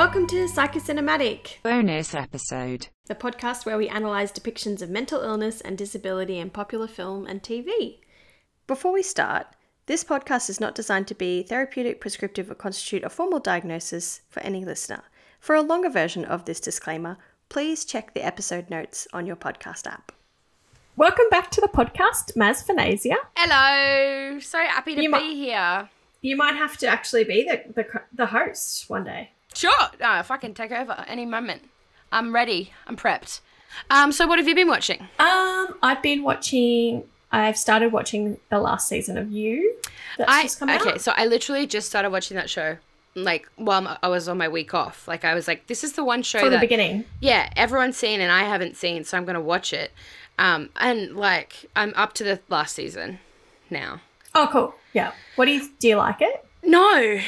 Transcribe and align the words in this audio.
Welcome 0.00 0.26
to 0.28 0.46
Psychocinematic, 0.46 1.60
Bonus 1.62 2.14
episode. 2.14 2.88
the 3.06 3.14
podcast 3.14 3.66
where 3.66 3.76
we 3.76 3.86
analyse 3.86 4.32
depictions 4.32 4.80
of 4.80 4.88
mental 4.88 5.20
illness 5.20 5.60
and 5.60 5.76
disability 5.76 6.38
in 6.38 6.48
popular 6.48 6.86
film 6.86 7.26
and 7.26 7.42
TV. 7.42 7.98
Before 8.66 8.94
we 8.94 9.02
start, 9.02 9.48
this 9.84 10.02
podcast 10.02 10.48
is 10.48 10.58
not 10.58 10.74
designed 10.74 11.06
to 11.08 11.14
be 11.14 11.42
therapeutic, 11.42 12.00
prescriptive, 12.00 12.50
or 12.50 12.54
constitute 12.54 13.04
a 13.04 13.10
formal 13.10 13.40
diagnosis 13.40 14.22
for 14.30 14.40
any 14.42 14.64
listener. 14.64 15.02
For 15.38 15.54
a 15.54 15.60
longer 15.60 15.90
version 15.90 16.24
of 16.24 16.46
this 16.46 16.60
disclaimer, 16.60 17.18
please 17.50 17.84
check 17.84 18.14
the 18.14 18.24
episode 18.24 18.70
notes 18.70 19.06
on 19.12 19.26
your 19.26 19.36
podcast 19.36 19.86
app. 19.86 20.12
Welcome 20.96 21.28
back 21.30 21.50
to 21.50 21.60
the 21.60 21.68
podcast, 21.68 22.34
Maz 22.38 22.66
Fanazia. 22.66 23.16
Hello. 23.36 24.38
So 24.38 24.60
happy 24.60 24.94
to 24.94 25.02
You 25.02 25.12
be 25.12 25.18
mi- 25.18 25.34
here. 25.34 25.90
You 26.22 26.36
might 26.38 26.56
have 26.56 26.78
to 26.78 26.86
actually 26.86 27.24
be 27.24 27.44
the, 27.44 27.70
the, 27.74 28.00
the 28.14 28.26
host 28.26 28.88
one 28.88 29.04
day. 29.04 29.32
Sure. 29.54 29.88
No, 30.00 30.18
if 30.18 30.30
I 30.30 30.36
can 30.36 30.54
take 30.54 30.70
over 30.72 31.04
any 31.08 31.26
moment. 31.26 31.68
I'm 32.12 32.34
ready. 32.34 32.72
I'm 32.86 32.96
prepped. 32.96 33.40
Um, 33.88 34.10
so 34.12 34.26
what 34.26 34.38
have 34.38 34.48
you 34.48 34.54
been 34.54 34.68
watching? 34.68 35.08
Um, 35.18 35.74
I've 35.82 36.02
been 36.02 36.22
watching. 36.22 37.04
I've 37.32 37.56
started 37.56 37.92
watching 37.92 38.38
the 38.48 38.58
last 38.58 38.88
season 38.88 39.16
of 39.16 39.30
You. 39.30 39.76
That's 40.18 40.30
I 40.30 40.42
just 40.42 40.58
come 40.58 40.70
okay, 40.70 40.90
out. 40.92 41.00
so 41.00 41.12
I 41.16 41.26
literally 41.26 41.66
just 41.66 41.88
started 41.88 42.10
watching 42.10 42.36
that 42.36 42.50
show. 42.50 42.78
Like 43.14 43.48
while 43.56 43.98
I 44.02 44.08
was 44.08 44.28
on 44.28 44.38
my 44.38 44.48
week 44.48 44.74
off. 44.74 45.06
Like 45.06 45.24
I 45.24 45.34
was 45.34 45.46
like, 45.48 45.66
this 45.68 45.82
is 45.84 45.92
the 45.92 46.04
one 46.04 46.22
show 46.22 46.40
From 46.40 46.48
the 46.50 46.56
that 46.56 46.60
beginning. 46.60 47.04
yeah, 47.20 47.50
everyone's 47.56 47.96
seen 47.96 48.20
and 48.20 48.30
I 48.32 48.44
haven't 48.44 48.76
seen, 48.76 49.04
so 49.04 49.16
I'm 49.16 49.24
gonna 49.24 49.40
watch 49.40 49.72
it. 49.72 49.92
Um, 50.38 50.70
and 50.76 51.16
like 51.16 51.66
I'm 51.76 51.92
up 51.96 52.12
to 52.14 52.24
the 52.24 52.40
last 52.48 52.74
season 52.74 53.18
now. 53.68 54.00
Oh, 54.34 54.48
cool. 54.50 54.74
Yeah. 54.92 55.12
What 55.36 55.44
do 55.46 55.52
you 55.52 55.68
do? 55.78 55.88
You 55.88 55.96
like 55.96 56.20
it? 56.20 56.44
No, 56.62 57.18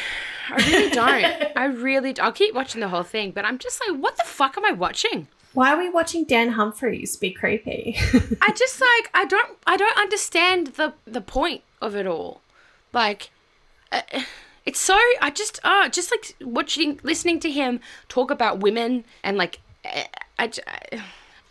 I 0.50 0.70
really 0.70 0.90
don't. 0.90 1.52
I 1.56 1.64
really. 1.64 2.18
I'll 2.18 2.32
keep 2.32 2.54
watching 2.54 2.80
the 2.80 2.88
whole 2.88 3.02
thing, 3.02 3.30
but 3.30 3.44
I'm 3.44 3.58
just 3.58 3.80
like, 3.86 4.00
what 4.00 4.16
the 4.16 4.24
fuck 4.24 4.56
am 4.56 4.64
I 4.64 4.72
watching? 4.72 5.28
Why 5.54 5.72
are 5.72 5.78
we 5.78 5.90
watching 5.90 6.24
Dan 6.24 6.50
Humphreys 6.50 7.16
be 7.16 7.30
creepy? 7.30 7.94
I 8.40 8.52
just 8.52 8.80
like 8.80 9.10
I 9.14 9.26
don't 9.26 9.58
I 9.66 9.76
don't 9.76 9.98
understand 9.98 10.68
the 10.68 10.94
the 11.04 11.20
point 11.20 11.62
of 11.80 11.94
it 11.94 12.06
all. 12.06 12.40
Like 12.92 13.30
uh, 13.90 14.00
it's 14.64 14.80
so 14.80 14.98
I 15.20 15.30
just 15.30 15.60
uh 15.62 15.88
just 15.88 16.10
like 16.10 16.34
watching 16.40 17.00
listening 17.02 17.38
to 17.40 17.50
him 17.50 17.80
talk 18.08 18.30
about 18.30 18.60
women 18.60 19.04
and 19.22 19.36
like 19.36 19.60
uh, 19.84 20.04
I, 20.38 20.46
j- 20.48 20.62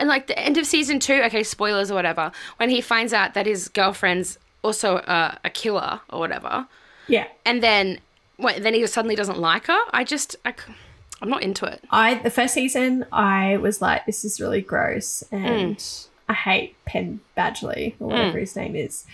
and 0.00 0.08
like 0.08 0.26
the 0.26 0.38
end 0.38 0.58
of 0.58 0.66
season 0.66 0.98
2 0.98 1.22
okay 1.26 1.42
spoilers 1.42 1.90
or 1.90 1.94
whatever 1.94 2.32
when 2.56 2.70
he 2.70 2.80
finds 2.80 3.12
out 3.12 3.34
that 3.34 3.46
his 3.46 3.68
girlfriend's 3.68 4.38
also 4.62 4.96
uh, 4.96 5.36
a 5.44 5.50
killer 5.50 6.00
or 6.10 6.18
whatever 6.18 6.66
yeah. 7.08 7.26
and 7.44 7.62
then 7.62 8.00
what 8.42 8.62
then 8.62 8.74
he 8.74 8.86
suddenly 8.86 9.16
doesn't 9.16 9.38
like 9.38 9.66
her? 9.66 9.78
I 9.90 10.04
just 10.04 10.36
I, 10.44 10.54
am 11.20 11.28
not 11.30 11.42
into 11.42 11.64
it. 11.66 11.82
I 11.90 12.14
the 12.14 12.30
first 12.30 12.54
season 12.54 13.06
I 13.12 13.56
was 13.56 13.80
like, 13.80 14.06
this 14.06 14.24
is 14.24 14.40
really 14.40 14.60
gross, 14.60 15.22
and 15.30 15.76
Mm. 15.76 16.06
I 16.28 16.34
hate 16.34 16.76
Penn 16.84 17.20
Badgley 17.36 17.94
or 18.00 18.08
whatever 18.08 18.38
his 18.38 18.56
name 18.56 18.74
is. 18.76 19.04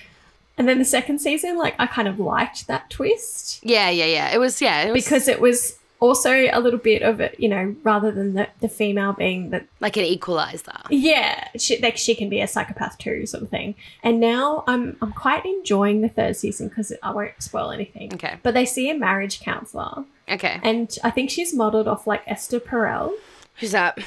And 0.56 0.68
then 0.68 0.78
the 0.78 0.84
second 0.84 1.20
season, 1.20 1.56
like 1.56 1.74
I 1.78 1.86
kind 1.86 2.08
of 2.08 2.18
liked 2.18 2.66
that 2.66 2.90
twist. 2.90 3.60
Yeah 3.62 3.90
yeah 3.90 4.04
yeah. 4.06 4.30
It 4.34 4.38
was 4.38 4.60
yeah 4.60 4.82
it 4.82 4.92
was 4.92 5.04
because 5.04 5.28
it 5.28 5.40
was 5.40 5.78
also 6.00 6.30
a 6.30 6.60
little 6.60 6.78
bit 6.78 7.02
of 7.02 7.20
it, 7.20 7.34
you 7.38 7.48
know, 7.48 7.74
rather 7.82 8.10
than 8.12 8.34
the, 8.34 8.48
the 8.60 8.68
female 8.68 9.12
being 9.12 9.50
the 9.50 9.64
like 9.80 9.96
an 9.96 10.04
equalizer 10.04 10.72
Yeah, 10.90 11.48
she, 11.56 11.78
like 11.80 11.96
she 11.96 12.14
can 12.14 12.28
be 12.28 12.40
a 12.40 12.46
psychopath 12.46 12.98
too, 12.98 13.26
sort 13.26 13.42
of 13.42 13.48
thing. 13.50 13.74
And 14.02 14.20
now 14.20 14.64
I'm 14.66 14.96
I'm 15.02 15.12
quite 15.12 15.44
enjoying 15.44 16.00
the 16.02 16.08
third 16.08 16.36
season 16.36 16.68
because 16.68 16.92
I 17.02 17.10
won't 17.10 17.40
spoil 17.42 17.70
anything. 17.70 18.12
okay 18.14 18.38
But 18.42 18.54
they 18.54 18.64
see 18.64 18.90
a 18.90 18.94
marriage 18.94 19.40
counselor, 19.40 20.04
okay 20.30 20.60
and 20.62 20.94
I 21.02 21.10
think 21.10 21.30
she's 21.30 21.54
modeled 21.54 21.88
off 21.88 22.06
like 22.06 22.22
Esther 22.26 22.60
Perel. 22.60 23.12
who's 23.56 23.72
that 23.72 23.98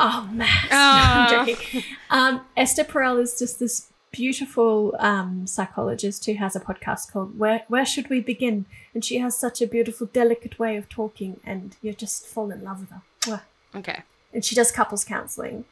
Oh 0.00 0.28
man, 0.32 0.48
Oh. 0.70 0.70
I'm 0.70 1.46
joking. 1.46 1.82
Um, 2.10 2.42
Esther 2.56 2.84
Perel 2.84 3.20
is 3.20 3.36
just 3.38 3.58
this 3.58 3.87
beautiful 4.10 4.94
um, 4.98 5.46
psychologist 5.46 6.26
who 6.26 6.34
has 6.34 6.56
a 6.56 6.60
podcast 6.60 7.12
called 7.12 7.38
"Where 7.38 7.62
Where 7.68 7.84
Should 7.86 8.08
We 8.10 8.20
Begin?" 8.20 8.66
And 8.94 9.04
she 9.04 9.18
has 9.18 9.36
such 9.36 9.60
a 9.62 9.66
beautiful, 9.66 10.06
delicate 10.06 10.58
way 10.58 10.76
of 10.76 10.88
talking, 10.88 11.40
and 11.44 11.76
you 11.82 11.92
just 11.92 12.26
fall 12.26 12.50
in 12.50 12.62
love 12.64 12.80
with 12.80 12.90
her. 12.90 13.42
Okay 13.74 14.02
And 14.32 14.44
she 14.44 14.54
does 14.54 14.72
couples 14.72 15.04
counseling, 15.04 15.64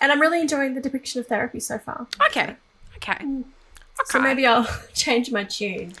and 0.00 0.12
I'm 0.12 0.20
really 0.20 0.40
enjoying 0.40 0.74
the 0.74 0.80
depiction 0.80 1.20
of 1.20 1.26
therapy 1.26 1.60
so 1.60 1.78
far. 1.78 2.06
Okay. 2.28 2.56
Okay. 2.96 3.18
So 4.04 4.18
Okay. 4.18 4.28
maybe 4.28 4.46
I'll 4.46 4.68
change 4.94 5.30
my 5.30 5.44
tune. 5.44 5.92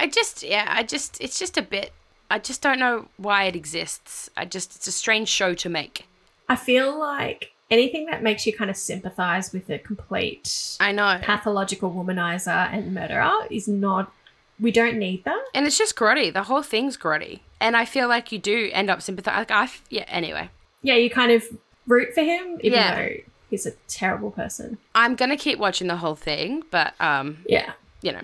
I 0.00 0.06
just 0.06 0.42
yeah, 0.42 0.66
I 0.68 0.82
just 0.82 1.20
it's 1.20 1.38
just 1.38 1.56
a 1.58 1.62
bit 1.62 1.92
I 2.30 2.38
just 2.38 2.60
don't 2.62 2.78
know 2.78 3.08
why 3.16 3.44
it 3.44 3.56
exists. 3.56 4.28
I 4.36 4.44
just 4.44 4.76
it's 4.76 4.86
a 4.86 4.92
strange 4.92 5.28
show 5.28 5.54
to 5.54 5.68
make. 5.68 6.06
I 6.48 6.56
feel 6.56 6.98
like 6.98 7.52
anything 7.70 8.06
that 8.06 8.22
makes 8.22 8.46
you 8.46 8.56
kind 8.56 8.70
of 8.70 8.76
sympathize 8.76 9.52
with 9.52 9.68
a 9.70 9.78
complete 9.78 10.76
I 10.80 10.92
know. 10.92 11.18
pathological 11.22 11.90
womanizer 11.92 12.72
and 12.72 12.94
murderer 12.94 13.30
is 13.50 13.68
not. 13.68 14.12
We 14.60 14.72
don't 14.72 14.96
need 14.98 15.24
that. 15.24 15.44
And 15.54 15.66
it's 15.66 15.78
just 15.78 15.94
grotty. 15.94 16.32
The 16.32 16.44
whole 16.44 16.62
thing's 16.62 16.96
grotty. 16.96 17.40
And 17.60 17.76
I 17.76 17.84
feel 17.84 18.08
like 18.08 18.32
you 18.32 18.38
do 18.38 18.70
end 18.72 18.90
up 18.90 19.02
sympathizing. 19.02 19.38
Like 19.38 19.50
I 19.50 19.68
yeah, 19.90 20.04
anyway. 20.08 20.50
Yeah, 20.82 20.94
you 20.94 21.10
kind 21.10 21.30
of 21.32 21.44
root 21.86 22.12
for 22.14 22.22
him, 22.22 22.58
even 22.62 22.78
Yeah. 22.78 22.94
though 22.94 23.14
he's 23.50 23.66
a 23.66 23.72
terrible 23.88 24.30
person. 24.30 24.78
I'm 24.94 25.14
going 25.14 25.30
to 25.30 25.36
keep 25.36 25.58
watching 25.58 25.86
the 25.88 25.96
whole 25.96 26.14
thing, 26.16 26.64
but 26.70 26.94
um, 27.00 27.38
Yeah, 27.48 27.72
you 28.02 28.12
know, 28.12 28.22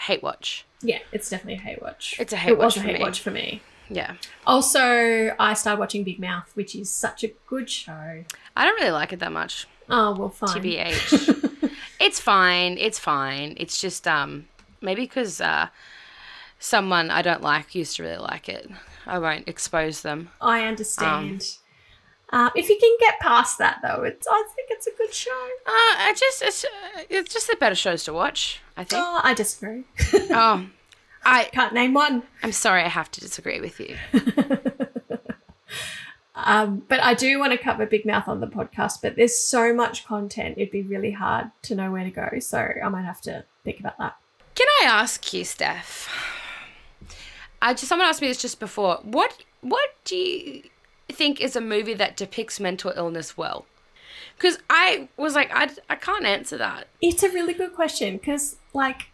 hate 0.00 0.22
watch. 0.22 0.64
yeah, 0.82 0.98
it's 1.12 1.30
definitely 1.30 1.54
a 1.54 1.60
hate 1.66 1.82
watch. 1.82 2.16
It's 2.18 2.32
a 2.32 2.36
hate 2.36 2.50
it 2.52 2.58
was 2.58 2.76
a 2.76 2.80
hate 2.80 2.94
me. 2.98 3.00
watch 3.00 3.20
for 3.20 3.30
me. 3.30 3.60
Yeah. 3.88 4.14
Also, 4.46 5.34
I 5.38 5.54
started 5.54 5.78
watching 5.78 6.04
Big 6.04 6.18
Mouth, 6.18 6.50
which 6.54 6.74
is 6.74 6.90
such 6.90 7.24
a 7.24 7.32
good 7.46 7.70
show. 7.70 8.24
I 8.56 8.64
don't 8.64 8.80
really 8.80 8.90
like 8.92 9.12
it 9.12 9.20
that 9.20 9.32
much. 9.32 9.66
Oh 9.88 10.14
well, 10.16 10.28
fine. 10.30 10.62
TBH. 10.62 11.70
it's 12.00 12.20
fine. 12.20 12.76
It's 12.78 12.98
fine. 12.98 13.54
It's 13.58 13.80
just 13.80 14.08
um 14.08 14.46
maybe 14.80 15.02
because 15.02 15.40
uh 15.40 15.68
someone 16.58 17.10
I 17.10 17.22
don't 17.22 17.42
like 17.42 17.74
used 17.74 17.96
to 17.96 18.02
really 18.02 18.18
like 18.18 18.48
it. 18.48 18.68
I 19.06 19.18
won't 19.18 19.48
expose 19.48 20.02
them. 20.02 20.30
I 20.40 20.64
understand. 20.64 21.46
Um, 22.30 22.50
if 22.56 22.68
you 22.68 22.76
can 22.80 22.96
get 22.98 23.20
past 23.20 23.58
that, 23.58 23.78
though, 23.82 24.02
it's 24.02 24.26
I 24.28 24.44
think 24.56 24.68
it's 24.70 24.88
a 24.88 24.90
good 24.98 25.14
show. 25.14 25.30
Uh, 25.64 25.70
I 25.98 26.14
just 26.18 26.42
it's 26.42 26.64
uh, 26.64 27.02
it's 27.08 27.32
just 27.32 27.46
the 27.46 27.56
better 27.56 27.76
shows 27.76 28.02
to 28.04 28.12
watch. 28.12 28.60
I 28.76 28.82
think. 28.82 29.00
Oh, 29.04 29.20
I 29.22 29.32
disagree. 29.32 29.84
Oh, 30.30 30.66
I 31.26 31.44
Can't 31.52 31.74
name 31.74 31.92
one. 31.92 32.22
I'm 32.42 32.52
sorry. 32.52 32.82
I 32.82 32.88
have 32.88 33.10
to 33.12 33.20
disagree 33.20 33.60
with 33.60 33.80
you. 33.80 33.96
Um, 36.38 36.82
but 36.86 37.00
I 37.02 37.14
do 37.14 37.38
want 37.38 37.52
to 37.52 37.58
cover 37.58 37.86
Big 37.86 38.04
Mouth 38.04 38.28
on 38.28 38.40
the 38.40 38.46
podcast, 38.46 39.00
but 39.02 39.16
there's 39.16 39.36
so 39.36 39.74
much 39.74 40.06
content, 40.06 40.58
it'd 40.58 40.70
be 40.70 40.82
really 40.82 41.10
hard 41.10 41.50
to 41.62 41.74
know 41.74 41.90
where 41.90 42.04
to 42.04 42.10
go. 42.10 42.38
So 42.40 42.58
I 42.58 42.88
might 42.88 43.04
have 43.04 43.22
to 43.22 43.44
think 43.64 43.80
about 43.80 43.98
that. 43.98 44.16
Can 44.54 44.66
I 44.82 44.86
ask 44.86 45.32
you, 45.32 45.44
Steph? 45.44 46.08
I 47.60 47.72
just 47.72 47.86
someone 47.86 48.06
asked 48.06 48.20
me 48.20 48.28
this 48.28 48.40
just 48.40 48.60
before. 48.60 49.00
What 49.02 49.44
what 49.62 49.90
do 50.04 50.14
you 50.14 50.62
think 51.08 51.40
is 51.40 51.56
a 51.56 51.60
movie 51.60 51.94
that 51.94 52.16
depicts 52.16 52.60
mental 52.60 52.92
illness 52.94 53.36
well? 53.36 53.66
Because 54.36 54.58
I 54.68 55.08
was 55.16 55.34
like, 55.34 55.50
I, 55.52 55.70
I 55.88 55.96
can't 55.96 56.26
answer 56.26 56.58
that. 56.58 56.88
It's 57.00 57.22
a 57.22 57.30
really 57.30 57.54
good 57.54 57.74
question 57.74 58.18
because, 58.18 58.56
like, 58.74 59.06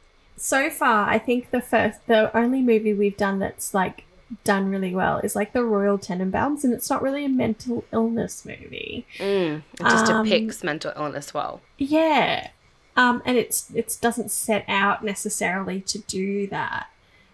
so 0.44 0.68
far, 0.70 1.08
I 1.08 1.18
think 1.18 1.50
the 1.52 1.60
first, 1.60 2.04
the 2.08 2.36
only 2.36 2.62
movie 2.62 2.92
we've 2.92 3.16
done 3.16 3.38
that's 3.38 3.72
like 3.72 4.04
done 4.42 4.70
really 4.70 4.92
well 4.94 5.18
is 5.18 5.36
like 5.36 5.52
the 5.52 5.62
Royal 5.62 5.98
Tenenbaums, 5.98 6.64
and 6.64 6.72
it's 6.72 6.90
not 6.90 7.00
really 7.00 7.24
a 7.24 7.28
mental 7.28 7.84
illness 7.92 8.44
movie. 8.44 9.06
Mm, 9.18 9.62
it 9.74 9.82
just 9.84 10.10
Um, 10.10 10.24
depicts 10.24 10.64
mental 10.64 10.92
illness 10.96 11.32
well. 11.32 11.60
Yeah. 11.78 12.48
Um, 12.96 13.22
and 13.24 13.36
it's 13.38 13.70
it 13.72 13.96
doesn't 14.00 14.30
set 14.32 14.64
out 14.68 15.04
necessarily 15.04 15.80
to 15.82 15.98
do 16.00 16.46
that. 16.48 16.88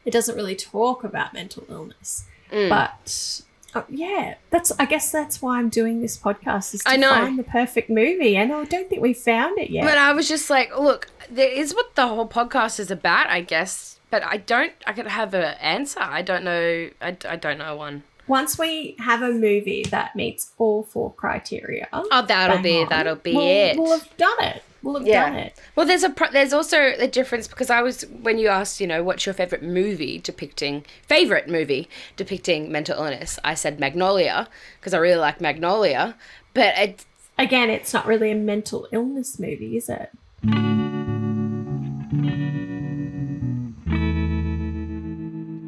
It 0.05 0.11
doesn't 0.11 0.37
really 0.37 0.55
talk 0.57 1.03
about 1.03 1.33
mental 1.33 1.65
illness, 1.71 2.25
Mm. 2.53 2.69
but 2.69 3.41
uh, 3.79 3.85
yeah, 3.89 4.35
that's 4.51 4.73
I 4.79 4.85
guess 4.85 5.11
that's 5.11 5.41
why 5.43 5.59
I'm 5.59 5.69
doing 5.69 6.01
this 6.03 6.17
podcast 6.17 6.75
is 6.75 6.83
to 6.85 6.91
I 6.91 6.97
know. 6.97 7.11
find 7.11 7.39
the 7.39 7.45
perfect 7.45 7.89
movie, 7.91 8.37
and 8.37 8.53
I 8.53 8.65
don't 8.65 8.89
think 8.89 9.03
we 9.03 9.13
found 9.15 9.59
it 9.59 9.71
yet. 9.71 9.85
But 9.85 9.99
I 9.99 10.13
was 10.13 10.29
just 10.29 10.51
like, 10.51 10.77
look, 10.79 11.09
there 11.31 11.51
is 11.51 11.75
what 11.75 11.95
the 11.95 12.07
whole 12.07 12.29
podcast 12.29 12.79
is 12.81 12.91
about, 12.91 13.29
I 13.29 13.41
guess. 13.41 13.99
But 14.11 14.25
I 14.25 14.39
don't. 14.39 14.73
I 14.87 14.93
could 14.93 15.07
have 15.07 15.35
an 15.35 15.55
answer. 15.61 16.01
I 16.01 16.23
don't 16.23 16.45
know. 16.45 16.91
I, 17.01 17.17
I 17.29 17.37
don't 17.37 17.59
know 17.59 17.77
one. 17.77 18.05
Once 18.27 18.59
we 18.59 18.95
have 18.99 19.23
a 19.23 19.31
movie 19.33 19.85
that 19.91 20.15
meets 20.15 20.53
all 20.59 20.83
four 20.83 21.13
criteria, 21.15 21.89
Oh, 21.93 22.25
that'll 22.27 22.63
be 22.63 22.83
on, 22.83 22.89
that'll 22.91 23.17
be 23.17 23.35
we'll, 23.35 23.47
it. 23.47 23.77
We'll 23.79 23.99
have 23.99 24.17
done 24.19 24.37
it. 24.41 24.63
We'll 24.83 24.99
have 24.99 25.07
Yeah. 25.07 25.29
done 25.29 25.39
it. 25.39 25.59
Well, 25.75 25.87
there's 25.87 26.05
a 26.05 26.11
pro- 26.11 26.31
there's 26.31 26.53
also 26.53 26.79
a 26.99 27.09
difference 27.09 27.49
because 27.49 27.69
I 27.71 27.83
was 27.83 28.03
when 28.23 28.39
you 28.39 28.49
asked, 28.49 28.81
you 28.81 28.87
know, 28.87 29.03
what's 29.03 29.27
your 29.27 29.33
favorite 29.35 29.63
movie 29.63 30.19
depicting 30.19 30.85
favorite 31.07 31.49
movie 31.49 31.89
depicting 32.17 32.71
mental 32.71 32.97
illness? 33.03 33.39
I 33.43 33.55
said 33.55 33.81
Magnolia 33.81 34.49
because 34.79 34.95
I 34.95 34.99
really 34.99 35.19
like 35.21 35.41
Magnolia, 35.41 36.17
but 36.55 36.77
it, 36.79 37.05
Again, 37.41 37.71
it's 37.71 37.95
not 37.95 38.05
really 38.07 38.33
a 38.33 38.35
mental 38.35 38.89
illness 38.91 39.39
movie, 39.39 39.77
is 39.77 39.89
it? 39.89 40.11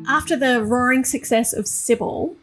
After 0.09 0.37
the 0.37 0.63
roaring 0.65 1.05
success 1.05 1.53
of 1.53 1.67
Sybil, 1.69 2.35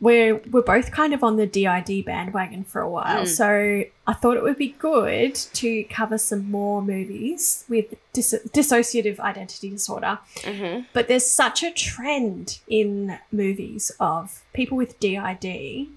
we're 0.00 0.36
we're 0.50 0.62
both 0.62 0.90
kind 0.92 1.12
of 1.12 1.22
on 1.22 1.36
the 1.36 1.46
DID 1.46 2.04
bandwagon 2.06 2.64
for 2.64 2.80
a 2.80 2.88
while, 2.88 3.26
so 3.26 3.84
I 4.06 4.12
thought 4.14 4.36
it 4.36 4.42
would 4.42 4.56
be 4.56 4.68
good 4.78 5.34
to 5.34 5.84
cover 5.84 6.16
some 6.18 6.50
more 6.50 6.80
movies 6.82 7.64
with 7.68 7.94
dis- 8.12 8.40
dissociative 8.48 9.20
identity 9.20 9.70
disorder. 9.70 10.18
Mm-hmm. 10.38 10.82
But 10.92 11.08
there's 11.08 11.26
such 11.26 11.62
a 11.62 11.70
trend 11.70 12.60
in 12.68 13.18
movies 13.30 13.92
of 14.00 14.42
people 14.54 14.76
with 14.78 14.98
DID 15.00 15.88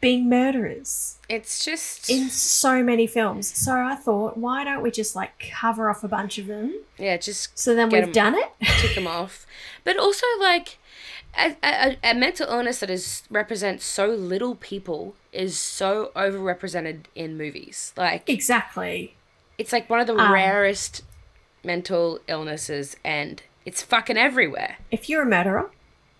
being 0.00 0.28
murderers 0.28 1.18
It's 1.28 1.64
just 1.64 2.10
in 2.10 2.28
so 2.28 2.82
many 2.82 3.06
films. 3.06 3.46
So 3.56 3.72
I 3.72 3.94
thought, 3.94 4.36
why 4.36 4.64
don't 4.64 4.82
we 4.82 4.90
just 4.90 5.14
like 5.14 5.30
cover 5.60 5.88
off 5.88 6.02
a 6.02 6.08
bunch 6.08 6.38
of 6.38 6.48
them? 6.48 6.74
yeah, 6.98 7.16
just 7.16 7.56
So 7.56 7.76
then 7.76 7.88
we've 7.88 8.02
'em- 8.02 8.10
done 8.12 8.34
it. 8.34 8.50
tick 8.80 8.96
them 8.96 9.06
off. 9.06 9.46
But 9.84 9.98
also, 9.98 10.26
like, 10.40 10.78
a, 11.38 11.56
a, 11.62 11.96
a 12.02 12.14
mental 12.14 12.48
illness 12.48 12.80
that 12.80 12.90
is 12.90 13.22
represents 13.30 13.84
so 13.84 14.06
little 14.08 14.54
people 14.54 15.14
is 15.32 15.58
so 15.58 16.10
overrepresented 16.14 17.04
in 17.14 17.36
movies. 17.38 17.92
Like, 17.96 18.28
exactly. 18.28 19.14
it's 19.58 19.72
like 19.72 19.88
one 19.88 20.00
of 20.00 20.06
the 20.06 20.16
Um, 20.16 20.32
rarest 20.32 21.02
mental 21.64 22.18
illnesses, 22.28 22.96
and 23.04 23.42
it's 23.64 23.82
fucking 23.82 24.16
everywhere. 24.18 24.76
If 24.90 25.08
you're 25.08 25.22
a 25.22 25.26
murderer, 25.26 25.70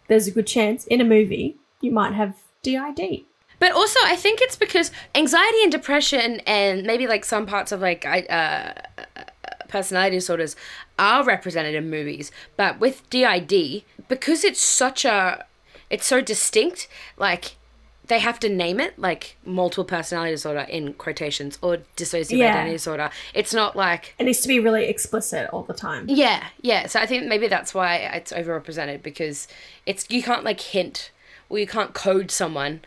there's 0.09 0.27
a 0.27 0.31
good 0.31 0.47
chance 0.47 0.87
in 0.87 1.01
a 1.01 1.05
movie 1.05 1.57
you 1.81 1.91
might 1.91 2.15
have 2.15 2.35
DID. 2.63 3.25
But 3.59 3.73
also, 3.73 3.99
I 4.05 4.17
think 4.17 4.41
it's 4.41 4.57
because 4.57 4.91
anxiety 5.15 5.63
and 5.63 5.71
depression, 5.71 6.41
and 6.47 6.85
maybe 6.85 7.07
like 7.07 7.25
some 7.25 7.45
parts 7.47 7.71
of 7.73 7.81
like 7.81 8.05
I- 8.07 8.23
uh, 8.23 9.25
personality 9.73 10.17
disorders, 10.17 10.55
are 10.99 11.25
represented 11.25 11.75
in 11.75 11.91
movies. 11.91 12.31
But 12.57 12.79
with 12.79 13.09
DID, 13.11 13.83
because 14.09 14.45
it's 14.45 14.61
such 14.63 15.05
a, 15.05 15.45
it's 15.91 16.07
so 16.07 16.21
distinct. 16.21 16.87
Like 17.17 17.57
they 18.07 18.19
have 18.19 18.39
to 18.41 18.49
name 18.49 18.79
it, 18.81 18.99
like 18.99 19.37
multiple 19.45 19.85
personality 19.85 20.33
disorder 20.33 20.61
in 20.69 20.93
quotations 20.95 21.59
or 21.63 21.79
dissociative 21.97 22.37
Yeah. 22.39 22.51
identity 22.51 22.73
disorder. 22.73 23.11
It's 23.33 23.55
not 23.55 23.75
like 23.77 24.15
It 24.19 24.25
needs 24.25 24.41
to 24.43 24.49
be 24.49 24.59
really 24.61 24.85
explicit 24.87 25.49
all 25.53 25.63
the 25.63 25.75
time. 25.75 26.05
yeah, 26.09 26.49
yeah. 26.61 26.87
So 26.87 27.01
I 27.01 27.07
think 27.07 27.27
maybe 27.27 27.49
that's 27.49 27.73
why 27.75 27.97
it's 27.97 28.33
overrepresented 28.33 29.03
because 29.03 29.49
it's 29.87 30.05
you 30.11 30.23
can't 30.23 30.45
like 30.45 30.61
hint 30.61 31.11
or 31.49 31.59
you 31.59 31.67
can't 31.67 31.95
code 31.95 32.31
someone 32.31 32.81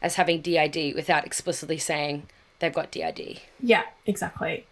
as 0.00 0.14
having 0.14 0.40
DID 0.42 0.94
without 0.94 1.24
explicitly 1.26 1.78
saying 1.78 2.28
they've 2.60 2.72
got 2.74 2.90
DID. 2.92 3.40
Yeah, 3.60 3.82
exactly. 4.06 4.66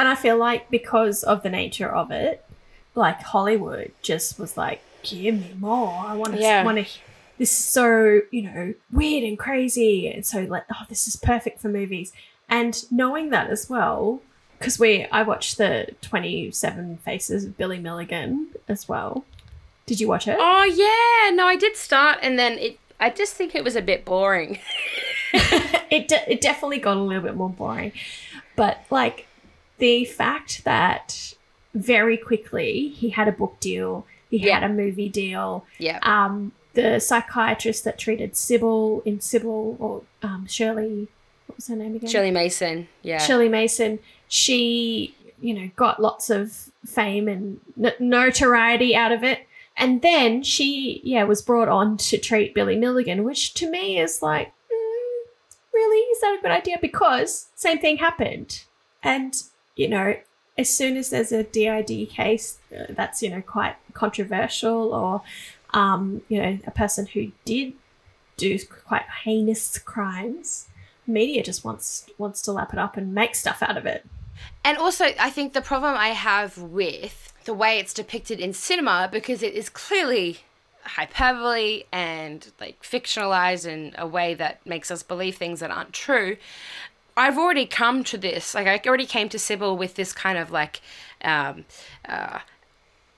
And 0.00 0.08
I 0.08 0.14
feel 0.14 0.38
like 0.38 0.70
because 0.70 1.22
of 1.22 1.42
the 1.42 1.50
nature 1.50 1.90
of 1.94 2.10
it, 2.10 2.42
like 2.94 3.20
Hollywood 3.20 3.92
just 4.00 4.38
was 4.38 4.56
like, 4.56 4.80
give 5.02 5.34
me 5.34 5.54
more. 5.58 5.92
I 5.92 6.14
want 6.14 6.32
to, 6.34 6.40
Yeah. 6.40 6.64
want 6.64 6.78
to. 6.78 6.84
This 7.36 7.50
is 7.52 7.58
so 7.58 8.20
you 8.30 8.42
know 8.42 8.74
weird 8.90 9.24
and 9.24 9.38
crazy, 9.38 10.08
and 10.08 10.24
so 10.24 10.40
like, 10.40 10.64
oh, 10.72 10.84
this 10.88 11.06
is 11.06 11.16
perfect 11.16 11.60
for 11.60 11.68
movies. 11.68 12.14
And 12.48 12.82
knowing 12.90 13.28
that 13.30 13.50
as 13.50 13.68
well, 13.68 14.22
because 14.58 14.78
we, 14.78 15.04
I 15.06 15.22
watched 15.22 15.58
the 15.58 15.88
Twenty 16.00 16.50
Seven 16.50 16.96
Faces 17.04 17.44
of 17.44 17.58
Billy 17.58 17.78
Milligan 17.78 18.48
as 18.68 18.88
well. 18.88 19.26
Did 19.84 20.00
you 20.00 20.08
watch 20.08 20.26
it? 20.26 20.36
Oh 20.40 20.64
yeah, 20.64 21.34
no, 21.36 21.46
I 21.46 21.56
did 21.56 21.76
start 21.76 22.20
and 22.22 22.38
then 22.38 22.58
it. 22.58 22.78
I 22.98 23.10
just 23.10 23.34
think 23.34 23.54
it 23.54 23.64
was 23.64 23.76
a 23.76 23.82
bit 23.82 24.06
boring. 24.06 24.58
it 25.34 26.08
de- 26.08 26.32
it 26.32 26.40
definitely 26.40 26.78
got 26.78 26.96
a 26.96 27.00
little 27.00 27.22
bit 27.22 27.36
more 27.36 27.50
boring, 27.50 27.92
but 28.56 28.82
like 28.90 29.26
the 29.80 30.04
fact 30.04 30.62
that 30.64 31.34
very 31.74 32.16
quickly 32.16 32.88
he 32.88 33.10
had 33.10 33.26
a 33.28 33.32
book 33.32 33.58
deal, 33.60 34.06
he 34.30 34.38
Yeah. 34.38 34.60
had 34.60 34.70
a 34.70 34.72
movie 34.72 35.08
deal. 35.08 35.64
Yeah. 35.78 35.98
Um, 36.02 36.52
the 36.74 37.00
psychiatrist 37.00 37.82
that 37.84 37.98
treated 37.98 38.36
Sybil 38.36 39.02
in 39.04 39.20
Sybil 39.20 39.76
or 39.80 40.02
um, 40.22 40.46
Shirley, 40.46 41.08
what 41.46 41.56
was 41.56 41.66
her 41.66 41.74
name 41.76 41.96
again? 41.96 42.08
Shirley 42.08 42.30
Mason. 42.30 42.86
Yeah. 43.02 43.18
Shirley 43.18 43.48
Mason. 43.48 43.98
She, 44.28 45.14
you 45.40 45.52
know, 45.54 45.70
got 45.74 46.00
lots 46.00 46.30
of 46.30 46.70
fame 46.86 47.26
and 47.28 47.60
n- 47.82 47.92
notoriety 47.98 48.94
out 48.94 49.10
of 49.10 49.24
it. 49.24 49.40
And 49.76 50.02
then 50.02 50.42
she, 50.42 51.00
yeah, 51.04 51.24
was 51.24 51.42
brought 51.42 51.68
on 51.68 51.96
to 51.96 52.18
treat 52.18 52.54
Billy 52.54 52.76
Milligan, 52.76 53.24
which 53.24 53.54
to 53.54 53.70
me 53.70 53.98
is 53.98 54.22
like, 54.22 54.48
mm, 54.48 55.22
really? 55.72 55.98
Is 56.12 56.20
that 56.20 56.36
a 56.38 56.42
good 56.42 56.50
idea? 56.50 56.78
Because 56.80 57.48
same 57.54 57.78
thing 57.78 57.96
happened. 57.96 58.62
And, 59.02 59.42
you 59.80 59.88
know, 59.88 60.14
as 60.58 60.68
soon 60.68 60.98
as 60.98 61.08
there's 61.08 61.32
a 61.32 61.42
DID 61.42 62.10
case 62.10 62.58
uh, 62.70 62.84
that's, 62.90 63.22
you 63.22 63.30
know, 63.30 63.40
quite 63.40 63.76
controversial 63.94 64.92
or, 64.92 65.22
um, 65.72 66.20
you 66.28 66.40
know, 66.42 66.58
a 66.66 66.70
person 66.70 67.06
who 67.06 67.32
did 67.46 67.72
do 68.36 68.58
quite 68.84 69.06
heinous 69.24 69.78
crimes, 69.78 70.68
media 71.06 71.42
just 71.42 71.64
wants 71.64 72.06
wants 72.18 72.42
to 72.42 72.52
lap 72.52 72.74
it 72.74 72.78
up 72.78 72.98
and 72.98 73.14
make 73.14 73.34
stuff 73.34 73.62
out 73.62 73.78
of 73.78 73.86
it. 73.86 74.06
And 74.62 74.76
also, 74.76 75.06
I 75.18 75.30
think 75.30 75.54
the 75.54 75.62
problem 75.62 75.94
I 75.96 76.08
have 76.08 76.58
with 76.58 77.32
the 77.46 77.54
way 77.54 77.78
it's 77.78 77.94
depicted 77.94 78.38
in 78.38 78.52
cinema, 78.52 79.08
because 79.10 79.42
it 79.42 79.54
is 79.54 79.70
clearly 79.70 80.40
hyperbole 80.82 81.84
and 81.90 82.52
like 82.60 82.82
fictionalized 82.82 83.66
in 83.66 83.94
a 83.96 84.06
way 84.06 84.34
that 84.34 84.64
makes 84.66 84.90
us 84.90 85.02
believe 85.02 85.36
things 85.36 85.60
that 85.60 85.70
aren't 85.70 85.94
true. 85.94 86.36
I've 87.16 87.38
already 87.38 87.66
come 87.66 88.04
to 88.04 88.18
this, 88.18 88.54
like, 88.54 88.66
I 88.66 88.80
already 88.86 89.06
came 89.06 89.28
to 89.30 89.38
Sybil 89.38 89.76
with 89.76 89.94
this 89.94 90.12
kind 90.12 90.38
of 90.38 90.50
like 90.50 90.80
um, 91.22 91.64
uh, 92.08 92.40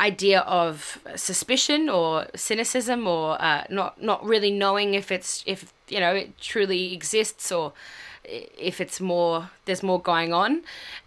idea 0.01 0.41
of 0.41 0.99
suspicion 1.15 1.89
or 1.89 2.27
cynicism 2.35 3.07
or 3.07 3.41
uh, 3.41 3.65
not 3.71 4.03
not 4.03 4.25
really 4.25 4.51
knowing 4.51 4.95
if 4.95 5.13
it's 5.13 5.45
if 5.47 5.73
you 5.89 6.01
know 6.01 6.15
it 6.15 6.39
truly 6.39 6.93
exists 6.93 7.53
or 7.53 7.73
if 8.25 8.81
it's 8.81 9.01
more 9.01 9.51
there's 9.65 9.83
more 9.83 10.01
going 10.01 10.33
on. 10.33 10.63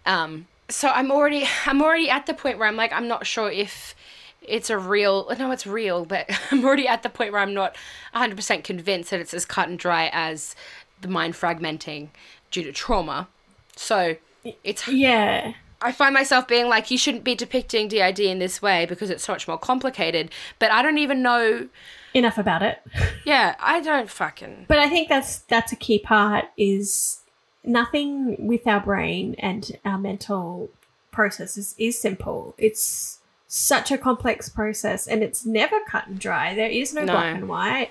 Um, 0.06 0.46
so 0.68 0.88
i'm 0.88 1.10
already 1.10 1.46
i'm 1.66 1.82
already 1.82 2.10
at 2.10 2.26
the 2.26 2.34
point 2.34 2.58
where 2.58 2.68
i'm 2.68 2.76
like 2.76 2.92
i'm 2.92 3.08
not 3.08 3.26
sure 3.26 3.50
if 3.50 3.94
it's 4.42 4.70
a 4.70 4.78
real 4.78 5.26
no 5.38 5.50
it's 5.50 5.66
real 5.66 6.04
but 6.04 6.28
i'm 6.50 6.64
already 6.64 6.88
at 6.88 7.02
the 7.02 7.08
point 7.08 7.32
where 7.32 7.40
i'm 7.40 7.54
not 7.54 7.76
100% 8.14 8.64
convinced 8.64 9.10
that 9.10 9.20
it's 9.20 9.34
as 9.34 9.44
cut 9.44 9.68
and 9.68 9.78
dry 9.78 10.10
as 10.12 10.54
the 11.00 11.08
mind 11.08 11.34
fragmenting 11.34 12.08
due 12.50 12.62
to 12.62 12.72
trauma 12.72 13.28
so 13.76 14.16
it's 14.64 14.86
Yeah. 14.88 15.52
I 15.82 15.92
find 15.92 16.14
myself 16.14 16.48
being 16.48 16.68
like, 16.68 16.90
you 16.90 16.96
shouldn't 16.96 17.22
be 17.22 17.34
depicting 17.34 17.86
DID 17.88 18.18
in 18.20 18.38
this 18.38 18.62
way 18.62 18.86
because 18.86 19.10
it's 19.10 19.24
so 19.24 19.32
much 19.34 19.46
more 19.46 19.58
complicated. 19.58 20.30
But 20.58 20.70
I 20.72 20.80
don't 20.80 20.96
even 20.96 21.20
know. 21.22 21.68
Enough 22.14 22.38
about 22.38 22.62
it. 22.62 22.80
Yeah, 23.26 23.56
I 23.60 23.80
don't 23.80 24.08
fucking. 24.08 24.64
But 24.68 24.78
I 24.78 24.88
think 24.88 25.08
that's 25.10 25.40
that's 25.40 25.72
a 25.72 25.76
key 25.76 25.98
part 25.98 26.46
is 26.56 27.20
nothing 27.64 28.36
with 28.46 28.66
our 28.66 28.80
brain 28.80 29.34
and 29.38 29.70
our 29.84 29.98
mental 29.98 30.70
processes 31.10 31.74
is 31.76 31.98
simple. 32.00 32.54
It's 32.56 33.18
such 33.48 33.90
a 33.90 33.98
complex 33.98 34.48
process 34.48 35.06
and 35.06 35.22
it's 35.22 35.44
never 35.44 35.80
cut 35.88 36.06
and 36.06 36.18
dry. 36.18 36.54
There 36.54 36.70
is 36.70 36.94
no, 36.94 37.04
No. 37.04 37.12
black 37.12 37.34
and 37.36 37.48
white. 37.48 37.90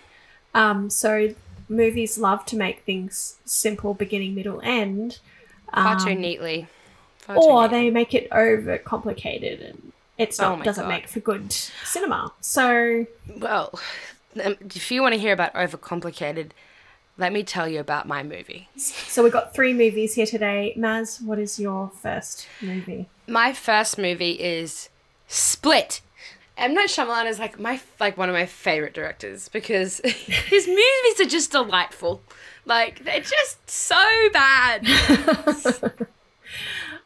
Um, 0.56 0.90
so 0.90 1.36
movies 1.70 2.18
love 2.18 2.46
to 2.48 2.56
make 2.56 2.82
things 2.86 3.38
simple, 3.46 3.94
beginning, 3.94 4.36
middle, 4.36 4.62
end. 4.64 5.20
Far 5.74 6.00
too 6.00 6.12
Um, 6.12 6.22
neatly. 6.22 6.68
Far 7.20 7.36
too 7.36 7.42
or 7.42 7.62
neatly. 7.64 7.78
they 7.80 7.90
make 7.90 8.14
it 8.14 8.28
over 8.32 8.78
complicated 8.78 9.60
and 9.62 9.92
it's 10.18 10.40
Oh 10.40 10.50
not 10.52 10.60
my 10.60 10.66
doesn't 10.66 10.84
God. 10.86 10.90
make 10.90 11.08
for 11.08 11.20
good 11.20 11.52
cinema. 11.52 12.32
So 12.42 13.06
Well, 13.38 13.78
um, 14.44 14.56
if 14.62 14.92
you 14.92 15.02
want 15.02 15.14
to 15.14 15.20
hear 15.20 15.34
about 15.34 15.54
overcomplicated, 15.54 16.52
let 17.18 17.32
me 17.34 17.44
tell 17.44 17.68
you 17.68 17.80
about 17.80 18.08
my 18.08 18.24
movie. 18.24 18.70
so 18.78 19.24
we've 19.24 19.34
got 19.34 19.54
three 19.54 19.74
movies 19.74 20.16
here 20.16 20.26
today. 20.26 20.74
Maz, 20.78 21.22
what 21.22 21.40
is 21.40 21.60
your 21.60 21.92
first 22.02 22.48
movie? 22.62 23.08
My 23.28 23.54
first 23.54 23.98
movie 23.98 24.34
is 24.34 24.90
Split. 25.28 26.02
M 26.58 26.74
Night 26.74 26.90
Shyamalan 26.90 27.28
is 27.28 27.40
like 27.40 27.60
my 27.60 27.82
like 28.00 28.18
one 28.18 28.30
of 28.30 28.34
my 28.34 28.46
favorite 28.46 28.94
directors 28.94 29.50
because 29.50 30.00
his 30.04 30.68
movies 30.68 31.20
are 31.20 31.30
just 31.30 31.52
delightful. 31.52 32.22
Like 32.66 33.04
they're 33.04 33.20
just 33.20 33.70
so 33.70 34.30
bad. 34.32 34.88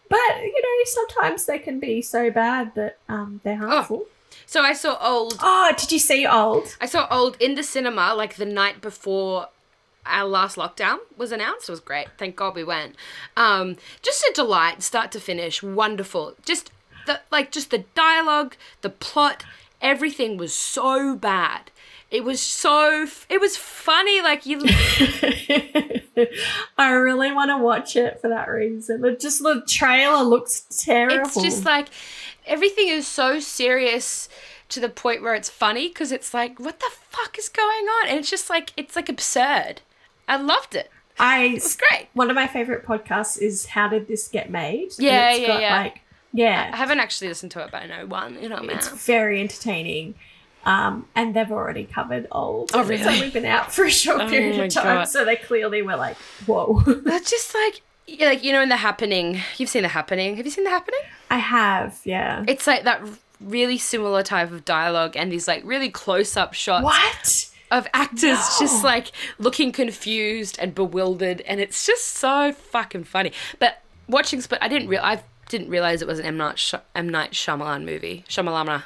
But 0.10 0.41
you 0.41 0.62
know, 0.62 0.86
sometimes 0.86 1.46
they 1.46 1.60
can 1.60 1.79
be 1.79 2.01
so 2.01 2.32
bad 2.32 2.74
that 2.75 2.98
um, 3.08 3.41
they're 3.44 3.58
harmful. 3.58 4.06
So 4.48 4.62
I 4.62 4.74
saw 4.74 4.98
old 5.00 5.38
Oh, 5.39 5.72
did 5.77 5.91
you 5.91 6.00
see 6.00 6.25
Old? 6.25 6.75
I 6.82 6.88
saw 6.88 7.08
Old 7.12 7.38
in 7.39 7.53
the 7.53 7.62
cinema 7.62 8.15
like 8.15 8.36
the 8.36 8.46
night 8.46 8.82
before 8.82 9.50
our 10.08 10.27
last 10.27 10.58
lockdown 10.58 10.98
was 11.15 11.32
announced. 11.32 11.70
It 11.70 11.72
was 11.72 11.79
great. 11.79 12.08
Thank 12.18 12.36
God 12.36 12.56
we 12.56 12.63
went. 12.63 12.96
Um, 13.38 13.77
just 14.01 14.24
a 14.24 14.32
delight, 14.34 14.82
start 14.82 15.12
to 15.12 15.20
finish. 15.20 15.62
Wonderful. 15.62 16.34
Just 16.44 16.72
the 17.10 17.22
like 17.32 17.51
just 17.51 17.72
the 17.72 17.80
dialogue, 17.96 18.56
the 18.82 18.89
plot, 18.89 19.44
everything 19.82 20.38
was 20.38 20.54
so 20.54 21.16
bad. 21.16 21.72
It 22.12 22.24
was 22.24 22.42
so 22.42 23.04
f- 23.04 23.25
it 23.30 23.39
was 23.42 23.58
funny 23.58 24.22
like 24.22 24.46
you 24.46 24.62
I 26.78 26.92
really 26.92 27.32
want 27.32 27.50
to 27.50 27.58
watch 27.58 27.96
it 27.96 28.20
for 28.22 28.30
that 28.30 28.48
reason. 28.48 29.04
It 29.06 29.20
just 29.20 29.42
the 29.44 29.63
trailer 29.68 30.24
looks 30.24 30.62
terrible. 30.84 31.25
it's 31.28 31.42
just 31.42 31.66
like 31.66 31.89
everything 32.46 32.88
is 32.88 33.08
so 33.08 33.39
serious 33.39 34.30
to 34.70 34.80
the 34.80 34.89
point 34.89 35.22
where 35.22 35.36
it's 35.36 35.50
funny 35.50 35.88
because 35.88 36.12
it's 36.12 36.34
like, 36.34 36.60
what 36.60 36.80
the 36.80 36.92
fuck 37.10 37.38
is 37.38 37.50
going 37.50 37.86
on? 37.86 38.10
And 38.10 38.20
it's 38.20 38.30
just 38.30 38.50
like 38.50 38.72
it's 38.78 38.96
like 38.96 39.10
absurd. 39.10 39.82
I 40.28 40.38
loved 40.38 40.75
it. 40.75 40.89
I 41.22 41.46
It's 41.56 41.75
great. 41.75 42.08
one 42.13 42.30
of 42.30 42.36
my 42.36 42.48
favorite 42.48 42.86
podcasts 42.86 43.42
is 43.42 43.66
How 43.66 43.89
Did 43.89 44.08
This 44.08 44.30
Get 44.30 44.50
Made? 44.50 44.92
And 44.98 45.00
Yeah, 45.00 45.32
it's 45.32 45.39
yeah, 45.42 45.48
got, 45.48 45.62
yeah. 45.62 45.78
Like, 45.82 46.01
yeah, 46.33 46.69
I 46.74 46.77
haven't 46.77 47.00
actually 47.00 47.27
listened 47.29 47.51
to 47.53 47.59
it, 47.63 47.69
but 47.71 47.81
I 47.83 47.86
know 47.88 48.05
one. 48.05 48.41
You 48.41 48.50
know, 48.50 48.62
man. 48.62 48.77
it's 48.77 48.88
very 49.05 49.39
entertaining. 49.41 50.15
Um, 50.65 51.07
and 51.15 51.33
they've 51.36 51.51
already 51.51 51.86
covered 51.86 52.27
old. 52.31 52.71
Oh, 52.74 52.81
and 52.81 52.91
It's 52.91 53.03
really? 53.03 53.15
only 53.15 53.29
been 53.29 53.45
out 53.45 53.71
for 53.71 53.86
a 53.86 53.89
short 53.89 54.21
Oh 54.21 54.27
period 54.29 54.59
of 54.59 54.74
time, 54.74 54.83
God. 54.98 55.05
so 55.05 55.24
they 55.24 55.38
clearly 55.38 55.81
were 55.81 55.95
like, 55.95 56.17
"Whoa." 56.45 56.81
That's 56.86 57.31
just 57.31 57.55
like, 57.55 57.81
like 58.19 58.43
you 58.43 58.51
know, 58.51 58.62
in 58.62 58.69
the 58.69 58.75
happening. 58.77 59.39
You've 59.57 59.69
seen 59.69 59.83
the 59.83 59.88
happening. 59.89 60.36
Have 60.36 60.45
you 60.45 60.51
seen 60.51 60.65
the 60.65 60.69
happening? 60.69 61.00
I 61.31 61.38
have, 61.38 62.00
yeah. 62.03 62.43
It's 62.48 62.67
like 62.67 62.83
that 62.83 63.01
really 63.39 63.77
similar 63.77 64.21
type 64.21 64.51
of 64.51 64.65
dialogue 64.65 65.15
and 65.15 65.31
these 65.31 65.48
like 65.48 65.63
really 65.63 65.89
close 65.89 66.36
up 66.36 66.53
shots 66.53 66.83
What? 66.83 67.45
of 67.71 67.88
actors 67.93 68.21
No. 68.24 68.45
just 68.59 68.83
like 68.83 69.12
looking 69.38 69.71
confused 69.71 70.59
and 70.59 70.75
bewildered, 70.75 71.39
and 71.41 71.62
it's 71.62 71.86
just 71.86 72.05
so 72.05 72.51
fucking 72.51 73.05
funny. 73.05 73.31
But 73.59 73.81
watching 74.09 74.41
Split, 74.41 74.59
I 74.62 74.67
didn't 74.67 74.89
real 74.89 75.01
I 75.01 75.21
didn't 75.50 75.70
realize 75.70 76.01
it 76.01 76.08
was 76.08 76.20
an 76.20 76.25
M 76.25 76.38
Night 76.38 76.58
Sh- 76.58 76.75
M 76.96 77.10
Night 77.10 77.32
Shyamalan 77.34 77.84
movie, 77.84 78.24
Shyamalama, 78.29 78.84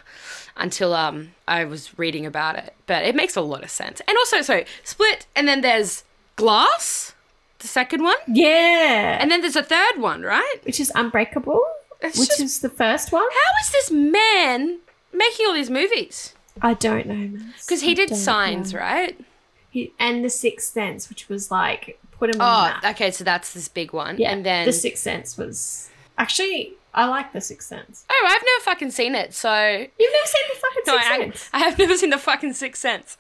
until 0.57 0.93
um 0.95 1.31
I 1.47 1.65
was 1.65 1.97
reading 1.99 2.25
about 2.25 2.55
it. 2.57 2.73
But 2.87 3.03
it 3.05 3.15
makes 3.15 3.35
a 3.35 3.41
lot 3.41 3.63
of 3.63 3.69
sense. 3.69 4.01
And 4.07 4.17
also, 4.17 4.41
so 4.41 4.63
Split, 4.83 5.27
and 5.35 5.47
then 5.47 5.61
there's 5.61 6.03
Glass, 6.35 7.13
the 7.59 7.67
second 7.67 8.01
one, 8.03 8.17
Yeah. 8.27 9.17
and 9.21 9.29
then 9.29 9.41
there's 9.41 9.55
a 9.55 9.63
third 9.63 9.97
one, 9.99 10.23
right? 10.23 10.55
which 10.63 10.79
is 10.79 10.91
Unbreakable, 10.95 11.61
It's 12.01 12.17
which 12.19 12.29
just- 12.29 12.41
is 12.41 12.59
the 12.59 12.69
first 12.69 13.11
one. 13.11 13.21
How 13.31 13.51
is 13.61 13.71
this 13.71 13.91
man 13.91 14.79
making 15.13 15.45
all 15.45 15.53
these 15.53 15.69
movies? 15.69 16.33
I 16.61 16.73
don't 16.73 17.05
know, 17.07 17.13
man. 17.15 17.53
Because 17.61 17.81
he 17.81 17.93
did 17.95 18.15
Signs, 18.15 18.73
right? 18.73 19.19
He, 19.69 19.91
and 19.99 20.23
The 20.25 20.29
Sixth 20.29 20.71
Sense, 20.73 21.09
which 21.09 21.27
was 21.29 21.49
like 21.49 21.99
put 22.11 22.33
him 22.33 22.39
on 22.41 22.73
Oh, 22.83 22.89
okay, 22.91 23.09
so 23.11 23.23
that's 23.23 23.53
this 23.53 23.67
big 23.67 23.91
one. 23.91 24.17
Yeah, 24.19 24.31
and 24.31 24.45
then 24.45 24.65
The 24.65 24.73
Sixth 24.73 25.01
Sense 25.03 25.35
was 25.37 25.89
actually 26.23 26.73
I 26.93 27.05
like 27.07 27.33
The 27.33 27.41
Sixth 27.41 27.67
Sense. 27.67 28.05
Oh, 28.09 28.27
I've 28.29 28.43
never 28.45 28.63
fucking 28.63 28.91
seen 28.91 29.13
it, 29.13 29.33
so 29.33 29.51
You've 29.53 30.13
never 30.13 30.27
seen 30.27 30.43
the 30.53 30.59
fucking 30.59 30.83
no, 30.87 30.93
Sixth 30.93 31.11
I, 31.11 31.17
Sense? 31.17 31.49
I 31.51 31.59
have 31.59 31.77
never 31.77 31.97
seen 31.97 32.09
the 32.11 32.17
fucking 32.17 32.53
Sixth 32.53 32.81
Sense. 32.81 33.17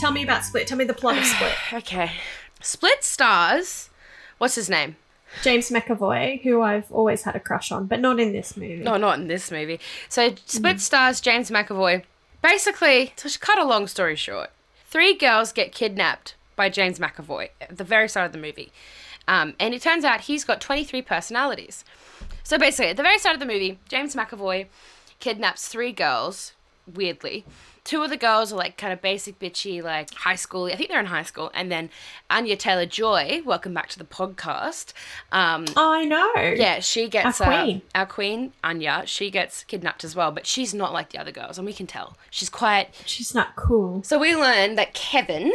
Tell 0.00 0.10
me 0.10 0.24
about 0.24 0.44
Split. 0.44 0.66
Tell 0.66 0.78
me 0.78 0.84
the 0.84 0.94
plot 0.94 1.18
of 1.18 1.24
Split. 1.34 1.52
Okay, 1.72 2.12
Split 2.60 3.04
stars. 3.04 3.90
What's 4.38 4.56
his 4.56 4.68
name? 4.68 4.96
James 5.42 5.70
McAvoy, 5.70 6.42
who 6.42 6.60
I've 6.62 6.90
always 6.90 7.22
had 7.22 7.36
a 7.36 7.40
crush 7.40 7.70
on, 7.70 7.86
but 7.86 8.00
not 8.00 8.18
in 8.18 8.32
this 8.32 8.56
movie. 8.56 8.82
No, 8.82 8.96
not 8.96 9.18
in 9.18 9.28
this 9.28 9.50
movie. 9.50 9.78
So 10.08 10.34
Split 10.46 10.74
hmm. 10.74 10.78
stars 10.78 11.20
James 11.20 11.50
McAvoy. 11.50 12.02
Basically, 12.42 13.12
to 13.16 13.38
cut 13.38 13.58
a 13.58 13.64
long 13.64 13.86
story 13.86 14.16
short, 14.16 14.50
three 14.86 15.14
girls 15.14 15.52
get 15.52 15.72
kidnapped 15.72 16.34
by 16.56 16.68
James 16.68 16.98
McAvoy 16.98 17.50
at 17.60 17.78
the 17.78 17.84
very 17.84 18.08
start 18.08 18.26
of 18.26 18.32
the 18.32 18.38
movie, 18.38 18.72
um, 19.28 19.54
and 19.60 19.74
it 19.74 19.82
turns 19.82 20.04
out 20.04 20.22
he's 20.22 20.44
got 20.44 20.60
twenty 20.60 20.84
three 20.84 21.02
personalities. 21.02 21.84
So 22.44 22.58
basically, 22.58 22.90
at 22.90 22.96
the 22.96 23.02
very 23.02 23.18
start 23.18 23.34
of 23.34 23.40
the 23.40 23.46
movie, 23.46 23.78
James 23.88 24.14
McAvoy 24.14 24.66
kidnaps 25.20 25.68
three 25.68 25.92
girls, 25.92 26.52
weirdly. 26.92 27.44
Two 27.84 28.02
of 28.04 28.10
the 28.10 28.16
girls 28.16 28.52
are 28.52 28.56
like 28.56 28.76
kind 28.76 28.92
of 28.92 29.02
basic 29.02 29.40
bitchy, 29.40 29.82
like 29.82 30.12
high 30.14 30.36
school. 30.36 30.66
I 30.66 30.76
think 30.76 30.88
they're 30.88 31.00
in 31.00 31.06
high 31.06 31.24
school. 31.24 31.50
And 31.52 31.70
then 31.70 31.90
Anya 32.30 32.54
Taylor 32.56 32.86
Joy, 32.86 33.42
welcome 33.44 33.74
back 33.74 33.88
to 33.88 33.98
the 33.98 34.04
podcast. 34.04 34.92
Um, 35.32 35.64
I 35.76 36.04
know. 36.04 36.32
yeah, 36.36 36.78
she 36.78 37.08
gets 37.08 37.40
Our 37.40 37.52
uh, 37.52 37.62
queen. 37.64 37.82
our 37.94 38.06
queen 38.06 38.52
Anya. 38.62 39.02
She 39.06 39.32
gets 39.32 39.64
kidnapped 39.64 40.04
as 40.04 40.14
well, 40.14 40.30
but 40.30 40.46
she's 40.46 40.72
not 40.72 40.92
like 40.92 41.10
the 41.10 41.18
other 41.18 41.32
girls, 41.32 41.58
and 41.58 41.66
we 41.66 41.72
can 41.72 41.88
tell 41.88 42.16
she's 42.30 42.48
quite. 42.50 42.90
She's 43.04 43.34
not 43.34 43.56
cool. 43.56 44.04
So 44.04 44.16
we 44.16 44.36
learn 44.36 44.76
that 44.76 44.94
Kevin 44.94 45.52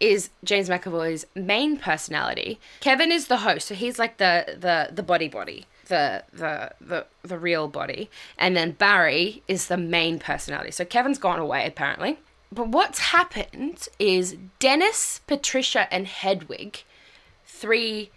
is 0.00 0.30
James 0.44 0.68
McAvoy's 0.68 1.26
main 1.34 1.76
personality. 1.76 2.60
Kevin 2.80 3.10
is 3.10 3.26
the 3.26 3.38
host, 3.38 3.68
so 3.68 3.74
he's 3.74 3.98
like 3.98 4.18
the 4.18 4.56
the 4.58 4.94
the 4.94 5.02
body 5.02 5.28
body, 5.28 5.66
the 5.86 6.24
the 6.32 6.72
the 6.80 7.06
the 7.22 7.38
real 7.38 7.68
body, 7.68 8.10
and 8.38 8.56
then 8.56 8.72
Barry 8.72 9.42
is 9.48 9.68
the 9.68 9.76
main 9.76 10.18
personality. 10.18 10.70
So 10.70 10.84
Kevin's 10.84 11.18
gone 11.18 11.38
away 11.38 11.66
apparently. 11.66 12.18
But 12.50 12.68
what's 12.68 12.98
happened 12.98 13.88
is 13.98 14.36
Dennis, 14.58 15.20
Patricia, 15.26 15.92
and 15.92 16.06
Hedwig, 16.06 16.82
three 17.44 18.10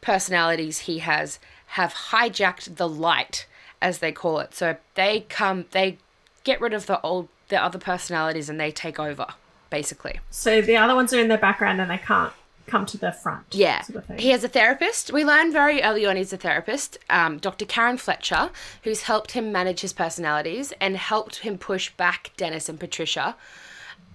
personalities 0.00 0.80
he 0.80 0.98
has, 0.98 1.38
have 1.68 1.94
hijacked 2.10 2.76
the 2.76 2.88
light, 2.88 3.46
as 3.80 3.98
they 3.98 4.12
call 4.12 4.40
it. 4.40 4.54
So 4.54 4.76
they 4.94 5.20
come, 5.28 5.64
they 5.70 5.98
get 6.44 6.60
rid 6.60 6.74
of 6.74 6.86
the 6.86 7.00
old, 7.00 7.28
the 7.48 7.62
other 7.62 7.78
personalities, 7.78 8.50
and 8.50 8.60
they 8.60 8.70
take 8.70 8.98
over, 8.98 9.28
basically. 9.70 10.20
So 10.30 10.60
the 10.60 10.76
other 10.76 10.94
ones 10.94 11.12
are 11.14 11.20
in 11.20 11.28
the 11.28 11.38
background 11.38 11.80
and 11.80 11.90
they 11.90 11.98
can't 11.98 12.32
come 12.66 12.86
to 12.86 12.98
the 12.98 13.10
front. 13.10 13.46
Yeah. 13.52 13.80
Sort 13.82 14.08
of. 14.08 14.18
He 14.20 14.30
has 14.30 14.44
a 14.44 14.48
therapist. 14.48 15.12
We 15.12 15.24
learn 15.24 15.50
very 15.52 15.82
early 15.82 16.06
on 16.06 16.16
he's 16.16 16.32
a 16.32 16.36
therapist, 16.36 16.98
um, 17.08 17.38
Dr. 17.38 17.64
Karen 17.64 17.96
Fletcher, 17.96 18.50
who's 18.84 19.02
helped 19.02 19.32
him 19.32 19.50
manage 19.50 19.80
his 19.80 19.92
personalities 19.92 20.72
and 20.80 20.96
helped 20.96 21.36
him 21.38 21.58
push 21.58 21.90
back 21.96 22.30
Dennis 22.36 22.68
and 22.68 22.78
Patricia 22.78 23.34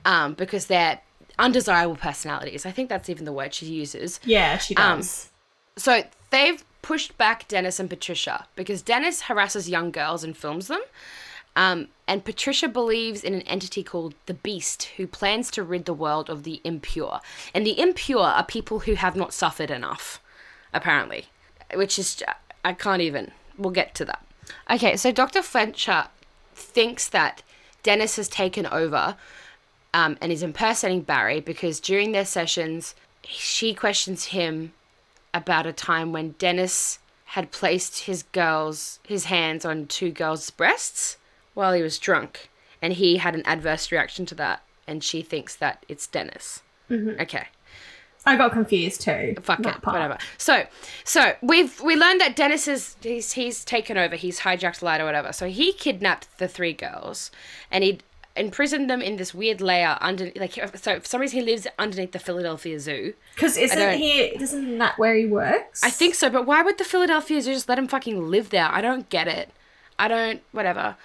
um, 0.05 0.33
because 0.35 0.67
they're 0.67 1.01
undesirable 1.37 1.95
personalities. 1.97 2.65
I 2.65 2.71
think 2.71 2.87
that's 2.87 3.09
even 3.09 3.25
the 3.25 3.33
word 3.33 3.53
she 3.53 3.65
uses. 3.65 4.19
yeah, 4.23 4.57
she 4.57 4.75
Um, 4.77 4.99
does. 4.99 5.31
So 5.77 6.03
they've 6.29 6.63
pushed 6.81 7.17
back 7.17 7.47
Dennis 7.49 7.79
and 7.79 7.89
Patricia 7.89 8.47
because 8.55 8.81
Dennis 8.81 9.21
harasses 9.21 9.67
young 9.69 9.91
girls 9.91 10.23
and 10.23 10.37
films 10.37 10.67
them. 10.67 10.81
Um, 11.55 11.87
and 12.07 12.25
Patricia 12.25 12.67
believes 12.67 13.23
in 13.23 13.33
an 13.33 13.41
entity 13.43 13.83
called 13.83 14.13
the 14.25 14.33
Beast 14.33 14.89
who 14.97 15.07
plans 15.07 15.49
to 15.51 15.63
rid 15.63 15.85
the 15.85 15.93
world 15.93 16.29
of 16.29 16.43
the 16.43 16.61
impure. 16.63 17.21
And 17.53 17.65
the 17.65 17.79
impure 17.79 18.25
are 18.25 18.45
people 18.45 18.79
who 18.79 18.95
have 18.95 19.15
not 19.15 19.33
suffered 19.33 19.71
enough, 19.71 20.21
apparently. 20.73 21.27
Which 21.73 21.97
is, 21.97 22.21
I 22.63 22.73
can't 22.73 23.01
even, 23.01 23.31
we'll 23.57 23.71
get 23.71 23.95
to 23.95 24.05
that. 24.05 24.25
Okay, 24.69 24.97
so 24.97 25.11
Dr. 25.11 25.41
Fletcher 25.41 26.05
thinks 26.53 27.09
that 27.09 27.41
Dennis 27.83 28.17
has 28.17 28.27
taken 28.27 28.65
over 28.67 29.15
um, 29.93 30.17
and 30.21 30.31
is 30.31 30.43
impersonating 30.43 31.01
Barry 31.01 31.39
because 31.39 31.79
during 31.79 32.11
their 32.11 32.25
sessions, 32.25 32.95
she 33.23 33.73
questions 33.73 34.25
him 34.25 34.73
about 35.33 35.65
a 35.65 35.73
time 35.73 36.11
when 36.11 36.31
Dennis 36.31 36.99
had 37.29 37.51
placed 37.51 38.03
his 38.03 38.23
girls 38.23 38.99
his 39.07 39.25
hands 39.25 39.65
on 39.65 39.87
two 39.87 40.11
girls' 40.11 40.49
breasts 40.49 41.17
while 41.55 41.73
he 41.73 41.81
was 41.81 41.97
drunk, 41.97 42.49
and 42.81 42.93
he 42.93 43.17
had 43.17 43.33
an 43.33 43.41
adverse 43.45 43.91
reaction 43.91 44.27
to 44.27 44.35
that, 44.35 44.61
and 44.87 45.03
she 45.03 45.23
thinks 45.23 45.55
that 45.55 45.83
it's 45.89 46.05
Dennis. 46.05 46.61
Mm-hmm. 46.91 47.19
Okay, 47.21 47.47
I 48.25 48.35
got 48.35 48.51
confused 48.51 49.01
too. 49.01 49.35
fuck 49.41 49.59
it, 49.59 49.81
part. 49.81 49.95
whatever. 49.95 50.17
So, 50.37 50.65
so 51.03 51.33
we've 51.41 51.79
we 51.81 51.95
learned 51.95 52.21
that 52.21 52.35
Dennis 52.35 52.67
is 52.67 52.95
he's 53.01 53.33
he's 53.33 53.63
taken 53.63 53.97
over, 53.97 54.15
he's 54.15 54.41
hijacked 54.41 54.81
light 54.81 54.99
or 54.99 55.05
whatever. 55.05 55.31
So 55.31 55.47
he 55.47 55.73
kidnapped 55.73 56.37
the 56.39 56.47
three 56.47 56.73
girls, 56.73 57.31
and 57.71 57.83
he 57.83 57.99
imprisoned 58.35 58.89
them 58.89 59.01
in 59.01 59.15
this 59.15 59.33
weird 59.33 59.61
layer 59.61 59.97
under 60.01 60.31
like 60.35 60.53
so 60.75 60.99
for 60.99 61.05
some 61.05 61.21
reason 61.21 61.39
he 61.39 61.45
lives 61.45 61.67
underneath 61.77 62.11
the 62.11 62.19
Philadelphia 62.19 62.79
Zoo. 62.79 63.13
Because 63.35 63.57
isn't 63.57 63.97
he? 63.97 64.21
Isn't 64.41 64.77
that 64.79 64.97
where 64.97 65.15
he 65.15 65.27
works? 65.27 65.83
I 65.83 65.89
think 65.91 66.15
so, 66.15 66.29
but 66.29 66.45
why 66.45 66.63
would 66.63 66.77
the 66.79 66.83
Philadelphia 66.83 67.41
Zoo 67.41 67.53
just 67.53 67.69
let 67.69 67.77
him 67.77 67.87
fucking 67.87 68.29
live 68.29 68.49
there? 68.49 68.69
I 68.71 68.81
don't 68.81 69.07
get 69.09 69.27
it. 69.27 69.51
I 69.99 70.07
don't. 70.07 70.41
Whatever. 70.51 70.97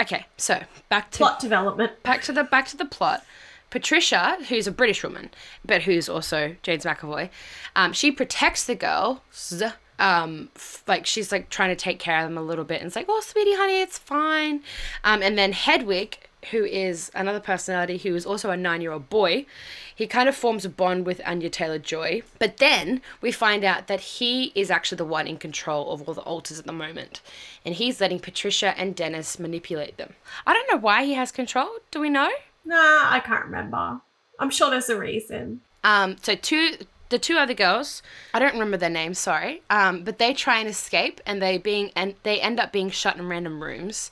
Okay, 0.00 0.26
so 0.36 0.62
back 0.88 1.10
to 1.12 1.18
plot 1.18 1.40
development. 1.40 2.02
back 2.02 2.22
to 2.22 2.32
the 2.32 2.44
back 2.44 2.66
to 2.68 2.76
the 2.76 2.84
plot. 2.84 3.24
Patricia, 3.70 4.38
who's 4.48 4.66
a 4.66 4.72
British 4.72 5.02
woman, 5.02 5.30
but 5.64 5.82
who's 5.82 6.08
also 6.08 6.54
James 6.62 6.84
McAvoy, 6.84 7.30
um, 7.74 7.92
she 7.92 8.12
protects 8.12 8.64
the 8.64 8.74
girls. 8.74 9.62
Um, 9.98 10.50
f- 10.54 10.82
like 10.86 11.06
she's 11.06 11.32
like 11.32 11.48
trying 11.48 11.70
to 11.70 11.76
take 11.76 11.98
care 11.98 12.18
of 12.22 12.28
them 12.28 12.38
a 12.38 12.42
little 12.42 12.64
bit, 12.64 12.80
and 12.80 12.86
it's 12.86 12.96
like, 12.96 13.06
"Oh, 13.08 13.20
sweetie, 13.20 13.54
honey, 13.56 13.80
it's 13.80 13.98
fine." 13.98 14.62
Um, 15.02 15.22
and 15.22 15.36
then 15.38 15.52
Hedwig, 15.52 16.18
who 16.50 16.64
is 16.64 17.10
another 17.14 17.40
personality 17.40 17.98
who 17.98 18.14
is 18.14 18.26
also 18.26 18.50
a 18.50 18.56
nine-year-old 18.56 19.08
boy, 19.08 19.46
he 19.94 20.06
kind 20.06 20.28
of 20.28 20.36
forms 20.36 20.64
a 20.64 20.68
bond 20.68 21.06
with 21.06 21.20
Anya 21.26 21.50
Taylor 21.50 21.78
Joy. 21.78 22.22
But 22.38 22.58
then 22.58 23.00
we 23.20 23.32
find 23.32 23.64
out 23.64 23.86
that 23.86 24.00
he 24.00 24.52
is 24.54 24.70
actually 24.70 24.96
the 24.96 25.04
one 25.04 25.26
in 25.26 25.38
control 25.38 25.90
of 25.92 26.02
all 26.02 26.14
the 26.14 26.20
alters 26.22 26.58
at 26.58 26.66
the 26.66 26.72
moment, 26.72 27.20
and 27.64 27.74
he's 27.74 28.00
letting 28.00 28.20
Patricia 28.20 28.78
and 28.78 28.94
Dennis 28.94 29.38
manipulate 29.38 29.96
them. 29.96 30.14
I 30.46 30.52
don't 30.52 30.70
know 30.70 30.78
why 30.78 31.04
he 31.04 31.14
has 31.14 31.32
control. 31.32 31.68
Do 31.90 32.00
we 32.00 32.10
know? 32.10 32.30
Nah, 32.64 33.10
I 33.10 33.22
can't 33.24 33.44
remember. 33.44 34.00
I'm 34.38 34.50
sure 34.50 34.70
there's 34.70 34.88
a 34.88 34.98
reason. 34.98 35.60
Um, 35.84 36.16
so 36.20 36.34
two, 36.34 36.76
the 37.08 37.18
two 37.18 37.38
other 37.38 37.54
girls, 37.54 38.02
I 38.34 38.38
don't 38.38 38.54
remember 38.54 38.76
their 38.76 38.90
names, 38.90 39.18
sorry. 39.18 39.62
Um, 39.70 40.02
but 40.02 40.18
they 40.18 40.34
try 40.34 40.58
and 40.58 40.68
escape, 40.68 41.20
and 41.24 41.40
they 41.40 41.58
being 41.58 41.92
and 41.96 42.14
they 42.22 42.40
end 42.40 42.60
up 42.60 42.72
being 42.72 42.90
shut 42.90 43.16
in 43.16 43.28
random 43.28 43.62
rooms. 43.62 44.10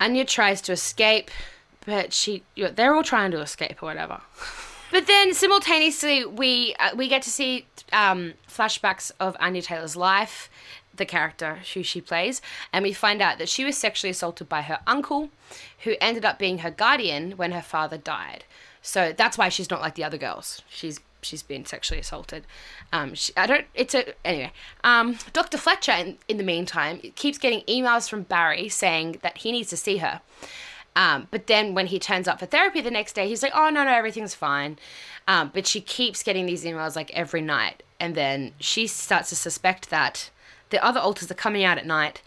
Anya 0.00 0.24
tries 0.24 0.60
to 0.62 0.72
escape, 0.72 1.30
but 1.84 2.12
she, 2.12 2.42
you 2.54 2.64
know, 2.64 2.70
they're 2.70 2.94
all 2.94 3.02
trying 3.02 3.30
to 3.32 3.40
escape 3.40 3.82
or 3.82 3.86
whatever. 3.86 4.20
But 4.90 5.06
then 5.06 5.32
simultaneously, 5.32 6.24
we 6.24 6.74
uh, 6.78 6.90
we 6.94 7.08
get 7.08 7.22
to 7.22 7.30
see 7.30 7.66
um, 7.92 8.34
flashbacks 8.48 9.10
of 9.18 9.36
Anya 9.40 9.62
Taylor's 9.62 9.96
life, 9.96 10.50
the 10.94 11.06
character 11.06 11.60
who 11.72 11.82
she 11.82 12.00
plays, 12.00 12.42
and 12.72 12.82
we 12.82 12.92
find 12.92 13.22
out 13.22 13.38
that 13.38 13.48
she 13.48 13.64
was 13.64 13.76
sexually 13.76 14.10
assaulted 14.10 14.48
by 14.48 14.62
her 14.62 14.80
uncle, 14.86 15.30
who 15.84 15.94
ended 16.00 16.24
up 16.24 16.38
being 16.38 16.58
her 16.58 16.70
guardian 16.70 17.32
when 17.32 17.52
her 17.52 17.62
father 17.62 17.96
died. 17.96 18.44
So 18.82 19.14
that's 19.16 19.38
why 19.38 19.48
she's 19.48 19.70
not 19.70 19.80
like 19.80 19.94
the 19.94 20.04
other 20.04 20.18
girls. 20.18 20.62
She's 20.68 21.00
she's 21.22 21.42
been 21.42 21.64
sexually 21.64 22.00
assaulted. 22.00 22.44
Um, 22.92 23.14
she, 23.14 23.32
I 23.36 23.46
don't. 23.46 23.66
It's 23.74 23.94
a 23.94 24.12
anyway. 24.26 24.52
Um, 24.84 25.18
Dr. 25.32 25.56
Fletcher, 25.56 25.92
in, 25.92 26.18
in 26.28 26.36
the 26.36 26.44
meantime, 26.44 26.98
keeps 27.14 27.38
getting 27.38 27.62
emails 27.62 28.08
from 28.08 28.22
Barry 28.22 28.68
saying 28.68 29.20
that 29.22 29.38
he 29.38 29.52
needs 29.52 29.70
to 29.70 29.76
see 29.76 29.98
her. 29.98 30.20
Um, 30.94 31.28
but 31.30 31.46
then 31.46 31.74
when 31.74 31.86
he 31.86 31.98
turns 31.98 32.28
up 32.28 32.38
for 32.38 32.46
therapy 32.46 32.80
the 32.80 32.90
next 32.90 33.14
day, 33.14 33.28
he's 33.28 33.42
like, 33.42 33.52
"Oh 33.54 33.70
no, 33.70 33.84
no, 33.84 33.92
everything's 33.92 34.34
fine." 34.34 34.78
Um, 35.26 35.50
but 35.54 35.66
she 35.66 35.80
keeps 35.80 36.22
getting 36.22 36.46
these 36.46 36.64
emails 36.64 36.96
like 36.96 37.10
every 37.12 37.40
night, 37.40 37.82
and 37.98 38.14
then 38.14 38.52
she 38.58 38.86
starts 38.86 39.28
to 39.30 39.36
suspect 39.36 39.90
that 39.90 40.30
the 40.70 40.84
other 40.84 41.00
alters 41.00 41.30
are 41.30 41.34
coming 41.34 41.64
out 41.64 41.78
at 41.78 41.86
night 41.86 42.22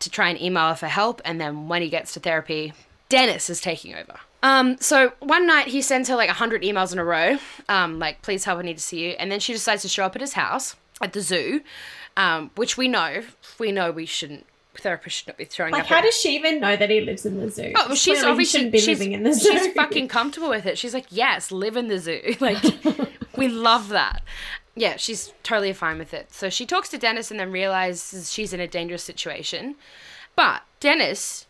to 0.00 0.10
try 0.10 0.28
and 0.28 0.40
email 0.40 0.68
her 0.68 0.74
for 0.74 0.88
help. 0.88 1.22
And 1.24 1.40
then 1.40 1.68
when 1.68 1.82
he 1.82 1.88
gets 1.88 2.12
to 2.14 2.20
therapy, 2.20 2.72
Dennis 3.08 3.48
is 3.48 3.60
taking 3.60 3.94
over. 3.94 4.18
Um, 4.42 4.76
so 4.80 5.12
one 5.20 5.46
night 5.46 5.68
he 5.68 5.80
sends 5.80 6.08
her 6.08 6.16
like 6.16 6.28
a 6.28 6.34
hundred 6.34 6.62
emails 6.62 6.92
in 6.92 6.98
a 6.98 7.04
row, 7.04 7.38
um, 7.68 7.98
like 7.98 8.22
please 8.22 8.44
help, 8.44 8.58
I 8.58 8.62
need 8.62 8.78
to 8.78 8.82
see 8.82 9.04
you, 9.04 9.10
and 9.10 9.30
then 9.30 9.38
she 9.38 9.52
decides 9.52 9.82
to 9.82 9.88
show 9.88 10.04
up 10.04 10.16
at 10.16 10.20
his 10.20 10.32
house 10.32 10.74
at 11.00 11.12
the 11.12 11.20
zoo, 11.20 11.60
um, 12.16 12.50
which 12.56 12.76
we 12.76 12.88
know 12.88 13.22
we 13.58 13.70
know 13.70 13.92
we 13.92 14.04
shouldn't 14.04 14.46
therapists 14.74 15.10
should 15.10 15.28
not 15.28 15.36
be 15.36 15.44
throwing 15.44 15.72
Like, 15.72 15.82
up. 15.82 15.88
how 15.88 15.98
at- 15.98 16.04
does 16.04 16.16
she 16.20 16.34
even 16.34 16.60
know 16.60 16.76
that 16.76 16.88
he 16.90 17.00
lives 17.00 17.26
in 17.26 17.38
the 17.38 17.50
zoo? 17.50 17.72
Oh, 17.76 17.86
well, 17.88 17.94
she's 17.96 18.14
Clearly 18.18 18.30
obviously 18.30 18.58
shouldn't 18.58 18.72
be 18.72 18.78
she's, 18.78 18.98
living 18.98 19.12
in 19.12 19.22
the 19.22 19.32
zoo. 19.34 19.50
she's 19.52 19.72
fucking 19.74 20.08
comfortable 20.08 20.48
with 20.48 20.66
it. 20.66 20.78
She's 20.78 20.94
like, 20.94 21.06
yes, 21.10 21.50
live 21.52 21.76
in 21.76 21.88
the 21.88 21.98
zoo. 21.98 22.34
Like, 22.40 22.62
we 23.36 23.48
love 23.48 23.88
that. 23.90 24.22
Yeah, 24.74 24.96
she's 24.96 25.32
totally 25.42 25.72
fine 25.74 25.98
with 25.98 26.14
it. 26.14 26.32
So 26.32 26.48
she 26.48 26.64
talks 26.64 26.88
to 26.90 26.98
Dennis 26.98 27.30
and 27.30 27.38
then 27.38 27.52
realizes 27.52 28.32
she's 28.32 28.52
in 28.54 28.60
a 28.60 28.66
dangerous 28.66 29.02
situation. 29.04 29.74
But 30.34 30.62
Dennis 30.80 31.46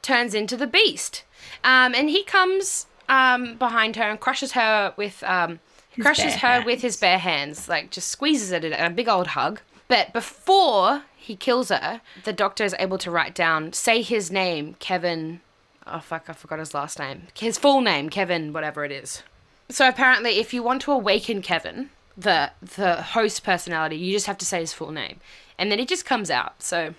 turns 0.00 0.34
into 0.34 0.56
the 0.56 0.66
beast, 0.66 1.22
um, 1.62 1.94
and 1.94 2.08
he 2.08 2.24
comes 2.24 2.86
um, 3.10 3.56
behind 3.56 3.96
her 3.96 4.04
and 4.04 4.18
crushes 4.18 4.52
her 4.52 4.94
with 4.96 5.22
um, 5.24 5.60
crushes 6.00 6.34
bare 6.40 6.60
her 6.60 6.64
with 6.64 6.80
his 6.80 6.96
bare 6.96 7.18
hands, 7.18 7.68
like 7.68 7.90
just 7.90 8.08
squeezes 8.08 8.50
it 8.52 8.64
in 8.64 8.72
a 8.72 8.88
big 8.88 9.06
old 9.08 9.28
hug. 9.28 9.60
But 9.88 10.14
before 10.14 11.02
he 11.22 11.36
kills 11.36 11.68
her, 11.68 12.00
the 12.24 12.32
doctor 12.32 12.64
is 12.64 12.74
able 12.78 12.98
to 12.98 13.10
write 13.10 13.34
down, 13.34 13.72
say 13.72 14.02
his 14.02 14.30
name, 14.30 14.74
Kevin. 14.80 15.40
Oh 15.86 16.00
fuck, 16.00 16.24
I 16.28 16.32
forgot 16.32 16.58
his 16.58 16.74
last 16.74 16.98
name. 16.98 17.28
His 17.38 17.58
full 17.58 17.80
name, 17.80 18.10
Kevin, 18.10 18.52
whatever 18.52 18.84
it 18.84 18.92
is. 18.92 19.22
So 19.68 19.88
apparently, 19.88 20.38
if 20.38 20.52
you 20.52 20.62
want 20.62 20.82
to 20.82 20.92
awaken 20.92 21.40
Kevin, 21.40 21.90
the 22.16 22.50
the 22.60 23.02
host 23.02 23.44
personality, 23.44 23.96
you 23.96 24.12
just 24.12 24.26
have 24.26 24.38
to 24.38 24.46
say 24.46 24.60
his 24.60 24.72
full 24.72 24.90
name, 24.90 25.20
and 25.58 25.70
then 25.70 25.78
he 25.78 25.86
just 25.86 26.04
comes 26.04 26.30
out. 26.30 26.62
So 26.62 26.94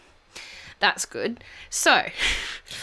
that's 0.79 1.05
good. 1.05 1.43
So 1.69 2.05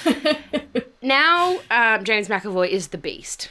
now 1.03 1.61
um, 1.71 2.05
James 2.05 2.29
McAvoy 2.29 2.69
is 2.69 2.89
the 2.89 2.99
Beast. 2.99 3.51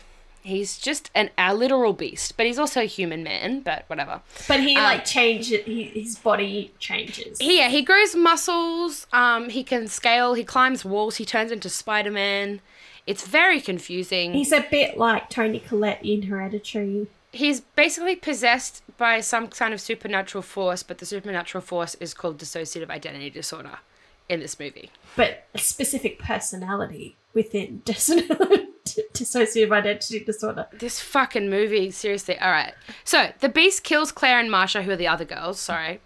He's 0.50 0.78
just 0.78 1.10
an 1.16 1.30
a 1.38 1.54
literal 1.56 1.94
beast, 1.94 2.36
but 2.36 2.46
he's 2.46 2.60
also 2.60 2.82
a 2.82 2.86
human 2.86 3.24
man. 3.24 3.62
But 3.62 3.86
whatever. 3.88 4.22
but 4.48 4.60
he 4.60 4.76
like 4.76 5.06
changes. 5.06 5.64
He, 5.66 5.84
his 5.86 6.18
body 6.18 6.74
changes. 6.80 7.40
He, 7.40 7.58
yeah, 7.60 7.70
he 7.70 7.82
grows 7.82 8.16
muscles. 8.16 9.08
Um, 9.14 9.50
he 9.50 9.64
can 9.64 9.88
scale. 9.88 10.34
He 10.34 10.44
climbs 10.44 10.84
walls. 10.84 11.16
He 11.18 11.26
turns 11.26 11.52
into 11.52 11.70
Spider 11.70 12.12
Man. 12.12 12.62
It's 13.08 13.26
very 13.26 13.62
confusing. 13.62 14.34
He's 14.34 14.52
a 14.52 14.66
bit 14.70 14.98
like 14.98 15.30
Toni 15.30 15.60
Collette 15.60 16.04
in 16.06 16.24
Hereditary. 16.24 17.08
he's 17.32 17.62
basically 17.62 18.16
possessed 18.16 18.84
by 18.98 19.22
some 19.22 19.48
kind 19.48 19.74
of 19.74 19.80
supernatural 19.82 20.42
force, 20.42 20.84
but 20.84 20.98
the 20.98 21.06
supernatural 21.06 21.62
force 21.62 21.96
is 21.96 22.14
called 22.14 22.38
dissociative 22.38 22.90
identity 22.90 23.30
disorder 23.30 23.80
in 24.28 24.40
this 24.42 24.60
movie. 24.60 24.92
but 25.16 25.46
a 25.56 25.58
specific 25.58 26.20
personality 26.20 27.16
within 27.34 27.82
dis- 28.96 29.06
dissociative 29.14 29.72
identity 29.72 30.24
disorder. 30.24 30.68
This 30.74 31.00
fucking 31.00 31.50
movie, 31.50 31.92
seriously. 31.92 32.38
All 32.40 32.52
right. 32.52 32.74
So 33.04 33.32
the 33.40 33.50
beast 33.50 33.84
kills 33.84 34.12
Claire 34.12 34.40
and 34.40 34.50
Marsha, 34.50 34.84
who 34.84 34.92
are 34.92 34.96
the 34.96 35.08
other 35.08 35.26
girls. 35.26 35.60
Sorry, 35.60 36.00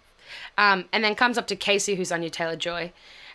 um, 0.58 0.84
and 0.92 1.02
then 1.02 1.14
comes 1.14 1.38
up 1.38 1.46
to 1.48 1.56
Casey, 1.56 1.94
who's 1.94 2.12
Anya 2.12 2.30
Taylor 2.30 2.56
Joy. 2.56 2.92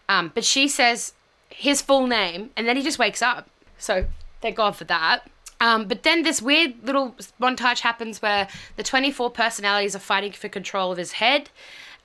Um, 0.07 0.31
but 0.33 0.43
she 0.43 0.67
says 0.67 1.13
his 1.49 1.81
full 1.81 2.07
name, 2.07 2.51
and 2.55 2.67
then 2.67 2.77
he 2.77 2.83
just 2.83 2.99
wakes 2.99 3.21
up. 3.21 3.49
So 3.77 4.05
thank 4.41 4.57
God 4.57 4.75
for 4.75 4.85
that. 4.85 5.29
Um, 5.61 5.87
but 5.87 6.03
then 6.03 6.23
this 6.23 6.41
weird 6.41 6.75
little 6.83 7.15
montage 7.39 7.81
happens 7.81 8.21
where 8.21 8.47
the 8.77 8.83
24 8.83 9.29
personalities 9.31 9.95
are 9.95 9.99
fighting 9.99 10.31
for 10.31 10.47
control 10.47 10.91
of 10.91 10.97
his 10.97 11.13
head. 11.13 11.49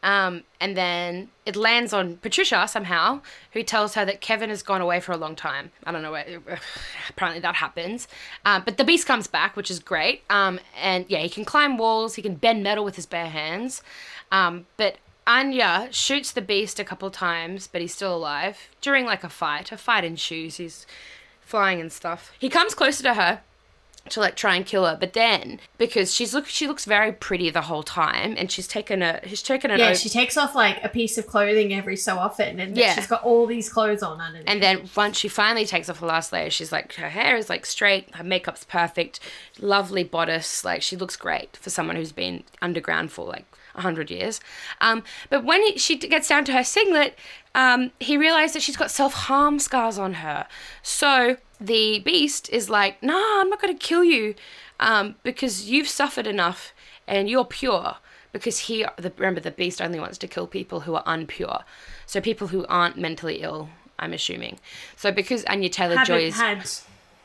Um, 0.05 0.45
and 0.61 0.77
then 0.77 1.31
it 1.47 1.57
lands 1.57 1.95
on 1.95 2.19
Patricia 2.19 2.69
somehow, 2.69 3.23
who 3.53 3.63
tells 3.63 3.95
her 3.95 4.05
that 4.05 4.21
Kevin 4.21 4.51
has 4.51 4.63
gone 4.63 4.83
away 4.83 5.01
for 5.01 5.13
a 5.13 5.17
long 5.17 5.35
time. 5.35 5.73
I 5.83 5.93
don't 5.93 6.03
know 6.03 6.13
where. 6.13 6.27
Apparently 7.09 7.41
that 7.41 7.57
happens. 7.57 8.07
Um, 8.45 8.63
but 8.67 8.77
the 8.77 8.85
beast 8.85 9.07
comes 9.07 9.27
back, 9.27 9.57
which 9.57 9.71
is 9.71 9.81
great. 9.81 10.23
Um, 10.29 10.61
and 10.81 11.07
yeah, 11.09 11.21
he 11.21 11.31
can 11.31 11.47
climb 11.47 11.79
walls. 11.79 12.17
He 12.17 12.23
can 12.23 12.35
bend 12.35 12.63
metal 12.63 12.85
with 12.85 12.97
his 12.97 13.07
bare 13.07 13.31
hands. 13.31 13.83
Um, 14.31 14.67
but 14.77 14.99
Anya 15.27 15.89
shoots 15.91 16.33
the 16.33 16.43
beast 16.43 16.79
a 16.79 16.85
couple 16.85 17.11
times, 17.11 17.67
but 17.67 17.81
he's 17.81 17.95
still 17.95 18.15
alive 18.15 18.69
during 18.83 19.07
like 19.07 19.25
a 19.25 19.31
fight. 19.31 19.73
A 19.73 19.79
fight 19.79 20.05
ensues. 20.05 20.59
He's 20.59 20.87
flying 21.41 21.81
and 21.81 21.91
stuff. 21.91 22.33
He 22.39 22.51
comes 22.51 22.75
closer 22.75 23.03
to 23.05 23.15
her 23.15 23.41
to 24.11 24.21
like 24.21 24.37
try 24.37 24.55
and 24.55 24.67
kill 24.67 24.85
her, 24.85 24.97
but 24.99 25.15
then 25.15 25.59
because 25.79 26.13
she's 26.15 26.35
look 26.35 26.47
she 26.47 26.67
looks 26.67 26.85
very 26.85 27.11
pretty 27.11 27.49
the 27.51 27.63
whole 27.63 27.83
time, 27.83 28.35
and 28.37 28.51
she's 28.51 28.69
taken 28.69 29.03
a 29.03 29.21
she's 29.27 29.43
taken 29.43 29.71
an 29.71 29.79
Yeah, 29.79 29.95
she 29.95 30.09
takes 30.09 30.37
off 30.37 30.55
like 30.55 30.83
a 30.85 30.89
piece 30.89 31.17
of 31.17 31.27
clothing 31.27 31.73
every 31.73 31.97
so 31.97 32.19
often, 32.19 32.61
and 32.61 32.77
Yeah. 32.77 32.95
she's 32.95 33.07
got 33.07 33.23
all 33.25 33.47
these 33.47 33.69
clothes 33.71 34.03
on 34.03 34.21
underneath. 34.21 34.49
And 34.49 34.63
then 34.63 34.89
once 34.95 35.19
she 35.19 35.29
finally 35.29 35.65
takes 35.65 35.89
off 35.89 36.01
her 36.01 36.07
last 36.07 36.33
layer, 36.33 36.51
she's 36.51 36.71
like, 36.71 36.93
her 36.95 37.09
hair 37.09 37.37
is 37.37 37.49
like 37.49 37.65
straight, 37.65 38.15
her 38.17 38.25
makeup's 38.25 38.65
perfect, 38.65 39.21
lovely 39.59 40.05
bodice. 40.05 40.65
Like 40.65 40.83
she 40.83 40.97
looks 40.97 41.17
great 41.17 41.57
for 41.57 41.71
someone 41.71 41.97
who's 41.97 42.13
been 42.13 42.45
underground 42.61 43.11
for 43.11 43.25
like 43.27 43.47
a 43.75 43.81
hundred 43.81 44.11
years. 44.11 44.39
Um, 44.81 45.03
but 45.31 45.45
when 45.45 45.63
he, 45.63 45.79
she 45.79 45.97
gets 45.97 46.29
down 46.29 46.45
to 46.45 46.53
her 46.53 46.63
singlet, 46.63 47.19
um, 47.55 47.91
he 48.01 48.17
realized 48.17 48.55
that 48.55 48.63
she's 48.63 48.77
got 48.77 48.91
self 48.91 49.15
harm 49.15 49.59
scars 49.59 49.99
on 49.99 50.15
her. 50.15 50.47
So 50.83 51.39
the 51.67 52.01
beast 52.01 52.51
is 52.51 52.69
like, 52.69 53.03
nah, 53.03 53.41
I'm 53.41 53.49
not 53.49 53.61
going 53.61 53.77
to 53.77 53.87
kill 53.87 54.05
you 54.05 54.35
um, 54.81 55.17
because 55.23 55.71
you've 55.71 55.89
suffered 55.89 56.27
enough 56.27 56.73
and 57.07 57.29
you're 57.29 57.45
pure. 57.45 57.97
Because 58.33 58.61
he, 58.61 58.85
the, 58.97 59.13
remember, 59.17 59.41
the 59.41 59.53
beast 59.53 59.81
only 59.81 60.01
wants 60.01 60.19
to 60.19 60.27
kill 60.27 60.49
people 60.49 60.81
who 60.81 60.95
are 60.97 61.05
unpure. 61.05 61.63
So 62.05 62.21
people 62.21 62.49
who 62.49 62.67
aren't 62.67 62.99
mentally 62.99 63.43
ill, 63.43 63.69
I'm 63.99 64.13
assuming. 64.13 64.59
So 64.97 65.13
because 65.13 65.45
Anya 65.45 65.69
Taylor 65.69 65.97
haven't 65.97 66.07
Joy 66.19 66.27
is 66.27 66.35
had 66.35 66.69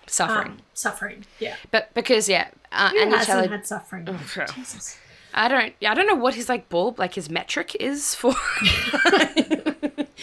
suffering, 0.05 0.51
um, 0.51 0.61
suffering. 0.75 1.25
Yeah, 1.39 1.55
but 1.71 1.91
because 1.95 2.29
yeah, 2.29 2.49
uh, 2.71 2.91
who 2.91 2.99
Anya 2.99 3.17
hasn't 3.17 3.39
Taylor, 3.39 3.57
had 3.57 3.65
suffering? 3.65 4.07
Okay. 4.07 4.45
Jesus. 4.53 4.99
I 5.33 5.47
don't, 5.47 5.73
I 5.87 5.93
don't 5.93 6.07
know 6.07 6.15
what 6.15 6.35
his 6.35 6.47
like 6.47 6.69
bulb, 6.69 6.99
like 6.99 7.15
his 7.15 7.29
metric 7.29 7.75
is 7.79 8.13
for. 8.13 8.33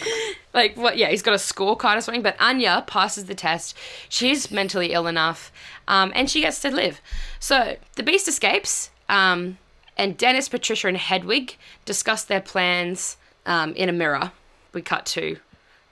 like 0.53 0.75
what? 0.75 0.97
Yeah, 0.97 1.09
he's 1.09 1.21
got 1.21 1.33
a 1.33 1.37
scorecard 1.37 1.97
or 1.97 2.01
something. 2.01 2.21
But 2.21 2.35
Anya 2.39 2.83
passes 2.87 3.25
the 3.25 3.35
test. 3.35 3.75
She's 4.09 4.51
mentally 4.51 4.93
ill 4.93 5.07
enough, 5.07 5.51
um, 5.87 6.11
and 6.15 6.29
she 6.29 6.41
gets 6.41 6.59
to 6.61 6.71
live. 6.71 7.01
So 7.39 7.77
the 7.95 8.03
beast 8.03 8.27
escapes. 8.27 8.89
Um, 9.09 9.57
and 9.97 10.15
Dennis, 10.15 10.47
Patricia, 10.47 10.87
and 10.87 10.97
Hedwig 10.97 11.55
discuss 11.85 12.23
their 12.23 12.41
plans 12.41 13.17
um, 13.45 13.73
in 13.73 13.89
a 13.89 13.93
mirror. 13.93 14.31
We 14.73 14.81
cut 14.81 15.05
to 15.07 15.37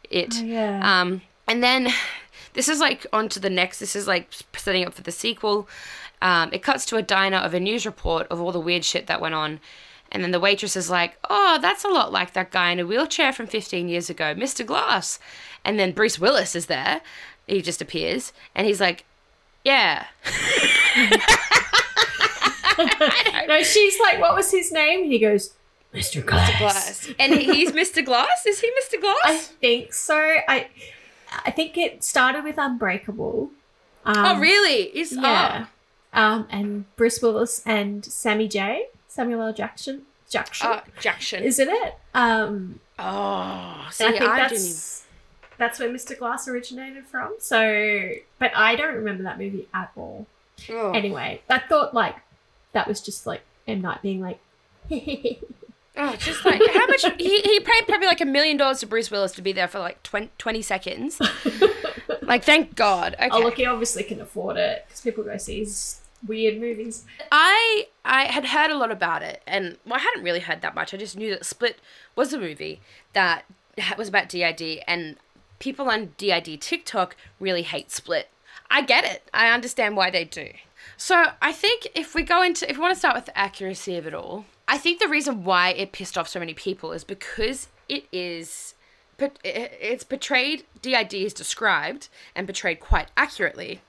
it. 0.10 0.36
yeah. 0.36 1.02
Um, 1.02 1.22
and 1.48 1.64
then 1.64 1.90
this 2.54 2.70
is 2.70 2.80
like 2.80 3.06
on 3.12 3.30
to 3.30 3.40
the 3.40 3.50
next. 3.50 3.80
This 3.80 3.96
is 3.96 4.08
like 4.08 4.30
setting 4.56 4.86
up 4.86 4.94
for 4.94 5.02
the 5.02 5.12
sequel. 5.12 5.68
Um, 6.22 6.50
it 6.54 6.64
cuts 6.64 6.86
to 6.88 6.98
a 6.98 7.02
diner 7.02 7.38
of 7.38 7.54
a 7.54 7.60
news 7.60 7.86
report 7.86 8.28
of 8.30 8.40
all 8.42 8.52
the 8.52 8.60
weird 8.60 8.86
shit 8.86 9.08
that 9.08 9.22
went 9.22 9.36
on. 9.36 9.60
And 10.16 10.24
then 10.24 10.32
the 10.32 10.40
waitress 10.40 10.78
is 10.78 10.90
like, 10.90 11.18
oh, 11.30 11.60
that's 11.62 11.84
a 11.84 11.90
lot 11.90 12.10
like 12.10 12.32
that 12.32 12.50
guy 12.50 12.72
in 12.72 12.80
a 12.80 12.88
wheelchair 12.88 13.34
from 13.34 13.48
15 13.48 13.90
years 13.90 14.10
ago, 14.10 14.34
Mr. 14.34 14.66
Glass. 14.66 15.20
And 15.66 15.78
then 15.78 15.92
Bruce 15.92 16.18
Willis 16.18 16.56
is 16.56 16.68
there. 16.68 17.02
He 17.48 17.62
just 17.62 17.82
appears. 17.82 18.32
And 18.56 18.66
he's 18.66 18.80
like, 18.80 19.04
yeah. 19.66 20.06
no, 23.46 23.62
she's 23.62 24.00
like, 24.00 24.22
what 24.22 24.36
was 24.36 24.52
his 24.52 24.72
name? 24.72 25.02
And 25.02 25.12
he 25.12 25.20
goes, 25.20 25.54
Mr. 25.94 26.26
Glass. 26.26 26.60
Glass. 26.60 27.10
And 27.20 27.34
he's 27.34 27.74
Mr. 27.74 28.04
Glass? 28.06 28.46
Is 28.46 28.62
he 28.62 28.72
Mr. 28.72 29.02
Glass? 29.02 29.18
I 29.26 29.36
think 29.36 29.94
so. 29.94 30.16
I 30.16 30.70
I 31.44 31.52
think 31.52 31.78
it 31.78 32.06
started 32.06 32.46
with 32.46 32.58
Unbreakable. 32.58 33.52
Um, 34.06 34.16
oh, 34.18 34.40
really? 34.40 34.98
Is, 34.98 35.12
Yeah. 35.12 35.66
Um, 36.14 36.48
and 36.50 36.96
Bruce 36.96 37.22
Willis 37.22 37.62
and 37.66 38.06
Sammy 38.06 38.48
J. 38.48 38.88
Samuel 39.16 39.44
L. 39.44 39.54
Jackson. 39.54 40.02
Jackson. 40.30 40.68
Oh, 40.70 40.74
uh, 40.74 40.82
Jackson. 41.00 41.42
Isn't 41.42 41.70
it? 41.70 41.96
Um, 42.14 42.82
oh, 43.00 43.88
see, 43.92 44.04
I 44.04 44.12
think 44.12 44.22
I 44.24 44.50
didn't 44.50 44.64
that's 44.64 45.06
that's 45.58 45.80
where 45.80 45.90
Mr. 45.90 46.18
Glass 46.18 46.50
originated 46.50 47.06
from. 47.06 47.36
So, 47.40 48.12
but 48.40 48.52
I 48.58 48.76
don't 48.76 48.96
remember 48.96 49.24
that 49.24 49.40
movie 49.40 49.70
at 49.74 49.90
all. 49.96 50.28
Oh. 50.70 50.92
Anyway, 50.92 51.42
I 51.50 51.60
thought 51.60 51.94
like 51.94 52.18
that 52.74 52.90
was 52.90 53.00
just 53.00 53.26
like 53.26 53.42
M 53.66 53.80
Night 53.80 54.02
being 54.02 54.20
like, 54.20 54.40
Oh, 55.98 56.16
just 56.18 56.44
like 56.44 56.62
how 56.74 56.88
much 56.88 57.06
he, 57.18 57.40
he 57.40 57.60
paid 57.62 57.88
probably 57.88 58.08
like 58.08 58.20
a 58.20 58.26
million 58.26 58.58
dollars 58.58 58.82
to 58.82 58.88
Bruce 58.88 59.10
Willis 59.10 59.32
to 59.34 59.42
be 59.42 59.54
there 59.54 59.70
for 59.70 59.80
like 59.80 60.04
20, 60.04 60.30
20 60.38 60.62
seconds. 60.62 61.22
like, 62.22 62.44
thank 62.44 62.76
God. 62.76 63.16
Okay. 63.16 63.30
Oh, 63.32 63.40
look, 63.40 63.56
he 63.56 63.66
obviously 63.66 64.04
can 64.04 64.20
afford 64.20 64.58
it 64.58 64.84
because 64.88 65.00
people 65.00 65.24
go 65.24 65.38
see 65.38 65.60
his 65.60 66.02
weird 66.26 66.60
movies. 66.60 67.06
I 67.32 67.88
I 68.04 68.26
had 68.26 68.46
heard 68.46 68.72
a 68.72 68.78
lot 68.78 68.92
about 68.92 69.22
it, 69.22 69.42
and 69.46 69.78
well, 69.86 69.96
I 69.96 70.00
hadn't 70.00 70.24
really 70.24 70.40
heard 70.40 70.62
that 70.62 70.76
much. 70.76 70.94
I 70.94 70.98
just 70.98 71.18
knew 71.18 71.30
that 71.32 71.46
Split 71.46 71.80
was 72.16 72.34
a 72.34 72.40
movie 72.40 72.82
that 73.14 73.46
was 73.98 74.08
about 74.08 74.30
DID, 74.30 74.84
and 74.88 75.18
people 75.60 75.90
on 75.90 76.14
DID 76.18 76.62
TikTok 76.62 77.16
really 77.40 77.64
hate 77.64 77.92
Split. 77.92 78.30
I 78.70 78.82
get 78.82 79.06
it. 79.06 79.30
I 79.34 79.52
understand 79.52 79.96
why 79.96 80.10
they 80.10 80.24
do. 80.26 80.50
So 80.98 81.32
I 81.42 81.52
think 81.52 81.88
if 81.96 82.16
we 82.16 82.24
go 82.24 82.42
into 82.42 82.70
if 82.70 82.78
we 82.78 82.82
want 82.82 82.94
to 82.94 83.00
start 83.00 83.16
with 83.16 83.26
the 83.26 83.38
accuracy 83.38 83.98
of 83.98 84.08
it 84.08 84.14
all, 84.14 84.46
I 84.68 84.78
think 84.78 85.00
the 85.00 85.08
reason 85.08 85.44
why 85.44 85.70
it 85.70 85.92
pissed 85.92 86.18
off 86.18 86.28
so 86.28 86.40
many 86.40 86.54
people 86.54 86.92
is 86.92 87.04
because 87.04 87.68
it 87.90 88.06
is. 88.12 88.74
It's 89.18 90.04
portrayed, 90.04 90.66
DID 90.82 91.14
is 91.14 91.34
described 91.34 92.10
and 92.36 92.46
portrayed 92.46 92.82
quite 92.82 93.08
accurately 93.16 93.80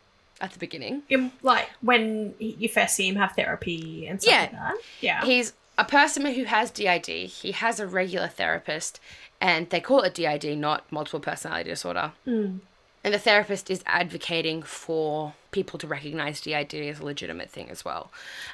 at 0.41 0.53
the 0.53 0.59
beginning. 0.59 1.03
In, 1.09 1.33
like 1.43 1.69
when 1.81 2.35
you 2.39 2.69
first 2.69 2.97
see 2.97 3.09
him 3.09 3.17
have 3.17 3.33
therapy 3.33 4.07
and 4.07 4.21
stuff 4.21 4.33
Yeah. 4.33 4.41
like 4.43 4.53
that. 4.53 4.75
Yeah. 5.01 5.25
He's 5.25 5.53
a 5.79 5.85
person 5.85 6.27
who 6.27 6.45
has 6.45 6.71
DID. 6.71 7.07
He 7.07 7.53
has 7.53 7.81
a 7.81 7.87
regular 7.87 8.29
therapist, 8.29 9.01
and 9.41 9.69
they 9.71 9.81
call 9.81 10.01
it 10.03 10.15
DID, 10.15 10.57
not 10.59 10.91
multiple 10.91 11.21
personality 11.21 11.71
disorder. 11.71 12.13
Hmm. 12.25 12.59
And 13.05 13.15
the 13.15 13.19
therapist 13.19 13.71
is 13.71 13.83
advocating 13.87 14.63
for 14.63 15.35
people 15.53 15.79
to 15.79 15.87
recognize 15.87 16.41
DID 16.41 16.75
as 16.75 16.99
a 16.99 17.05
legitimate 17.05 17.51
thing 17.51 17.71
as 17.71 17.85
well. 17.85 18.11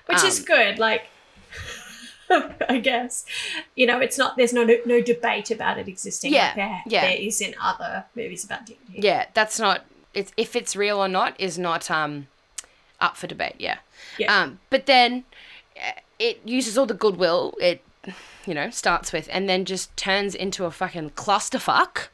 Which 0.07 0.23
is 0.25 0.40
Um, 0.40 0.45
good. 0.45 0.79
Like, 0.79 1.07
I 2.68 2.79
guess 2.79 3.25
you 3.77 3.87
know, 3.87 3.99
it's 4.01 4.16
not. 4.18 4.37
There's 4.37 4.53
no 4.53 4.64
no 4.87 5.01
debate 5.01 5.51
about 5.51 5.79
it 5.79 5.87
existing. 5.88 6.33
Yeah, 6.33 6.47
like 6.47 6.55
there, 6.57 6.83
yeah. 6.87 7.01
there 7.09 7.16
is 7.18 7.40
in 7.40 7.55
other 7.61 8.05
movies 8.14 8.45
about 8.45 8.66
DID. 8.66 8.79
Yeah, 8.90 9.27
that's 9.35 9.59
not. 9.61 9.85
It's 10.14 10.33
if 10.37 10.55
it's 10.57 10.77
real 10.77 10.98
or 10.98 11.09
not 11.09 11.35
is 11.40 11.59
not 11.59 11.90
um 11.90 12.29
up 13.01 13.16
for 13.16 13.27
debate. 13.27 13.57
Yeah. 13.59 13.79
Yeah. 14.18 14.42
Um, 14.42 14.61
but 14.70 14.87
then 14.87 15.25
uh, 15.77 16.01
it 16.18 16.40
uses 16.44 16.79
all 16.79 16.87
the 16.87 16.94
goodwill 16.94 17.55
it 17.61 17.83
you 18.46 18.55
know 18.55 18.70
starts 18.70 19.12
with, 19.12 19.29
and 19.31 19.48
then 19.48 19.64
just 19.64 19.96
turns 19.96 20.35
into 20.35 20.64
a 20.64 20.70
fucking 20.70 21.11
clusterfuck. 21.11 22.09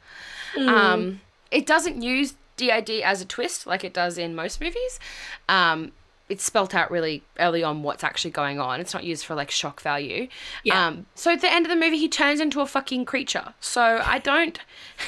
Um, 0.57 1.21
it 1.51 1.65
doesn't 1.65 2.01
use 2.01 2.35
DID 2.57 2.89
as 3.03 3.21
a 3.21 3.25
twist 3.25 3.65
like 3.65 3.83
it 3.83 3.93
does 3.93 4.17
in 4.17 4.35
most 4.35 4.59
movies. 4.59 4.99
Um, 5.47 5.91
it's 6.27 6.43
spelt 6.43 6.75
out 6.75 6.91
really 6.91 7.23
early 7.39 7.63
on 7.63 7.81
what's 7.81 8.03
actually 8.03 8.31
going 8.31 8.59
on. 8.59 8.79
It's 8.79 8.93
not 8.93 9.03
used 9.03 9.25
for 9.25 9.35
like 9.35 9.49
shock 9.49 9.81
value. 9.81 10.27
Yeah. 10.63 10.87
Um, 10.87 11.07
so 11.15 11.31
at 11.31 11.41
the 11.41 11.51
end 11.51 11.65
of 11.65 11.69
the 11.71 11.75
movie, 11.75 11.97
he 11.97 12.07
turns 12.07 12.39
into 12.39 12.61
a 12.61 12.67
fucking 12.67 13.05
creature. 13.05 13.53
So 13.59 14.01
I 14.03 14.19
don't 14.19 14.59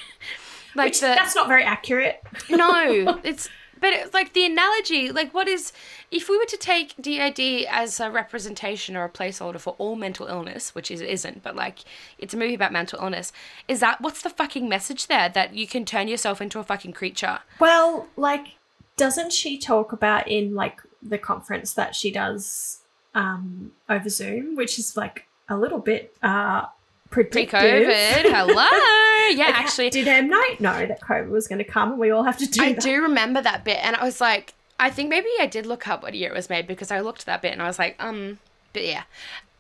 like 0.74 0.88
Which 0.88 1.00
the 1.00 1.06
that's 1.06 1.35
not 1.35 1.48
very 1.48 1.64
accurate. 1.64 2.22
no, 2.50 3.20
it's 3.24 3.48
but 3.80 3.92
it's 3.92 4.14
like 4.14 4.32
the 4.32 4.46
analogy, 4.46 5.11
like 5.11 5.35
what 5.35 5.48
is 5.48 5.72
if 6.11 6.28
we 6.28 6.38
were 6.38 6.44
to 6.46 6.56
take 6.56 6.94
DID 7.00 7.66
as 7.68 7.98
a 7.98 8.11
representation 8.11 8.96
or 8.96 9.04
a 9.04 9.11
placeholder 9.11 9.58
for 9.58 9.74
all 9.76 9.96
mental 9.96 10.28
illness, 10.28 10.72
which 10.74 10.90
is 10.90 11.00
it 11.00 11.11
isn't, 11.11 11.42
but 11.42 11.56
like 11.56 11.80
it's 12.16 12.32
a 12.32 12.37
movie 12.37 12.54
about 12.54 12.72
mental 12.72 13.00
illness, 13.02 13.32
is 13.66 13.80
that 13.80 14.00
what's 14.00 14.22
the 14.22 14.30
fucking 14.30 14.68
message 14.68 15.08
there 15.08 15.28
that 15.30 15.54
you 15.54 15.66
can 15.66 15.85
turn 15.85 16.06
yourself 16.06 16.40
into 16.40 16.61
a 16.61 16.62
fucking 16.62 16.92
creature? 16.92 17.40
Well, 17.58 18.06
like, 18.16 18.56
doesn't 18.96 19.32
she 19.32 19.58
talk 19.58 19.90
about 19.92 20.28
in 20.28 20.54
like 20.54 20.80
the 21.02 21.18
conference 21.18 21.74
that 21.74 21.96
she 21.96 22.12
does 22.12 22.78
um 23.14 23.72
over 23.88 24.08
Zoom, 24.08 24.54
which 24.54 24.78
is 24.78 24.96
like 24.96 25.26
a 25.48 25.56
little 25.56 25.80
bit 25.80 26.14
uh 26.22 26.66
predictive. 27.12 27.61
Pre-COVID, 27.61 28.22
hello, 28.35 28.55
yeah, 29.38 29.46
Like, 29.46 29.55
actually, 29.61 29.90
did 29.90 30.09
M 30.09 30.29
Night 30.29 30.57
know 30.61 30.87
that 30.87 31.01
COVID 31.01 31.29
was 31.29 31.46
going 31.46 31.59
to 31.59 31.64
come 31.64 31.92
and 31.92 32.01
we 32.01 32.11
all 32.11 32.25
have 32.25 32.38
to 32.38 32.46
do 32.46 32.62
I 32.62 32.72
that? 32.72 32.83
do 32.83 33.03
remember 33.03 33.40
that 33.42 33.64
bit, 33.64 33.79
and 33.85 33.94
I 33.94 34.05
was 34.05 34.20
like, 34.20 34.55
I 34.81 34.90
think 34.90 35.09
maybe 35.09 35.29
I 35.40 35.46
did 35.46 35.66
look 35.66 35.87
up 35.87 36.03
what 36.03 36.14
year 36.14 36.31
it 36.31 36.35
was 36.35 36.51
made 36.51 36.66
because 36.66 36.90
I 36.90 36.98
looked 37.01 37.20
at 37.20 37.27
that 37.27 37.42
bit 37.42 37.53
and 37.53 37.62
I 37.62 37.66
was 37.68 37.79
like, 37.79 37.94
um, 38.03 38.40
but 38.72 38.85
yeah. 38.85 39.05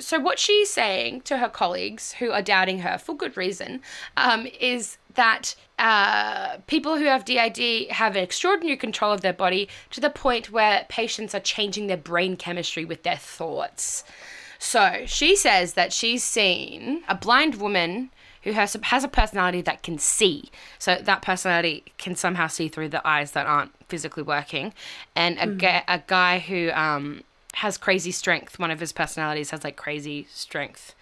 So 0.00 0.18
what 0.18 0.40
she's 0.40 0.68
saying 0.68 1.20
to 1.22 1.38
her 1.38 1.48
colleagues 1.48 2.14
who 2.14 2.32
are 2.32 2.42
doubting 2.42 2.80
her 2.80 2.98
for 2.98 3.14
good 3.14 3.36
reason, 3.36 3.82
um, 4.16 4.48
is 4.58 4.98
that 5.14 5.54
uh, 5.78 6.56
people 6.66 6.96
who 6.96 7.04
have 7.04 7.24
DID 7.24 7.90
have 7.90 8.16
extraordinary 8.16 8.76
control 8.76 9.12
of 9.12 9.20
their 9.20 9.32
body 9.32 9.68
to 9.90 10.00
the 10.00 10.10
point 10.10 10.50
where 10.50 10.86
patients 10.88 11.34
are 11.36 11.40
changing 11.40 11.86
their 11.86 11.96
brain 11.96 12.36
chemistry 12.36 12.84
with 12.84 13.04
their 13.04 13.16
thoughts. 13.16 14.02
So 14.62 15.02
she 15.06 15.34
says 15.34 15.72
that 15.74 15.92
she's 15.92 16.22
seen 16.22 17.02
a 17.08 17.16
blind 17.16 17.56
woman 17.56 18.10
who 18.44 18.52
has 18.52 18.76
has 18.84 19.02
a 19.02 19.08
personality 19.08 19.60
that 19.62 19.82
can 19.82 19.98
see. 19.98 20.50
So 20.78 20.96
that 21.02 21.20
personality 21.20 21.82
can 21.98 22.14
somehow 22.14 22.46
see 22.46 22.68
through 22.68 22.90
the 22.90 23.06
eyes 23.06 23.32
that 23.32 23.46
aren't 23.46 23.72
physically 23.88 24.22
working, 24.22 24.72
and 25.16 25.36
a, 25.40 25.46
ga- 25.48 25.82
a 25.88 26.00
guy 26.06 26.38
who 26.38 26.70
um, 26.70 27.22
has 27.54 27.76
crazy 27.76 28.12
strength. 28.12 28.60
One 28.60 28.70
of 28.70 28.78
his 28.78 28.92
personalities 28.92 29.50
has 29.50 29.64
like 29.64 29.74
crazy 29.76 30.28
strength. 30.30 30.94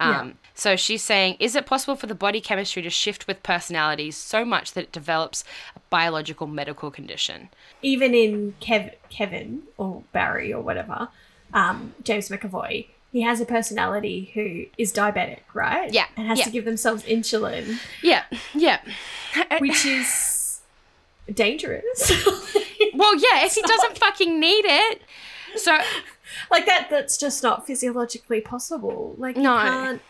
Um, 0.00 0.10
Yeah. 0.10 0.32
So 0.54 0.76
she's 0.76 1.02
saying, 1.02 1.36
is 1.38 1.54
it 1.54 1.66
possible 1.66 1.96
for 1.96 2.06
the 2.06 2.14
body 2.14 2.40
chemistry 2.40 2.80
to 2.82 2.90
shift 2.90 3.26
with 3.26 3.42
personalities 3.42 4.16
so 4.16 4.44
much 4.44 4.72
that 4.72 4.84
it 4.84 4.92
develops 4.92 5.44
a 5.76 5.80
biological 5.90 6.46
medical 6.46 6.90
condition? 6.90 7.50
Even 7.82 8.14
in 8.14 8.54
Kev- 8.60 8.94
Kevin 9.10 9.64
or 9.76 10.02
Barry 10.12 10.52
or 10.52 10.62
whatever, 10.62 11.08
um, 11.52 11.94
James 12.02 12.30
McAvoy, 12.30 12.86
he 13.12 13.20
has 13.22 13.40
a 13.40 13.44
personality 13.46 14.30
who 14.34 14.64
is 14.78 14.92
diabetic, 14.92 15.40
right? 15.54 15.92
Yeah, 15.92 16.06
And 16.16 16.26
has 16.26 16.38
yeah. 16.38 16.44
to 16.46 16.50
give 16.50 16.64
themselves 16.64 17.02
insulin, 17.04 17.78
Yeah, 18.02 18.24
yeah. 18.54 18.80
which 19.58 19.84
is 19.86 20.60
dangerous. 21.32 22.10
Well, 22.94 23.14
yeah, 23.16 23.46
if 23.46 23.54
he 23.54 23.62
doesn't 23.66 23.96
fucking 23.96 24.38
need 24.40 24.64
it. 24.66 25.00
So 25.56 25.78
like 26.50 26.66
that 26.66 26.88
that's 26.90 27.16
just 27.16 27.42
not 27.42 27.66
physiologically 27.66 28.40
possible 28.40 29.14
like 29.18 29.36
you 29.36 29.42
No. 29.42 29.56
can't 29.56 30.02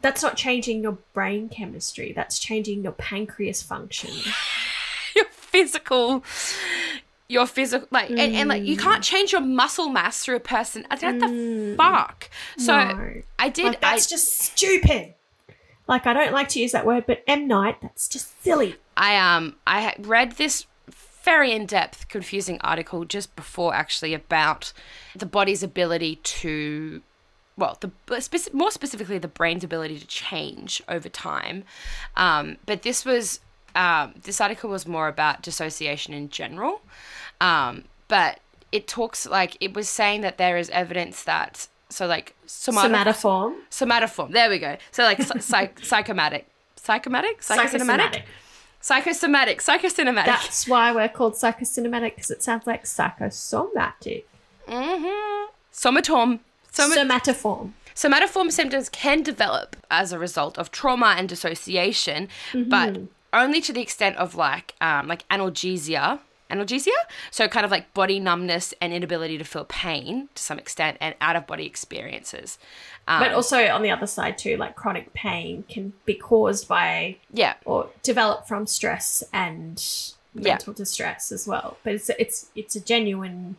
that's 0.00 0.22
not 0.22 0.36
changing 0.36 0.82
your 0.82 0.98
brain 1.14 1.48
chemistry 1.48 2.12
that's 2.14 2.38
changing 2.38 2.82
your 2.82 2.92
pancreas 2.92 3.62
function 3.62 4.10
your 5.16 5.24
physical 5.30 6.22
your 7.28 7.46
physical 7.46 7.88
like 7.90 8.10
and, 8.10 8.20
and 8.20 8.48
like 8.48 8.62
you 8.62 8.76
can't 8.76 9.02
change 9.02 9.32
your 9.32 9.40
muscle 9.40 9.88
mass 9.88 10.24
through 10.24 10.36
a 10.36 10.40
person. 10.40 10.86
I 10.90 10.96
think 10.96 11.20
what 11.22 11.30
the 11.30 11.74
fuck? 11.76 12.30
So 12.58 12.76
No. 12.76 13.22
i 13.38 13.48
did 13.48 13.64
like 13.66 13.80
that's 13.80 14.06
I, 14.06 14.10
just 14.10 14.38
stupid. 14.38 15.14
Like 15.88 16.06
i 16.06 16.12
don't 16.12 16.32
like 16.32 16.48
to 16.48 16.60
use 16.60 16.72
that 16.72 16.84
word 16.86 17.04
but 17.06 17.22
m. 17.26 17.48
Night 17.48 17.76
that's 17.82 18.08
just 18.08 18.42
silly. 18.42 18.76
I 18.96 19.16
um 19.16 19.56
i 19.66 19.94
read 19.98 20.32
this 20.32 20.66
very 21.24 21.52
in-depth 21.52 22.08
confusing 22.08 22.60
article 22.60 23.06
just 23.06 23.34
before 23.34 23.72
actually 23.74 24.12
about 24.12 24.74
the 25.16 25.24
body's 25.24 25.62
ability 25.62 26.16
to 26.16 27.00
well, 27.56 27.78
the 27.80 27.90
more 28.52 28.70
specifically 28.72 29.16
the 29.18 29.28
brain's 29.28 29.62
ability 29.62 29.98
to 30.00 30.06
change 30.08 30.82
over 30.88 31.08
time. 31.08 31.62
Um, 32.16 32.56
but 32.66 32.82
this 32.82 33.04
was 33.04 33.38
um, 33.74 34.14
this 34.22 34.40
article 34.40 34.70
was 34.70 34.86
more 34.86 35.08
about 35.08 35.42
dissociation 35.42 36.14
in 36.14 36.28
general. 36.28 36.80
Um, 37.40 37.84
but 38.08 38.40
it 38.72 38.86
talks 38.86 39.26
like 39.26 39.56
it 39.60 39.74
was 39.74 39.88
saying 39.88 40.20
that 40.22 40.38
there 40.38 40.56
is 40.56 40.70
evidence 40.70 41.24
that 41.24 41.68
so 41.88 42.06
like 42.06 42.34
somatic 42.46 43.14
somatoform 43.14 43.54
somatoform. 43.70 44.32
There 44.32 44.50
we 44.50 44.58
go. 44.58 44.76
So 44.90 45.02
like 45.04 45.22
psych- 45.40 45.80
psychomatic, 45.84 46.46
psychomatic, 46.76 47.42
psychosomatic 47.42 48.24
psychosomatic, 48.84 49.60
psychocinematic. 49.60 50.26
that's 50.26 50.68
why 50.68 50.92
we're 50.92 51.08
called 51.08 51.32
psychocinematic 51.32 52.16
because 52.16 52.30
it 52.30 52.42
sounds 52.42 52.66
like 52.66 52.84
psychosomatic 52.84 54.28
mm-hmm. 54.68 55.50
Somatorm. 55.72 56.40
Soma- 56.70 56.94
somatoform 56.94 57.72
Somatoform 57.94 58.50
symptoms 58.50 58.88
can 58.88 59.22
develop 59.22 59.76
as 59.90 60.12
a 60.12 60.18
result 60.18 60.58
of 60.58 60.70
trauma 60.70 61.14
and 61.16 61.28
dissociation, 61.28 62.28
but 62.52 63.00
only 63.34 63.60
to 63.62 63.72
the 63.72 63.80
extent 63.82 64.16
of 64.16 64.34
like 64.34 64.74
um, 64.80 65.08
like 65.08 65.26
analgesia. 65.28 66.20
Analgesia, 66.50 66.92
so 67.30 67.48
kind 67.48 67.64
of 67.64 67.70
like 67.72 67.92
body 67.94 68.20
numbness 68.20 68.74
and 68.80 68.92
inability 68.92 69.38
to 69.38 69.44
feel 69.44 69.64
pain 69.64 70.28
to 70.34 70.42
some 70.42 70.58
extent, 70.58 70.98
and 71.00 71.14
out 71.20 71.36
of 71.36 71.46
body 71.46 71.64
experiences. 71.66 72.58
Um, 73.08 73.20
but 73.20 73.32
also 73.32 73.66
on 73.68 73.82
the 73.82 73.90
other 73.90 74.06
side 74.06 74.36
too 74.38 74.56
like 74.58 74.76
chronic 74.76 75.12
pain 75.14 75.64
can 75.68 75.94
be 76.04 76.14
caused 76.14 76.68
by 76.68 77.16
yeah, 77.32 77.54
or 77.64 77.88
develop 78.02 78.46
from 78.46 78.66
stress 78.66 79.24
and 79.32 79.82
Yeah. 80.34 80.52
mental 80.52 80.74
distress 80.74 81.32
as 81.32 81.48
well. 81.48 81.78
But 81.82 81.94
it's 81.94 82.10
it's 82.18 82.50
it's 82.54 82.76
a 82.76 82.80
genuine 82.80 83.56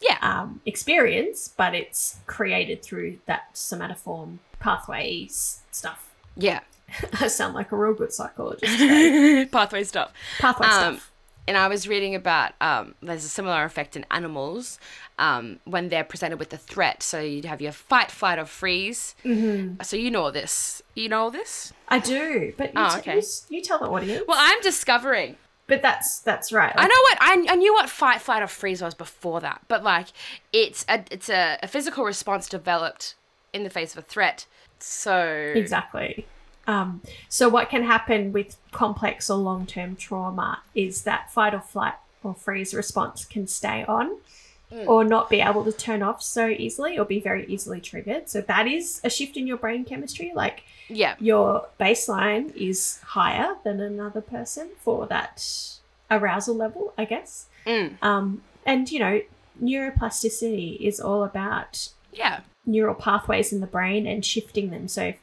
yeah, 0.00 0.18
um, 0.20 0.60
experience, 0.66 1.48
but 1.56 1.72
it's 1.74 2.16
created 2.26 2.82
through 2.82 3.20
that 3.26 3.54
somatoform 3.54 4.38
pathways 4.58 5.60
stuff. 5.70 6.10
yeah. 6.36 6.60
I 7.20 7.28
sound 7.28 7.54
like 7.54 7.72
a 7.72 7.76
real 7.76 7.94
good 7.94 8.12
psychologist. 8.12 8.72
today. 8.78 9.46
Pathway 9.50 9.84
stuff. 9.84 10.12
Pathway 10.38 10.66
Um, 10.66 10.94
stuff. 10.96 11.10
and 11.48 11.56
I 11.56 11.68
was 11.68 11.86
reading 11.88 12.14
about 12.14 12.52
um, 12.60 12.94
there's 13.02 13.24
a 13.24 13.28
similar 13.28 13.64
effect 13.64 13.96
in 13.96 14.04
animals 14.10 14.78
um, 15.18 15.60
when 15.64 15.88
they're 15.88 16.04
presented 16.04 16.38
with 16.38 16.52
a 16.52 16.56
threat. 16.56 17.02
So 17.02 17.20
you'd 17.20 17.44
have 17.44 17.60
your 17.60 17.72
fight, 17.72 18.10
flight, 18.10 18.38
or 18.38 18.46
freeze. 18.46 19.14
Mm-hmm. 19.24 19.82
So 19.82 19.96
you 19.96 20.10
know 20.10 20.30
this. 20.30 20.82
You 20.94 21.08
know 21.08 21.30
this. 21.30 21.72
I 21.88 21.98
do, 21.98 22.52
but 22.56 22.68
you, 22.74 22.80
Oh, 22.80 22.90
t- 22.94 22.98
okay. 22.98 23.16
you, 23.16 23.56
you 23.56 23.62
tell 23.62 23.78
the 23.78 23.86
audience. 23.86 24.24
Well, 24.26 24.38
I'm 24.40 24.60
discovering. 24.62 25.36
but 25.66 25.80
that's 25.82 26.20
that's 26.20 26.52
right. 26.52 26.72
I 26.76 26.86
know 26.86 27.00
what 27.08 27.18
I, 27.20 27.46
I 27.52 27.56
knew 27.56 27.72
what 27.74 27.88
fight, 27.88 28.20
flight, 28.20 28.42
or 28.42 28.46
freeze 28.46 28.82
was 28.82 28.94
before 28.94 29.40
that, 29.40 29.62
but 29.68 29.82
like 29.82 30.08
it's 30.52 30.84
a 30.88 31.04
it's 31.10 31.28
a, 31.30 31.58
a 31.62 31.66
physical 31.68 32.04
response 32.04 32.48
developed 32.48 33.14
in 33.52 33.62
the 33.64 33.70
face 33.70 33.92
of 33.92 33.98
a 33.98 34.02
threat. 34.06 34.46
So 34.78 35.52
Exactly. 35.56 36.26
Um, 36.66 37.02
so 37.28 37.48
what 37.48 37.68
can 37.68 37.82
happen 37.82 38.32
with 38.32 38.56
complex 38.72 39.28
or 39.28 39.36
long-term 39.36 39.96
trauma 39.96 40.62
is 40.74 41.02
that 41.02 41.30
fight 41.32 41.54
or 41.54 41.60
flight 41.60 41.94
or 42.22 42.34
freeze 42.34 42.74
response 42.74 43.24
can 43.24 43.46
stay 43.46 43.84
on 43.84 44.16
or 44.86 45.04
not 45.04 45.30
be 45.30 45.40
able 45.40 45.64
to 45.64 45.72
turn 45.72 46.02
off 46.02 46.22
so 46.22 46.48
easily 46.48 46.98
or 46.98 47.04
be 47.04 47.20
very 47.20 47.46
easily 47.46 47.80
triggered. 47.80 48.28
So 48.28 48.40
that 48.42 48.66
is 48.66 49.00
a 49.04 49.10
shift 49.10 49.36
in 49.36 49.46
your 49.46 49.56
brain 49.56 49.84
chemistry. 49.84 50.32
Like 50.34 50.64
yeah, 50.88 51.14
your 51.20 51.68
baseline 51.78 52.54
is 52.56 53.00
higher 53.04 53.54
than 53.62 53.80
another 53.80 54.20
person 54.20 54.70
for 54.80 55.06
that 55.06 55.46
arousal 56.10 56.56
level, 56.56 56.92
I 56.98 57.04
guess. 57.04 57.46
Mm. 57.66 58.02
Um, 58.02 58.42
and 58.66 58.90
you 58.90 58.98
know, 58.98 59.20
neuroplasticity 59.62 60.80
is 60.80 61.00
all 61.00 61.22
about 61.22 61.90
yeah, 62.12 62.40
neural 62.66 62.94
pathways 62.94 63.52
in 63.52 63.60
the 63.60 63.66
brain 63.66 64.06
and 64.06 64.24
shifting 64.24 64.70
them. 64.70 64.88
So, 64.88 65.14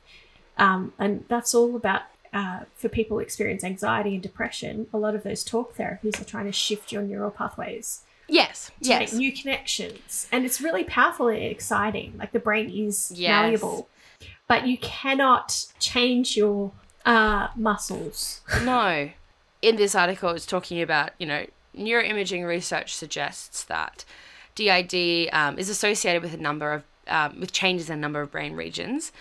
um, 0.62 0.94
and 1.00 1.26
that's 1.28 1.56
all 1.56 1.76
about 1.76 2.04
uh, 2.34 2.62
for 2.76 2.88
people 2.88 3.18
who 3.18 3.22
experience 3.22 3.64
anxiety 3.64 4.14
and 4.14 4.24
depression. 4.24 4.88
A 4.94 4.98
lot 4.98 5.16
of 5.16 5.24
those 5.24 5.44
talk 5.44 5.76
therapies 5.76 6.22
are 6.22 6.24
trying 6.24 6.46
to 6.46 6.52
shift 6.52 6.92
your 6.92 7.02
neural 7.02 7.32
pathways 7.32 8.04
yes, 8.28 8.72
to 8.82 8.90
yes, 8.90 9.12
make 9.12 9.20
new 9.20 9.32
connections, 9.34 10.28
and 10.32 10.46
it's 10.46 10.62
really 10.62 10.84
powerful 10.84 11.28
and 11.28 11.44
exciting. 11.44 12.14
Like 12.18 12.32
the 12.32 12.40
brain 12.40 12.70
is 12.70 13.12
Yes. 13.14 13.30
malleable, 13.30 13.90
but 14.48 14.68
you 14.68 14.78
cannot 14.78 15.66
change 15.80 16.38
your 16.38 16.72
uh, 17.06 17.48
muscles. 17.56 18.42
no. 18.64 19.10
In 19.62 19.76
this 19.76 19.94
article, 19.96 20.30
it's 20.30 20.46
talking 20.46 20.82
about 20.82 21.12
you 21.18 21.26
know 21.26 21.46
neuroimaging 21.78 22.48
research 22.48 22.94
suggests 22.96 23.64
that 23.64 24.06
DID 24.56 25.30
um, 25.34 25.58
is 25.58 25.70
associated 25.70 26.22
with 26.22 26.34
a 26.34 26.38
number 26.38 26.72
of 26.74 26.84
um, 27.12 27.40
with 27.40 27.52
changes 27.52 27.90
in 27.90 27.98
a 27.98 28.02
number 28.02 28.22
of 28.22 28.32
brain 28.32 28.56
regions, 28.56 29.12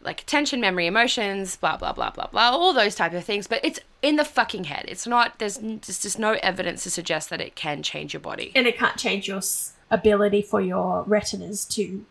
like 0.00 0.20
attention, 0.20 0.60
memory, 0.60 0.86
emotions, 0.86 1.56
blah 1.56 1.76
blah 1.76 1.92
blah 1.92 2.10
blah 2.10 2.26
blah, 2.28 2.50
all 2.50 2.72
those 2.72 2.94
type 2.94 3.12
of 3.14 3.24
things. 3.24 3.46
But 3.46 3.64
it's 3.64 3.80
in 4.02 4.16
the 4.16 4.24
fucking 4.24 4.64
head. 4.64 4.84
It's 4.86 5.06
not. 5.06 5.38
There's, 5.38 5.56
there's 5.58 5.98
just 6.00 6.18
no 6.18 6.32
evidence 6.42 6.82
to 6.84 6.90
suggest 6.90 7.30
that 7.30 7.40
it 7.40 7.56
can 7.56 7.82
change 7.82 8.12
your 8.12 8.20
body. 8.20 8.52
and 8.54 8.66
it 8.66 8.76
can't 8.78 8.96
change 8.96 9.26
your 9.26 9.40
ability 9.90 10.42
for 10.42 10.60
your 10.60 11.02
retinas 11.06 11.64
to 11.64 12.04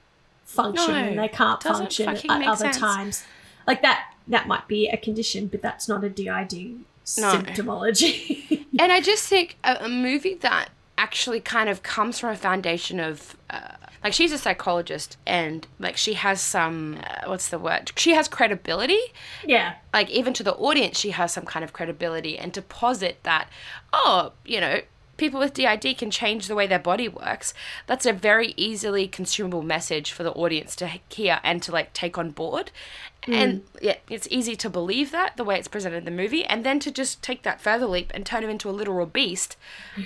function 0.45 0.93
No, 0.93 0.99
and 0.99 1.19
they 1.19 1.27
can't 1.27 1.61
function 1.61 2.07
at 2.09 2.25
other 2.47 2.55
sense. 2.55 2.77
times 2.77 3.23
like 3.67 3.81
that 3.81 4.13
that 4.29 4.47
might 4.47 4.67
be 4.67 4.87
a 4.87 4.97
condition 4.97 5.47
but 5.47 5.61
that's 5.61 5.87
not 5.87 6.03
a 6.03 6.09
did 6.09 6.25
No. 6.25 6.83
symptomology 7.07 8.65
and 8.79 8.91
I 8.91 9.01
just 9.01 9.27
think 9.27 9.57
a, 9.63 9.77
a 9.81 9.89
movie 9.89 10.35
that 10.35 10.69
actually 10.97 11.39
kind 11.41 11.69
of 11.69 11.83
comes 11.83 12.19
from 12.19 12.29
a 12.31 12.35
foundation 12.35 12.99
of 12.99 13.37
uh, 13.49 13.75
like 14.03 14.13
she's 14.13 14.31
a 14.31 14.37
psychologist 14.37 15.17
and 15.25 15.67
like 15.79 15.97
she 15.97 16.13
has 16.13 16.41
some 16.41 16.99
uh, 17.03 17.29
what's 17.29 17.49
the 17.49 17.59
word? 17.59 17.91
She 17.95 18.13
has 18.13 18.27
credibility. 18.27 18.99
Yeah. 19.45 19.75
Like 19.93 20.09
even 20.09 20.33
to 20.33 20.43
the 20.43 20.55
audience 20.55 20.99
she 20.99 21.11
has 21.11 21.33
some 21.33 21.45
kind 21.45 21.63
of 21.63 21.73
credibility 21.73 22.37
and 22.37 22.53
to 22.53 22.61
posit 22.61 23.19
that 23.23 23.49
oh 23.93 24.33
you 24.45 24.59
know 24.59 24.81
people 25.17 25.39
with 25.39 25.53
DID 25.53 25.97
can 25.97 26.11
change 26.11 26.47
the 26.47 26.55
way 26.55 26.67
their 26.67 26.79
body 26.79 27.09
works. 27.09 27.53
That's 27.87 28.05
a 28.05 28.13
very 28.13 28.53
easily 28.55 29.07
consumable 29.07 29.63
message 29.63 30.11
for 30.11 30.23
the 30.23 30.31
audience 30.33 30.75
to 30.75 30.99
hear 31.09 31.39
and 31.43 31.61
to 31.63 31.71
like 31.71 31.93
take 31.93 32.17
on 32.17 32.31
board. 32.31 32.71
And 33.27 33.63
yeah 33.81 33.95
it's 34.09 34.27
easy 34.31 34.55
to 34.55 34.69
believe 34.69 35.11
that 35.11 35.35
the 35.35 35.43
way 35.43 35.57
it's 35.57 35.67
presented 35.67 35.97
in 35.97 36.05
the 36.05 36.11
movie 36.11 36.45
and 36.45 36.63
then 36.63 36.79
to 36.79 36.91
just 36.91 37.21
take 37.21 37.41
that 37.43 37.59
further 37.59 37.87
leap 37.87 38.11
and 38.13 38.25
turn 38.25 38.43
him 38.43 38.49
into 38.49 38.69
a 38.69 38.71
literal 38.71 39.05
beast. 39.05 39.57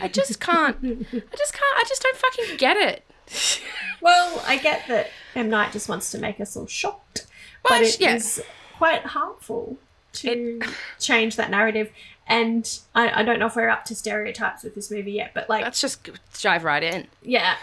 I 0.02 0.08
just 0.08 0.40
can't 0.40 0.78
i 0.84 1.36
just 1.38 1.54
can't 1.54 1.78
i 1.78 1.84
just 1.88 2.02
don't 2.02 2.18
fucking 2.18 2.58
get 2.58 2.78
it 2.78 3.04
well 4.02 4.42
i 4.48 4.58
get 4.58 4.88
that 4.88 5.10
m 5.36 5.50
night 5.50 5.72
just 5.72 5.88
wants 5.90 6.12
to 6.12 6.18
make 6.18 6.40
us 6.40 6.56
all 6.58 6.68
shocked 6.68 7.26
Well, 7.64 7.80
but 7.80 7.88
it 7.88 8.02
is 8.02 8.38
yeah. 8.40 8.44
quite 8.78 9.02
harmful 9.06 9.78
to 10.14 10.62
change 11.00 11.36
that 11.38 11.50
narrative 11.50 11.90
and 12.28 12.80
I, 12.96 13.22
I 13.22 13.24
don't 13.24 13.40
know 13.40 13.48
if 13.48 13.56
we're 13.56 13.70
up 13.70 13.86
to 13.86 13.96
stereotypes 13.96 14.64
with 14.64 14.76
this 14.76 14.90
movie 14.92 15.14
yet 15.14 15.32
but 15.34 15.50
like 15.50 15.64
let's 15.64 15.82
just 15.82 16.10
dive 16.42 16.64
right 16.64 16.84
in 16.84 17.08
yeah, 17.22 17.56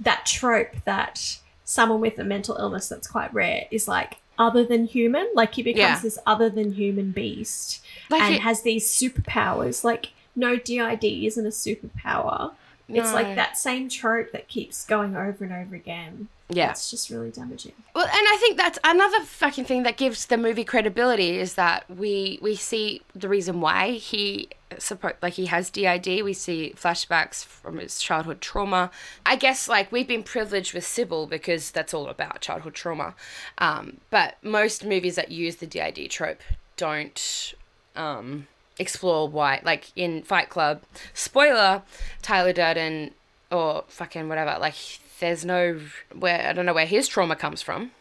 that 0.00 0.26
trope 0.26 0.74
that 0.84 1.38
someone 1.64 2.00
with 2.00 2.18
a 2.18 2.24
mental 2.24 2.56
illness 2.56 2.88
that's 2.88 3.06
quite 3.06 3.32
rare 3.32 3.64
is 3.70 3.86
like 3.86 4.16
other 4.38 4.64
than 4.64 4.86
human. 4.86 5.28
Like 5.34 5.54
he 5.54 5.62
becomes 5.62 5.78
Yeah. 5.80 6.00
this 6.00 6.18
other 6.26 6.48
than 6.48 6.72
human 6.72 7.10
beast 7.12 7.80
Like 8.08 8.22
and 8.22 8.34
it- 8.36 8.40
has 8.40 8.62
these 8.62 8.88
superpowers. 8.88 9.84
Like 9.84 10.08
no 10.34 10.56
DID 10.56 11.04
isn't 11.04 11.44
a 11.46 11.50
superpower. 11.50 12.52
It's 12.96 13.12
like 13.12 13.36
that 13.36 13.56
same 13.56 13.88
trope 13.88 14.32
that 14.32 14.48
keeps 14.48 14.84
going 14.84 15.16
over 15.16 15.44
and 15.44 15.52
over 15.52 15.74
again. 15.74 16.28
yeah 16.48 16.70
It's 16.70 16.90
just 16.90 17.10
really 17.10 17.30
damaging. 17.30 17.72
Well, 17.94 18.04
and 18.06 18.12
I 18.14 18.36
think 18.40 18.56
that's 18.56 18.78
another 18.84 19.20
fucking 19.20 19.64
thing 19.64 19.82
that 19.84 19.96
gives 19.96 20.26
the 20.26 20.36
movie 20.36 20.64
credibility 20.64 21.38
is 21.38 21.54
that 21.54 21.88
we 21.90 22.38
we 22.42 22.54
see 22.56 23.02
the 23.14 23.28
reason 23.28 23.60
why 23.60 23.92
he 23.92 24.48
support 24.78 25.16
like 25.22 25.34
he 25.34 25.46
has 25.46 25.70
DID. 25.70 26.24
We 26.24 26.32
see 26.32 26.74
flashbacks 26.76 27.44
from 27.44 27.78
his 27.78 28.00
childhood 28.00 28.40
trauma. 28.40 28.90
I 29.26 29.36
guess 29.36 29.68
like 29.68 29.90
we've 29.92 30.08
been 30.08 30.22
privileged 30.22 30.74
with 30.74 30.86
Sybil 30.86 31.26
because 31.26 31.70
that's 31.70 31.94
all 31.94 32.08
about 32.08 32.40
childhood 32.40 32.74
trauma. 32.74 33.14
Um, 33.58 33.98
but 34.10 34.36
most 34.42 34.84
movies 34.84 35.16
that 35.16 35.30
use 35.30 35.56
the 35.56 35.66
DID 35.66 36.10
trope 36.10 36.40
don't 36.76 37.54
um, 37.96 38.46
explore 38.80 39.28
why. 39.28 39.60
Like 39.64 39.92
in 39.94 40.22
Fight 40.22 40.48
Club, 40.48 40.82
spoiler, 41.14 41.82
Tyler 42.22 42.52
Durden 42.52 43.12
or 43.52 43.84
fucking 43.88 44.28
whatever. 44.28 44.56
Like 44.58 44.74
there's 45.20 45.44
no 45.44 45.78
where 46.14 46.48
I 46.48 46.52
don't 46.52 46.66
know 46.66 46.74
where 46.74 46.86
his 46.86 47.06
trauma 47.08 47.36
comes 47.36 47.62
from. 47.62 47.92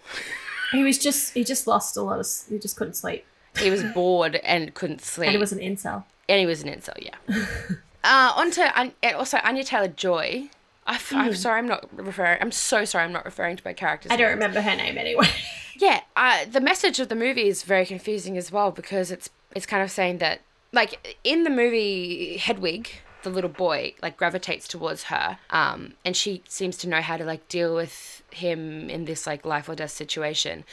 He 0.71 0.83
was 0.83 0.99
just 0.99 1.33
he 1.33 1.43
just 1.43 1.65
lost 1.65 1.97
a 1.97 2.01
lot 2.03 2.19
of 2.19 2.27
he 2.47 2.59
just 2.59 2.75
couldn't 2.75 2.93
sleep. 2.93 3.25
He 3.57 3.71
was 3.71 3.83
bored 3.95 4.35
and 4.35 4.71
couldn't 4.75 5.01
sleep. 5.01 5.25
And 5.25 5.31
he 5.31 5.39
was 5.39 5.51
an 5.51 5.57
incel. 5.57 6.03
and 6.29 6.39
he 6.39 6.45
was 6.45 6.61
an 6.61 6.69
incel, 6.69 6.93
yeah. 7.03 7.15
uh, 8.03 8.33
on 8.35 8.51
to 8.51 8.79
An- 8.79 8.93
and 9.01 9.15
also 9.15 9.39
Anya 9.43 9.63
Taylor 9.63 9.87
Joy. 9.87 10.49
I'm 10.85 11.33
sorry, 11.33 11.57
I'm 11.57 11.67
not 11.67 11.89
referring. 11.91 12.37
I'm 12.39 12.51
so 12.51 12.85
sorry, 12.85 13.03
I'm 13.05 13.11
not 13.11 13.25
referring 13.25 13.57
to 13.57 13.63
my 13.65 13.73
characters. 13.73 14.11
I 14.11 14.15
don't 14.15 14.27
names. 14.27 14.35
remember 14.35 14.61
her 14.61 14.75
name 14.75 14.97
anyway. 14.99 15.27
Yeah, 15.75 16.01
uh, 16.15 16.45
the 16.45 16.61
message 16.61 16.99
of 16.99 17.09
the 17.09 17.15
movie 17.15 17.47
is 17.47 17.63
very 17.63 17.85
confusing 17.87 18.37
as 18.37 18.51
well 18.51 18.69
because 18.69 19.09
it's 19.09 19.31
it's 19.55 19.65
kind 19.65 19.81
of 19.81 19.89
saying 19.89 20.19
that 20.19 20.41
like 20.71 21.17
in 21.23 21.43
the 21.43 21.49
movie 21.49 22.37
Hedwig, 22.37 22.89
the 23.23 23.29
little 23.29 23.49
boy 23.49 23.93
like 24.01 24.17
gravitates 24.17 24.67
towards 24.67 25.03
her, 25.03 25.37
um, 25.49 25.93
and 26.05 26.15
she 26.15 26.43
seems 26.47 26.77
to 26.77 26.89
know 26.89 27.01
how 27.01 27.17
to 27.17 27.25
like 27.25 27.47
deal 27.49 27.75
with 27.75 28.23
him 28.31 28.89
in 28.89 29.05
this 29.05 29.25
like 29.25 29.45
life 29.45 29.67
or 29.67 29.75
death 29.75 29.91
situation, 29.91 30.63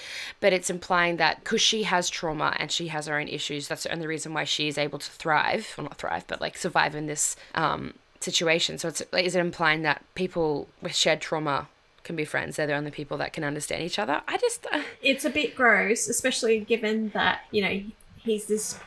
but 0.41 0.53
it's 0.53 0.71
implying 0.71 1.17
that 1.17 1.43
because 1.43 1.61
she 1.61 1.85
has 1.85 2.09
trauma 2.09 2.55
and 2.59 2.71
she 2.71 2.89
has 2.89 3.07
her 3.07 3.19
own 3.19 3.29
issues, 3.29 3.69
that's 3.69 3.85
the 3.85 3.93
only 3.93 4.07
reason 4.07 4.33
why 4.35 4.45
she 4.45 4.69
is 4.69 4.79
able 4.79 4.99
to 4.99 5.11
thrive, 5.11 5.75
well 5.77 5.85
not 5.85 5.99
thrive, 5.99 6.25
but 6.27 6.41
like 6.41 6.57
survive 6.57 6.95
in 6.95 7.07
this 7.07 7.37
um, 7.55 7.95
situation. 8.21 8.79
So 8.79 8.89
it's 8.89 9.03
is 9.13 9.35
it 9.35 9.41
implying 9.41 9.83
that 9.83 10.03
people 10.15 10.69
with 10.83 10.95
shared 10.95 11.21
trauma 11.21 11.69
can 12.05 12.17
be 12.17 12.25
friends? 12.25 12.57
They're 12.57 12.67
the 12.67 12.75
only 12.75 12.91
people 12.91 13.17
that 13.19 13.33
can 13.33 13.45
understand 13.45 13.83
each 13.83 13.99
other. 13.99 14.23
I 14.29 14.37
just. 14.37 14.67
Uh, 14.71 14.83
it's 15.03 15.25
a 15.25 15.31
bit 15.31 15.57
gross, 15.57 16.09
especially 16.09 16.61
given 16.61 17.11
that, 17.11 17.41
you 17.51 17.63
know, 17.63 17.83
he's 18.19 18.47
this 18.47 18.79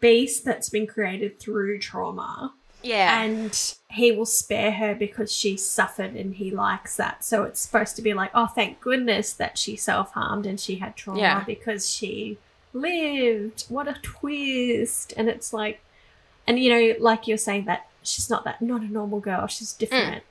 beast 0.00 0.44
that's 0.44 0.68
been 0.68 0.86
created 0.86 1.38
through 1.38 1.78
trauma. 1.78 2.52
Yeah. 2.82 3.22
And 3.22 3.74
he 3.90 4.12
will 4.12 4.26
spare 4.26 4.72
her 4.72 4.94
because 4.94 5.34
she 5.34 5.56
suffered 5.56 6.14
and 6.14 6.34
he 6.34 6.50
likes 6.50 6.96
that. 6.96 7.24
So 7.24 7.42
it's 7.42 7.60
supposed 7.60 7.96
to 7.96 8.02
be 8.02 8.14
like, 8.14 8.30
oh, 8.34 8.46
thank 8.46 8.80
goodness 8.80 9.32
that 9.34 9.58
she 9.58 9.76
self 9.76 10.12
harmed 10.12 10.46
and 10.46 10.60
she 10.60 10.76
had 10.76 10.96
trauma 10.96 11.20
Yeah. 11.20 11.44
because 11.44 11.90
she 11.90 12.38
lived. 12.72 13.64
What 13.68 13.88
a 13.88 13.96
twist. 14.02 15.14
And 15.16 15.28
it's 15.28 15.52
like, 15.52 15.80
and 16.46 16.58
you 16.58 16.70
know, 16.70 16.94
like 17.00 17.26
you're 17.26 17.38
saying 17.38 17.64
that 17.64 17.88
she's 18.02 18.30
not 18.30 18.44
that, 18.44 18.62
not 18.62 18.82
a 18.82 18.92
normal 18.92 19.20
girl, 19.20 19.46
she's 19.46 19.74
mm. 19.74 19.78
different. 19.78 20.22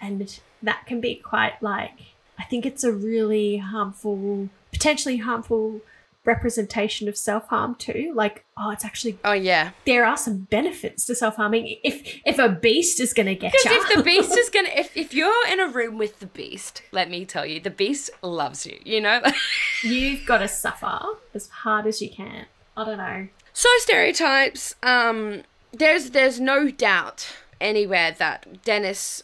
And 0.00 0.40
that 0.62 0.86
can 0.86 1.00
be 1.00 1.16
quite 1.16 1.62
like, 1.62 1.98
I 2.38 2.44
think 2.44 2.64
it's 2.64 2.84
a 2.84 2.92
really 2.92 3.58
harmful, 3.58 4.48
potentially 4.72 5.18
harmful 5.18 5.82
representation 6.24 7.08
of 7.08 7.16
self 7.16 7.48
harm 7.48 7.74
too. 7.74 8.12
Like, 8.14 8.44
oh, 8.58 8.70
it's 8.70 8.84
actually 8.84 9.18
oh 9.24 9.32
yeah. 9.32 9.70
there 9.86 10.04
are 10.04 10.16
some 10.16 10.40
benefits 10.50 11.06
to 11.06 11.14
self 11.14 11.36
harming. 11.36 11.78
If 11.82 12.20
if 12.24 12.38
a 12.38 12.48
beast 12.48 13.00
is 13.00 13.12
going 13.12 13.26
to 13.26 13.34
get 13.34 13.52
you, 13.52 13.60
if 13.64 13.96
the 13.96 14.02
beast 14.04 14.36
is 14.36 14.50
gonna, 14.50 14.68
if, 14.74 14.96
if 14.96 15.14
you're 15.14 15.46
in 15.48 15.60
a 15.60 15.68
room 15.68 15.98
with 15.98 16.20
the 16.20 16.26
beast, 16.26 16.82
let 16.92 17.10
me 17.10 17.24
tell 17.24 17.46
you, 17.46 17.60
the 17.60 17.70
beast 17.70 18.10
loves 18.22 18.66
you. 18.66 18.78
You 18.84 19.00
know. 19.00 19.22
you've 19.82 20.26
got 20.26 20.38
to 20.38 20.48
suffer 20.48 21.00
as 21.34 21.48
hard 21.48 21.86
as 21.86 22.02
you 22.02 22.10
can. 22.10 22.46
I 22.76 22.84
don't 22.84 22.98
know. 22.98 23.28
so 23.52 23.68
stereotypes. 23.78 24.74
Um, 24.82 25.42
there's 25.72 26.10
there's 26.10 26.40
no 26.40 26.70
doubt 26.70 27.34
anywhere 27.60 28.14
that 28.18 28.62
Dennis 28.64 29.22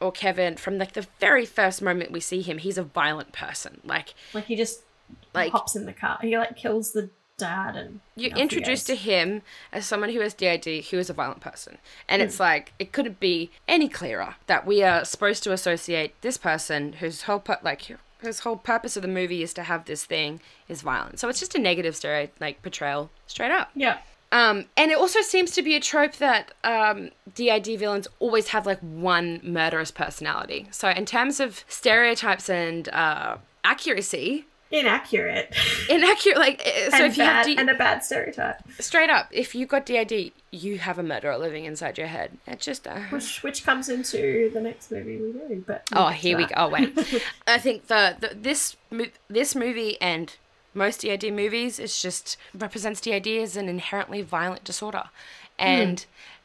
or 0.00 0.12
Kevin 0.12 0.56
from 0.56 0.78
like 0.78 0.92
the 0.92 1.06
very 1.18 1.44
first 1.44 1.82
moment 1.82 2.12
we 2.12 2.20
see 2.20 2.42
him, 2.42 2.58
he's 2.58 2.78
a 2.78 2.82
violent 2.82 3.32
person. 3.32 3.80
Like 3.84 4.14
Like 4.32 4.44
he 4.46 4.56
just 4.56 4.82
Like- 5.34 5.52
hops 5.52 5.76
in 5.76 5.86
the 5.86 5.92
car. 5.92 6.18
He 6.20 6.36
like 6.36 6.56
kills 6.56 6.92
the 6.92 7.10
dad 7.38 7.76
and 7.76 8.00
you're 8.16 8.36
introduced 8.36 8.88
to 8.88 8.96
him 8.96 9.42
as 9.72 9.86
someone 9.86 10.10
who 10.10 10.20
has 10.20 10.34
DID, 10.34 10.86
who 10.90 10.98
is 10.98 11.08
a 11.08 11.12
violent 11.12 11.40
person. 11.40 11.78
And 12.08 12.20
it's 12.20 12.40
like 12.40 12.72
it 12.78 12.92
couldn't 12.92 13.20
be 13.20 13.50
any 13.68 13.88
clearer 13.88 14.34
that 14.48 14.66
we 14.66 14.82
are 14.82 15.04
supposed 15.04 15.44
to 15.44 15.52
associate 15.52 16.20
this 16.20 16.36
person 16.36 16.94
whose 16.94 17.22
whole 17.22 17.38
pu- 17.38 17.54
like 17.62 17.96
whose 18.18 18.40
whole 18.40 18.56
purpose 18.56 18.96
of 18.96 19.02
the 19.02 19.08
movie 19.08 19.42
is 19.42 19.54
to 19.54 19.62
have 19.62 19.84
this 19.84 20.04
thing 20.04 20.40
is 20.68 20.82
violent. 20.82 21.20
So 21.20 21.28
it's 21.28 21.38
just 21.38 21.54
a 21.54 21.60
negative 21.60 21.94
stereo 21.94 22.28
like 22.40 22.60
portrayal 22.62 23.10
straight 23.26 23.52
up. 23.52 23.70
Yeah. 23.74 23.98
Um, 24.30 24.66
and 24.76 24.90
it 24.90 24.98
also 24.98 25.22
seems 25.22 25.52
to 25.52 25.62
be 25.62 25.74
a 25.74 25.80
trope 25.80 26.16
that 26.16 26.52
um, 26.62 27.10
DID 27.34 27.78
villains 27.78 28.08
always 28.18 28.48
have 28.48 28.66
like 28.66 28.80
one 28.80 29.40
murderous 29.42 29.90
personality. 29.90 30.66
So 30.70 30.90
in 30.90 31.06
terms 31.06 31.40
of 31.40 31.64
stereotypes 31.68 32.50
and 32.50 32.88
uh, 32.90 33.38
accuracy, 33.64 34.44
Inaccurate. 34.70 35.54
inaccurate. 35.88 36.38
Like 36.38 36.62
uh, 36.66 36.90
so, 36.90 36.96
and 36.96 37.06
if 37.06 37.16
you 37.16 37.24
have 37.24 37.44
bad, 37.44 37.46
D- 37.46 37.56
and 37.56 37.70
a 37.70 37.74
bad 37.74 38.04
stereotype. 38.04 38.60
straight 38.78 39.08
up, 39.10 39.28
if 39.30 39.54
you 39.54 39.66
got 39.66 39.86
DID, 39.86 40.32
you 40.50 40.78
have 40.78 40.98
a 40.98 41.02
murderer 41.02 41.38
living 41.38 41.64
inside 41.64 41.96
your 41.96 42.08
head. 42.08 42.38
It 42.46 42.60
just. 42.60 42.86
Uh... 42.86 43.00
Which 43.10 43.42
which 43.42 43.64
comes 43.64 43.88
into 43.88 44.50
the 44.52 44.60
next 44.60 44.90
movie 44.90 45.16
we 45.16 45.32
do, 45.32 45.64
but 45.66 45.88
Oh, 45.92 46.08
here 46.08 46.36
we 46.36 46.44
go. 46.44 46.54
Oh, 46.56 46.68
wait. 46.68 46.96
I 47.46 47.58
think 47.58 47.86
the, 47.86 48.16
the 48.20 48.34
this 48.34 48.76
this 49.28 49.54
movie 49.54 50.00
and 50.00 50.36
most 50.74 51.00
DID 51.00 51.32
movies 51.32 51.78
is 51.78 52.00
just 52.00 52.36
represents 52.54 53.00
DID 53.00 53.26
as 53.26 53.56
an 53.56 53.68
inherently 53.68 54.22
violent 54.22 54.64
disorder, 54.64 55.04
and 55.58 56.04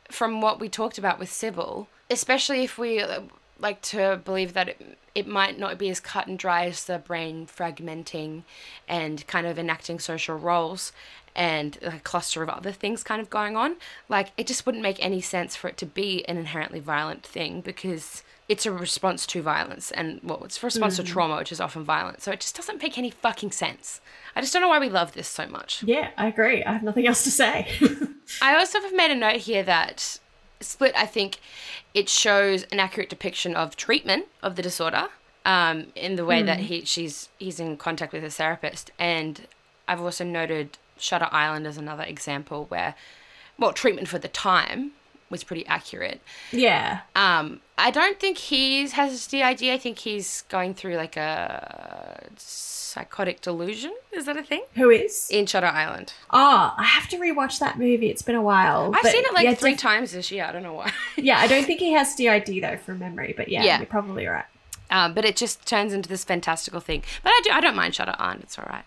from 0.09 0.39
what 0.41 0.59
we 0.59 0.69
talked 0.69 0.97
about 0.97 1.19
with 1.19 1.31
Sybil, 1.31 1.87
especially 2.09 2.63
if 2.63 2.77
we 2.77 3.03
like 3.63 3.81
to 3.81 4.21
believe 4.23 4.53
that 4.53 4.69
it, 4.69 4.97
it 5.15 5.25
might 5.25 5.57
not 5.57 5.79
be 5.79 5.89
as 5.89 5.99
cut 5.99 6.27
and 6.27 6.37
dry 6.37 6.65
as 6.65 6.83
the 6.83 6.99
brain 6.99 7.47
fragmenting 7.47 8.43
and 8.87 9.25
kind 9.25 9.47
of 9.47 9.57
enacting 9.57 9.97
social 9.97 10.35
roles 10.35 10.91
and 11.35 11.79
a 11.81 11.99
cluster 11.99 12.43
of 12.43 12.49
other 12.49 12.71
things 12.71 13.03
kind 13.03 13.21
of 13.21 13.29
going 13.29 13.57
on. 13.57 13.77
Like, 14.07 14.31
it 14.37 14.45
just 14.45 14.65
wouldn't 14.65 14.83
make 14.83 15.03
any 15.03 15.21
sense 15.21 15.55
for 15.55 15.67
it 15.67 15.77
to 15.77 15.85
be 15.85 16.23
an 16.25 16.37
inherently 16.37 16.79
violent 16.79 17.25
thing 17.25 17.61
because 17.61 18.21
it's 18.49 18.65
a 18.65 18.71
response 18.71 19.25
to 19.25 19.41
violence 19.41 19.89
and 19.91 20.19
well, 20.21 20.43
it's 20.43 20.61
a 20.61 20.65
response 20.65 20.97
to 20.97 21.03
mm. 21.03 21.07
trauma, 21.07 21.37
which 21.37 21.51
is 21.51 21.61
often 21.61 21.83
violent. 21.83 22.21
So 22.21 22.31
it 22.31 22.41
just 22.41 22.55
doesn't 22.55 22.83
make 22.83 22.97
any 22.97 23.09
fucking 23.09 23.51
sense. 23.51 24.01
I 24.35 24.41
just 24.41 24.51
don't 24.51 24.61
know 24.61 24.67
why 24.67 24.79
we 24.79 24.89
love 24.89 25.13
this 25.13 25.27
so 25.27 25.47
much. 25.47 25.81
Yeah, 25.83 26.11
I 26.17 26.27
agree. 26.27 26.63
I 26.63 26.73
have 26.73 26.83
nothing 26.83 27.07
else 27.07 27.23
to 27.23 27.31
say. 27.31 27.67
I 28.41 28.55
also 28.57 28.81
have 28.81 28.93
made 28.93 29.11
a 29.11 29.15
note 29.15 29.37
here 29.37 29.63
that 29.63 30.19
Split, 30.63 30.93
I 30.95 31.05
think 31.05 31.39
it 31.93 32.09
shows 32.09 32.63
an 32.63 32.79
accurate 32.79 33.09
depiction 33.09 33.55
of 33.55 33.75
treatment 33.75 34.25
of 34.41 34.55
the 34.55 34.61
disorder 34.61 35.09
um, 35.45 35.87
in 35.95 36.15
the 36.15 36.25
way 36.25 36.41
that 36.43 36.59
he 36.61 36.85
she's 36.85 37.29
he's 37.37 37.59
in 37.59 37.77
contact 37.77 38.13
with 38.13 38.23
his 38.23 38.35
therapist. 38.35 38.91
And 38.97 39.47
I've 39.87 40.01
also 40.01 40.23
noted 40.23 40.77
Shutter 40.97 41.27
Island 41.31 41.67
as 41.67 41.77
another 41.77 42.03
example 42.03 42.65
where, 42.69 42.95
well, 43.57 43.73
treatment 43.73 44.07
for 44.07 44.19
the 44.19 44.27
time 44.27 44.91
was 45.33 45.43
pretty 45.43 45.65
accurate. 45.65 46.21
yeah. 46.51 47.01
Um, 47.15 47.59
I 47.77 47.89
don't 47.91 48.19
think 48.19 48.37
he 48.37 48.87
has 48.89 49.25
DID. 49.27 49.63
I 49.63 49.77
think 49.77 49.97
he's 49.99 50.43
going 50.47 50.73
through 50.75 50.95
like 50.95 51.17
a 51.17 52.27
psychotic 52.37 53.41
delusion. 53.41 53.93
Is 54.11 54.25
that 54.27 54.37
a 54.37 54.43
thing? 54.43 54.63
Who 54.75 54.89
is? 54.91 55.27
In 55.31 55.45
Shutter 55.47 55.67
Island. 55.67 56.13
Oh, 56.29 56.73
I 56.77 56.83
have 56.83 57.07
to 57.09 57.17
rewatch 57.17 57.59
that 57.59 57.77
movie. 57.79 58.09
It's 58.09 58.21
been 58.21 58.35
a 58.35 58.41
while. 58.43 58.91
I've 58.95 59.11
seen 59.11 59.23
it 59.25 59.33
like 59.33 59.45
yeah, 59.45 59.55
three 59.55 59.71
def- 59.71 59.79
times 59.81 60.11
this 60.11 60.29
year. 60.31 60.45
I 60.45 60.51
don't 60.51 60.63
know 60.63 60.73
why. 60.73 60.91
Yeah, 61.17 61.39
I 61.39 61.47
don't 61.47 61.65
think 61.65 61.79
he 61.79 61.91
has 61.93 62.15
DID 62.15 62.61
though 62.61 62.77
from 62.77 62.99
memory, 62.99 63.33
but 63.35 63.49
yeah, 63.49 63.63
Yeah. 63.63 63.77
you're 63.77 63.85
probably 63.87 64.27
right. 64.27 64.45
Um, 64.91 65.13
but 65.15 65.25
it 65.25 65.35
just 65.35 65.65
turns 65.65 65.93
into 65.93 66.07
this 66.07 66.23
fantastical 66.23 66.79
thing. 66.79 67.03
But 67.23 67.31
I 67.31 67.41
do, 67.43 67.49
I 67.51 67.59
don't 67.61 67.75
mind 67.75 67.95
Shutter 67.95 68.13
Island. 68.19 68.41
It's 68.43 68.59
all 68.59 68.65
right. 68.69 68.85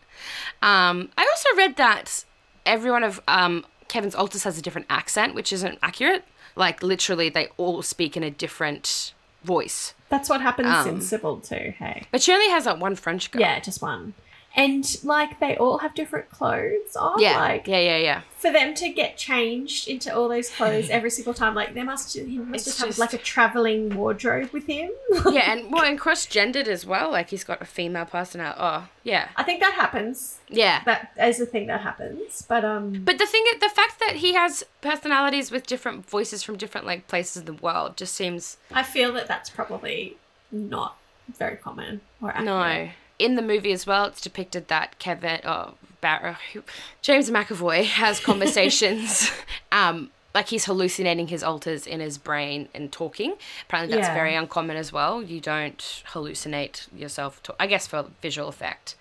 Um, 0.62 1.08
I 1.18 1.22
also 1.28 1.48
read 1.56 1.76
that 1.76 2.24
every 2.64 2.90
one 2.92 3.02
of 3.02 3.20
um, 3.26 3.64
Kevin's 3.88 4.14
alters 4.14 4.44
has 4.44 4.56
a 4.58 4.62
different 4.62 4.86
accent, 4.88 5.34
which 5.34 5.52
isn't 5.52 5.78
accurate. 5.82 6.22
Like 6.56 6.82
literally, 6.82 7.28
they 7.28 7.48
all 7.56 7.82
speak 7.82 8.16
in 8.16 8.22
a 8.22 8.30
different 8.30 9.14
voice. 9.44 9.94
That's 10.08 10.28
what 10.28 10.40
happens 10.40 10.68
Um, 10.68 10.88
in 10.88 11.00
Sybil 11.00 11.38
too. 11.40 11.74
Hey. 11.78 12.04
But 12.10 12.22
she 12.22 12.32
only 12.32 12.48
has 12.48 12.66
like 12.66 12.80
one 12.80 12.96
French 12.96 13.30
girl. 13.30 13.40
Yeah, 13.42 13.60
just 13.60 13.80
one. 13.82 14.14
And 14.56 14.84
like 15.04 15.38
they 15.38 15.56
all 15.56 15.78
have 15.78 15.94
different 15.94 16.30
clothes 16.30 16.96
on. 16.98 17.20
Yeah. 17.20 17.38
Like 17.38 17.66
yeah. 17.68 17.78
Yeah. 17.78 17.98
Yeah. 17.98 18.20
for 18.38 18.50
them 18.50 18.74
to 18.74 18.88
get 18.88 19.16
changed 19.18 19.86
into 19.86 20.14
all 20.14 20.28
those 20.28 20.48
clothes 20.48 20.88
every 20.88 21.10
single 21.10 21.34
time, 21.34 21.54
like 21.54 21.74
they 21.74 21.82
must 21.82 22.14
he 22.16 22.38
must 22.38 22.64
just 22.64 22.80
have 22.80 22.98
like 22.98 23.12
a 23.12 23.18
traveling 23.18 23.94
wardrobe 23.94 24.50
with 24.52 24.66
him. 24.66 24.90
yeah, 25.30 25.52
and 25.52 25.70
well, 25.70 25.84
and 25.84 25.98
cross-gendered 25.98 26.68
as 26.68 26.86
well. 26.86 27.10
Like 27.10 27.28
he's 27.30 27.44
got 27.44 27.60
a 27.60 27.66
female 27.66 28.06
personality. 28.06 28.58
Oh, 28.60 28.88
yeah, 29.04 29.28
I 29.36 29.42
think 29.42 29.60
that 29.60 29.74
happens. 29.74 30.38
yeah. 30.48 30.82
That 30.84 31.12
is 31.20 31.38
a 31.40 31.46
thing 31.46 31.66
that 31.66 31.82
happens. 31.82 32.42
But 32.48 32.64
um 32.64 33.02
But 33.04 33.18
the 33.18 33.26
thing, 33.26 33.44
the 33.60 33.68
fact 33.68 34.00
that 34.00 34.16
he 34.16 34.32
has 34.34 34.64
personalities 34.80 35.50
with 35.50 35.66
different 35.66 36.08
voices 36.08 36.42
from 36.42 36.56
different 36.56 36.86
like 36.86 37.08
places 37.08 37.36
in 37.42 37.44
the 37.46 37.52
world 37.52 37.96
just 37.98 38.14
seems 38.14 38.56
I 38.72 38.82
feel 38.82 39.12
that 39.12 39.28
that's 39.28 39.50
probably 39.50 40.16
not 40.50 40.96
very 41.38 41.56
common 41.56 42.00
or 42.22 42.30
accurate. 42.30 42.46
no. 42.46 42.90
In 43.18 43.34
the 43.36 43.42
movie 43.42 43.72
as 43.72 43.86
well, 43.86 44.04
it's 44.06 44.20
depicted 44.20 44.68
that 44.68 44.98
Kevin, 44.98 45.40
oh, 45.44 45.74
Bar- 46.00 46.38
who- 46.52 46.62
James 47.02 47.30
McAvoy 47.30 47.84
has 47.84 48.20
conversations. 48.20 49.30
um, 49.72 50.10
like 50.34 50.48
he's 50.48 50.66
hallucinating 50.66 51.28
his 51.28 51.42
alters 51.42 51.86
in 51.86 52.00
his 52.00 52.18
brain 52.18 52.68
and 52.74 52.92
talking. 52.92 53.36
Apparently, 53.66 53.96
that's 53.96 54.08
Yeah. 54.08 54.14
very 54.14 54.34
uncommon 54.34 54.76
as 54.76 54.92
well. 54.92 55.22
You 55.22 55.40
don't 55.40 55.78
hallucinate 56.12 56.86
yourself. 56.94 57.42
To- 57.44 57.54
I 57.58 57.66
guess 57.66 57.86
for 57.86 58.04
visual 58.20 58.48
effect, 58.48 58.96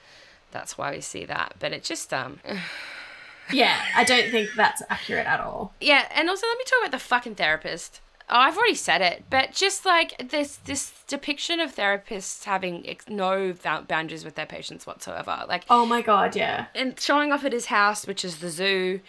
that's 0.52 0.78
why 0.78 0.92
we 0.92 1.02
see 1.02 1.26
that. 1.26 1.56
But 1.60 1.74
it 1.74 1.84
just 1.84 2.14
um. 2.14 2.40
Yeah, 3.52 3.80
I 3.96 4.04
don't 4.06 4.32
think 4.32 4.50
that's 4.56 4.82
accurate 4.90 5.28
at 5.28 5.40
all. 5.40 5.74
Yeah, 5.80 6.08
and 6.16 6.30
also 6.30 6.48
let 6.48 6.58
me 6.58 6.64
talk 6.64 6.80
about 6.80 6.92
the 6.92 7.00
fucking 7.04 7.36
therapist. 7.36 8.00
Oh, 8.28 8.38
I've 8.40 8.58
already 8.58 8.76
said 8.76 9.02
it, 9.02 9.26
but 9.30 9.52
just 9.52 9.86
like 9.86 10.30
this 10.30 10.56
this 10.58 10.92
depiction 11.08 11.60
of 11.60 11.76
therapists 11.76 12.44
having 12.46 12.88
ex- 12.88 13.08
no 13.08 13.54
boundaries 13.88 14.26
with 14.26 14.34
their 14.36 14.48
patients 14.48 14.88
whatsoever, 14.88 15.46
like 15.48 15.64
Oh 15.70 15.86
my 15.86 16.02
god, 16.02 16.36
yeah. 16.36 16.66
and 16.74 17.00
showing 17.00 17.32
off 17.32 17.44
at 17.46 17.54
his 17.54 17.68
house, 17.68 18.08
which 18.08 18.26
is 18.26 18.38
the 18.40 18.50
zoo. 18.50 19.02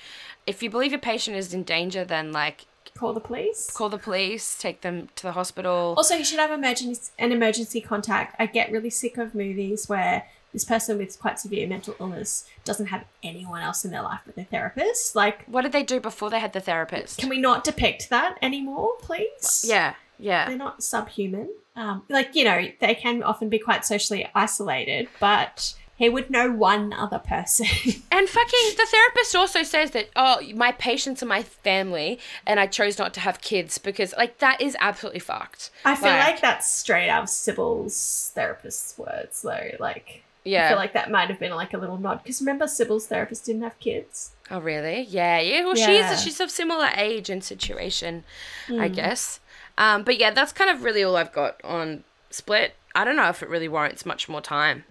If 0.47 0.63
you 0.63 0.71
believe 0.71 0.91
your 0.93 1.01
patient 1.01 1.37
is 1.37 1.55
in 1.55 1.63
danger, 1.63 2.05
then 2.05 2.31
like 2.33 2.67
Call 2.95 3.13
the 3.13 3.21
police. 3.21 3.71
call 3.71 3.89
the 3.91 3.99
police, 3.99 4.57
take 4.59 4.81
them 4.83 5.09
to 5.17 5.23
the 5.25 5.33
hospital. 5.33 5.95
Also, 5.99 6.15
you 6.15 6.25
should 6.25 6.39
have 6.39 6.51
emergency 6.51 7.11
an 7.19 7.33
emergency 7.33 7.81
contact. 7.81 8.37
I 8.39 8.47
get 8.47 8.71
really 8.73 8.91
sick 8.91 9.19
of 9.19 9.35
movies 9.35 9.87
where 9.89 10.27
this 10.57 10.65
person 10.65 10.97
with 10.97 11.21
quite 11.21 11.39
severe 11.39 11.69
mental 11.69 11.95
illness 12.01 12.49
doesn't 12.65 12.87
have 12.87 13.05
anyone 13.23 13.61
else 13.61 13.85
in 13.85 13.91
their 13.91 14.01
life 14.01 14.21
but 14.25 14.37
their 14.37 14.47
therapist. 14.47 15.15
Like, 15.15 15.45
What 15.45 15.63
did 15.63 15.73
they 15.73 15.83
do 15.83 16.01
before 16.01 16.31
they 16.31 16.41
had 16.41 16.55
the 16.55 16.61
therapist? 16.61 17.19
can 17.19 17.29
we 17.29 17.37
not 17.39 17.63
depict 17.63 18.09
that 18.09 18.39
anymore, 18.41 18.93
please? 19.03 19.67
yeah, 19.69 19.97
yeah. 20.19 20.49
They're 20.49 20.57
not 20.57 20.83
subhuman. 20.83 21.51
Um, 21.77 22.05
like, 22.09 22.35
you 22.35 22.45
know, 22.45 22.69
they 22.81 22.95
can 22.95 23.23
often 23.23 23.51
be 23.51 23.59
quite 23.59 23.85
socially 23.85 24.27
isolated, 24.35 25.09
but 25.21 25.75
he 25.97 26.09
would 26.09 26.31
know 26.31 26.51
one 26.51 26.95
other 26.95 27.19
person. 27.19 27.67
And 28.11 28.27
fucking 28.27 28.71
the 28.79 28.87
therapist 28.91 29.37
also 29.37 29.63
says 29.63 29.91
that 29.91 30.09
oh 30.17 30.41
my 30.55 30.73
patients 30.73 31.23
are 31.23 31.27
my 31.27 31.43
family 31.43 32.19
and 32.47 32.59
I 32.59 32.67
chose 32.67 32.99
not 32.99 33.13
to 33.13 33.21
have 33.21 33.43
kids 33.43 33.77
because 33.77 34.15
like 34.17 34.39
that 34.39 34.59
is 34.63 34.75
absolutely 34.81 35.21
fucked. 35.21 35.71
I 35.85 35.95
feel 35.95 36.09
like, 36.13 36.41
that's 36.41 36.67
straight 36.71 37.11
out 37.11 37.25
of 37.25 37.29
Sybil's 37.29 38.33
therapist's 38.35 38.97
words, 38.97 39.43
though. 39.43 39.73
Like, 39.79 40.23
I 40.47 40.69
feel 40.69 40.77
like 40.77 40.93
that 40.93 41.11
might 41.11 41.29
have 41.29 41.39
been 41.41 41.53
like 41.53 41.75
a 41.75 41.79
little 41.79 41.99
nod. 41.99 42.23
Because 42.23 42.41
remember, 42.41 42.67
Sybil's 42.69 43.07
therapist 43.07 43.45
didn't 43.47 43.63
have 43.63 43.79
kids. 43.81 44.33
oh 44.51 44.61
really? 44.61 45.03
Yeah, 45.03 45.41
yeah. 45.41 45.65
Well, 45.65 45.77
Yeah. 45.77 46.15
she's 46.15 46.23
she's 46.23 46.41
of 46.41 46.51
similar 46.51 46.89
age 46.97 47.29
and 47.31 47.43
situation, 47.43 48.25
Hmm. 48.69 48.81
I 48.81 48.89
guess. 48.89 49.41
Um, 49.79 50.05
but 50.05 50.19
yeah, 50.19 50.31
that's 50.31 50.53
kind 50.53 50.71
of 50.71 50.85
really 50.85 51.03
all 51.05 51.17
I've 51.17 51.33
got 51.33 51.61
on 51.65 52.05
Split. 52.31 52.75
I 52.95 53.05
don't 53.05 53.17
know 53.17 53.29
if 53.29 53.43
it 53.43 53.49
really 53.49 53.69
warrants 53.69 54.07
much 54.07 54.29
more 54.29 54.41
time. 54.41 54.85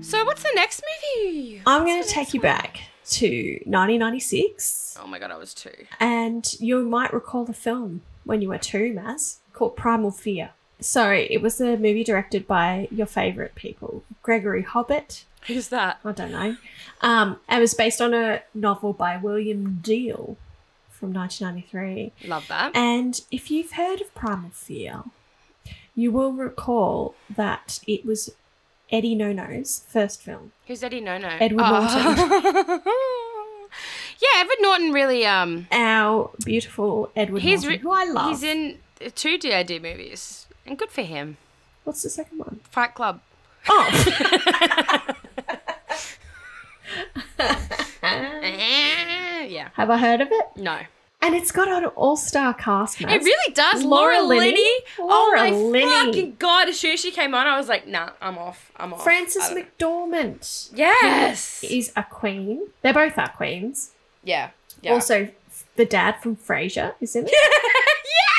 So 0.00 0.22
what's 0.26 0.42
the 0.42 0.52
next 0.54 0.82
movie? 1.16 1.62
I'm 1.66 1.84
going 1.86 2.02
to 2.02 2.08
take 2.08 2.34
you 2.34 2.40
back 2.40 2.78
to 3.06 3.26
1996, 3.64 4.98
Oh 5.02 5.06
my 5.06 5.18
god, 5.18 5.30
I 5.30 5.38
was 5.38 5.54
two. 5.54 5.72
and 5.98 6.44
you 6.60 6.84
might 6.84 7.12
recall 7.14 7.46
the 7.46 7.54
film 7.54 8.02
when 8.24 8.42
you 8.42 8.50
were 8.50 8.58
two, 8.58 8.92
Maz, 8.94 9.38
called 9.54 9.76
Primal 9.76 10.10
Fear. 10.10 10.50
So 10.80 11.10
it 11.10 11.40
was 11.40 11.60
a 11.60 11.76
movie 11.78 12.04
directed 12.04 12.46
by 12.46 12.88
your 12.90 13.06
favourite 13.06 13.54
people, 13.54 14.04
Gregory 14.22 14.62
Hoblit. 14.62 15.22
Who's 15.46 15.68
that? 15.68 15.98
I 16.04 16.12
don't 16.12 16.32
know. 16.32 16.56
Um, 17.00 17.38
it 17.48 17.58
was 17.60 17.72
based 17.74 18.00
on 18.02 18.12
a 18.12 18.42
novel 18.54 18.92
by 18.92 19.16
William 19.16 19.80
Diehl 19.82 20.36
from 20.90 21.12
1993. 21.12 22.12
Love 22.28 22.46
that. 22.48 22.74
And 22.76 23.20
if 23.30 23.50
you've 23.50 23.72
heard 23.72 24.00
of 24.00 24.14
Primal 24.14 24.50
Fear, 24.50 25.04
you 25.94 26.10
will 26.10 26.32
recall 26.32 27.14
that 27.34 27.78
it 27.86 28.04
was 28.04 28.30
Eddie 28.90 29.14
No 29.14 29.32
No's 29.32 29.84
first 29.88 30.20
film. 30.22 30.52
Who's 30.66 30.82
Eddie 30.82 31.00
No 31.00 31.18
No? 31.18 31.28
Edward 31.28 31.62
Norton. 31.62 32.80
yeah, 34.20 34.40
Edward 34.40 34.56
Norton 34.60 34.92
really 34.92 35.26
um 35.26 35.66
Our 35.70 36.30
beautiful 36.44 37.10
Edward 37.16 37.42
he's 37.42 37.62
Norton, 37.64 37.78
re- 37.78 37.82
who 37.82 37.92
I 37.92 38.04
love. 38.04 38.28
he's 38.30 38.42
in 38.42 38.78
two 39.10 39.38
DID 39.38 39.82
movies. 39.82 40.46
And 40.66 40.78
good 40.78 40.90
for 40.90 41.02
him. 41.02 41.36
What's 41.84 42.02
the 42.02 42.10
second 42.10 42.38
one? 42.38 42.60
Fight 42.70 42.94
Club. 42.94 43.20
Oh, 43.68 45.04
yeah. 48.02 49.68
have 49.74 49.90
I 49.90 49.98
heard 49.98 50.20
of 50.20 50.28
it? 50.30 50.44
No. 50.56 50.78
And 51.22 51.34
it's 51.34 51.50
got 51.52 51.68
an 51.68 51.86
all-star 51.86 52.52
cast. 52.52 53.00
It 53.00 53.06
really 53.06 53.54
does. 53.54 53.82
Laura 53.82 54.16
Laura, 54.20 54.26
Linney? 54.26 54.50
Linney. 54.50 54.70
Oh 54.98 55.06
Laura 55.06 55.40
oh 55.40 55.50
my 55.50 55.50
Linney. 55.78 55.90
fucking 55.90 56.36
god! 56.38 56.68
As 56.68 56.78
soon 56.78 56.92
as 56.92 57.00
she 57.00 57.10
came 57.10 57.34
on, 57.34 57.46
I 57.46 57.56
was 57.56 57.66
like, 57.66 57.86
nah, 57.86 58.10
I'm 58.20 58.36
off. 58.36 58.70
I'm 58.76 58.92
off. 58.92 59.02
Frances 59.02 59.44
McDormand 59.44 60.70
Yes. 60.74 61.64
is 61.64 61.92
a 61.96 62.02
queen. 62.04 62.66
They're 62.82 62.92
both 62.92 63.16
are 63.16 63.30
queens. 63.30 63.92
Yeah. 64.22 64.50
Yeah. 64.82 64.92
Also, 64.92 65.28
the 65.76 65.86
dad 65.86 66.16
from 66.20 66.36
Frasier 66.36 66.92
is 67.00 67.16
in 67.16 67.24
it. 67.26 67.32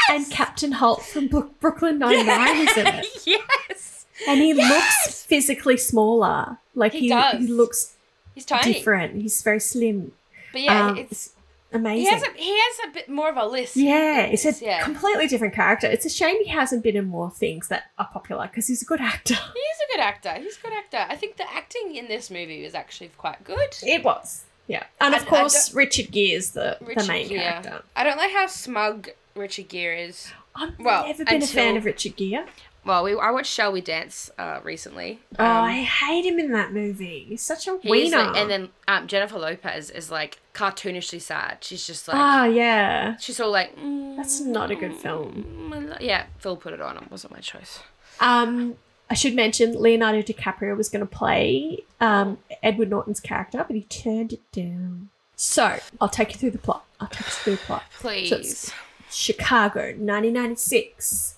And 0.09 0.29
Captain 0.31 0.73
Holt 0.73 1.03
from 1.03 1.27
Brooklyn 1.59 1.99
Nine 1.99 2.25
Nine 2.25 2.67
is 2.67 2.77
in 2.77 2.87
it. 2.87 3.05
yes. 3.25 4.05
And 4.27 4.39
he 4.41 4.53
Yes! 4.53 4.69
looks 4.69 5.23
physically 5.25 5.77
smaller. 5.77 6.57
Like 6.73 6.93
He 6.93 6.99
he, 7.01 7.09
does. 7.09 7.39
he 7.39 7.47
looks 7.47 7.95
He's 8.33 8.45
tiny. 8.45 8.73
different. 8.73 9.21
He's 9.21 9.41
very 9.41 9.59
slim. 9.59 10.11
But 10.51 10.61
yeah, 10.61 10.87
Um, 10.87 10.97
it's 10.97 11.31
amazing. 11.73 12.05
he 12.05 12.09
has 12.11 12.23
a 12.23 12.31
he 12.37 12.57
has 12.57 12.89
a 12.89 12.93
bit 12.93 13.09
more 13.09 13.29
of 13.29 13.35
a 13.37 13.45
list. 13.45 13.75
yeah, 13.75 14.21
it's 14.21 14.45
a 14.45 14.53
yeah. 14.63 14.83
completely 14.83 15.27
different 15.27 15.53
character. 15.53 15.87
It's 15.87 16.05
a 16.05 16.09
shame 16.09 16.41
he 16.43 16.49
hasn't 16.49 16.81
been 16.83 16.95
in 16.95 17.05
more 17.07 17.29
things 17.29 17.67
that 17.67 17.91
are 17.97 18.07
popular 18.11 18.47
because 18.47 18.67
he's 18.67 18.81
a 18.81 18.85
good 18.85 19.01
actor. 19.01 19.35
He 19.53 19.59
is 19.59 19.79
a 19.89 19.93
good 19.97 20.01
actor. 20.01 20.33
He's 20.33 20.57
a 20.57 20.61
good 20.61 20.73
actor. 20.73 21.05
I 21.09 21.15
think 21.17 21.35
the 21.37 21.51
acting 21.53 21.95
in 21.95 22.07
this 22.07 22.29
movie 22.31 22.63
was 22.63 22.73
actually 22.75 23.09
quite 23.17 23.43
good. 23.43 23.75
It 23.83 24.03
was, 24.03 24.45
yeah, 24.67 24.83
and 25.01 25.13
of 25.13 25.23
I 25.23 25.25
course 25.25 25.73
Richard 25.73 26.11
Gere's 26.11 26.51
the 26.51 26.77
the 26.79 26.85
Richard 26.85 27.07
main 27.07 27.27
Gere. 27.27 27.41
character. 27.41 27.83
I 27.95 28.03
don't 28.05 28.17
like 28.17 28.31
how 28.31 28.47
smug 28.47 29.09
Richard 29.35 29.67
Gere 29.67 30.01
is. 30.03 30.31
I've 30.55 30.79
Well, 30.79 31.05
never 31.05 31.25
been 31.25 31.43
a 31.43 31.47
fan 31.47 31.75
of 31.77 31.85
Richard 31.85 32.15
Gere. 32.15 32.45
Well, 32.85 33.03
we 33.03 33.17
I 33.17 33.31
watched 33.31 33.51
Shall 33.51 33.71
We 33.71 33.81
Dance 33.81 34.29
uh, 34.37 34.59
recently. 34.63 35.19
oh, 35.39 35.43
Um, 35.43 35.63
I 35.65 35.81
hate 35.81 36.23
him 36.25 36.39
in 36.39 36.51
that 36.51 36.71
movie. 36.71 37.25
He's 37.27 37.41
such 37.41 37.67
a 37.67 37.77
he's 37.81 37.89
wiener. 37.91 38.17
like, 38.17 38.37
and 38.37 38.49
then 38.49 38.69
um, 38.87 39.07
Jennifer 39.07 39.39
Lopez 39.39 39.89
is 39.89 40.11
like 40.11 40.39
cartoonishly 40.53 41.19
sad. 41.19 41.57
She's 41.61 41.85
just 41.85 42.07
like 42.07 42.15
ah, 42.17 42.45
yeah, 42.45 43.17
she's 43.17 43.39
all 43.39 43.51
like. 43.51 43.75
Mm, 43.77 44.15
that's 44.15 44.39
not 44.39 44.71
a 44.71 44.75
good 44.75 44.93
film. 44.93 45.69
mm, 45.71 45.97
Yeah, 45.99 46.25
Phil 46.39 46.55
put 46.55 46.73
it 46.73 46.81
on. 46.81 46.95
It 46.97 47.09
wasn't 47.11 47.33
my 47.33 47.39
choice. 47.39 47.79
Um, 48.19 48.75
I 49.09 49.15
should 49.15 49.35
mention 49.35 49.81
Leonardo 49.81 50.21
DiCaprio 50.21 50.77
was 50.77 50.87
going 50.89 51.05
to 51.05 51.11
play 51.11 51.79
um, 51.99 52.37
Edward 52.63 52.89
Norton's 52.91 53.19
character, 53.19 53.65
but 53.67 53.75
he 53.75 53.81
turned 53.83 54.31
it 54.31 54.49
down. 54.51 55.09
So 55.35 55.79
I'll 55.99 56.07
take 56.07 56.31
you 56.33 56.39
through 56.39 56.51
the 56.51 56.57
plot. 56.59 56.85
I'll 57.01 57.07
take 57.07 57.25
you 57.25 57.31
through 57.31 57.55
the 57.57 57.61
plot. 57.63 57.83
Please. 57.99 58.29
So 58.59 58.73
Chicago, 59.15 59.81
1996. 59.81 61.35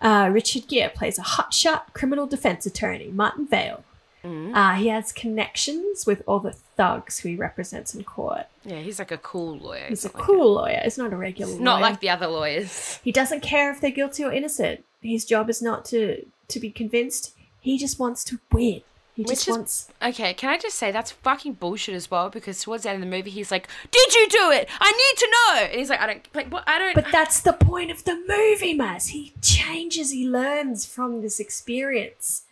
Uh, 0.00 0.28
Richard 0.32 0.66
Gere 0.66 0.90
plays 0.90 1.18
a 1.18 1.22
hotshot 1.22 1.92
criminal 1.92 2.26
defense 2.26 2.66
attorney, 2.66 3.08
Martin 3.08 3.46
Vail. 3.46 3.84
Mm. 4.24 4.54
Uh, 4.54 4.74
he 4.74 4.88
has 4.88 5.12
connections 5.12 6.06
with 6.06 6.22
all 6.26 6.38
the 6.40 6.52
thugs 6.52 7.20
who 7.20 7.30
he 7.30 7.36
represents 7.36 7.94
in 7.94 8.04
court. 8.04 8.46
yeah, 8.64 8.78
he's 8.78 8.98
like 8.98 9.10
a 9.10 9.18
cool 9.18 9.58
lawyer. 9.58 9.86
He's 9.88 10.04
a 10.04 10.08
like 10.08 10.16
cool 10.24 10.54
lawyer. 10.54 10.80
He's 10.84 10.98
not 10.98 11.12
a 11.12 11.16
regular 11.16 11.52
lawyer. 11.52 11.62
Not 11.62 11.80
lawyer. 11.80 11.90
like 11.90 12.00
the 12.00 12.08
other 12.10 12.26
lawyers. 12.28 13.00
He 13.02 13.10
doesn't 13.10 13.40
care 13.40 13.70
if 13.72 13.80
they're 13.80 13.90
guilty 13.90 14.24
or 14.24 14.32
innocent. 14.32 14.84
His 15.00 15.24
job 15.24 15.50
is 15.50 15.60
not 15.60 15.84
to 15.86 16.24
to 16.48 16.60
be 16.60 16.70
convinced. 16.70 17.34
He 17.60 17.78
just 17.78 17.98
wants 17.98 18.22
to 18.24 18.38
win. 18.52 18.82
He 19.14 19.22
Which 19.24 19.30
just 19.44 19.48
is- 19.48 19.56
wants. 19.56 19.88
Okay, 20.02 20.32
can 20.32 20.48
I 20.48 20.56
just 20.56 20.76
say 20.78 20.90
that's 20.90 21.10
fucking 21.10 21.54
bullshit 21.54 21.94
as 21.94 22.10
well? 22.10 22.30
Because 22.30 22.62
towards 22.62 22.84
the 22.84 22.90
end 22.90 23.02
of 23.04 23.08
the 23.10 23.14
movie, 23.14 23.28
he's 23.30 23.50
like, 23.50 23.68
"Did 23.90 24.14
you 24.14 24.26
do 24.28 24.50
it? 24.50 24.68
I 24.80 24.90
need 24.90 25.18
to 25.18 25.28
know." 25.30 25.60
And 25.70 25.78
he's 25.78 25.90
like, 25.90 26.00
"I 26.00 26.06
don't 26.06 26.28
like 26.34 26.50
what 26.50 26.64
I 26.66 26.78
don't." 26.78 26.94
But 26.94 27.08
that's 27.12 27.40
the 27.40 27.52
point 27.52 27.90
of 27.90 28.04
the 28.04 28.14
movie, 28.26 28.74
Maz. 28.76 29.08
He 29.08 29.34
changes. 29.42 30.12
He 30.12 30.26
learns 30.26 30.86
from 30.86 31.20
this 31.20 31.38
experience. 31.38 32.44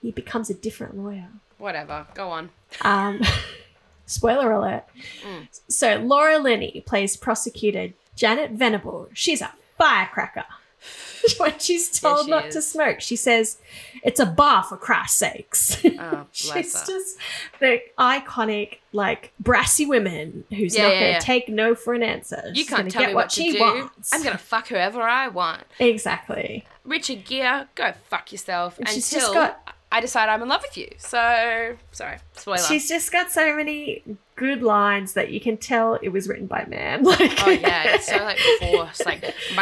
He 0.00 0.10
becomes 0.10 0.48
a 0.48 0.54
different 0.54 0.96
lawyer. 0.96 1.28
Whatever. 1.58 2.06
Go 2.14 2.30
on. 2.30 2.50
Um, 2.82 3.20
spoiler 4.06 4.50
alert. 4.52 4.84
Mm. 5.22 5.48
So 5.68 5.96
Laura 5.96 6.38
Linney 6.38 6.82
plays 6.86 7.16
prosecutor 7.16 7.92
Janet 8.16 8.52
Venable. 8.52 9.08
She's 9.12 9.40
a 9.42 9.52
firecracker. 9.76 10.44
when 11.38 11.58
she's 11.58 12.00
told 12.00 12.24
she 12.26 12.30
not 12.30 12.50
to 12.52 12.62
smoke, 12.62 13.00
she 13.00 13.16
says, 13.16 13.58
"It's 14.04 14.20
a 14.20 14.26
bar 14.26 14.62
for 14.62 14.76
Christ's 14.76 15.16
sakes." 15.18 15.84
Oh, 15.98 16.26
she's 16.32 16.78
her. 16.78 16.86
just 16.86 17.18
the 17.60 17.80
iconic, 17.98 18.78
like 18.92 19.32
brassy 19.40 19.86
woman 19.86 20.44
who's 20.50 20.76
Yeah, 20.76 20.82
not 20.84 20.88
yeah, 20.94 21.00
going 21.00 21.12
to 21.12 21.14
yeah. 21.14 21.18
take 21.20 21.48
no 21.48 21.74
for 21.74 21.94
an 21.94 22.02
answer. 22.02 22.42
You 22.48 22.62
She's 22.62 22.68
can't 22.70 22.90
tell 22.90 23.02
get 23.02 23.08
me 23.08 23.14
what, 23.14 23.24
what 23.24 23.30
to 23.30 23.40
she 23.42 23.52
do. 23.52 23.60
wants. 23.60 24.12
I'm 24.14 24.22
gonna 24.22 24.38
fuck 24.38 24.68
whoever 24.68 25.02
I 25.02 25.28
want. 25.28 25.64
exactly. 25.78 26.64
Richard 26.84 27.24
Gere, 27.24 27.66
go 27.74 27.92
fuck 28.08 28.32
yourself. 28.32 28.78
And 28.78 28.88
she's 28.88 29.12
until 29.12 29.26
just 29.28 29.34
got- 29.34 29.74
I 29.90 30.00
decide 30.00 30.28
I'm 30.28 30.42
in 30.42 30.48
love 30.48 30.62
with 30.62 30.76
you. 30.76 30.88
So 30.98 31.76
sorry, 31.92 32.18
spoiler. 32.34 32.58
She's 32.58 32.88
just 32.88 33.10
got 33.10 33.30
so 33.30 33.56
many 33.56 34.02
good 34.38 34.62
lines 34.62 35.14
that 35.14 35.30
you 35.32 35.40
can 35.40 35.56
tell 35.56 35.94
it 36.00 36.10
was 36.10 36.28
written 36.28 36.46
by 36.46 36.60
a 36.60 36.68
man. 36.68 37.04
Like, 37.08 37.46
oh 37.46 37.50
yeah, 37.50 37.94
it's 37.94 38.06
so 38.06 38.16
like 38.18 38.38
forced. 38.60 39.04
Like 39.04 39.22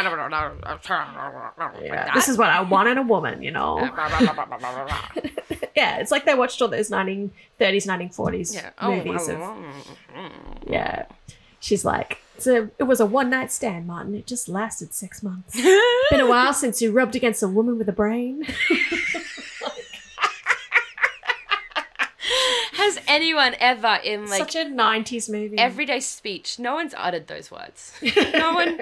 Yeah, 1.81 2.13
this 2.13 2.27
is 2.27 2.37
what 2.37 2.49
I 2.49 2.61
want 2.61 2.89
in 2.89 2.97
a 2.97 3.01
woman, 3.01 3.41
you 3.41 3.51
know. 3.51 3.79
yeah, 5.75 5.97
it's 5.97 6.11
like 6.11 6.25
they 6.25 6.35
watched 6.35 6.61
all 6.61 6.67
those 6.67 6.89
1930s, 6.89 7.31
1940s 7.59 8.53
yeah. 8.53 8.69
Oh, 8.79 8.95
movies 8.95 9.27
of 9.29 9.39
yeah. 10.67 11.05
She's 11.59 11.83
like, 11.83 12.19
so 12.37 12.69
it 12.77 12.83
was 12.83 12.99
a 12.99 13.05
one 13.05 13.29
night 13.31 13.51
stand, 13.51 13.87
Martin. 13.87 14.13
It 14.13 14.27
just 14.27 14.47
lasted 14.47 14.93
six 14.93 15.23
months. 15.23 15.55
Been 15.55 16.19
a 16.19 16.27
while 16.27 16.53
since 16.53 16.81
you 16.81 16.91
rubbed 16.91 17.15
against 17.15 17.41
a 17.41 17.47
woman 17.47 17.77
with 17.79 17.89
a 17.89 17.93
brain. 17.93 18.45
Has 22.95 22.99
anyone 23.07 23.55
ever 23.59 23.99
in 24.03 24.27
like 24.29 24.39
Such 24.39 24.55
a 24.55 24.65
90s 24.65 25.29
movie. 25.29 25.57
everyday 25.57 25.99
speech, 25.99 26.57
no 26.59 26.75
one's 26.75 26.93
uttered 26.97 27.27
those 27.27 27.51
words. 27.51 27.93
No 28.33 28.53
one. 28.53 28.79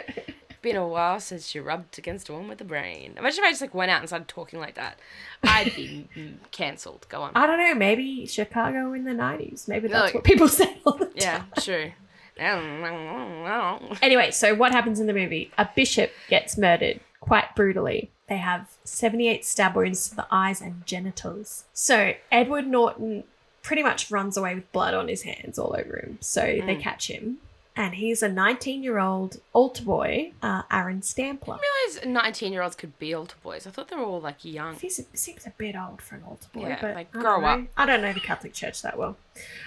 Been 0.62 0.76
a 0.76 0.88
while 0.88 1.20
since 1.20 1.54
you 1.54 1.62
rubbed 1.62 1.98
against 2.00 2.28
a 2.30 2.32
woman 2.34 2.48
with 2.50 2.60
a 2.62 2.64
brain. 2.64 3.14
Imagine 3.18 3.44
if 3.44 3.48
I 3.48 3.52
just 3.52 3.62
like 3.62 3.74
went 3.76 3.92
out 3.92 4.00
and 4.00 4.10
started 4.10 4.28
talking 4.28 4.60
like 4.60 4.76
that. 4.76 5.00
I'd 5.44 5.76
be 5.76 6.08
cancelled. 6.52 7.06
Go 7.10 7.22
on. 7.22 7.32
I 7.36 7.46
don't 7.46 7.60
know, 7.60 7.76
maybe 7.76 8.26
Chicago 8.26 8.94
in 8.94 9.04
the 9.04 9.12
90s. 9.12 9.68
Maybe 9.68 9.88
that's 9.88 10.06
Like- 10.06 10.14
what 10.16 10.24
people 10.24 10.48
say 10.60 10.78
all 10.86 10.94
the 10.98 11.06
time. 11.06 11.14
Yeah, 11.16 11.44
true. 11.60 11.92
Anyway, 14.02 14.32
so 14.32 14.54
what 14.56 14.72
happens 14.72 15.00
in 15.00 15.08
the 15.08 15.14
movie? 15.14 15.52
A 15.58 15.70
bishop 15.76 16.12
gets 16.30 16.58
murdered 16.58 17.00
quite 17.22 17.56
brutally. 17.56 18.12
They 18.28 18.38
have 18.38 18.68
78 18.84 19.46
stab 19.46 19.76
wounds 19.76 20.10
to 20.10 20.16
the 20.16 20.28
eyes 20.32 20.62
and 20.62 20.86
genitals. 20.86 21.66
So 21.74 22.14
Edward 22.32 22.68
Norton 22.68 23.24
pretty 23.66 23.82
much 23.82 24.12
runs 24.12 24.38
away 24.38 24.54
with 24.54 24.72
blood 24.72 24.94
on 24.94 25.08
his 25.08 25.24
hands 25.24 25.58
all 25.58 25.76
over 25.78 25.98
him. 25.98 26.20
So 26.22 26.42
they 26.42 26.76
catch 26.76 27.10
him. 27.10 27.38
And 27.78 27.96
he's 27.96 28.24
a 28.24 28.30
19 28.30 28.84
year 28.84 29.00
old 29.00 29.42
altar 29.52 29.84
boy, 29.84 30.32
uh, 30.42 30.62
Aaron 30.72 31.02
Stampler. 31.02 31.56
I 31.56 31.96
realize 31.98 32.24
19 32.24 32.54
year 32.54 32.62
olds 32.62 32.76
could 32.76 32.98
be 33.00 33.14
altar 33.14 33.36
boys. 33.44 33.68
I 33.68 33.72
thought 33.72 33.90
they 33.90 33.98
were 33.98 34.04
all 34.04 34.22
like 34.22 34.46
young. 34.46 34.76
He 34.76 34.90
seems 34.90 35.46
a 35.46 35.50
bit 35.50 35.76
old 35.76 36.02
for 36.02 36.16
an 36.16 36.24
altar 36.24 36.48
boy, 36.54 36.68
Yeah, 36.68 36.78
but 36.80 36.96
like, 36.96 37.14
I 37.14 37.20
grow 37.20 37.44
up. 37.44 37.62
I 37.76 37.86
don't 37.86 38.02
know 38.02 38.14
the 38.14 38.22
Catholic 38.22 38.54
Church 38.54 38.82
that 38.84 38.98
well. 38.98 39.18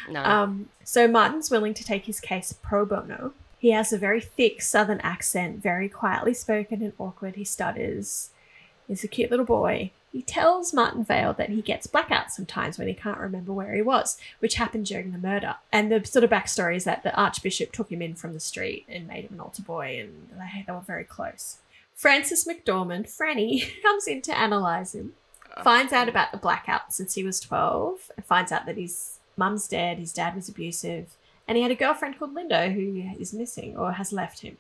No. 0.09 0.25
Um, 0.25 0.71
so 0.85 1.07
Martin's 1.07 1.51
willing 1.51 1.75
to 1.75 1.85
take 1.85 2.07
his 2.07 2.19
case 2.21 2.55
pro 2.63 2.87
bono. 2.87 3.35
He 3.59 3.73
has 3.73 3.93
a 3.93 3.99
very 3.99 4.21
thick 4.21 4.63
southern 4.63 5.01
accent, 5.01 5.61
very 5.63 5.89
quietly 5.89 6.33
spoken 6.33 6.81
and 6.81 6.93
awkward. 6.99 7.35
He 7.35 7.45
stutters. 7.45 8.31
He's 8.87 9.05
a 9.05 9.09
cute 9.09 9.31
little 9.31 9.45
boy. 9.45 9.91
He 10.13 10.23
tells 10.23 10.73
Martin 10.73 11.05
Vail 11.05 11.33
that 11.35 11.51
he 11.51 11.61
gets 11.61 11.87
blackouts 11.87 12.31
sometimes 12.31 12.79
when 12.79 12.89
he 12.89 12.95
can't 12.95 13.19
remember 13.19 13.53
where 13.53 13.75
he 13.75 13.83
was, 13.83 14.17
which 14.39 14.55
happened 14.55 14.87
during 14.87 15.13
the 15.13 15.19
murder. 15.19 15.57
And 15.71 15.93
the 15.93 16.05
sort 16.05 16.25
of 16.25 16.31
backstory 16.31 16.77
is 16.77 16.85
that 16.85 17.03
the 17.03 17.15
Archbishop 17.15 17.73
took 17.73 17.93
him 17.93 18.01
in 18.01 18.15
from 18.15 18.33
the 18.33 18.41
street 18.41 18.87
and 18.89 19.07
made 19.07 19.25
him 19.25 19.35
an 19.35 19.41
altar 19.41 19.63
boy, 19.63 20.01
and 20.01 20.29
they, 20.39 20.65
they 20.67 20.73
were 20.73 20.81
very 20.81 21.05
close. 21.05 21.59
Frances 21.95 22.47
McDormand, 22.47 23.15
Franny, 23.15 23.71
comes 23.83 24.07
in 24.07 24.23
to 24.23 24.37
analyze 24.37 24.95
him 24.95 25.15
uh, 25.57 25.63
finds 25.63 25.93
out 25.93 26.07
mm. 26.07 26.11
about 26.11 26.33
the 26.33 26.39
blackout 26.39 26.93
since 26.93 27.15
he 27.15 27.25
was 27.25 27.41
12 27.41 28.11
and 28.17 28.25
finds 28.25 28.53
out 28.53 28.67
that 28.67 28.77
his 28.77 29.19
mum's 29.37 29.69
dead, 29.69 29.99
his 29.99 30.13
dad 30.13 30.35
was 30.35 30.49
abusive, 30.49 31.17
and 31.47 31.57
he 31.57 31.63
had 31.63 31.73
a 31.73 31.77
girlfriend 31.77 32.19
called 32.19 32.35
Linda 32.35 32.71
who 32.71 33.03
is 33.19 33.33
missing 33.33 33.77
or 33.77 33.93
has 33.93 34.13
left 34.13 34.41
him. 34.41 34.59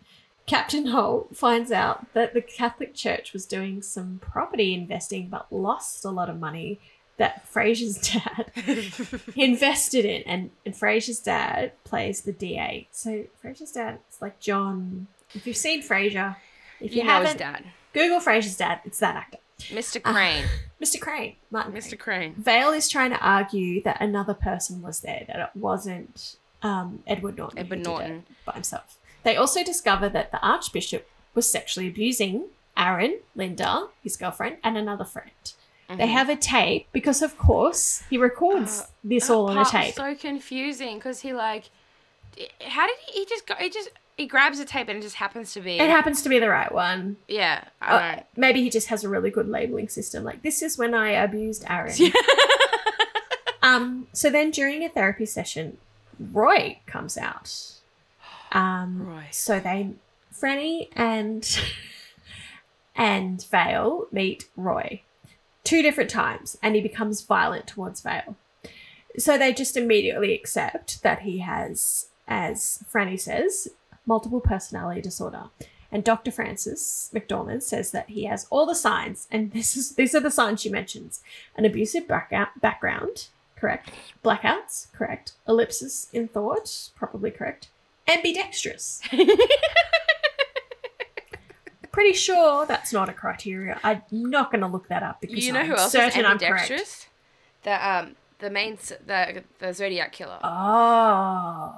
Captain 0.49 0.87
Holt 0.87 1.37
finds 1.37 1.71
out 1.71 2.13
that 2.15 2.35
the 2.35 2.41
Catholic 2.41 2.95
Church 2.95 3.33
was 3.33 3.47
doing 3.47 3.83
some 3.83 4.19
property 4.21 4.75
investing 4.75 5.29
but 5.29 5.47
lost 5.53 6.05
a 6.05 6.11
lot 6.11 6.31
of 6.31 6.41
money 6.41 6.81
that 7.19 7.47
Frasier's 7.53 7.99
dad 8.13 9.31
invested 9.37 10.05
in. 10.05 10.23
And, 10.23 10.51
and 10.65 10.75
Frasier's 10.75 11.21
dad 11.21 11.73
plays 11.85 12.23
the 12.23 12.33
DA. 12.33 12.89
So 12.91 13.25
Frasier's 13.45 13.73
dad 13.73 13.99
is 14.11 14.23
like 14.23 14.41
John. 14.41 15.09
If 15.35 15.47
you've 15.47 15.57
seen 15.57 15.83
Frasier, 15.83 16.37
if 16.81 16.93
you, 16.93 17.03
you 17.03 17.07
know 17.07 17.21
his 17.21 17.33
haven't, 17.33 17.39
dad. 17.39 17.65
Google 17.93 18.21
Frasier's 18.21 18.57
dad. 18.57 18.81
It's 18.85 19.01
that 19.01 19.17
actor. 19.17 19.39
Mr. 19.59 20.03
Crane. 20.03 20.45
Mr. 20.83 21.01
Crane, 21.01 21.35
Martin 21.51 21.73
Mr. 21.73 21.99
Crane. 21.99 22.35
Vail 22.37 22.71
is 22.71 22.89
trying 22.89 23.11
to 23.11 23.19
argue 23.19 23.83
that 23.83 24.01
another 24.01 24.35
person 24.35 24.81
was 24.81 25.01
there, 25.01 25.25
that 25.27 25.41
it 25.41 25.51
wasn't 25.55 26.37
um, 26.63 27.03
Edward 27.07 27.37
Norton. 27.37 27.59
Edward 27.59 27.85
Norton. 27.85 28.25
by 28.45 28.53
himself. 28.53 28.98
They 29.25 29.37
also 29.37 29.63
discover 29.65 30.09
that 30.09 30.31
the 30.33 30.41
Archbishop 30.47 31.09
was 31.35 31.51
sexually 31.51 31.89
abusing 31.89 32.47
Aaron, 32.77 33.19
Linda, 33.35 33.89
his 34.03 34.17
girlfriend, 34.17 34.59
and 34.63 34.77
another 34.79 35.05
friend. 35.05 35.31
They 35.89 35.97
Mhm. 36.07 36.09
have 36.13 36.29
a 36.29 36.37
tape 36.37 36.87
because, 36.93 37.23
of 37.23 37.39
course, 37.39 38.03
he 38.11 38.19
records 38.19 38.81
Uh, 38.83 38.87
this 39.05 39.31
all 39.31 39.49
on 39.51 39.57
a 39.59 39.65
tape. 39.65 39.95
So 39.95 40.15
confusing 40.15 40.97
because 40.99 41.21
he 41.21 41.33
like, 41.33 41.71
how 42.67 42.87
did 42.87 42.97
he? 43.07 43.21
He 43.21 43.27
just 43.27 43.47
go. 43.47 43.55
He 43.55 43.71
just 43.71 43.89
he 44.17 44.27
grabs 44.27 44.59
a 44.59 44.65
tape 44.65 44.89
and 44.89 44.99
it 44.99 45.03
just 45.03 45.15
happens 45.17 45.53
to 45.55 45.61
be. 45.61 45.79
it 45.79 45.89
happens 45.91 46.23
to 46.23 46.29
be 46.29 46.39
the 46.39 46.49
right 46.49 46.71
one. 46.73 47.17
yeah, 47.29 47.65
Uh, 47.81 48.17
maybe 48.37 48.63
he 48.63 48.69
just 48.69 48.89
has 48.89 49.03
a 49.05 49.09
really 49.09 49.31
good 49.31 49.49
labeling 49.49 49.89
system. 49.89 50.25
Like 50.25 50.43
this 50.43 50.61
is 50.61 50.77
when 50.77 50.93
I 50.93 51.11
abused 51.13 51.65
Aaron. 51.69 51.95
um. 53.63 54.07
So 54.13 54.31
then, 54.31 54.51
during 54.51 54.85
a 54.85 54.89
therapy 54.89 55.27
session, 55.27 55.79
Roy 56.19 56.79
comes 56.87 57.17
out. 57.17 57.53
Um. 58.53 59.07
Roy. 59.07 59.27
So 59.31 59.61
they, 59.61 59.91
Franny 60.35 60.89
and 60.95 61.61
and 62.97 63.45
Vail 63.51 64.07
meet 64.11 64.49
Roy 64.57 65.03
two 65.69 65.83
different 65.83 66.09
times, 66.09 66.57
and 66.63 66.75
he 66.75 66.81
becomes 66.81 67.21
violent 67.21 67.67
towards 67.67 68.01
Vail. 68.01 68.37
So 69.19 69.37
they 69.37 69.53
just 69.53 69.77
immediately 69.77 70.35
accept 70.35 71.03
that 71.03 71.21
he 71.21 71.39
has, 71.41 72.09
as 72.27 72.83
Franny 72.91 73.21
says, 73.21 73.69
multiple 74.07 74.41
personality 74.41 75.03
disorder. 75.03 75.51
And 75.93 76.05
Dr. 76.05 76.31
Frances 76.31 77.11
McDormand 77.15 77.63
says 77.63 77.91
that 77.91 78.09
he 78.09 78.25
has 78.25 78.47
all 78.49 78.65
the 78.65 78.75
signs, 78.75 79.29
and 79.31 79.53
this 79.53 79.77
is 79.77 79.95
these 79.95 80.15
are 80.15 80.21
the 80.21 80.31
signs 80.31 80.63
she 80.63 80.71
mentions: 80.71 81.23
an 81.55 81.67
abusive 81.67 82.09
background, 82.09 82.49
background, 82.61 83.29
correct; 83.55 83.91
blackouts, 84.25 84.91
correct; 84.93 85.33
Ellipses 85.47 86.09
in 86.15 86.29
thought, 86.29 86.91
probably 86.95 87.31
correct; 87.31 87.69
ambidextrous. 88.09 89.01
Pretty 91.93 92.13
sure 92.13 92.65
that's 92.67 92.93
not 92.93 93.09
a 93.09 93.13
criteria. 93.13 93.81
I'm 93.83 94.03
not 94.11 94.53
going 94.53 94.61
to 94.61 94.67
look 94.69 94.89
that 94.89 95.03
up 95.03 95.21
because 95.21 95.45
you 95.45 95.53
know 95.53 95.61
I'm 95.61 95.67
who 95.67 95.73
else 95.73 95.87
is 95.87 95.93
certain 95.93 96.25
I'm 96.27 96.39
correct. 96.39 96.43
ambidextrous? 96.71 97.07
The 97.65 97.89
um 97.89 98.15
the 98.39 98.51
main 98.51 98.75
s- 98.75 98.93
the 99.05 99.43
the 99.59 99.73
Zodiac 99.75 100.13
killer. 100.13 100.39
Oh 100.45 101.75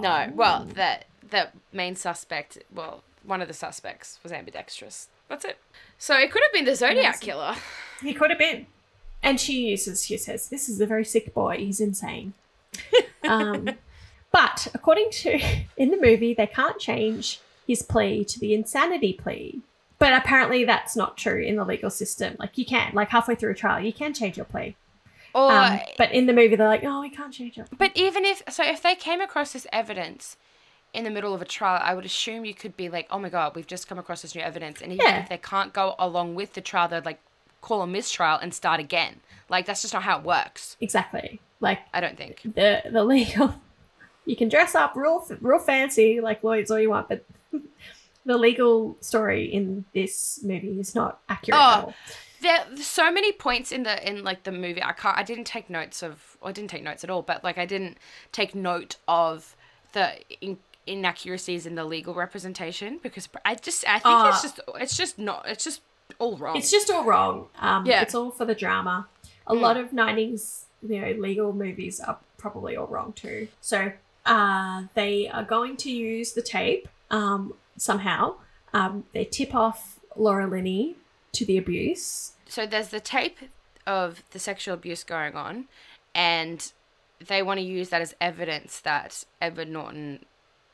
No, 0.00 0.32
well 0.34 0.64
the 0.64 1.00
the 1.30 1.50
main 1.72 1.94
suspect. 1.94 2.58
Well, 2.74 3.04
one 3.22 3.40
of 3.42 3.46
the 3.48 3.54
suspects 3.54 4.18
was 4.22 4.32
ambidextrous. 4.32 5.08
That's 5.28 5.44
it. 5.44 5.58
So 5.98 6.16
it 6.18 6.30
could 6.32 6.42
have 6.42 6.52
been 6.52 6.64
the 6.64 6.74
Zodiac 6.74 7.04
Amazing. 7.16 7.20
killer. 7.26 7.54
He 8.02 8.12
could 8.12 8.30
have 8.30 8.38
been. 8.38 8.66
And 9.22 9.40
she 9.40 9.68
uses, 9.70 10.04
she 10.04 10.18
says, 10.18 10.48
this 10.50 10.68
is 10.68 10.80
a 10.82 10.86
very 10.86 11.04
sick 11.04 11.32
boy. 11.32 11.56
He's 11.58 11.80
insane. 11.80 12.34
um, 13.28 13.70
but 14.34 14.66
according 14.74 15.08
to, 15.22 15.30
in 15.76 15.88
the 15.90 16.00
movie, 16.00 16.34
they 16.34 16.46
can't 16.48 16.78
change 16.78 17.40
his 17.66 17.80
plea 17.82 18.24
to 18.26 18.38
the 18.40 18.52
insanity 18.52 19.12
plea. 19.14 19.60
But 19.98 20.12
apparently 20.12 20.64
that's 20.64 20.96
not 20.96 21.16
true 21.16 21.40
in 21.40 21.54
the 21.56 21.64
legal 21.64 21.88
system. 21.88 22.34
Like 22.38 22.58
you 22.58 22.66
can, 22.66 22.90
like 22.94 23.08
halfway 23.10 23.36
through 23.36 23.52
a 23.52 23.54
trial, 23.54 23.80
you 23.80 23.92
can 23.92 24.12
change 24.12 24.36
your 24.36 24.44
plea. 24.44 24.74
Or 25.32 25.50
Um, 25.52 25.80
but 25.96 26.12
in 26.12 26.26
the 26.26 26.32
movie, 26.32 26.56
they're 26.56 26.68
like, 26.68 26.82
no, 26.82 27.00
we 27.00 27.10
can't 27.10 27.32
change 27.32 27.56
it. 27.58 27.68
But 27.78 27.92
even 27.94 28.24
if 28.24 28.42
so, 28.50 28.62
if 28.64 28.82
they 28.82 28.94
came 28.96 29.20
across 29.20 29.52
this 29.52 29.66
evidence 29.72 30.36
in 30.92 31.04
the 31.04 31.10
middle 31.10 31.32
of 31.34 31.40
a 31.40 31.44
trial, 31.44 31.80
I 31.82 31.94
would 31.94 32.04
assume 32.04 32.44
you 32.44 32.54
could 32.54 32.76
be 32.76 32.88
like, 32.88 33.06
"Oh 33.10 33.18
my 33.18 33.28
god, 33.28 33.54
we've 33.56 33.66
just 33.66 33.88
come 33.88 33.98
across 33.98 34.22
this 34.22 34.34
new 34.34 34.42
evidence," 34.42 34.80
and 34.82 34.92
even 34.92 35.04
Yeah. 35.06 35.22
if 35.22 35.28
they 35.28 35.38
can't 35.38 35.72
go 35.72 35.94
along 35.98 36.34
with 36.36 36.52
the 36.54 36.60
trial, 36.60 36.86
they'd 36.88 37.04
like 37.04 37.20
call 37.62 37.82
a 37.82 37.86
mistrial 37.86 38.36
and 38.38 38.52
start 38.54 38.78
again. 38.78 39.20
Like 39.48 39.64
that's 39.66 39.82
just 39.82 39.94
not 39.94 40.02
how 40.04 40.18
it 40.18 40.24
works. 40.24 40.76
Exactly. 40.80 41.40
Like 41.60 41.80
I 41.92 42.00
don't 42.00 42.16
think. 42.16 42.42
the 42.44 42.82
the 42.90 43.04
legal 43.14 43.54
you 44.26 44.36
can 44.36 44.48
dress 44.48 44.74
up 44.74 44.94
real 44.96 45.26
real 45.40 45.58
fancy 45.58 46.20
like 46.20 46.42
lawyers 46.44 46.70
all 46.70 46.78
you 46.80 46.90
want 46.90 47.08
but 47.08 47.24
the 48.26 48.38
legal 48.38 48.96
story 49.00 49.44
in 49.44 49.84
this 49.94 50.40
movie 50.42 50.80
is 50.80 50.94
not 50.94 51.20
accurate 51.28 51.60
at 51.60 51.84
Oh. 51.84 51.94
there's 52.40 52.86
so 52.86 53.10
many 53.12 53.32
points 53.32 53.70
in 53.72 53.82
the 53.84 54.06
in 54.08 54.22
like 54.24 54.42
the 54.44 54.52
movie. 54.52 54.82
I 54.82 54.92
can't. 54.92 55.16
I 55.16 55.22
didn't 55.22 55.44
take 55.44 55.70
notes 55.70 56.02
of. 56.02 56.36
Or 56.42 56.50
I 56.50 56.52
didn't 56.52 56.68
take 56.68 56.82
notes 56.82 57.02
at 57.02 57.08
all. 57.08 57.22
But 57.22 57.42
like 57.42 57.56
I 57.56 57.64
didn't 57.64 57.96
take 58.32 58.54
note 58.54 58.96
of 59.08 59.56
the 59.94 60.12
in, 60.42 60.58
inaccuracies 60.86 61.64
in 61.64 61.74
the 61.74 61.84
legal 61.84 62.12
representation 62.12 62.98
because 63.02 63.28
I 63.46 63.54
just 63.54 63.84
I 63.88 63.98
think 63.98 64.26
it's 64.28 64.42
just 64.42 64.60
it's 64.76 64.96
just 64.96 65.18
not 65.18 65.44
it's 65.48 65.64
just 65.64 65.80
all 66.18 66.36
wrong. 66.36 66.56
it's 66.56 66.70
just 66.70 66.90
all 66.90 67.04
wrong 67.04 67.46
um 67.58 67.86
Yeah. 67.86 68.02
it's 68.02 68.14
all 68.14 68.30
for 68.30 68.44
the 68.44 68.54
drama 68.54 69.06
a 69.46 69.54
Mm. 69.54 69.60
lot 69.62 69.76
of 69.78 69.90
90s 69.92 70.64
you 70.86 71.00
know 71.00 71.12
legal 71.12 71.52
movies 71.54 71.98
are 72.00 72.18
probably 72.36 72.76
all 72.76 72.86
wrong 72.86 73.14
too 73.14 73.48
so 73.62 73.90
uh 74.26 74.84
they 74.94 75.28
are 75.28 75.44
going 75.44 75.76
to 75.76 75.90
use 75.90 76.32
the 76.32 76.42
tape 76.42 76.88
um 77.10 77.54
somehow 77.76 78.34
um 78.72 79.04
they 79.12 79.24
tip 79.24 79.54
off 79.54 79.98
laura 80.16 80.46
linney 80.46 80.96
to 81.32 81.44
the 81.44 81.58
abuse 81.58 82.32
so 82.46 82.66
there's 82.66 82.88
the 82.88 83.00
tape 83.00 83.38
of 83.86 84.22
the 84.30 84.38
sexual 84.38 84.74
abuse 84.74 85.04
going 85.04 85.34
on 85.34 85.66
and 86.14 86.72
they 87.26 87.42
want 87.42 87.58
to 87.58 87.64
use 87.64 87.88
that 87.90 88.00
as 88.00 88.14
evidence 88.20 88.80
that 88.80 89.24
Edward 89.40 89.68
Norton 89.68 90.24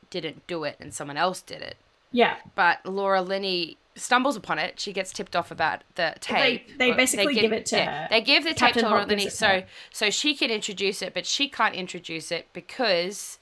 didn't 0.09 0.45
do 0.47 0.63
it 0.63 0.75
and 0.79 0.93
someone 0.93 1.17
else 1.17 1.41
did 1.41 1.61
it. 1.61 1.77
yeah 2.11 2.37
But 2.55 2.85
Laura 2.85 3.21
Linney 3.21 3.77
stumbles 3.95 4.35
upon 4.35 4.59
it. 4.59 4.79
She 4.79 4.93
gets 4.93 5.11
tipped 5.11 5.35
off 5.35 5.51
about 5.51 5.83
the 5.95 6.15
tape. 6.19 6.77
they 6.77 6.91
Or 6.91 6.95
basically 6.95 7.35
give 7.35 7.53
it 7.53 7.65
to 7.67 7.83
her. 7.83 8.07
They 8.09 8.21
give 8.21 8.43
the 8.43 8.53
tape 8.53 8.73
to 8.75 8.87
Laura 8.87 9.05
Linney 9.05 9.29
so 9.29 9.63
so 9.91 10.09
she 10.09 10.35
can 10.35 10.49
introduce 10.49 11.01
it, 11.01 11.13
but 11.13 11.25
she 11.25 11.49
can't 11.49 11.75
introduce 11.75 12.31
it 12.31 12.47
because 12.53 13.39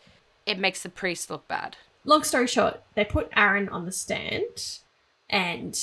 it 0.49 0.59
makes 0.59 0.83
the 0.83 0.89
priest 0.89 1.29
look 1.29 1.47
bad. 1.47 1.77
long 2.05 2.23
story 2.23 2.47
short, 2.47 2.81
they 2.95 3.05
put 3.05 3.29
Aaron 3.35 3.69
on 3.69 3.85
the 3.85 3.91
stand, 3.91 4.79
and 5.29 5.77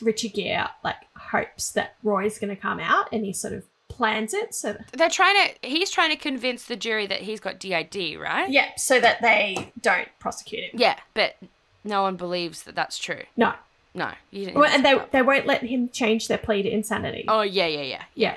Richard 0.00 0.32
Gere 0.34 0.66
like 0.84 0.96
hopes 1.16 1.70
that 1.72 1.94
Roy's 2.02 2.38
going 2.38 2.54
to 2.54 2.60
come 2.60 2.80
out, 2.80 3.08
and 3.12 3.24
he 3.24 3.32
sort 3.32 3.54
of 3.54 3.64
plans 3.88 4.32
it 4.34 4.54
so 4.54 4.72
that, 4.72 4.86
They're 4.92 5.08
trying 5.10 5.36
to. 5.36 5.68
He's 5.68 5.90
trying 5.90 6.10
to 6.10 6.16
convince 6.16 6.64
the 6.64 6.76
jury 6.76 7.06
that 7.06 7.20
he's 7.20 7.40
got 7.40 7.58
DID, 7.58 8.18
right? 8.20 8.50
yeah, 8.50 8.70
so 8.76 9.00
that 9.00 9.20
they 9.22 9.72
don't 9.80 10.08
prosecute 10.18 10.64
him. 10.64 10.70
Yeah, 10.80 10.98
but 11.14 11.36
no 11.84 12.02
one 12.02 12.16
believes 12.16 12.62
that 12.64 12.74
that's 12.74 12.98
true. 12.98 13.22
No, 13.36 13.52
No, 13.94 14.10
you 14.30 14.46
didn't. 14.46 14.58
well, 14.58 14.70
and 14.72 14.84
they, 14.84 14.98
they 15.10 15.22
won't 15.22 15.46
let 15.46 15.62
him 15.62 15.88
change 15.88 16.28
their 16.28 16.38
plea 16.38 16.62
to 16.62 16.70
insanity. 16.70 17.24
Oh 17.28 17.42
yeah, 17.42 17.66
yeah, 17.66 17.82
yeah. 17.82 18.02
yeah, 18.14 18.36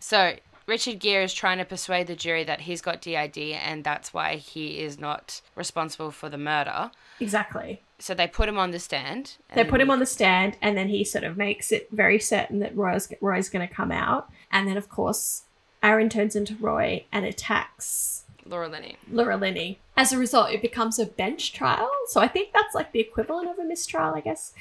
So 0.00 0.34
Richard 0.66 0.98
Gere 0.98 1.24
is 1.24 1.32
trying 1.32 1.58
to 1.58 1.64
persuade 1.64 2.08
the 2.08 2.16
jury 2.16 2.44
that 2.44 2.62
he's 2.62 2.80
got 2.80 3.00
DID 3.00 3.38
and 3.38 3.84
that's 3.84 4.12
why 4.12 4.36
he 4.36 4.80
is 4.80 4.98
not 4.98 5.40
responsible 5.54 6.10
for 6.10 6.28
the 6.28 6.38
murder. 6.38 6.90
exactly. 7.20 7.80
So 7.98 8.12
they 8.12 8.26
put 8.26 8.48
him 8.48 8.58
on 8.58 8.72
the 8.72 8.78
stand. 8.78 9.36
They 9.54 9.64
put 9.64 9.80
him 9.80 9.90
on 9.90 10.00
the 10.00 10.06
stand, 10.06 10.58
and 10.60 10.76
then 10.76 10.88
he 10.88 11.02
sort 11.02 11.24
of 11.24 11.38
makes 11.38 11.72
it 11.72 11.88
very 11.90 12.18
certain 12.18 12.58
that 12.58 12.76
Roy's 12.76 13.10
Roy's 13.22 13.48
going 13.48 13.66
to 13.66 13.74
come 13.74 13.90
out, 13.90 14.30
and 14.52 14.68
then 14.68 14.76
of 14.76 14.90
course 14.90 15.44
Aaron 15.82 16.10
turns 16.10 16.36
into 16.36 16.54
Roy 16.56 17.06
and 17.10 17.24
attacks 17.24 18.24
Laura 18.44 18.68
Linney. 18.68 18.96
Laura 19.10 19.36
Linney. 19.36 19.78
As 19.96 20.12
a 20.12 20.18
result, 20.18 20.50
it 20.50 20.60
becomes 20.62 20.98
a 20.98 21.06
bench 21.06 21.52
trial. 21.52 21.90
So 22.08 22.20
I 22.20 22.28
think 22.28 22.52
that's 22.52 22.74
like 22.74 22.92
the 22.92 23.00
equivalent 23.00 23.48
of 23.48 23.58
a 23.58 23.64
mistrial, 23.64 24.14
I 24.14 24.20
guess, 24.20 24.52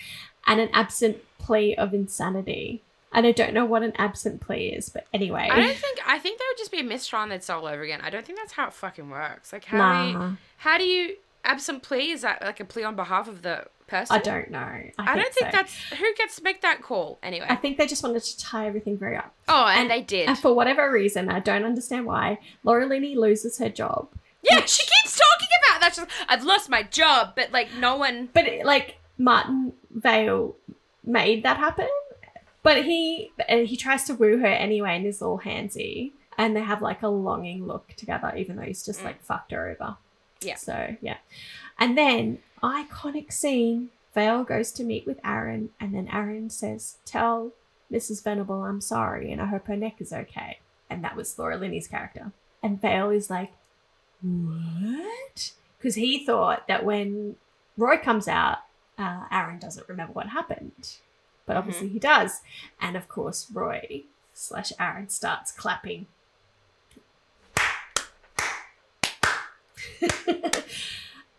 and 0.48 0.62
an 0.62 0.70
absent 0.74 1.18
plea 1.38 1.76
of 1.76 1.94
insanity. 1.94 2.82
And 3.16 3.26
I 3.26 3.32
don't 3.32 3.54
know 3.54 3.66
what 3.66 3.82
an 3.82 3.94
absent 3.98 4.42
plea 4.42 4.68
is, 4.68 4.90
but 4.90 5.08
anyway. 5.14 5.48
I 5.52 5.56
don't 5.60 5.76
think 5.78 6.00
I 6.06 6.20
think 6.20 6.38
that 6.38 6.46
would 6.52 6.58
just 6.60 6.72
be 6.72 6.80
a 6.82 6.84
mistrial 6.84 7.24
and 7.24 7.32
they'd 7.32 7.50
all 7.50 7.66
over 7.66 7.82
again. 7.82 8.02
I 8.04 8.10
don't 8.10 8.26
think 8.26 8.38
that's 8.38 8.52
how 8.54 8.68
it 8.68 8.74
fucking 8.74 9.10
works. 9.10 9.52
Like 9.54 9.66
how 9.66 10.04
do 10.04 10.10
you 10.20 10.38
how 10.58 10.78
do 10.78 10.84
you 10.84 11.16
absent 11.44 11.82
plea? 11.82 12.12
Is 12.12 12.22
that 12.22 12.42
like 12.44 12.60
a 12.60 12.66
plea 12.66 12.84
on 12.84 12.96
behalf 12.96 13.28
of 13.28 13.42
the 13.42 13.66
person? 13.88 14.16
I 14.16 14.20
don't 14.20 14.52
know. 14.52 14.60
I, 14.60 14.92
I 15.00 15.16
don't 15.16 15.34
think 15.34 15.52
so. 15.52 15.58
that's 15.58 15.74
who 15.98 16.14
gets 16.16 16.36
to 16.38 16.44
make 16.44 16.62
that 16.62 16.82
call 16.82 17.18
anyway. 17.24 17.46
I 17.50 17.56
think 17.56 17.78
they 17.78 17.88
just 17.88 18.04
wanted 18.04 18.24
to 18.24 18.38
tie 18.38 18.68
everything 18.68 18.98
very 18.98 19.16
up. 19.18 19.34
oh, 19.48 19.66
and, 19.68 19.82
and- 19.82 19.90
they 19.92 20.02
did. 20.02 20.28
And 20.28 20.38
for 20.38 20.54
whatever 20.54 20.92
reason, 20.92 21.30
I 21.30 21.40
don't 21.40 21.64
understand 21.64 22.06
why, 22.06 22.40
Laura 22.64 22.86
Linney 22.86 23.16
loses 23.16 23.58
her 23.60 23.70
job. 23.70 24.10
yeah, 24.44 24.66
she 24.66 24.84
keeps 24.84 25.18
talking 25.18 25.48
about 25.68 25.82
that. 25.82 25.96
She's 25.96 26.06
I've 26.28 26.44
lost 26.44 26.70
my 26.70 26.84
job, 26.84 27.34
but 27.36 27.52
like 27.52 27.74
no 27.80 27.96
one. 27.96 28.30
But 28.34 28.46
like 28.66 28.98
Martin 29.18 29.72
Vail 29.92 30.56
made 31.06 31.44
that 31.44 31.58
happen. 31.58 31.88
But 32.66 32.84
he 32.84 33.32
and 33.48 33.68
he 33.68 33.78
tries 33.78 34.06
to 34.06 34.16
woo 34.16 34.40
her 34.40 34.48
anyway 34.48 34.96
and 34.96 35.06
is 35.06 35.22
all 35.22 35.40
handsy. 35.40 36.14
And 36.36 36.56
they 36.56 36.62
have 36.62 36.82
like 36.82 37.04
a 37.04 37.08
longing 37.08 37.68
look 37.68 37.94
together, 37.96 38.34
even 38.36 38.56
though 38.56 38.64
he's 38.64 38.84
just 38.84 39.04
like 39.04 39.22
fucked 39.22 39.52
her 39.52 39.70
over. 39.70 39.98
Yeah. 40.42 40.56
So 40.56 40.98
yeah. 41.00 41.18
And 41.78 41.96
then 41.96 42.40
iconic 42.64 43.32
scene, 43.32 43.90
Vail 44.16 44.44
goes 44.44 44.72
to 44.74 44.84
meet 44.84 45.06
with 45.06 45.20
Aaron, 45.24 45.70
and 45.80 45.94
then 45.94 46.10
Aaron 46.12 46.50
says, 46.50 46.98
Tell 47.06 47.52
Mrs. 47.92 48.24
Venable 48.24 48.64
I'm 48.64 48.82
sorry 48.82 49.32
and 49.32 49.40
I 49.40 49.46
hope 49.46 49.68
her 49.68 49.78
neck 49.78 50.02
is 50.02 50.12
okay. 50.12 50.58
And 50.90 51.04
that 51.04 51.16
was 51.16 51.38
Laura 51.38 51.58
Linney's 51.58 51.88
character. 51.88 52.32
And 52.64 52.82
Vail 52.82 53.12
is 53.12 53.30
like, 53.30 53.54
What? 54.24 55.52
Because 55.78 55.96
he 55.96 56.26
thought 56.26 56.68
that 56.68 56.84
when 56.84 57.36
Roy 57.78 57.98
comes 57.98 58.28
out, 58.28 58.60
uh, 58.98 59.26
Aaron 59.32 59.60
doesn't 59.60 59.88
remember 59.88 60.14
what 60.14 60.30
happened. 60.30 60.96
But 61.46 61.58
obviously 61.58 61.90
he 61.90 62.00
does. 62.00 62.42
And 62.82 62.96
of 62.98 63.08
course, 63.08 63.48
Roy 63.54 64.04
slash 64.34 64.72
Aaron 64.80 65.10
starts 65.10 65.52
clapping. 65.52 66.08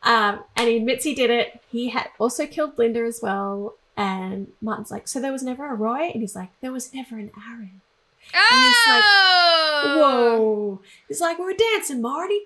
um, 0.02 0.44
and 0.56 0.68
he 0.68 0.76
admits 0.76 1.04
he 1.04 1.14
did 1.14 1.30
it. 1.30 1.60
He 1.70 1.90
had 1.90 2.08
also 2.18 2.46
killed 2.46 2.78
Linda 2.78 3.00
as 3.00 3.20
well. 3.22 3.74
And 3.96 4.52
Martin's 4.60 4.90
like, 4.90 5.08
So 5.08 5.20
there 5.20 5.32
was 5.32 5.42
never 5.42 5.66
a 5.70 5.74
Roy? 5.74 6.10
And 6.12 6.20
he's 6.20 6.36
like, 6.36 6.50
There 6.60 6.72
was 6.72 6.92
never 6.94 7.16
an 7.16 7.30
Aaron. 7.48 7.80
he's 8.32 8.86
like, 8.88 9.04
Oh! 9.04 9.96
Whoa. 9.98 10.80
He's 11.08 11.20
like, 11.20 11.38
We're 11.38 11.54
dancing, 11.54 12.00
Marty. 12.00 12.40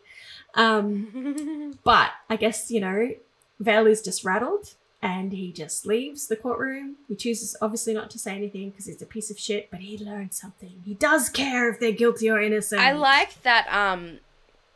Um, 0.54 1.78
but 1.84 2.11
I 2.28 2.36
guess, 2.36 2.70
you 2.70 2.80
know, 2.80 3.11
Vail 3.58 3.86
is 3.86 4.02
just 4.02 4.24
rattled 4.24 4.74
and 5.03 5.32
he 5.32 5.53
just 5.53 5.86
leaves 5.86 6.26
the 6.28 6.36
courtroom. 6.36 6.96
He 7.09 7.14
chooses 7.16 7.57
obviously 7.62 7.94
not 7.94 8.11
to 8.11 8.18
say 8.18 8.34
anything 8.34 8.70
because 8.70 8.86
he's 8.86 9.01
a 9.03 9.07
piece 9.07 9.30
of 9.30 9.38
shit, 9.38 9.70
but 9.70 9.80
he 9.80 9.96
learned 9.98 10.34
something. 10.34 10.82
He 10.84 10.94
does 10.94 11.28
care 11.28 11.70
if 11.70 11.80
they're 11.80 11.92
guilty 11.92 12.28
or 12.30 12.40
innocent. 12.40 12.80
I 12.82 12.92
like 12.92 13.42
that. 13.42 13.66
Um, 13.72 14.18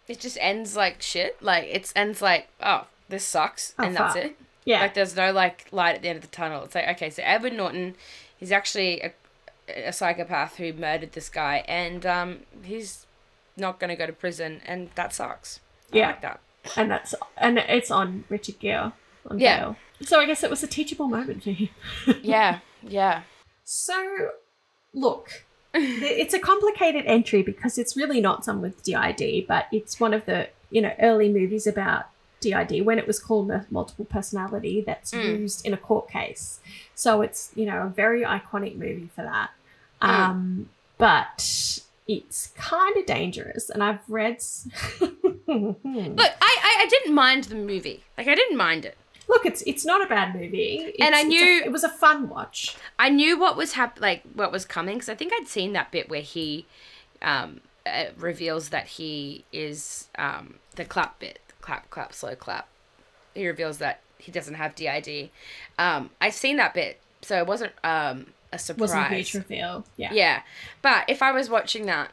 it 0.09 0.21
just 0.21 0.39
ends 0.41 0.77
like 0.77 1.03
shit. 1.03 1.43
Like 1.43 1.65
it 1.65 1.93
ends 1.95 2.23
like, 2.23 2.49
oh, 2.63 2.87
this 3.09 3.25
sucks, 3.25 3.75
Oh, 3.79 3.85
and 3.85 3.97
that's 3.97 4.17
it. 4.17 4.37
Yeah. 4.65 4.81
Like 4.81 4.95
there's 4.95 5.15
no 5.15 5.31
like 5.33 5.67
light 5.73 5.97
at 5.97 6.03
the 6.03 6.09
end 6.09 6.17
of 6.17 6.23
the 6.23 6.29
tunnel. 6.37 6.65
It's 6.65 6.75
like 6.75 6.89
okay, 6.97 7.11
so 7.11 7.23
Edward 7.25 7.53
Norton, 7.53 7.95
he's 8.37 8.51
actually 8.51 9.03
a, 9.03 9.13
a 9.89 9.93
psychopath 9.93 10.57
who 10.57 10.73
murdered 10.73 11.13
this 11.13 11.29
guy, 11.29 11.65
and 11.69 12.07
um, 12.07 12.39
he's 12.63 13.05
not 13.59 13.79
gonna 13.79 13.95
go 13.97 14.07
to 14.07 14.13
prison, 14.13 14.63
and 14.65 14.89
that 14.95 15.13
sucks. 15.13 15.61
I 15.93 15.97
Yeah. 15.99 16.07
like 16.09 16.23
that. 16.23 16.41
and 16.77 16.91
that's 16.91 17.15
and 17.37 17.59
it's 17.59 17.91
on 17.91 18.25
Richard 18.31 18.59
Gere. 18.59 18.93
On 19.29 19.39
Yeah. 19.39 19.59
Vail. 19.61 19.77
So 20.03 20.21
I 20.21 20.27
guess 20.27 20.43
it 20.43 20.51
was 20.51 20.63
a 20.63 20.67
teachable 20.67 21.09
moment 21.09 21.43
for 21.45 21.51
him. 21.51 21.69
Yeah, 22.23 22.59
yeah. 22.83 23.23
So, 23.65 24.31
look, 24.93 25.45
it's 25.73 26.35
a 26.35 26.39
complicated 26.39 27.05
entry 27.07 27.43
because 27.43 27.79
it's 27.79 27.97
really 27.97 28.21
not 28.21 28.45
some 28.45 28.61
with 28.61 28.83
DID, 28.83 29.47
but 29.49 29.67
it's 29.73 29.99
one 29.99 30.13
of 30.15 30.25
the 30.27 30.49
you 30.71 30.83
know 30.83 30.93
early 31.01 31.29
movies 31.29 31.67
about 31.67 32.07
DID 32.41 32.85
when 32.85 32.99
it 32.99 33.07
was 33.07 33.19
called 33.19 33.51
multiple 33.71 34.05
personality 34.05 34.83
that's 34.87 35.13
Mm. 35.13 35.41
used 35.41 35.65
in 35.65 35.73
a 35.73 35.77
court 35.79 36.11
case. 36.11 36.61
So 36.95 37.23
it's 37.23 37.51
you 37.55 37.65
know 37.67 37.83
a 37.83 37.89
very 37.89 38.23
iconic 38.23 38.77
movie 38.77 39.11
for 39.15 39.23
that. 39.23 39.51
Mm. 40.03 40.09
Um, 40.09 40.69
but 40.99 41.81
it's 42.07 42.49
kind 42.57 42.97
of 42.99 43.07
dangerous, 43.07 43.71
and 43.71 43.83
I've 43.83 44.01
read. 44.09 44.43
Look, 45.01 45.79
I, 45.87 46.27
I 46.43 46.77
I 46.83 46.87
didn't 46.91 47.15
mind 47.15 47.45
the 47.45 47.55
movie. 47.55 48.03
Like 48.19 48.29
I 48.29 48.35
didn't 48.35 48.57
mind 48.59 48.85
it. 48.85 48.97
Look, 49.29 49.47
it's 49.47 49.63
it's 49.63 49.85
not 49.87 50.05
a 50.05 50.09
bad 50.09 50.35
movie, 50.35 50.79
It's- 50.81 50.95
And 51.01 51.15
I 51.15 51.21
it's 51.21 51.27
a- 51.27 51.29
knew- 51.29 51.63
it 51.65 51.73
was 51.73 51.85
a 51.85 51.89
fun 51.89 52.29
watch. 52.29 52.77
I 52.99 53.09
knew 53.09 53.39
what 53.39 53.57
was 53.57 53.73
hap- 53.73 54.01
like 54.01 54.23
what 54.35 54.53
was 54.53 54.65
coming 54.65 54.97
because 54.97 55.09
I 55.09 55.15
think 55.15 55.33
I'd 55.35 55.49
seen 55.49 55.73
that 55.73 55.91
bit 55.91 56.09
where 56.09 56.21
he 56.21 56.67
um, 57.23 57.61
uh, 57.87 58.07
reveals 58.19 58.69
that 58.71 58.87
he 58.87 59.45
is 59.53 60.09
um, 60.19 60.57
the 60.77 60.85
clap 60.85 61.19
bit, 61.21 61.39
clap, 61.63 61.89
clap, 61.91 62.13
slow 62.13 62.35
clap. 62.35 62.69
He 63.35 63.47
reveals 63.47 63.79
that 63.79 64.01
he 64.19 64.31
doesn't 64.31 64.55
have 64.55 64.75
DID. 64.75 65.31
Um, 65.79 66.11
I've 66.21 66.35
seen 66.35 66.57
that 66.59 66.75
bit, 66.75 67.01
so 67.23 67.39
it 67.39 67.47
wasn't 67.47 67.73
um, 67.83 68.27
a 68.53 68.59
surprise. 68.59 68.81
Wasn't 68.91 69.07
a 69.13 69.15
huge 69.15 69.35
reveal. 69.35 69.85
Yeah. 69.97 70.13
Yeah, 70.13 70.43
but 70.83 71.05
if 71.09 71.23
I 71.23 71.33
was 71.33 71.49
watching 71.49 71.87
that, 71.87 72.11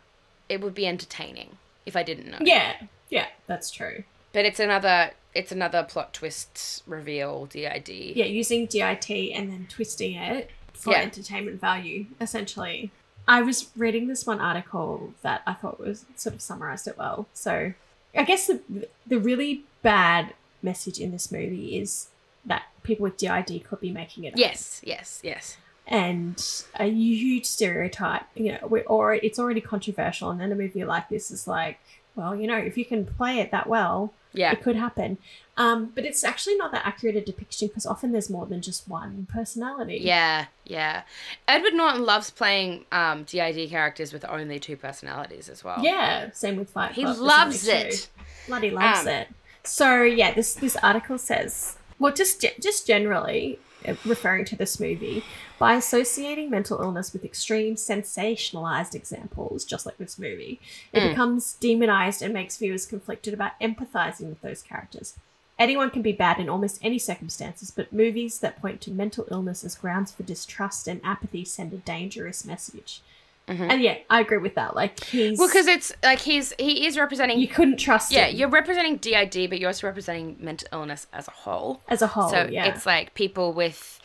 it 0.50 0.62
would 0.62 0.74
be 0.74 0.88
entertaining 0.88 1.58
if 1.86 1.96
I 1.96 2.04
didn't 2.04 2.30
know. 2.32 2.38
Yeah. 2.42 2.74
Yeah. 3.10 3.28
That's 3.48 3.70
true. 3.70 4.04
But 4.34 4.46
it's 4.46 4.60
another 4.60 5.12
it's 5.34 5.52
another 5.52 5.84
plot 5.84 6.14
twist 6.14 6.84
reveal 6.86 7.46
DID. 7.46 7.88
Yeah, 7.90 8.26
using 8.26 8.66
DID 8.66 9.10
and 9.34 9.50
then 9.52 9.66
twisting 9.70 10.16
it 10.16 10.50
for 10.74 10.92
Yeah. 10.92 11.02
entertainment 11.02 11.62
value, 11.62 12.08
essentially. 12.20 12.92
I 13.28 13.42
was 13.42 13.70
reading 13.78 14.08
this 14.08 14.26
one 14.26 14.42
article 14.42 15.14
that 15.22 15.42
I 15.46 15.54
thought 15.54 15.80
was 15.80 16.06
sort 16.16 16.36
of 16.36 16.42
summarized 16.42 16.88
it 16.88 16.98
well. 16.98 17.28
So, 17.34 17.74
I 18.16 18.24
guess 18.24 18.48
the 18.48 18.88
the 19.08 19.20
really 19.20 19.64
bad 19.84 20.34
message 20.62 21.00
in 21.00 21.12
this 21.12 21.32
movie 21.32 21.78
is 21.80 22.08
that 22.46 22.64
people 22.84 23.04
with 23.04 23.18
DID 23.18 23.64
could 23.64 23.80
be 23.80 23.92
making 23.92 24.26
it 24.26 24.34
up. 24.34 24.40
Yes, 24.40 24.82
yes, 24.84 25.22
yes. 25.24 25.58
and 25.88 26.64
a 26.76 26.88
huge 26.88 27.46
stereotype. 27.46 28.24
You 28.36 28.54
know, 28.54 28.68
we're 28.68 28.84
or 28.84 29.14
it's 29.14 29.40
already 29.40 29.62
controversial, 29.62 30.30
and 30.30 30.42
then 30.42 30.52
a 30.52 30.56
movie 30.56 30.84
like 30.84 31.08
this 31.10 31.32
is 31.32 31.48
like, 31.48 31.80
well, 32.16 32.36
you 32.36 32.48
know, 32.48 32.58
if 32.58 32.78
you 32.78 32.84
can 32.86 33.06
play 33.06 33.40
it 33.40 33.52
that 33.52 33.68
well, 33.68 34.14
Yeah. 34.34 34.52
it 34.52 34.62
could 34.64 34.76
happen. 34.76 35.18
Um, 35.58 35.92
but 35.94 36.06
it's 36.06 36.24
actually 36.24 36.56
not 36.56 36.72
that 36.72 36.86
accurate 36.86 37.16
a 37.18 37.22
depiction 37.22 37.68
because 37.68 37.86
often 37.86 38.12
there's 38.14 38.30
more 38.30 38.46
than 38.46 38.62
just 38.62 38.88
one 38.88 39.28
personality. 39.32 40.00
Yeah, 40.02 40.46
yeah. 40.66 41.04
Edward 41.48 41.74
Norton 41.74 42.04
loves 42.06 42.30
playing 42.32 42.86
um, 42.92 43.24
DID 43.24 43.70
characters 43.70 44.14
with 44.14 44.26
only 44.26 44.60
two 44.60 44.78
personalities 44.78 45.50
as 45.50 45.64
well. 45.64 45.78
Yeah, 45.84 46.32
same 46.32 46.56
with 46.56 46.70
Fight 46.70 46.94
He 46.94 47.04
Club. 47.04 47.18
loves 47.18 47.68
it. 47.68 48.10
Bloody 48.48 48.72
loves 48.72 49.02
Um, 49.02 49.08
it. 49.10 49.28
So 49.64 50.02
yeah, 50.04 50.34
this 50.34 50.56
this 50.56 50.76
article 50.78 51.18
says, 51.20 51.78
well, 52.00 52.14
just 52.14 52.44
just 52.60 52.88
generally 52.88 53.60
uh, 53.88 53.94
referring 54.06 54.46
to 54.46 54.56
this 54.56 54.80
movie 54.80 55.24
by 55.62 55.76
associating 55.76 56.50
mental 56.50 56.82
illness 56.82 57.14
with 57.14 57.24
extreme 57.24 57.76
sensationalized 57.76 58.96
examples, 58.96 59.64
just 59.66 59.86
like 59.86 59.98
this 59.98 60.18
movie, 60.20 60.60
it 60.94 61.00
Mm. 61.02 61.10
becomes 61.10 61.54
demonized 61.54 62.22
and 62.22 62.34
makes 62.34 62.58
viewers 62.58 62.86
conflicted 62.86 63.34
about 63.34 63.60
empathizing 63.62 64.28
with 64.30 64.42
those 64.42 64.62
characters. 64.62 65.16
Anyone 65.60 65.92
can 65.92 66.02
be 66.02 66.12
bad 66.12 66.40
in 66.40 66.50
almost 66.50 66.80
any 66.84 66.98
circumstances, 66.98 67.70
but 67.72 67.94
movies 67.94 68.40
that 68.40 68.60
point 68.62 68.82
to 68.82 68.92
mental 68.92 69.28
illness 69.30 69.64
as 69.64 69.76
grounds 69.76 70.12
for 70.12 70.24
distrust 70.24 70.88
and 70.88 71.00
apathy 71.04 71.46
send 71.46 71.72
a 71.74 71.78
dangerous 71.78 72.44
message. 72.46 73.02
And 73.48 73.82
yeah, 73.82 73.98
I 74.10 74.22
agree 74.22 74.38
with 74.38 74.56
that. 74.56 74.76
Like 74.78 75.04
he's 75.04 75.34
Mm-hmm. 75.34 75.40
Well, 75.40 75.50
because 75.50 75.68
it's 75.68 75.92
like 76.02 76.20
he's 76.20 76.54
he 76.58 76.86
is 76.88 76.98
representing. 76.98 77.38
you 77.38 77.50
couldn't 77.50 77.78
trust 77.78 78.12
yeah, 78.12 78.28
him 78.28 78.38
you're 78.38 78.48
representing 78.50 78.96
DID, 78.96 79.50
but 79.50 79.60
you're 79.60 79.68
also 79.70 79.88
representing 79.88 80.38
mental 80.40 80.70
illness 80.72 81.06
as 81.12 81.28
a 81.28 81.32
whole. 81.32 81.82
as 81.90 82.02
a 82.02 82.08
whole. 82.08 82.30
so 82.30 82.48
yeah, 82.50 82.66
it's 82.66 82.86
like 82.86 83.14
people 83.14 83.52
with. 83.52 84.00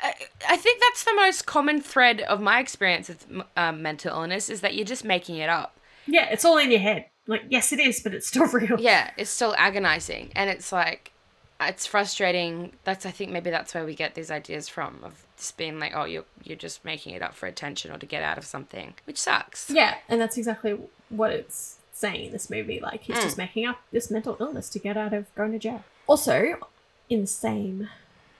I 0.00 0.14
I 0.48 0.56
think 0.56 0.80
that's 0.80 1.04
the 1.04 1.14
most 1.14 1.46
common 1.46 1.80
thread 1.80 2.20
of 2.22 2.40
my 2.40 2.60
experience 2.60 3.08
with 3.08 3.26
um, 3.56 3.82
mental 3.82 4.12
illness 4.16 4.48
is 4.48 4.60
that 4.60 4.74
you're 4.74 4.84
just 4.84 5.04
making 5.04 5.36
it 5.36 5.48
up. 5.48 5.76
yeah, 6.06 6.28
it's 6.30 6.44
all 6.44 6.58
in 6.58 6.70
your 6.70 6.80
head. 6.80 7.06
Like 7.26 7.42
yes, 7.48 7.72
it 7.72 7.80
is, 7.80 8.00
but 8.00 8.14
it's 8.14 8.26
still 8.26 8.46
real. 8.52 8.80
Yeah, 8.80 9.10
it's 9.16 9.30
still 9.30 9.54
agonizing, 9.58 10.30
and 10.36 10.48
it's 10.48 10.70
like, 10.70 11.12
it's 11.60 11.86
frustrating. 11.86 12.72
That's 12.84 13.04
I 13.06 13.10
think 13.10 13.32
maybe 13.32 13.50
that's 13.50 13.74
where 13.74 13.84
we 13.84 13.94
get 13.94 14.14
these 14.14 14.30
ideas 14.30 14.68
from 14.68 15.00
of 15.02 15.24
just 15.36 15.56
being 15.56 15.78
like, 15.80 15.92
oh, 15.94 16.04
you're 16.04 16.24
you're 16.44 16.56
just 16.56 16.84
making 16.84 17.14
it 17.14 17.22
up 17.22 17.34
for 17.34 17.46
attention 17.46 17.90
or 17.90 17.98
to 17.98 18.06
get 18.06 18.22
out 18.22 18.38
of 18.38 18.44
something, 18.44 18.94
which 19.04 19.18
sucks. 19.18 19.68
Yeah, 19.70 19.96
and 20.08 20.20
that's 20.20 20.36
exactly 20.38 20.78
what 21.08 21.32
it's 21.32 21.78
saying 21.92 22.26
in 22.26 22.32
this 22.32 22.48
movie. 22.50 22.78
Like 22.80 23.02
he's 23.02 23.16
Mm. 23.16 23.22
just 23.22 23.38
making 23.38 23.66
up 23.66 23.78
this 23.90 24.10
mental 24.10 24.36
illness 24.38 24.68
to 24.70 24.78
get 24.78 24.96
out 24.96 25.12
of 25.12 25.34
going 25.34 25.52
to 25.52 25.58
jail. 25.58 25.82
Also, 26.06 26.56
in 27.08 27.22
the 27.22 27.26
same 27.26 27.88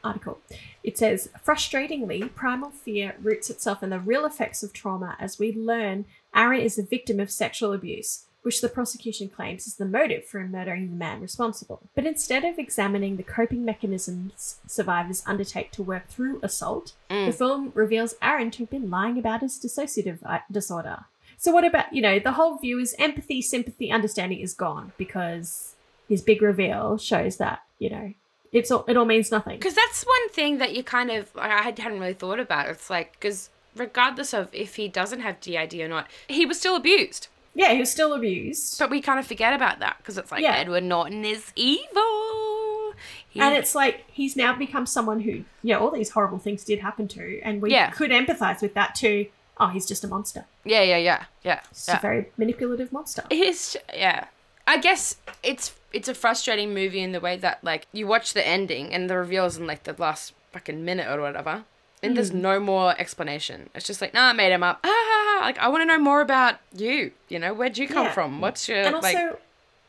article, 0.06 0.38
it 0.82 0.96
says 0.96 1.28
frustratingly, 1.44 2.34
primal 2.34 2.70
fear 2.70 3.16
roots 3.20 3.50
itself 3.50 3.82
in 3.82 3.90
the 3.90 4.00
real 4.00 4.24
effects 4.24 4.62
of 4.62 4.72
trauma 4.72 5.16
as 5.18 5.38
we 5.38 5.52
learn 5.52 6.04
Aaron 6.34 6.60
is 6.60 6.78
a 6.78 6.82
victim 6.82 7.18
of 7.20 7.30
sexual 7.30 7.72
abuse. 7.72 8.22
Which 8.42 8.60
the 8.60 8.68
prosecution 8.68 9.28
claims 9.28 9.66
is 9.66 9.74
the 9.74 9.84
motive 9.84 10.24
for 10.24 10.38
murdering 10.46 10.88
the 10.88 10.94
man 10.94 11.20
responsible. 11.20 11.80
But 11.96 12.06
instead 12.06 12.44
of 12.44 12.60
examining 12.60 13.16
the 13.16 13.24
coping 13.24 13.64
mechanisms 13.64 14.60
survivors 14.68 15.24
undertake 15.26 15.72
to 15.72 15.82
work 15.82 16.06
through 16.06 16.38
assault, 16.44 16.92
the 17.26 17.32
film 17.32 17.72
reveals 17.74 18.14
Aaron 18.22 18.52
to 18.52 18.58
have 18.60 18.70
been 18.70 18.88
lying 18.88 19.18
about 19.18 19.40
his 19.40 19.58
dissociative 19.58 20.20
uh, 20.24 20.38
disorder. 20.48 21.06
So 21.38 21.50
what 21.52 21.64
about 21.64 21.92
you 21.92 22.00
know 22.00 22.20
the 22.20 22.32
whole 22.32 22.56
view 22.58 22.78
is 22.78 22.94
empathy, 22.98 23.42
sympathy, 23.42 23.90
understanding 23.90 24.38
is 24.38 24.54
gone 24.54 24.92
because 24.96 25.74
his 26.08 26.22
big 26.22 26.40
reveal 26.40 26.98
shows 26.98 27.38
that 27.38 27.60
you 27.78 27.90
know 27.90 28.14
it's 28.56 28.70
all 28.70 28.84
it 28.88 28.96
all 28.96 29.04
means 29.04 29.30
nothing. 29.30 29.58
Because 29.58 29.74
that's 29.74 30.04
one 30.04 30.28
thing 30.30 30.58
that 30.58 30.74
you 30.74 30.82
kind 30.82 31.10
of 31.10 31.30
I 31.36 31.62
hadn't 31.62 32.00
really 32.00 32.14
thought 32.14 32.40
about. 32.40 32.68
It's 32.68 32.88
like 32.90 33.12
because 33.12 33.50
regardless 33.74 34.32
of 34.32 34.48
if 34.52 34.76
he 34.76 34.88
doesn't 34.88 35.20
have 35.20 35.40
DID 35.40 35.74
or 35.74 35.88
not, 35.88 36.08
he 36.28 36.46
was 36.46 36.58
still 36.58 36.76
abused. 36.76 37.28
Yeah, 37.54 37.72
he 37.72 37.80
was 37.80 37.90
still 37.90 38.12
abused, 38.12 38.78
But 38.78 38.90
we 38.90 39.00
kind 39.00 39.18
of 39.18 39.26
forget 39.26 39.54
about 39.54 39.78
that 39.80 39.96
because 39.98 40.18
it's 40.18 40.30
like 40.30 40.42
Yeah. 40.42 40.56
Edward 40.56 40.84
Norton 40.84 41.24
is 41.24 41.52
evil. 41.56 42.94
He- 43.28 43.40
and 43.40 43.54
it's 43.54 43.74
like 43.74 44.04
he's 44.10 44.36
now 44.36 44.54
become 44.56 44.86
someone 44.86 45.20
who 45.20 45.44
yeah 45.62 45.78
all 45.78 45.90
these 45.90 46.10
horrible 46.10 46.38
things 46.38 46.64
did 46.64 46.78
happen 46.80 47.08
to, 47.08 47.40
and 47.42 47.60
we 47.62 47.70
Yeah. 47.70 47.90
could 47.90 48.10
empathize 48.10 48.60
with 48.62 48.74
that 48.74 48.94
too. 48.94 49.26
Oh, 49.58 49.68
he's 49.68 49.86
just 49.86 50.04
a 50.04 50.08
monster. 50.08 50.44
yeah, 50.64 50.82
yeah, 50.82 50.98
yeah, 50.98 51.24
yeah. 51.42 51.60
Just 51.70 51.88
yeah. 51.88 51.96
a 51.98 52.00
very 52.00 52.26
manipulative 52.36 52.92
monster. 52.92 53.22
It's 53.30 53.76
yeah. 53.94 54.26
I 54.66 54.78
guess 54.78 55.16
it's 55.42 55.74
it's 55.96 56.08
a 56.08 56.14
frustrating 56.14 56.72
movie 56.74 57.00
in 57.06 57.12
the 57.12 57.20
way 57.20 57.36
that 57.36 57.62
like 57.64 57.86
you 57.92 58.06
watch 58.06 58.32
the 58.32 58.46
ending 58.46 58.92
and 58.94 59.08
the 59.10 59.16
reveals 59.16 59.56
in 59.56 59.66
like 59.66 59.82
the 59.84 59.94
last 59.98 60.32
fucking 60.52 60.84
minute 60.84 61.08
or 61.12 61.20
whatever, 61.20 61.64
and 62.02 62.16
there's 62.16 62.32
no 62.32 62.60
more 62.60 62.94
explanation. 62.98 63.70
It's 63.74 63.86
just 63.86 64.00
like, 64.00 64.12
nah, 64.14 64.28
I 64.30 64.32
made 64.32 64.52
him 64.52 64.62
up. 64.62 64.80
Ah, 64.84 65.38
like 65.42 65.58
I 65.58 65.68
want 65.68 65.82
to 65.82 65.86
know 65.86 65.98
more 65.98 66.20
about 66.20 66.54
you. 66.74 67.12
You 67.28 67.38
know, 67.38 67.52
where'd 67.54 67.78
you 67.78 67.88
come 67.88 68.06
Yeah. 68.06 68.12
from? 68.12 68.40
What's 68.40 68.68
your 68.68 68.78
And 68.78 68.94
also, 68.94 69.08
like? 69.08 69.42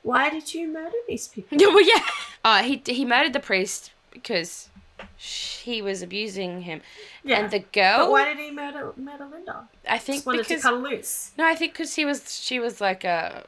why 0.03 0.29
did 0.29 0.53
you 0.53 0.67
murder 0.67 0.95
these 1.07 1.27
people? 1.27 1.57
Yeah, 1.61 1.67
well, 1.67 1.87
yeah. 1.93 2.03
Uh, 2.45 2.63
he 2.63 2.81
he 2.85 3.03
murdered 3.05 3.33
the 3.33 3.39
priest 3.51 3.91
because 4.11 4.69
he 5.17 5.81
was 5.81 6.01
abusing 6.01 6.61
him. 6.61 6.81
Yeah. 7.23 7.39
And 7.39 7.51
the 7.51 7.59
girl, 7.59 7.97
But 8.05 8.11
why 8.11 8.25
did 8.25 8.39
he 8.39 8.51
murder 8.51 8.93
murder 8.97 9.27
Linda? 9.31 9.67
I 9.87 9.97
think 9.97 10.17
Just 10.17 10.25
wanted 10.27 10.43
because 10.47 10.61
to 10.63 10.69
cut 10.69 10.81
loose. 10.81 11.31
no, 11.37 11.45
I 11.45 11.55
think 11.55 11.73
because 11.73 11.95
he 11.95 12.05
was 12.05 12.19
she 12.47 12.59
was 12.59 12.79
like 12.81 13.03
a, 13.03 13.45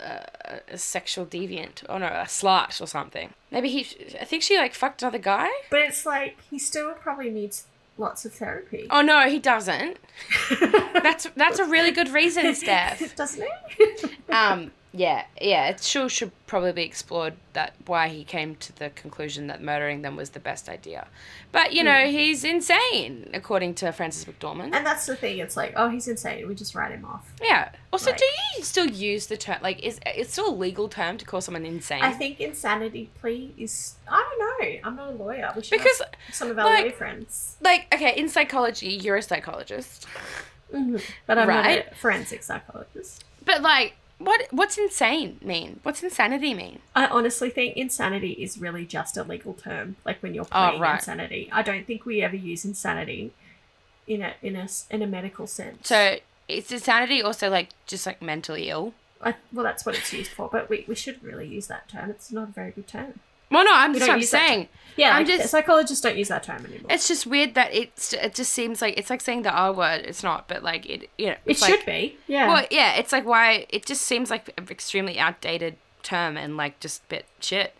a 0.00 0.60
a 0.72 0.78
sexual 0.78 1.26
deviant 1.26 1.84
or 1.88 1.98
no, 1.98 2.06
a 2.06 2.24
slut 2.24 2.80
or 2.80 2.86
something. 2.86 3.30
Maybe 3.50 3.68
he. 3.68 3.80
I 4.20 4.24
think 4.24 4.42
she 4.42 4.56
like 4.56 4.74
fucked 4.74 5.02
another 5.02 5.18
guy. 5.18 5.48
But 5.70 5.80
it's 5.80 6.04
like 6.06 6.38
he 6.50 6.58
still 6.58 6.92
probably 6.92 7.30
needs 7.30 7.66
lots 7.98 8.24
of 8.24 8.32
therapy. 8.32 8.86
Oh 8.90 9.02
no, 9.02 9.28
he 9.28 9.38
doesn't. 9.38 9.98
That's 11.02 11.28
that's 11.36 11.58
a 11.58 11.64
really 11.64 11.90
good 11.90 12.08
reason, 12.08 12.54
Steph. 12.62 13.14
Doesn't 13.16 13.46
it? 13.78 14.10
Um, 14.28 14.70
yeah, 14.92 15.24
yeah. 15.40 15.68
It 15.68 15.82
sure 15.82 16.08
should 16.08 16.32
probably 16.46 16.72
be 16.72 16.82
explored 16.82 17.34
that 17.52 17.74
why 17.86 18.08
he 18.08 18.24
came 18.24 18.56
to 18.56 18.72
the 18.76 18.90
conclusion 18.90 19.46
that 19.46 19.62
murdering 19.62 20.02
them 20.02 20.16
was 20.16 20.30
the 20.30 20.40
best 20.40 20.68
idea. 20.68 21.06
But 21.52 21.72
you 21.72 21.84
know, 21.84 22.04
hmm. 22.06 22.10
he's 22.10 22.42
insane, 22.44 23.30
according 23.32 23.74
to 23.76 23.92
Frances 23.92 24.24
McDormand. 24.24 24.72
and 24.74 24.84
that's 24.84 25.06
the 25.06 25.14
thing. 25.16 25.38
It's 25.38 25.56
like, 25.56 25.72
oh, 25.76 25.88
he's 25.88 26.08
insane. 26.08 26.46
We 26.48 26.54
just 26.54 26.74
write 26.74 26.90
him 26.92 27.04
off. 27.04 27.32
yeah. 27.42 27.70
Also, 27.92 28.10
Like- 28.10 28.18
do 28.20 28.24
you 28.56 28.64
still 28.64 28.86
use 28.86 29.26
the 29.26 29.36
term 29.36 29.58
like 29.62 29.80
is 29.82 30.00
it's 30.06 30.32
still 30.32 30.48
a 30.50 30.54
legal 30.54 30.88
term 30.88 31.18
to 31.18 31.24
call 31.24 31.40
someone 31.40 31.64
insane? 31.64 32.02
I 32.02 32.12
think 32.12 32.40
insanity 32.40 33.10
plea 33.20 33.54
is. 33.58 33.94
I 34.08 34.18
don't 34.28 34.38
know. 34.72 34.78
I'm 34.84 34.96
not 34.96 35.08
a 35.08 35.12
lawyer. 35.12 35.52
Because, 35.54 36.02
some 36.32 36.50
of 36.50 36.58
our 36.58 36.64
like- 36.64 36.82
lawyer 36.84 36.92
friends. 36.92 37.56
like 37.60 37.86
okay, 37.94 38.14
in 38.16 38.28
psychology, 38.28 38.88
you're 38.90 39.16
a 39.16 39.22
psychologist, 39.22 40.06
mm-hmm, 40.74 40.96
But 41.26 41.38
I'm 41.38 41.48
Right. 41.48 41.84
not 41.86 41.92
a 41.92 41.94
forensic 41.96 42.42
psychologist. 42.42 43.24
but 43.44 43.62
like, 43.62 43.94
what 44.20 44.46
what's 44.50 44.78
insane 44.78 45.40
mean? 45.42 45.80
What's 45.82 46.02
insanity 46.02 46.54
mean? 46.54 46.78
I 46.94 47.06
honestly 47.06 47.50
think 47.50 47.76
insanity 47.76 48.32
is 48.32 48.58
really 48.58 48.84
just 48.86 49.16
a 49.16 49.24
legal 49.24 49.54
term. 49.54 49.96
Like 50.04 50.22
when 50.22 50.34
you're 50.34 50.46
Oh, 50.52 50.60
pleading 50.68 50.80
right. 50.80 50.94
insanity, 50.94 51.48
I 51.52 51.62
don't 51.62 51.86
think 51.86 52.04
we 52.04 52.22
ever 52.22 52.36
use 52.36 52.64
insanity 52.64 53.32
in 54.06 54.22
a 54.22 54.34
in 54.42 54.56
a 54.56 54.68
in 54.90 55.02
a 55.02 55.06
medical 55.06 55.46
sense. 55.46 55.88
So 55.88 56.18
is 56.48 56.70
insanity 56.70 57.22
also 57.22 57.48
like 57.48 57.70
just 57.86 58.06
like 58.06 58.20
mentally 58.20 58.68
ill? 58.68 58.92
I, 59.22 59.34
well, 59.52 59.64
that's 59.64 59.84
what 59.84 59.94
it's 59.96 60.12
used 60.12 60.30
for. 60.30 60.48
But 60.50 60.68
we, 60.70 60.84
we 60.88 60.94
should 60.94 61.22
really 61.22 61.46
use 61.46 61.66
that 61.66 61.88
term. 61.88 62.10
It's 62.10 62.30
not 62.32 62.48
a 62.48 62.52
very 62.52 62.70
good 62.70 62.88
term. 62.88 63.20
Well, 63.50 63.64
no, 63.64 63.72
I'm 63.74 63.92
just 63.92 64.06
don't 64.06 64.14
I'm 64.14 64.20
that 64.20 64.26
saying. 64.26 64.68
Yeah, 64.96 65.10
I'm 65.16 65.24
like, 65.24 65.26
just- 65.38 65.50
psychologists 65.50 66.02
don't 66.02 66.16
use 66.16 66.28
that 66.28 66.42
term 66.42 66.64
anymore. 66.66 66.90
It's 66.90 67.08
just 67.08 67.26
weird 67.26 67.54
that 67.54 67.72
it's 67.74 68.12
it 68.12 68.34
just 68.34 68.52
seems 68.52 68.82
like 68.82 68.98
it's 68.98 69.08
like 69.10 69.20
saying 69.20 69.42
the 69.42 69.50
R 69.50 69.72
word. 69.72 70.02
It's 70.04 70.22
not, 70.22 70.46
but 70.48 70.62
like 70.62 70.84
it 70.86 71.08
you 71.16 71.26
know 71.26 71.32
it 71.32 71.40
it's 71.46 71.64
should 71.64 71.78
like, 71.78 71.86
be. 71.86 72.18
Yeah. 72.26 72.48
Well, 72.48 72.66
yeah, 72.70 72.94
it's 72.96 73.12
like 73.12 73.24
why 73.24 73.66
it 73.70 73.86
just 73.86 74.02
seems 74.02 74.30
like 74.30 74.52
an 74.58 74.66
extremely 74.70 75.18
outdated 75.18 75.76
term 76.02 76.36
and 76.36 76.56
like 76.56 76.80
just 76.80 77.06
bit 77.08 77.26
shit. 77.40 77.74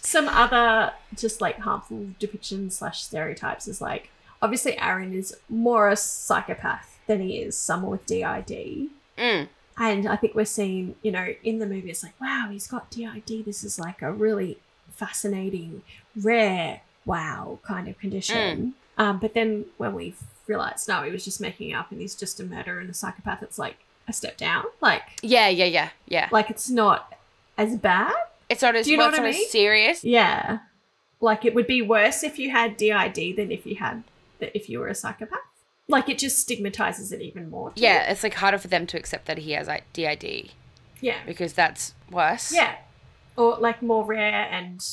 some 0.00 0.28
other 0.28 0.92
just 1.14 1.40
like 1.40 1.58
harmful 1.60 2.08
depictions 2.20 2.72
slash 2.72 3.02
stereotypes 3.02 3.66
is 3.66 3.80
like 3.80 4.10
obviously 4.40 4.78
Aaron 4.78 5.12
is 5.12 5.36
more 5.48 5.88
a 5.88 5.96
psychopath 5.96 6.98
than 7.06 7.20
he 7.20 7.38
is 7.38 7.56
someone 7.56 7.90
with 7.90 8.06
DID. 8.06 8.88
Mm. 9.18 9.48
And 9.78 10.06
I 10.08 10.16
think 10.16 10.34
we're 10.34 10.44
seeing, 10.46 10.94
you 11.02 11.12
know, 11.12 11.34
in 11.44 11.58
the 11.58 11.66
movie, 11.66 11.90
it's 11.90 12.02
like, 12.02 12.18
wow, 12.20 12.48
he's 12.50 12.66
got 12.66 12.90
DID. 12.90 13.44
This 13.44 13.62
is 13.62 13.78
like 13.78 14.00
a 14.02 14.10
really 14.10 14.58
fascinating, 14.90 15.82
rare, 16.20 16.80
wow 17.04 17.58
kind 17.62 17.86
of 17.88 17.98
condition. 17.98 18.74
Um, 18.98 19.18
but 19.18 19.34
then 19.34 19.66
when 19.76 19.94
we 19.94 20.14
realized, 20.46 20.88
no, 20.88 21.02
he 21.02 21.10
was 21.10 21.24
just 21.24 21.40
making 21.40 21.70
it 21.70 21.74
up 21.74 21.90
and 21.92 22.00
he's 22.00 22.14
just 22.14 22.40
a 22.40 22.44
murderer 22.44 22.78
and 22.80 22.88
a 22.88 22.94
psychopath, 22.94 23.42
it's 23.42 23.58
like 23.58 23.76
a 24.08 24.12
step 24.12 24.36
down. 24.38 24.64
Like, 24.80 25.02
Yeah, 25.22 25.48
yeah, 25.48 25.66
yeah, 25.66 25.90
yeah. 26.06 26.28
like 26.32 26.48
it's 26.50 26.70
not 26.70 27.12
as 27.58 27.76
bad. 27.76 28.14
It's 28.48 28.62
not 28.62 28.76
as 28.76 28.86
Do 28.86 28.92
you 28.92 28.96
know 28.96 29.04
well, 29.08 29.12
what 29.12 29.20
I 29.20 29.30
mean? 29.32 29.48
serious. 29.50 30.02
Yeah. 30.04 30.60
Like 31.20 31.44
it 31.44 31.54
would 31.54 31.66
be 31.66 31.82
worse 31.82 32.22
if 32.22 32.38
you 32.38 32.50
had 32.50 32.76
DID 32.76 33.36
than 33.36 33.50
if 33.50 33.66
you 33.66 33.76
had 33.76 34.04
if 34.40 34.68
you 34.70 34.78
were 34.78 34.88
a 34.88 34.94
psychopath. 34.94 35.40
Like 35.88 36.08
it 36.08 36.18
just 36.18 36.38
stigmatizes 36.38 37.12
it 37.12 37.20
even 37.20 37.48
more. 37.50 37.70
too. 37.70 37.80
Yeah, 37.82 38.10
it's 38.10 38.22
like 38.22 38.34
harder 38.34 38.58
for 38.58 38.68
them 38.68 38.86
to 38.88 38.96
accept 38.98 39.26
that 39.26 39.38
he 39.38 39.52
has 39.52 39.68
like 39.68 39.84
DID 39.92 40.50
Yeah. 41.00 41.18
because 41.26 41.52
that's 41.52 41.94
worse. 42.10 42.52
Yeah. 42.52 42.74
Or 43.36 43.56
like 43.58 43.82
more 43.82 44.04
rare 44.04 44.48
and 44.50 44.84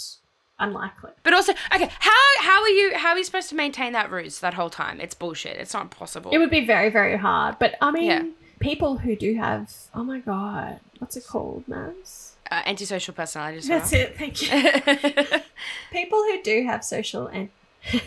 unlikely. 0.60 1.12
But 1.24 1.34
also, 1.34 1.54
okay, 1.74 1.90
how 2.00 2.12
how 2.42 2.62
are 2.62 2.70
you 2.70 2.92
how 2.96 3.10
are 3.10 3.18
you 3.18 3.24
supposed 3.24 3.50
to 3.50 3.56
maintain 3.56 3.94
that 3.94 4.12
ruse 4.12 4.40
that 4.40 4.54
whole 4.54 4.70
time? 4.70 5.02
It's 5.02 5.16
bullshit. 5.16 5.58
It's 5.58 5.74
not 5.74 5.90
possible. 5.92 6.30
It 6.32 6.38
would 6.38 6.52
be 6.52 6.66
very, 6.66 6.90
very 6.90 7.18
hard. 7.18 7.58
But 7.58 7.76
I 7.82 7.90
mean, 7.92 8.04
Yeah. 8.04 8.24
people 8.60 8.98
who 9.00 9.16
do 9.16 9.34
have, 9.36 9.74
oh 9.96 10.04
my 10.04 10.20
God, 10.20 10.80
what's 11.00 11.18
it 11.18 11.26
called, 11.26 11.64
Maz? 11.68 12.32
uh, 12.52 12.62
antisocial 12.68 13.14
personality 13.16 13.62
disorder. 13.62 13.80
That's 13.80 13.94
it. 13.94 14.18
Thank 14.18 14.42
you. 14.44 15.40
people 15.92 16.20
who 16.20 16.44
do 16.44 16.66
have 16.68 16.84
social 16.84 17.26
and 17.28 17.50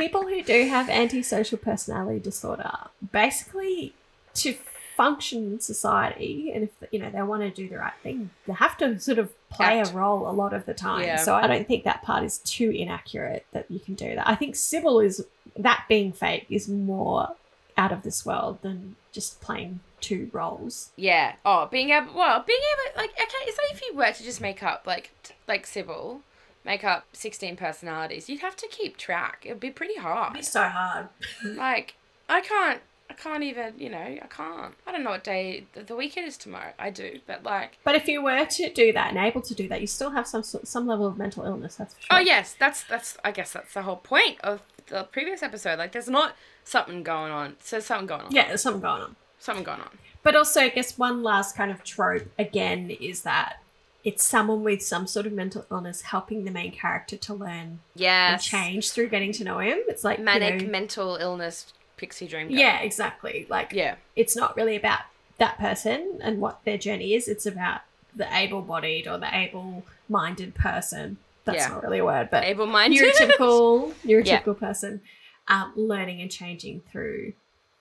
people 0.00 0.26
who 0.26 0.42
do 0.42 0.66
have 0.68 0.88
antisocial 0.88 1.58
personality 1.58 2.18
disorder 2.18 2.70
basically 3.12 3.94
to 4.34 4.54
function 4.96 5.52
in 5.54 5.60
society 5.60 6.52
and 6.54 6.64
if 6.64 6.70
you 6.92 6.98
know 6.98 7.08
they 7.10 7.22
want 7.22 7.40
to 7.42 7.50
do 7.50 7.68
the 7.68 7.78
right 7.78 7.92
thing 8.02 8.28
they 8.46 8.52
have 8.52 8.76
to 8.76 8.98
sort 9.00 9.18
of 9.18 9.32
play 9.48 9.80
Act. 9.80 9.92
a 9.92 9.96
role 9.96 10.28
a 10.28 10.30
lot 10.32 10.52
of 10.52 10.66
the 10.66 10.74
time 10.74 11.02
Yeah. 11.02 11.16
so 11.16 11.34
i 11.34 11.46
don't 11.46 11.66
think 11.66 11.84
that 11.84 12.02
part 12.02 12.22
is 12.22 12.38
too 12.38 12.68
inaccurate 12.70 13.46
that 13.52 13.64
you 13.70 13.78
can 13.80 13.94
do 13.94 14.14
that 14.14 14.28
i 14.28 14.34
think 14.34 14.56
sybil 14.56 15.00
is 15.00 15.24
that 15.56 15.84
being 15.88 16.12
fake 16.12 16.46
is 16.50 16.68
more 16.68 17.34
out 17.78 17.92
of 17.92 18.02
this 18.02 18.26
world 18.26 18.58
than 18.60 18.96
just 19.10 19.40
playing 19.40 19.80
two 20.02 20.28
roles 20.32 20.90
Yeah. 20.96 21.34
Oh, 21.44 21.66
being 21.70 21.90
able. 21.90 22.14
Well, 22.14 22.42
being 22.46 22.58
able. 22.72 22.96
Like, 23.02 23.10
okay, 23.12 23.42
it's 23.48 23.58
like 23.58 23.72
if 23.76 23.82
you 23.86 23.94
were 23.94 24.10
to 24.12 24.22
just 24.22 24.40
make 24.40 24.62
up 24.62 24.86
like 24.86 25.10
t- 25.22 25.34
like 25.46 25.66
Sybil, 25.66 26.20
make 26.64 26.84
up 26.84 27.06
sixteen 27.12 27.56
personalities, 27.56 28.28
you'd 28.28 28.40
have 28.40 28.56
to 28.56 28.68
keep 28.68 28.96
track. 28.96 29.42
It'd 29.44 29.60
be 29.60 29.70
pretty 29.70 29.96
hard. 29.96 30.36
It's 30.36 30.48
so 30.52 30.62
hard 30.68 31.08
Like, 31.44 31.94
I 32.28 32.40
can't. 32.40 32.80
I 33.08 33.14
can't 33.14 33.42
even. 33.42 33.74
You 33.76 33.88
know, 33.90 33.98
I 33.98 34.26
can't. 34.30 34.74
I 34.86 34.92
don't 34.92 35.02
know 35.02 35.10
what 35.10 35.24
day 35.24 35.64
the, 35.72 35.82
the 35.82 35.96
weekend 35.96 36.28
is 36.28 36.36
tomorrow. 36.36 36.72
I 36.78 36.90
do, 36.90 37.18
but 37.26 37.42
like. 37.42 37.78
But 37.82 37.96
if 37.96 38.06
you 38.06 38.22
were 38.22 38.44
to 38.44 38.70
do 38.72 38.92
that 38.92 39.08
and 39.08 39.18
able 39.18 39.40
to 39.42 39.54
do 39.54 39.66
that, 39.68 39.80
you 39.80 39.86
still 39.88 40.10
have 40.10 40.26
some 40.28 40.42
sort- 40.44 40.68
some 40.68 40.86
level 40.86 41.06
of 41.06 41.18
mental 41.18 41.44
illness. 41.44 41.74
That's 41.76 41.94
for 41.94 42.00
sure. 42.02 42.08
Oh 42.12 42.20
yes, 42.20 42.54
that's 42.58 42.84
that's. 42.84 43.16
I 43.24 43.32
guess 43.32 43.52
that's 43.52 43.74
the 43.74 43.82
whole 43.82 43.96
point 43.96 44.38
of 44.42 44.62
the 44.86 45.04
previous 45.04 45.42
episode. 45.42 45.78
Like, 45.78 45.90
there's 45.92 46.08
not 46.08 46.36
something 46.64 47.02
going 47.02 47.32
on. 47.32 47.56
So 47.62 47.76
there's 47.76 47.86
something 47.86 48.06
going 48.06 48.22
on. 48.22 48.32
yeah, 48.32 48.46
there's 48.48 48.62
something 48.62 48.80
going 48.82 49.02
on. 49.02 49.16
Something 49.40 49.64
going 49.64 49.80
on. 49.80 49.90
But 50.22 50.36
also, 50.36 50.60
I 50.60 50.68
guess 50.68 50.96
one 50.98 51.22
last 51.22 51.56
kind 51.56 51.70
of 51.72 51.82
trope 51.82 52.28
again 52.38 52.90
is 52.90 53.22
that 53.22 53.56
it's 54.02 54.24
someone 54.24 54.62
with 54.64 54.82
some 54.82 55.06
sort 55.06 55.26
of 55.26 55.32
mental 55.32 55.66
illness 55.70 56.02
helping 56.02 56.44
the 56.44 56.50
main 56.50 56.72
character 56.72 57.16
to 57.16 57.34
learn 57.34 57.80
and 58.00 58.40
change 58.40 58.90
through 58.90 59.08
getting 59.08 59.32
to 59.32 59.44
know 59.44 59.58
him. 59.58 59.78
It's 59.88 60.04
like 60.04 60.18
you 60.18 60.24
Manic 60.24 60.62
know- 60.62 60.68
mental 60.70 61.16
illness 61.16 61.72
pixie 61.96 62.26
dream. 62.26 62.48
Girl. 62.48 62.56
yeah, 62.56 62.80
exactly. 62.80 63.46
Like 63.50 63.72
Yeah. 63.72 63.96
it's 64.16 64.34
not 64.34 64.56
really 64.56 64.74
about 64.76 65.00
that 65.38 65.58
person 65.58 66.18
and 66.22 66.40
what 66.40 66.64
their 66.64 66.78
journey 66.78 67.12
is. 67.14 67.28
It's 67.28 67.44
about 67.46 67.82
the 68.16 68.26
able-bodied 68.34 69.06
or 69.06 69.18
the 69.18 69.28
able-minded 69.36 70.54
person. 70.54 71.18
That's 71.44 71.58
Yeah. 71.58 71.68
not 71.68 71.82
really 71.82 71.98
a 71.98 72.04
word, 72.04 72.28
but 72.30 72.44
Able 72.44 72.66
minded. 72.66 73.00
neurotypical 73.02 73.92
neurotypical 74.04 74.24
Yeah. 74.60 74.66
person 74.68 75.00
um, 75.48 75.72
learning 75.76 76.20
and 76.22 76.30
changing 76.30 76.80
through 76.90 77.32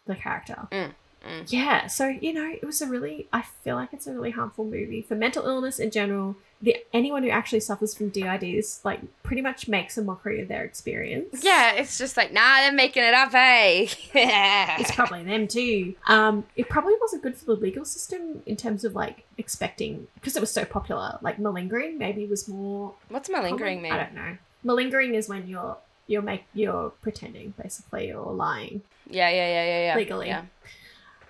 the 0.06 0.16
character 0.16 0.68
Mm, 0.72 0.94
mm. 1.26 1.44
yeah 1.52 1.88
so 1.88 2.08
you 2.08 2.34
know 2.34 2.50
it 2.52 2.66
was 2.66 2.82
a 2.82 2.88
really 2.88 3.28
i 3.34 3.42
feel 3.64 3.76
like 3.76 3.90
it's 3.94 4.08
a 4.08 4.14
really 4.14 4.32
harmful 4.32 4.66
movie 4.66 5.02
for 5.02 5.16
mental 5.16 5.46
illness 5.46 5.80
in 5.80 5.92
general 5.92 6.36
the 6.62 6.76
anyone 6.92 7.24
who 7.24 7.30
actually 7.30 7.60
suffers 7.62 7.94
from 7.96 8.10
dids 8.10 8.82
like 8.84 9.00
pretty 9.24 9.42
much 9.42 9.70
makes 9.70 9.98
a 9.98 10.02
mockery 10.02 10.42
of 10.42 10.50
their 10.50 10.64
experience 10.66 11.42
Yeah, 11.42 11.76
it's 11.76 11.98
just 11.98 12.18
like, 12.18 12.34
nah, 12.34 12.58
they're 12.58 12.74
making 12.74 13.04
it 13.04 13.14
up, 13.14 13.32
hey. 13.32 13.88
it's 14.14 14.92
probably 14.94 15.24
them 15.24 15.48
too 15.48 15.96
um 16.08 16.44
it 16.58 16.68
probably 16.68 16.96
wasn't 17.00 17.24
good 17.24 17.38
for 17.38 17.46
the 17.46 17.54
legal 17.56 17.86
system 17.86 18.42
in 18.46 18.58
terms 18.58 18.84
of 18.84 18.94
like 18.94 19.24
expecting 19.38 20.08
because 20.16 20.36
it 20.36 20.42
was 20.42 20.52
so 20.52 20.66
popular 20.66 21.18
like 21.22 21.40
malingering 21.40 21.98
maybe 21.98 22.26
was 22.26 22.48
more 22.50 22.94
What's 23.08 23.30
malingering 23.30 23.78
common. 23.78 23.84
mean? 23.84 23.94
i 23.94 23.98
don't 24.04 24.14
know 24.14 24.38
malingering 24.64 25.16
is 25.16 25.30
when 25.30 25.48
you're 25.48 25.78
you're 26.08 26.22
make 26.22 26.44
you're 26.54 26.90
pretending 27.02 27.54
basically 27.62 28.12
or 28.12 28.34
lying 28.34 28.82
Yeah, 29.10 29.30
yeah, 29.30 29.48
yeah, 29.48 29.66
yeah, 29.66 29.86
yeah. 29.86 29.96
Legally. 29.96 30.28
Yeah. 30.28 30.44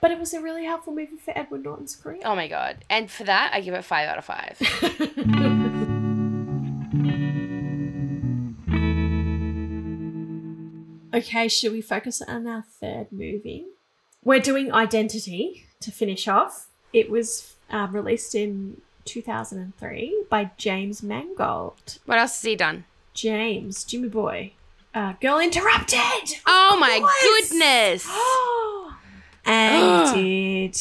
But 0.01 0.11
it 0.11 0.19
was 0.19 0.33
a 0.33 0.41
really 0.41 0.65
helpful 0.65 0.93
movie 0.93 1.17
for 1.17 1.37
Edward 1.37 1.63
Norton's 1.63 1.95
career. 1.95 2.21
Oh 2.23 2.35
my 2.35 2.47
god. 2.47 2.85
And 2.89 3.11
for 3.11 3.23
that, 3.25 3.51
I 3.53 3.61
give 3.61 3.73
it 3.73 3.83
five 3.83 4.07
out 4.07 4.17
of 4.17 4.25
five. 4.25 4.57
okay, 11.13 11.47
should 11.47 11.73
we 11.73 11.81
focus 11.81 12.21
on 12.21 12.47
our 12.47 12.63
third 12.79 13.11
movie? 13.11 13.65
We're 14.23 14.39
doing 14.39 14.73
Identity 14.73 15.65
to 15.81 15.91
finish 15.91 16.27
off. 16.27 16.67
It 16.93 17.09
was 17.09 17.55
um, 17.69 17.93
released 17.93 18.35
in 18.35 18.81
2003 19.05 20.25
by 20.29 20.51
James 20.57 21.03
Mangold. 21.03 21.99
what 22.05 22.17
else 22.17 22.41
has 22.41 22.43
he 22.43 22.55
done? 22.55 22.85
James, 23.13 23.83
Jimmy 23.83 24.07
Boy. 24.07 24.53
Uh, 24.93 25.13
Girl 25.21 25.39
Interrupted! 25.39 26.39
Oh 26.47 26.77
my 26.79 26.99
goodness. 27.21 28.07
and 29.49 30.15
did 30.15 30.77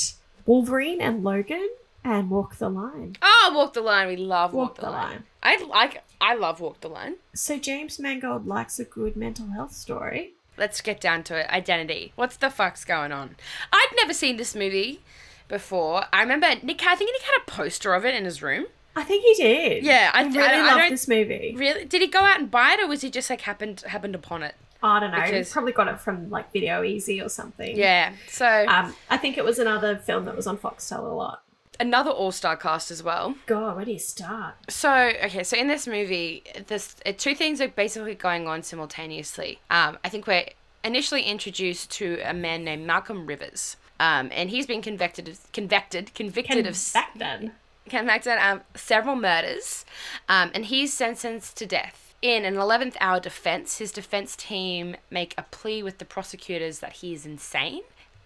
Wolverine 0.47 1.01
and 1.01 1.25
Logan 1.25 1.69
and 2.05 2.31
Walk 2.31 2.57
the 2.57 2.69
Line. 2.69 3.17
Oh, 3.23 3.53
Walk 3.55 3.73
the 3.75 3.81
Line. 3.81 4.09
We 4.09 4.17
love 4.17 4.53
Walk, 4.53 4.69
Walk 4.69 4.75
the, 4.77 4.83
the 4.83 4.91
line. 4.91 5.11
Line. 5.11 5.25
I 5.43 5.65
like 5.65 6.03
I 6.21 6.35
love 6.35 6.61
Walk 6.61 6.81
the 6.81 6.89
Line. 6.89 7.17
So 7.35 7.59
James 7.59 7.99
Mangold 7.99 8.47
likes 8.47 8.79
a 8.79 8.85
good 8.85 9.17
mental 9.17 9.49
health 9.49 9.73
story. 9.73 10.35
Let's 10.57 10.81
get 10.81 11.01
down 11.01 11.23
to 11.25 11.37
it. 11.39 11.49
Identity. 11.51 12.13
What's 12.17 12.37
the 12.37 12.51
fuck's 12.51 12.85
going 12.85 13.13
on? 13.13 13.37
I'd 13.73 13.93
never 13.97 14.13
seen 14.13 14.37
this 14.37 14.55
movie 14.55 15.01
before. 15.47 16.05
I 16.13 16.21
remember 16.21 16.49
Nick. 16.63 16.85
I 16.85 16.97
think 16.97 17.11
Nick 17.13 17.23
had 17.23 17.41
a 17.43 17.51
poster 17.51 17.95
of 17.95 18.05
it 18.05 18.15
in 18.15 18.25
his 18.25 18.43
room. 18.43 18.67
I 18.97 19.05
think 19.05 19.23
he 19.23 19.35
did. 19.35 19.85
Yeah, 19.85 20.11
I, 20.13 20.25
really 20.25 20.41
I, 20.41 20.59
I 20.59 20.75
love 20.75 20.91
this 20.91 21.07
movie. 21.07 21.55
really. 21.57 21.85
Did 21.85 22.01
he 22.03 22.09
go 22.09 22.19
out 22.21 22.41
and 22.41 22.51
buy 22.51 22.73
it, 22.73 22.81
or 22.83 22.89
was 22.89 23.03
he 23.03 23.11
just 23.11 23.31
like 23.31 23.43
happened 23.43 23.83
happened 23.83 24.17
upon 24.17 24.43
it? 24.43 24.57
I 24.83 25.01
don't 25.01 25.11
know. 25.11 25.23
Because- 25.25 25.53
probably 25.53 25.73
got 25.73 25.89
it 25.89 26.01
from 26.01 26.31
like 26.31 26.53
Video 26.53 26.83
Ezy 26.83 27.25
or 27.25 27.29
something. 27.29 27.77
Yeah. 27.77 28.13
So 28.29 28.47
Um, 28.69 28.95
I 29.11 29.17
think 29.17 29.37
it 29.39 29.45
was 29.45 29.59
another 29.59 29.97
film 29.97 30.25
that 30.27 30.37
was 30.37 30.47
on 30.47 30.57
Foxtel 30.59 31.01
a 31.01 31.15
lot. 31.15 31.43
another 31.81 32.11
all 32.11 32.33
star 32.33 32.57
cast 32.57 32.91
as 32.91 33.03
well. 33.03 33.35
God, 33.47 33.77
where 33.77 33.85
do 33.85 33.93
you 33.93 33.99
start? 33.99 34.55
So 34.69 34.93
okay, 35.25 35.43
so 35.45 35.57
in 35.57 35.69
this 35.69 35.87
movie, 35.87 36.43
this 36.67 36.97
uh, 37.07 37.13
two 37.17 37.35
things 37.35 37.61
are 37.61 37.69
basically 37.69 38.15
going 38.15 38.47
on 38.49 38.63
simultaneously. 38.65 39.61
Um, 39.71 39.99
I 40.05 40.09
think 40.09 40.27
we're 40.27 40.47
initially 40.85 41.23
introduced 41.23 41.91
to 41.93 42.19
a 42.25 42.33
man 42.35 42.65
named 42.65 42.87
Malcolm 42.87 43.27
Rivers. 43.27 43.77
Um, 44.01 44.31
and 44.33 44.49
he's 44.51 44.65
been 44.67 44.81
convicted 44.83 45.29
of 45.29 45.41
convicted 45.53 46.15
convicted 46.15 46.67
of 46.69 46.79
back 46.95 47.19
then. 47.19 47.53
convicted 47.89 48.39
um, 48.39 48.61
several 48.77 49.17
murders, 49.17 49.85
um, 50.29 50.53
and 50.55 50.67
he's 50.67 50.93
sentenced 50.95 51.57
to 51.57 51.67
death. 51.67 52.08
In 52.21 52.45
an 52.45 52.55
11th 52.55 52.97
hour 53.01 53.21
defense, 53.21 53.79
his 53.79 53.93
defense 53.93 54.35
team 54.35 54.97
make 55.11 55.35
a 55.39 55.43
plea 55.43 55.83
with 55.83 55.99
the 55.99 56.05
prosecutors 56.05 56.81
that 56.81 56.95
he 56.95 57.15
is 57.15 57.25
insane, 57.25 57.83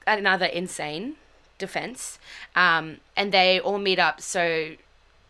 another 0.06 0.46
insane 0.46 1.16
defense, 1.58 2.18
um, 2.56 2.98
and 3.16 3.32
they 3.32 3.60
all 3.60 3.78
meet 3.78 3.98
up 3.98 4.20
so 4.20 4.76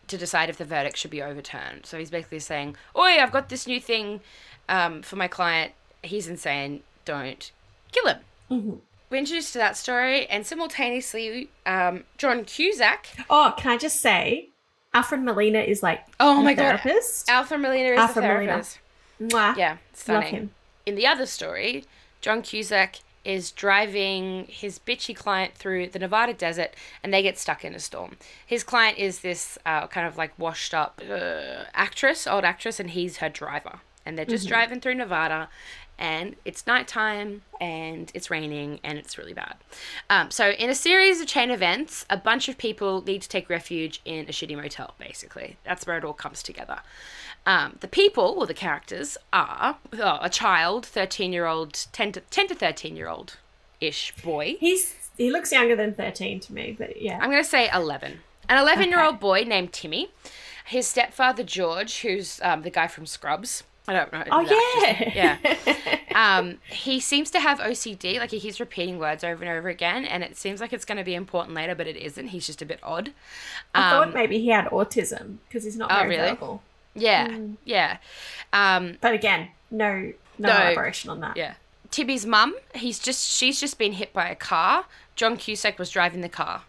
to 0.07 0.17
decide 0.17 0.49
if 0.49 0.57
the 0.57 0.65
verdict 0.65 0.97
should 0.97 1.11
be 1.11 1.21
overturned. 1.21 1.85
So 1.85 1.97
he's 1.97 2.09
basically 2.09 2.39
saying, 2.39 2.77
"Oi, 2.95 3.19
I've 3.19 3.31
got 3.31 3.49
this 3.49 3.67
new 3.67 3.81
thing 3.81 4.21
um, 4.69 5.01
for 5.01 5.17
my 5.17 5.27
client. 5.27 5.73
He's 6.01 6.27
insane. 6.27 6.83
Don't 7.05 7.51
kill 7.91 8.07
him." 8.07 8.19
We're 9.09 9.17
introduced 9.17 9.53
to 9.53 9.59
that 9.59 9.77
story, 9.77 10.25
and 10.27 10.45
simultaneously, 10.45 11.49
um, 11.65 12.05
John 12.17 12.45
Cusack 12.45 13.07
Oh, 13.29 13.53
can 13.57 13.71
I 13.71 13.77
just 13.77 13.99
say, 13.99 14.49
Alfred 14.93 15.21
Molina 15.21 15.59
is 15.59 15.81
like 15.83 16.05
Oh 16.19 16.41
my 16.43 16.53
God. 16.53 16.79
therapist. 16.81 17.29
Alpha 17.29 17.57
Molina 17.57 17.89
is 17.89 17.99
Alfred 17.99 18.23
the 18.23 18.27
Molina. 18.27 18.51
therapist. 18.51 18.79
Mwah. 19.21 19.57
Yeah, 19.57 19.69
love 19.71 19.77
stunning. 19.93 20.31
him. 20.33 20.51
In 20.85 20.95
the 20.95 21.07
other 21.07 21.25
story, 21.25 21.85
John 22.21 22.41
Cusack 22.41 22.97
is 23.25 23.51
driving 23.51 24.45
his 24.49 24.79
bitchy 24.79 25.15
client 25.15 25.53
through 25.55 25.87
the 25.87 25.97
Nevada 25.99 26.33
desert 26.33 26.71
and 27.01 27.13
they 27.13 27.21
get 27.23 27.37
stuck 27.37 27.63
in 27.63 27.73
a 27.73 27.79
storm. 27.79 28.17
His 28.45 28.63
client 28.63 28.97
is 28.97 29.19
this 29.19 29.57
uh, 29.65 29.87
kind 29.87 30.05
of 30.05 30.17
like 30.17 30.37
washed 30.37 30.73
up 30.73 31.01
uh, 31.09 31.63
actress, 31.73 32.27
old 32.27 32.43
actress, 32.43 32.79
and 32.81 32.89
he's 32.91 33.17
her 33.17 33.29
driver. 33.29 33.79
And 34.05 34.17
they're 34.17 34.25
just 34.25 34.49
driving 34.49 34.81
through 34.81 34.95
Nevada 34.95 35.47
and 36.03 36.35
it's 36.43 36.67
nighttime 36.67 37.43
and 37.61 38.11
it's 38.13 38.29
raining 38.29 38.81
and 38.83 38.97
it's 38.97 39.17
really 39.17 39.33
bad. 39.33 39.55
Um, 40.09 40.29
so, 40.31 40.49
in 40.49 40.69
a 40.69 40.75
series 40.75 41.21
of 41.21 41.27
chain 41.27 41.49
events, 41.49 42.05
a 42.09 42.17
bunch 42.17 42.49
of 42.49 42.57
people 42.57 43.01
need 43.01 43.21
to 43.21 43.29
take 43.29 43.49
refuge 43.49 44.01
in 44.03 44.25
a 44.25 44.31
shitty 44.31 44.55
motel, 44.55 44.95
basically. 44.99 45.55
That's 45.63 45.87
where 45.87 45.97
it 45.97 46.03
all 46.03 46.13
comes 46.13 46.43
together. 46.43 46.81
Um, 47.45 47.77
the 47.79 47.87
people, 47.87 48.35
or 48.37 48.45
the 48.45 48.53
characters, 48.53 49.17
are 49.31 49.77
oh, 49.93 50.19
a 50.21 50.29
child, 50.29 50.85
13 50.85 51.31
year 51.31 51.45
old, 51.45 51.73
10 51.93 52.11
to, 52.11 52.19
10 52.19 52.49
to 52.49 52.55
13 52.55 52.97
year 52.97 53.07
old 53.07 53.37
ish 53.79 54.13
boy. 54.17 54.57
He's 54.59 54.95
he 55.17 55.31
looks 55.31 55.51
younger 55.51 55.75
than 55.75 55.93
thirteen 55.93 56.39
to 56.41 56.53
me, 56.53 56.75
but 56.77 57.01
yeah. 57.01 57.19
I'm 57.21 57.29
going 57.29 57.43
to 57.43 57.49
say 57.49 57.69
11. 57.71 58.19
An 58.49 58.57
11 58.57 58.89
year 58.89 59.03
old 59.03 59.19
boy 59.19 59.43
named 59.43 59.71
Timmy. 59.71 60.09
His 60.65 60.87
stepfather, 60.87 61.43
George, 61.43 62.01
who's 62.01 62.41
um, 62.41 62.63
the 62.63 62.69
guy 62.69 62.87
from 62.87 63.05
Scrubs. 63.05 63.63
I 63.87 63.93
don't 63.93 64.13
know. 64.13 64.23
oh 64.31 64.41
actor 64.41 64.53
is. 64.53 65.13
yeah, 65.15 65.37
Yeah. 65.43 65.97
Um, 66.15 66.59
he 66.69 66.99
seems 66.99 67.31
to 67.31 67.39
have 67.39 67.57
OCD. 67.59 68.19
Like 68.19 68.29
he 68.29 68.39
keeps 68.39 68.59
repeating 68.59 68.99
words 68.99 69.23
over 69.23 69.43
and 69.43 69.51
over 69.51 69.67
again, 69.67 70.05
and 70.05 70.21
it 70.23 70.37
seems 70.37 70.61
like 70.61 70.71
it's 70.71 70.85
going 70.85 70.99
to 70.99 71.03
be 71.03 71.15
important 71.15 71.55
later, 71.55 71.73
but 71.73 71.87
it 71.87 71.97
isn't. 71.97 72.27
He's 72.27 72.45
just 72.45 72.61
a 72.61 72.67
bit 72.67 72.79
odd. 72.83 73.11
I 73.73 73.81
Um, 73.81 73.89
thought 74.05 74.13
maybe 74.13 74.37
he 74.39 74.49
had 74.49 74.65
autism 74.65 75.37
because 75.47 75.63
he's 75.63 75.75
not 75.75 75.91
Oh, 75.91 75.95
very 75.95 76.09
really? 76.17 76.29
verbal. 76.29 76.61
yeah, 76.93 77.39
yeah, 77.65 77.97
um, 78.53 78.97
But 79.01 79.13
again, 79.15 79.49
no 79.71 80.13
no, 80.37 80.49
No. 80.49 80.55
elaboration 80.55 81.09
on 81.09 81.19
that. 81.21 81.35
yeah. 81.35 81.55
Timmy's 81.89 82.25
mum. 82.27 82.55
He's 82.75 82.99
just 82.99 83.27
she's 83.31 83.59
just 83.59 83.79
been 83.79 83.93
hit 83.93 84.13
by 84.13 84.29
a 84.29 84.35
car. 84.35 84.85
John 85.15 85.37
Cusack 85.37 85.77
was 85.77 85.89
driving 85.89 86.21
the 86.21 86.29
car, 86.29 86.63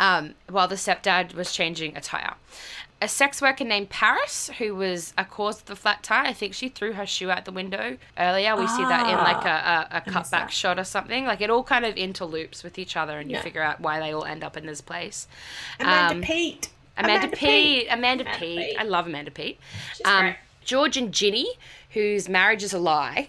um, 0.00 0.34
while 0.48 0.68
the 0.68 0.76
stepdad 0.76 1.34
was 1.34 1.52
changing 1.52 1.96
a 1.96 2.00
tire. 2.00 2.34
A 3.02 3.08
sex 3.08 3.42
worker 3.42 3.64
named 3.64 3.90
Paris, 3.90 4.48
who 4.58 4.74
was 4.76 5.12
a 5.18 5.24
cause 5.24 5.58
of 5.60 5.66
the 5.66 5.76
flat 5.76 6.02
tire. 6.02 6.24
I 6.26 6.32
think 6.32 6.54
she 6.54 6.68
threw 6.68 6.92
her 6.94 7.04
shoe 7.04 7.30
out 7.30 7.44
the 7.44 7.52
window 7.52 7.98
earlier. 8.16 8.56
We 8.56 8.66
see 8.68 8.82
that 8.82 9.08
in 9.10 9.16
like 9.18 9.44
a, 9.44 9.90
a, 9.92 9.98
a 9.98 10.00
cutback 10.00 10.50
shot 10.50 10.78
or 10.78 10.84
something. 10.84 11.26
Like 11.26 11.40
it 11.40 11.50
all 11.50 11.64
kind 11.64 11.84
of 11.84 11.96
interloops 11.96 12.62
with 12.62 12.78
each 12.78 12.96
other, 12.96 13.18
and 13.18 13.30
you 13.30 13.36
Yeah. 13.36 13.42
figure 13.42 13.62
out 13.62 13.80
why 13.80 13.98
they 14.00 14.12
all 14.12 14.24
end 14.24 14.42
up 14.44 14.56
in 14.56 14.64
this 14.66 14.80
place. 14.80 15.26
Amanda 15.80 16.14
Um, 16.14 16.22
Peet. 16.22 16.70
Amanda, 16.96 17.28
Peet. 17.36 17.88
Amanda, 17.90 18.22
Amanda 18.22 18.38
Pete. 18.38 18.58
Peet. 18.70 18.76
I 18.78 18.84
love 18.84 19.06
Amanda 19.06 19.32
Peet. 19.32 19.58
She's 19.96 20.06
Um, 20.06 20.20
great. 20.26 20.36
George 20.64 20.96
and 20.96 21.12
Ginny, 21.12 21.48
whose 21.90 22.28
marriage 22.28 22.62
is 22.62 22.72
a 22.72 22.78
lie. 22.78 23.28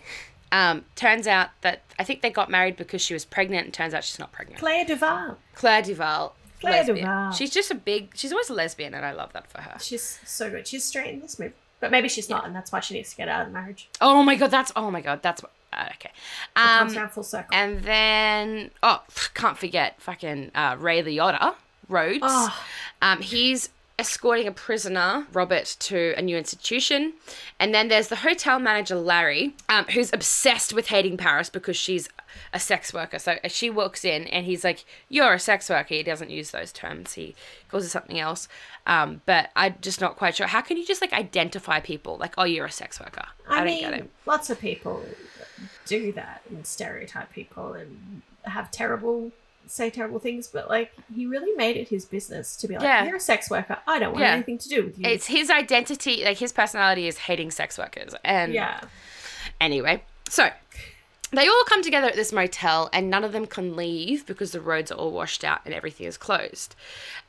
Um, 0.56 0.86
turns 0.96 1.28
out 1.28 1.50
that 1.62 1.82
I 2.00 2.04
think 2.04 2.22
they 2.22 2.30
got 2.30 2.50
married 2.50 2.78
because 2.78 3.02
she 3.02 3.14
was 3.14 3.26
pregnant, 3.26 3.66
and 3.66 3.74
turns 3.74 3.94
out 3.94 4.04
she's 4.04 4.20
not 4.20 4.32
pregnant. 4.32 4.60
Claire 4.60 4.86
DuVall. 4.86 5.36
Claire 5.56 5.82
DuVall. 5.82 6.32
Claire 6.62 6.84
lesbian. 6.84 7.06
DuVall. 7.08 7.34
She's 7.38 7.50
just 7.52 7.72
a 7.72 7.76
big. 7.76 8.12
She's 8.16 8.32
always 8.32 8.50
a 8.50 8.54
lesbian, 8.54 8.94
and 8.94 9.06
I 9.06 9.12
love 9.12 9.34
that 9.34 9.48
for 9.52 9.62
her. 9.62 9.78
She's 9.82 10.20
so 10.26 10.50
good. 10.50 10.68
She's 10.68 10.84
straight 10.86 11.14
in 11.14 11.20
this 11.20 11.38
movie, 11.40 11.54
but 11.80 11.92
maybe 11.92 12.08
she's 12.08 12.30
not, 12.30 12.46
and 12.46 12.56
that's 12.56 12.72
why 12.72 12.80
she 12.80 12.94
needs 12.94 13.10
to 13.12 13.18
get 13.18 13.28
out 13.28 13.42
of 13.42 13.48
the 13.48 13.54
marriage. 13.54 13.90
Oh 14.02 14.24
my 14.24 14.36
god, 14.36 14.50
that's 14.52 14.72
oh 14.76 14.90
my 14.90 15.02
god, 15.02 15.22
that's 15.22 15.44
what. 15.44 15.52
Uh, 15.74 15.90
okay. 15.96 16.12
Comes 16.56 16.94
Um, 16.94 16.98
around 16.98 17.10
full 17.10 17.24
circle. 17.24 17.50
and 17.52 17.82
then 17.84 18.72
oh, 18.82 19.04
can't 19.34 19.58
forget 19.58 20.02
fucking 20.02 20.52
uh, 20.56 20.78
Ray 20.80 21.04
Liotta 21.04 21.56
Rhodes. 21.90 22.20
Oh. 22.24 22.64
Um, 23.02 23.20
he's 23.20 23.68
escorting 23.98 24.48
a 24.48 24.52
prisoner, 24.52 25.26
Robert, 25.32 25.78
to 25.80 26.14
a 26.18 26.22
new 26.22 26.38
institution. 26.38 27.14
And 27.60 27.74
then 27.74 27.88
there's 27.88 28.10
the 28.10 28.18
hotel 28.18 28.60
manager, 28.60 28.96
Larry, 28.96 29.56
um, 29.70 29.86
who's 29.86 30.12
obsessed 30.14 30.74
with 30.74 30.88
hating 30.88 31.18
Paris 31.18 31.50
because 31.50 31.78
she's 31.78 32.10
a 32.54 32.60
sex 32.60 32.94
worker. 32.94 33.20
So 33.20 33.38
as 33.44 33.52
she 33.52 33.70
walks 33.70 34.04
in 34.04 34.28
and 34.28 34.46
he's 34.46 34.64
like, 34.64 34.84
You're 35.10 35.34
a 35.34 35.40
sex 35.40 35.70
worker. 35.70 35.96
He 35.96 36.04
doesn't 36.04 36.30
use 36.30 36.52
those 36.52 36.72
terms, 36.72 37.14
he 37.14 37.36
calls 37.70 37.86
it 37.86 37.90
something 37.90 38.20
else. 38.20 38.48
Um, 38.88 39.22
but 39.26 39.50
I'm 39.56 39.76
just 39.82 40.02
not 40.02 40.18
quite 40.18 40.36
sure. 40.36 40.48
How 40.48 40.62
can 40.62 40.78
you 40.78 40.86
just 40.86 41.02
like 41.02 41.14
identify 41.14 41.80
people 41.80 42.18
like, 42.18 42.34
Oh, 42.38 42.44
you're 42.44 42.66
a 42.66 42.72
sex 42.72 43.00
worker? 43.00 43.26
I, 43.48 43.54
I, 43.54 43.58
don't 43.58 43.66
mean, 43.68 43.82
get 43.82 43.94
it. 43.94 44.10
lots 44.26 44.50
of 44.50 44.60
people 44.60 45.04
do 45.86 46.12
that 46.14 46.42
and 46.50 46.66
stereotype 46.66 47.32
people 47.32 47.74
and 47.74 48.22
have 48.44 48.72
terrible, 48.72 49.32
say 49.68 49.90
terrible 49.90 50.20
things, 50.20 50.48
but 50.48 50.70
like 50.70 50.92
he 51.14 51.26
really 51.26 51.54
made 51.56 51.78
it 51.78 51.88
his 51.90 52.06
business 52.06 52.56
to 52.58 52.68
be 52.68 52.76
like, 52.76 52.84
Yeah. 52.84 53.06
"You're 53.06 53.18
a 53.18 53.20
sex 53.20 53.50
worker. 53.50 53.78
I 53.88 54.00
don't 54.00 54.14
want 54.14 54.24
Yeah. 54.24 54.34
anything 54.34 54.58
to 54.60 54.70
do 54.70 54.84
with 54.84 54.98
you." 55.00 55.06
It's 55.08 55.28
his 55.28 55.50
identity, 55.50 56.24
like 56.24 56.38
his 56.38 56.52
personality 56.54 57.08
is 57.08 57.18
hating 57.18 57.52
sex 57.52 57.78
workers. 57.78 58.14
And 58.24 58.54
yeah, 58.54 58.82
Anyway, 59.62 60.04
so 60.30 60.50
they 61.38 61.48
all 61.48 61.64
come 61.66 61.82
together 61.82 62.08
at 62.08 62.16
this 62.16 62.32
motel, 62.32 62.90
and 62.94 63.10
none 63.10 63.24
of 63.24 63.32
them 63.32 63.46
can 63.46 63.76
leave 63.76 64.26
because 64.26 64.52
the 64.52 64.62
roads 64.62 64.92
are 64.92 64.96
all 64.96 65.12
washed 65.12 65.44
out 65.44 65.62
and 65.66 65.74
everything 65.74 66.08
is 66.08 66.18
closed. 66.18 66.76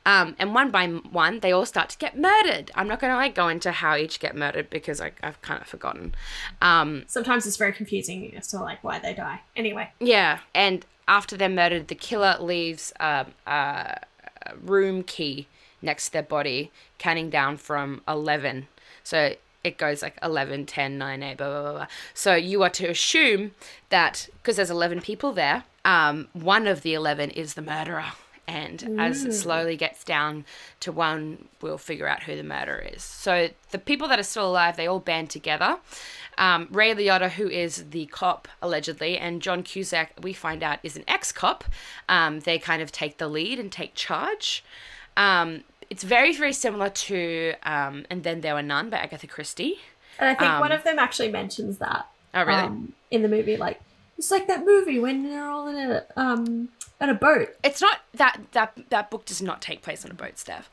Um, 0.05 0.35
and 0.39 0.53
one 0.53 0.71
by 0.71 0.87
one, 0.87 1.39
they 1.39 1.51
all 1.51 1.65
start 1.65 1.89
to 1.89 1.97
get 1.97 2.17
murdered. 2.17 2.71
I'm 2.75 2.87
not 2.87 2.99
going 2.99 3.11
to 3.11 3.17
like 3.17 3.35
go 3.35 3.47
into 3.47 3.71
how 3.71 3.95
each 3.95 4.19
get 4.19 4.35
murdered 4.35 4.69
because 4.69 5.01
I, 5.01 5.11
I've 5.21 5.41
kind 5.41 5.61
of 5.61 5.67
forgotten. 5.67 6.15
Um, 6.61 7.03
sometimes 7.07 7.45
it's 7.45 7.57
very 7.57 7.73
confusing 7.73 8.33
as 8.35 8.47
to 8.49 8.59
like 8.59 8.83
why 8.83 8.99
they 8.99 9.13
die. 9.13 9.41
Anyway, 9.55 9.91
yeah, 9.99 10.39
and 10.55 10.85
after 11.07 11.35
they're 11.37 11.49
murdered, 11.49 11.87
the 11.87 11.95
killer 11.95 12.37
leaves 12.39 12.93
um, 12.99 13.27
a 13.45 13.99
a 14.47 14.55
room 14.57 15.03
key 15.03 15.47
next 15.81 16.07
to 16.07 16.13
their 16.13 16.23
body, 16.23 16.71
counting 16.97 17.29
down 17.29 17.57
from 17.57 18.01
11. 18.07 18.67
So 19.03 19.35
it 19.67 19.77
goes 19.77 20.01
like 20.01 20.17
11, 20.23 20.65
10, 20.65 20.97
9, 20.97 21.23
8, 21.23 21.37
blah, 21.37 21.49
blah, 21.49 21.61
blah, 21.61 21.71
blah. 21.73 21.87
So 22.13 22.35
you 22.35 22.63
are 22.63 22.69
to 22.71 22.89
assume 22.89 23.51
that, 23.89 24.27
because 24.37 24.55
there's 24.55 24.71
11 24.71 25.01
people 25.01 25.33
there, 25.33 25.63
um, 25.85 26.27
one 26.33 26.67
of 26.67 26.81
the 26.81 26.93
11 26.93 27.31
is 27.31 27.53
the 27.53 27.61
murderer. 27.61 28.05
And 28.49 28.95
as 28.97 29.25
it 29.25 29.33
slowly 29.33 29.75
gets 29.75 30.05
down 30.05 30.45
to 30.79 30.93
one, 30.93 31.49
we'll 31.61 31.77
figure 31.77 32.07
out 32.07 32.23
who 32.23 32.37
the 32.37 32.43
murderer 32.43 32.79
is. 32.79 33.03
So 33.03 33.49
the 33.71 33.77
people 33.77 34.07
that 34.07 34.19
are 34.19 34.23
still 34.23 34.49
alive, 34.49 34.77
they 34.77 34.87
all 34.87 35.01
band 35.01 35.29
together. 35.29 35.79
Um, 36.37 36.69
Ray 36.71 36.93
Liotta, 36.95 37.31
who 37.31 37.49
is 37.49 37.89
the 37.89 38.05
cop 38.05 38.47
allegedly, 38.61 39.17
and 39.17 39.41
John 39.41 39.63
Cusack, 39.63 40.13
we 40.21 40.31
find 40.31 40.63
out 40.63 40.79
is 40.81 40.95
an 40.95 41.03
ex-cop. 41.09 41.65
Um, 42.07 42.39
they 42.39 42.57
kind 42.57 42.81
of 42.81 42.89
take 42.89 43.17
the 43.17 43.27
lead 43.27 43.59
and 43.59 43.69
take 43.69 43.95
charge. 43.95 44.63
Um, 45.17 45.65
it's 45.89 46.03
very, 46.03 46.33
very 46.35 46.53
similar 46.53 46.89
to 46.89 47.53
um, 47.63 48.05
"And 48.09 48.23
Then 48.23 48.41
There 48.41 48.53
Were 48.55 48.61
None" 48.61 48.89
by 48.89 48.97
Agatha 48.97 49.27
Christie. 49.27 49.79
and 50.19 50.29
I 50.29 50.33
think 50.35 50.51
Um, 50.51 50.59
one 50.59 50.71
of 50.71 50.83
them 50.83 50.99
actually 50.99 51.29
mentions 51.31 51.77
that. 51.79 52.07
Oh, 52.33 52.43
really? 52.43 52.59
um, 52.61 52.93
in 53.11 53.21
the 53.21 53.29
movie, 53.29 53.57
like 53.57 53.79
It's 54.17 54.31
like 54.31 54.47
that 54.47 54.65
movie 54.65 54.99
when 54.99 55.23
they're 55.23 55.47
all 55.49 55.67
in 55.67 55.77
a 55.77 56.03
um 56.15 56.69
on 56.99 57.09
a 57.09 57.13
boat. 57.13 57.49
It's 57.63 57.79
not 57.81 57.99
that 58.15 58.39
that 58.53 58.73
that 58.89 59.11
book 59.11 59.25
does 59.25 59.41
not 59.43 59.61
take 59.61 59.83
place 59.83 60.03
on 60.03 60.09
a 60.09 60.15
boat, 60.15 60.39
Steph. 60.39 60.69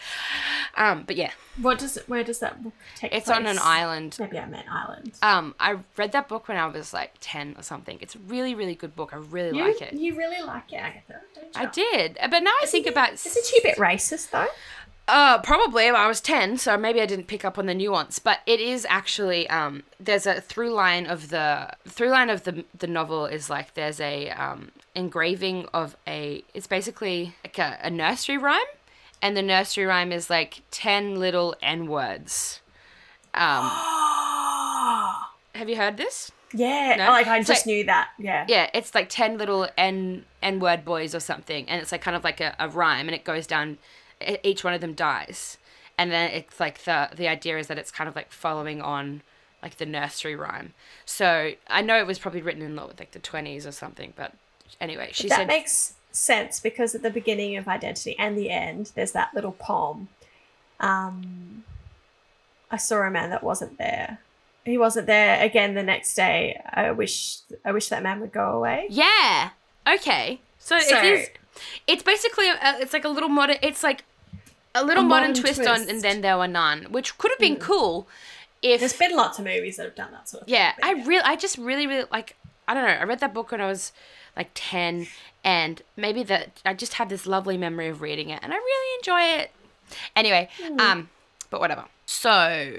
Um, 0.76 1.04
but 1.06 1.16
yeah, 1.16 1.30
What 1.60 1.78
does 1.78 1.96
it? 1.98 2.08
Where 2.08 2.24
does 2.24 2.38
that 2.40 2.62
book 2.62 2.72
take 2.96 3.10
place? 3.10 3.20
it's 3.20 3.26
place? 3.26 3.36
on 3.38 3.46
an 3.46 3.58
island. 3.62 4.16
Maybe 4.18 4.38
I 4.38 4.46
meant 4.46 4.66
island. 4.70 5.12
Um, 5.22 5.54
I 5.60 5.76
read 5.98 6.12
that 6.12 6.26
book 6.26 6.48
when 6.48 6.56
I 6.56 6.66
was 6.66 6.92
like 6.94 7.12
ten 7.20 7.54
or 7.58 7.62
something. 7.62 7.98
It's 8.00 8.14
a 8.14 8.18
really 8.20 8.54
really 8.54 8.74
good 8.74 8.96
book. 8.96 9.10
I 9.12 9.16
really 9.18 9.58
You, 9.58 9.64
like 9.66 9.82
it. 9.82 9.92
you 9.92 10.16
really 10.16 10.40
like 10.42 10.72
it, 10.72 10.76
Agatha, 10.76 11.20
don't 11.34 11.44
you? 11.44 11.50
I 11.54 11.66
did, 11.66 12.18
but 12.30 12.40
now 12.42 12.54
I 12.62 12.66
think 12.66 12.86
about 12.86 13.12
Is 13.12 13.26
it 13.36 13.58
a 13.58 13.62
bit 13.62 13.76
racist 13.76 14.30
though? 14.30 14.48
Uh, 15.06 15.38
probably. 15.42 15.86
I 15.88 16.06
was 16.06 16.20
10, 16.22 16.56
so 16.56 16.78
maybe 16.78 17.00
I 17.00 17.06
didn't 17.06 17.26
pick 17.26 17.44
up 17.44 17.58
on 17.58 17.66
the 17.66 17.74
nuance, 17.74 18.18
but 18.18 18.40
it 18.46 18.58
is 18.58 18.86
actually, 18.88 19.48
um, 19.50 19.82
there's 20.00 20.26
a 20.26 20.40
through 20.40 20.70
line 20.72 21.04
of 21.06 21.28
the, 21.28 21.70
through 21.86 22.08
line 22.08 22.30
of 22.30 22.44
the, 22.44 22.64
the 22.76 22.86
novel 22.86 23.26
is 23.26 23.50
like, 23.50 23.74
there's 23.74 24.00
a, 24.00 24.30
um, 24.30 24.70
engraving 24.94 25.66
of 25.74 25.94
a, 26.06 26.42
it's 26.54 26.66
basically 26.66 27.34
like 27.44 27.58
a, 27.58 27.78
a 27.82 27.90
nursery 27.90 28.38
rhyme, 28.38 28.60
and 29.20 29.36
the 29.36 29.42
nursery 29.42 29.84
rhyme 29.84 30.10
is 30.10 30.30
like 30.30 30.62
10 30.70 31.16
little 31.16 31.54
N 31.62 31.86
words. 31.86 32.60
Um, 33.34 33.64
have 35.54 35.68
you 35.68 35.76
heard 35.76 35.98
this? 35.98 36.32
Yeah, 36.54 36.94
No? 36.96 37.08
like 37.10 37.26
I 37.26 37.42
So- 37.42 37.52
just 37.52 37.66
knew 37.66 37.84
that. 37.84 38.08
Yeah. 38.18 38.46
Yeah, 38.48 38.70
it's 38.72 38.94
like 38.94 39.08
10 39.10 39.36
little 39.36 39.68
N, 39.76 40.24
N 40.40 40.60
word 40.60 40.82
boys 40.84 41.14
or 41.14 41.20
something, 41.20 41.68
and 41.68 41.82
it's 41.82 41.92
like 41.92 42.00
kind 42.00 42.16
of 42.16 42.24
like 42.24 42.40
a, 42.40 42.54
a 42.58 42.70
rhyme, 42.70 43.06
and 43.06 43.14
it 43.14 43.24
goes 43.24 43.46
down, 43.46 43.76
each 44.42 44.64
one 44.64 44.74
of 44.74 44.80
them 44.80 44.94
dies. 44.94 45.58
And 45.96 46.10
then 46.10 46.30
it's 46.30 46.58
like 46.58 46.84
the 46.84 47.10
the 47.14 47.28
idea 47.28 47.58
is 47.58 47.68
that 47.68 47.78
it's 47.78 47.90
kind 47.90 48.08
of 48.08 48.16
like 48.16 48.32
following 48.32 48.82
on 48.82 49.22
like 49.62 49.76
the 49.78 49.86
nursery 49.86 50.36
rhyme. 50.36 50.74
So 51.04 51.52
I 51.68 51.82
know 51.82 51.98
it 51.98 52.06
was 52.06 52.18
probably 52.18 52.42
written 52.42 52.62
in 52.62 52.76
like 52.76 53.12
the 53.12 53.18
20s 53.18 53.66
or 53.66 53.72
something, 53.72 54.12
but 54.16 54.32
anyway, 54.80 55.10
she 55.12 55.28
that 55.28 55.36
said 55.36 55.46
makes 55.46 55.94
sense 56.12 56.60
because 56.60 56.94
at 56.94 57.02
the 57.02 57.10
beginning 57.10 57.56
of 57.56 57.66
Identity 57.66 58.14
and 58.18 58.36
the 58.36 58.50
end, 58.50 58.92
there's 58.94 59.12
that 59.12 59.32
little 59.34 59.52
poem. 59.52 60.08
Um, 60.80 61.64
I 62.70 62.76
saw 62.76 63.02
a 63.02 63.10
man 63.10 63.30
that 63.30 63.42
wasn't 63.42 63.78
there. 63.78 64.18
He 64.64 64.76
wasn't 64.78 65.06
there 65.06 65.42
again 65.42 65.74
the 65.74 65.82
next 65.82 66.14
day. 66.14 66.60
I 66.72 66.90
wish 66.90 67.38
I 67.64 67.72
wish 67.72 67.88
that 67.88 68.02
man 68.02 68.20
would 68.20 68.32
go 68.32 68.50
away. 68.50 68.86
Yeah. 68.90 69.50
Okay. 69.86 70.40
So, 70.58 70.78
So- 70.80 70.98
it 70.98 71.04
is. 71.04 71.28
It's 71.86 72.02
basically 72.02 72.48
a, 72.48 72.58
it's 72.80 72.92
like 72.92 73.04
a 73.04 73.08
little 73.08 73.28
modern. 73.28 73.56
It's 73.62 73.82
like 73.82 74.04
a 74.74 74.84
little 74.84 75.04
A 75.04 75.06
modern, 75.06 75.30
modern 75.30 75.42
twist, 75.42 75.60
on, 75.66 75.88
and 75.88 76.02
then 76.02 76.20
there 76.20 76.36
were 76.36 76.48
none, 76.48 76.84
which 76.90 77.16
could 77.18 77.30
have 77.30 77.38
been 77.38 77.56
cool 77.56 78.08
if 78.62 78.80
There's 78.80 78.92
been 78.96 79.14
lots 79.14 79.38
of 79.38 79.44
movies 79.44 79.76
that 79.76 79.84
have 79.84 79.94
done 79.94 80.10
that 80.12 80.28
sort 80.28 80.44
of 80.44 80.48
Yeah, 80.48 80.72
thing. 80.72 80.84
I 80.84 81.06
really, 81.06 81.22
I 81.22 81.36
just 81.36 81.58
really, 81.58 81.86
really 81.86 82.06
like. 82.10 82.36
I 82.66 82.74
don't 82.74 82.84
know. 82.84 82.90
I 82.90 83.04
read 83.04 83.20
that 83.20 83.34
book 83.34 83.52
when 83.52 83.60
I 83.60 83.66
was 83.66 83.92
like 84.36 84.50
ten, 84.54 85.06
and 85.44 85.82
maybe 85.96 86.22
that 86.24 86.60
I 86.64 86.74
just 86.74 86.94
had 86.94 87.08
this 87.08 87.26
lovely 87.26 87.56
memory 87.58 87.88
of 87.88 88.00
reading 88.00 88.30
it, 88.30 88.40
and 88.42 88.52
I 88.52 88.56
really 88.56 88.98
enjoy 88.98 89.42
it. 89.42 89.50
Anyway, 90.16 90.48
um, 90.78 91.10
but 91.50 91.60
whatever. 91.60 91.84
So 92.06 92.72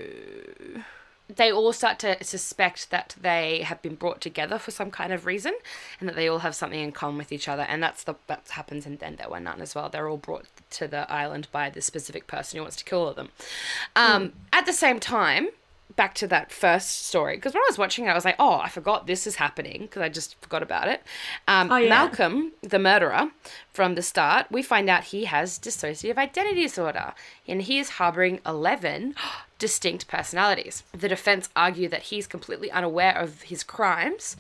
they 1.27 1.51
all 1.51 1.73
start 1.73 1.99
to 1.99 2.23
suspect 2.23 2.91
that 2.91 3.15
they 3.19 3.61
have 3.61 3.81
been 3.81 3.95
brought 3.95 4.21
together 4.21 4.57
for 4.59 4.71
some 4.71 4.91
kind 4.91 5.11
of 5.11 5.25
reason, 5.25 5.53
and 5.99 6.07
that 6.07 6.15
they 6.15 6.27
all 6.27 6.39
have 6.39 6.55
something 6.55 6.79
in 6.79 6.91
common 6.91 7.17
with 7.17 7.31
each 7.31 7.47
other, 7.47 7.63
and 7.63 7.81
that's 7.81 8.03
the 8.03 8.15
that 8.27 8.47
happens 8.49 8.85
in 8.85 8.97
Then 8.97 9.15
There 9.15 9.29
Were 9.29 9.39
None 9.39 9.61
as 9.61 9.73
well. 9.75 9.89
They're 9.89 10.07
all 10.09 10.17
brought 10.17 10.45
to 10.71 10.87
the 10.87 11.11
island 11.11 11.47
by 11.51 11.69
this 11.69 11.85
specific 11.85 12.27
person 12.27 12.57
who 12.57 12.63
wants 12.63 12.77
to 12.77 12.83
kill 12.83 13.01
all 13.01 13.07
of 13.09 13.15
them. 13.15 13.29
Um, 13.95 14.33
At 14.53 14.65
the 14.65 14.73
same 14.73 14.99
time, 14.99 15.49
back 15.95 16.13
to 16.15 16.27
that 16.27 16.51
first 16.51 17.05
story 17.05 17.35
because 17.35 17.53
when 17.53 17.61
I 17.61 17.67
was 17.69 17.77
watching 17.77 18.05
it, 18.05 18.09
I 18.09 18.13
was 18.15 18.25
like, 18.25 18.35
oh, 18.39 18.59
I 18.59 18.69
forgot 18.69 19.07
this 19.07 19.25
is 19.25 19.35
happening 19.35 19.81
because 19.81 20.01
I 20.01 20.09
just 20.09 20.35
forgot 20.41 20.61
about 20.63 20.87
it. 20.87 21.01
Um, 21.47 21.71
Oh, 21.71 21.77
yeah. 21.77 21.89
Malcolm, 21.89 22.51
the 22.61 22.79
murderer, 22.79 23.31
from 23.71 23.95
the 23.95 24.01
start, 24.01 24.47
we 24.51 24.61
find 24.61 24.89
out 24.89 25.05
he 25.05 25.25
has 25.25 25.57
dissociative 25.59 26.17
identity 26.17 26.63
disorder 26.63 27.13
and 27.47 27.61
he 27.61 27.79
is 27.79 27.91
harboring 27.91 28.39
11 28.45 29.15
distinct 29.57 30.07
personalities. 30.07 30.83
The 30.91 31.07
defense 31.07 31.49
argue 31.55 31.87
that 31.89 32.03
he's 32.03 32.27
completely 32.27 32.69
unaware 32.71 33.17
of 33.17 33.43
his 33.43 33.63
crimes 33.63 34.35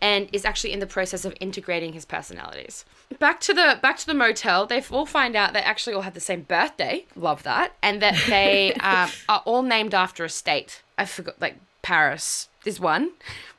and 0.00 0.28
is 0.32 0.44
actually 0.44 0.72
in 0.72 0.80
the 0.80 0.86
process 0.86 1.24
of 1.24 1.34
integrating 1.40 1.92
his 1.94 2.04
personalities. 2.04 2.84
Back 3.18 3.40
to 3.40 3.54
the 3.54 3.78
back 3.82 3.96
to 3.98 4.06
the 4.06 4.14
motel, 4.14 4.66
they 4.66 4.82
all 4.90 5.06
find 5.06 5.34
out 5.34 5.52
they 5.52 5.60
actually 5.62 5.94
all 5.94 6.02
have 6.02 6.14
the 6.14 6.20
same 6.20 6.42
birthday. 6.42 7.06
Love 7.16 7.42
that, 7.42 7.72
and 7.82 8.00
that 8.02 8.22
they 8.28 8.72
um, 8.80 9.10
are 9.28 9.42
all 9.44 9.62
named 9.62 9.94
after 9.94 10.24
a 10.24 10.28
state. 10.28 10.82
I 10.96 11.06
forgot, 11.06 11.40
like 11.40 11.56
Paris 11.82 12.48
is 12.64 12.78
one. 12.78 13.10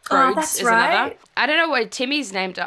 Oh, 0.09 0.33
that's 0.33 0.55
is 0.55 0.61
another. 0.61 1.15
I 1.35 1.45
don't 1.45 1.57
know 1.57 1.69
why 1.69 1.85
Timmy's 1.85 2.31
named. 2.31 2.59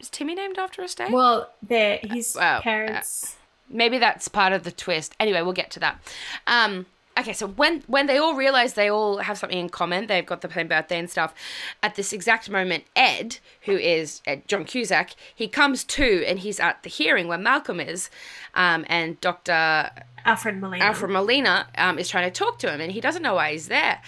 Is 0.00 0.10
Timmy 0.10 0.34
named 0.34 0.58
after 0.58 0.82
a 0.82 0.88
state? 0.88 1.12
Well, 1.12 1.48
there 1.62 2.00
his 2.02 2.34
Well, 2.34 2.58
uh, 2.58 2.60
parents. 2.62 3.36
maybe 3.68 3.98
that's 3.98 4.26
part 4.26 4.52
of 4.52 4.64
the 4.64 4.72
twist. 4.72 5.14
Anyway, 5.20 5.42
we'll 5.42 5.52
get 5.52 5.70
to 5.72 5.80
that. 5.80 6.00
Um, 6.48 6.86
okay, 7.18 7.32
so 7.32 7.46
when 7.46 7.82
when 7.86 8.06
they 8.06 8.18
all 8.18 8.34
realize 8.34 8.74
they 8.74 8.90
all 8.90 9.18
have 9.18 9.38
something 9.38 9.58
in 9.58 9.68
common, 9.68 10.06
they've 10.06 10.26
got 10.26 10.40
the 10.40 10.50
same 10.50 10.68
birthday 10.68 10.98
and 10.98 11.10
stuff. 11.10 11.34
At 11.82 11.94
this 11.94 12.12
exact 12.12 12.50
moment, 12.50 12.84
Ed, 12.96 13.38
who 13.62 13.76
is 13.76 14.22
Ed, 14.26 14.46
John 14.48 14.64
Cusack, 14.64 15.14
he 15.34 15.48
comes 15.48 15.84
to 15.84 16.24
and 16.26 16.38
he's 16.38 16.60
at 16.60 16.82
the 16.82 16.90
hearing 16.90 17.28
where 17.28 17.38
Malcolm 17.38 17.80
is, 17.80 18.10
um, 18.54 18.84
and 18.88 19.20
Doctor 19.20 19.90
Alfred 20.24 20.60
Molina. 20.60 20.84
Alfred 20.84 21.10
Molina 21.10 21.66
um, 21.76 21.98
is 21.98 22.08
trying 22.08 22.30
to 22.30 22.36
talk 22.36 22.58
to 22.60 22.72
him, 22.72 22.80
and 22.80 22.92
he 22.92 23.00
doesn't 23.00 23.22
know 23.22 23.34
why 23.34 23.52
he's 23.52 23.68
there. 23.68 24.00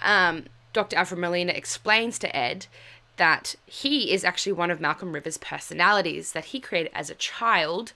Um, 0.00 0.44
Dr. 0.72 0.96
Alfred 0.96 1.20
Molina 1.20 1.52
explains 1.52 2.18
to 2.20 2.36
Ed 2.36 2.66
that 3.16 3.54
he 3.66 4.12
is 4.12 4.24
actually 4.24 4.52
one 4.52 4.70
of 4.70 4.80
Malcolm 4.80 5.12
Rivers' 5.12 5.36
personalities 5.36 6.32
that 6.32 6.46
he 6.46 6.60
created 6.60 6.90
as 6.94 7.10
a 7.10 7.14
child 7.14 7.92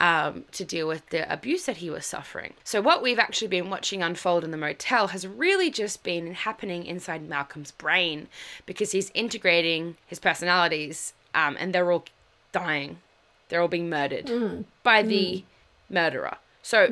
um, 0.00 0.44
to 0.52 0.64
deal 0.64 0.88
with 0.88 1.08
the 1.10 1.30
abuse 1.32 1.66
that 1.66 1.78
he 1.78 1.88
was 1.88 2.04
suffering. 2.04 2.54
So, 2.64 2.80
what 2.80 3.02
we've 3.02 3.18
actually 3.18 3.48
been 3.48 3.70
watching 3.70 4.02
unfold 4.02 4.44
in 4.44 4.50
the 4.50 4.56
motel 4.56 5.08
has 5.08 5.26
really 5.26 5.70
just 5.70 6.02
been 6.02 6.34
happening 6.34 6.84
inside 6.84 7.28
Malcolm's 7.28 7.70
brain 7.70 8.28
because 8.66 8.92
he's 8.92 9.10
integrating 9.14 9.96
his 10.06 10.18
personalities 10.18 11.12
um, 11.34 11.56
and 11.58 11.74
they're 11.74 11.90
all 11.92 12.04
dying. 12.52 12.98
They're 13.48 13.60
all 13.60 13.68
being 13.68 13.88
murdered 13.90 14.64
by 14.82 15.02
the 15.02 15.44
murderer. 15.88 16.36
So, 16.62 16.86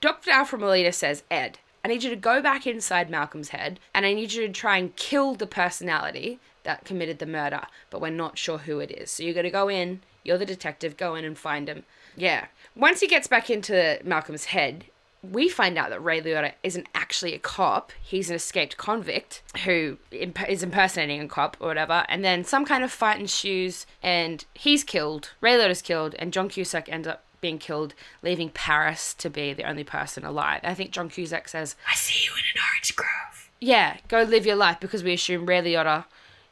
Dr. 0.00 0.30
Alfred 0.30 0.60
Molina 0.60 0.92
says, 0.92 1.22
Ed, 1.30 1.58
I 1.84 1.88
need 1.88 2.02
you 2.02 2.10
to 2.10 2.16
go 2.16 2.42
back 2.42 2.66
inside 2.66 3.08
Malcolm's 3.08 3.50
head 3.50 3.78
and 3.94 4.04
I 4.04 4.12
need 4.14 4.32
you 4.32 4.46
to 4.46 4.52
try 4.52 4.76
and 4.78 4.94
kill 4.96 5.34
the 5.34 5.46
personality 5.46 6.38
that 6.64 6.84
committed 6.84 7.18
the 7.18 7.26
murder, 7.26 7.62
but 7.90 8.00
we're 8.00 8.10
not 8.10 8.36
sure 8.36 8.58
who 8.58 8.78
it 8.80 8.90
is. 8.90 9.10
So, 9.10 9.22
you're 9.22 9.34
going 9.34 9.44
to 9.44 9.50
go 9.50 9.68
in, 9.68 10.00
you're 10.22 10.38
the 10.38 10.46
detective, 10.46 10.96
go 10.96 11.14
in 11.14 11.24
and 11.24 11.38
find 11.38 11.68
him. 11.68 11.84
Yeah. 12.16 12.46
Once 12.74 13.00
he 13.00 13.06
gets 13.06 13.26
back 13.26 13.50
into 13.50 13.98
Malcolm's 14.04 14.46
head, 14.46 14.84
we 15.22 15.48
find 15.48 15.78
out 15.78 15.90
that 15.90 16.02
Ray 16.02 16.20
Liotta 16.20 16.52
isn't 16.62 16.88
actually 16.94 17.34
a 17.34 17.38
cop. 17.38 17.92
He's 18.02 18.28
an 18.28 18.36
escaped 18.36 18.76
convict 18.76 19.42
who 19.64 19.98
imp- 20.10 20.48
is 20.48 20.62
impersonating 20.62 21.20
a 21.20 21.28
cop 21.28 21.56
or 21.60 21.68
whatever. 21.68 22.04
And 22.08 22.24
then 22.24 22.44
some 22.44 22.64
kind 22.64 22.82
of 22.82 22.90
fight 22.90 23.20
ensues, 23.20 23.86
and 24.02 24.44
he's 24.54 24.82
killed. 24.82 25.30
Ray 25.40 25.52
Liotta's 25.52 25.82
killed, 25.82 26.16
and 26.18 26.32
John 26.32 26.48
Cusack 26.48 26.88
ends 26.88 27.06
up 27.06 27.22
being 27.40 27.58
killed, 27.58 27.94
leaving 28.22 28.50
Paris 28.50 29.14
to 29.14 29.28
be 29.28 29.52
the 29.52 29.68
only 29.68 29.84
person 29.84 30.24
alive. 30.24 30.60
I 30.64 30.74
think 30.74 30.90
John 30.92 31.08
Cusack 31.08 31.48
says, 31.48 31.76
I 31.88 31.94
see 31.94 32.24
you 32.24 32.32
in 32.32 32.38
an 32.54 32.62
orange 32.72 32.96
grove. 32.96 33.50
"Yeah, 33.60 33.98
go 34.08 34.22
live 34.22 34.46
your 34.46 34.56
life," 34.56 34.78
because 34.80 35.02
we 35.04 35.12
assume 35.12 35.46
Ray 35.46 35.60
Liotta 35.60 36.04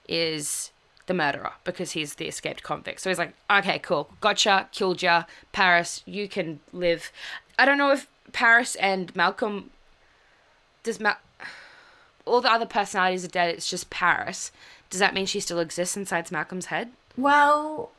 is 0.08 0.70
the 1.10 1.14
murderer 1.14 1.52
because 1.64 1.90
he's 1.90 2.14
the 2.14 2.26
escaped 2.28 2.62
convict. 2.62 3.00
So 3.00 3.10
he's 3.10 3.18
like, 3.18 3.34
"Okay, 3.50 3.80
cool, 3.80 4.08
gotcha, 4.20 4.68
killed 4.70 5.02
ya, 5.02 5.24
Paris. 5.50 6.04
You 6.06 6.28
can 6.28 6.60
live." 6.72 7.10
I 7.58 7.64
don't 7.64 7.78
know 7.78 7.90
if 7.90 8.06
Paris 8.32 8.76
and 8.76 9.14
Malcolm 9.16 9.70
does 10.84 11.00
Mal- 11.00 11.18
all 12.24 12.40
the 12.40 12.50
other 12.50 12.64
personalities 12.64 13.24
are 13.24 13.28
dead. 13.28 13.52
It's 13.54 13.68
just 13.68 13.90
Paris. 13.90 14.52
Does 14.88 15.00
that 15.00 15.12
mean 15.12 15.26
she 15.26 15.40
still 15.40 15.58
exists 15.58 15.96
inside 15.96 16.30
Malcolm's 16.30 16.66
head? 16.66 16.92
Well, 17.16 17.90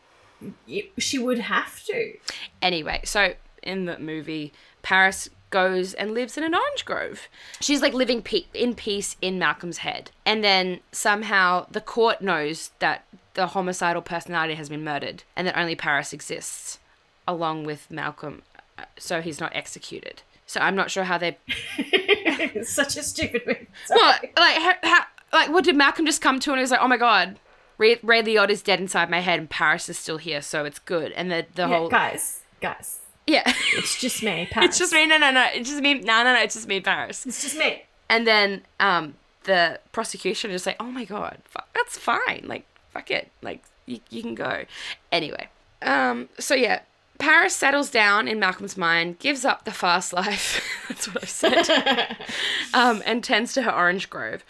she 0.98 1.20
would 1.20 1.40
have 1.40 1.84
to. 1.86 2.14
Anyway, 2.62 3.02
so 3.04 3.34
in 3.62 3.86
the 3.86 4.00
movie, 4.00 4.54
Paris 4.84 5.30
goes 5.52 5.94
and 5.94 6.14
lives 6.14 6.38
in 6.38 6.44
an 6.44 6.56
orange 6.56 6.84
grove. 6.86 7.28
She's 7.60 7.82
like 7.82 7.94
living 7.94 8.22
pe- 8.24 8.46
in 8.54 8.74
peace 8.74 9.16
in 9.22 9.38
Malcolm's 9.38 9.80
head. 9.80 10.10
And 10.26 10.44
then 10.44 10.80
somehow 10.92 11.68
the 11.70 11.82
court 11.82 12.22
knows 12.22 12.72
that 12.80 13.04
the 13.36 13.48
homicidal 13.48 14.02
personality 14.02 14.56
has 14.56 14.68
been 14.70 14.84
murdered 14.84 15.24
and 15.36 15.48
that 15.48 15.58
only 15.58 15.76
Paris 15.76 16.12
exists 16.14 16.80
along 17.28 17.64
with 17.66 17.90
Malcolm 17.92 18.42
uh, 18.78 18.84
so 18.98 19.22
he's 19.22 19.40
not 19.40 19.52
executed. 19.56 20.22
So 20.46 20.60
I'm 20.60 20.76
not 20.76 20.92
sure 20.92 21.04
how 21.06 21.18
they 21.18 21.38
it's 21.78 22.74
such 22.74 22.98
a 22.98 23.04
stupid 23.04 23.68
what 23.90 24.24
like 24.38 24.56
how, 24.58 24.74
how 24.84 25.04
like 25.32 25.50
what 25.50 25.64
did 25.64 25.76
Malcolm 25.78 26.06
just 26.06 26.22
come 26.22 26.40
to 26.42 26.52
and 26.52 26.60
he 26.60 26.62
was 26.62 26.72
like, 26.72 26.82
"Oh 26.82 26.88
my 26.90 26.98
god, 26.98 27.40
Ray, 27.78 28.00
Ray 28.04 28.22
Liotta 28.22 28.50
is 28.50 28.62
dead 28.62 28.80
inside 28.82 29.10
my 29.10 29.20
head 29.20 29.40
and 29.40 29.50
Paris 29.50 29.88
is 29.88 29.98
still 29.98 30.18
here, 30.18 30.42
so 30.42 30.66
it's 30.66 30.80
good." 30.80 31.12
And 31.14 31.32
the 31.32 31.46
the 31.56 31.62
Yeah, 31.62 31.78
whole 31.78 31.90
guys, 31.90 32.42
guys, 32.60 33.01
yeah. 33.32 33.44
it's 33.74 34.00
just 34.00 34.22
me. 34.24 34.48
Paris. 34.50 34.70
It's 34.70 34.78
just 34.78 34.94
me. 34.94 35.06
No, 35.06 35.18
no, 35.18 35.32
no. 35.32 35.48
It's 35.54 35.70
just 35.70 35.82
me. 35.82 35.96
No, 35.96 36.24
no, 36.24 36.34
no. 36.34 36.42
It's 36.42 36.56
just 36.56 36.68
me, 36.68 36.80
Paris. 36.82 37.26
It's 37.26 37.42
just 37.42 37.58
me. 37.58 37.84
And 38.10 38.28
then 38.28 38.62
um, 38.80 39.16
the 39.44 39.80
prosecution 39.92 40.52
is 40.52 40.56
just 40.56 40.66
like, 40.68 40.78
oh 40.80 40.92
my 40.92 41.06
god, 41.06 41.38
fuck, 41.46 41.68
that's 41.74 41.98
fine. 41.98 42.44
Like, 42.46 42.66
fuck 42.92 43.10
it. 43.10 43.32
Like, 43.42 43.64
you, 43.86 44.00
you 44.10 44.22
can 44.22 44.36
go. 44.36 44.66
Anyway, 45.12 45.48
um, 45.82 46.30
so 46.38 46.54
yeah, 46.54 46.82
Paris 47.22 47.56
settles 47.56 47.90
down 47.90 48.28
in 48.28 48.40
Malcolm's 48.40 48.78
mind, 48.78 49.20
gives 49.20 49.46
up 49.46 49.64
the 49.64 49.72
fast 49.72 50.12
life. 50.12 50.62
That's 50.90 51.08
what 51.08 51.24
I 51.24 51.28
said. 51.28 52.18
um, 52.74 53.04
and 53.06 53.24
tends 53.24 53.54
to 53.54 53.62
her 53.62 53.72
orange 53.72 54.10
grove. 54.10 54.44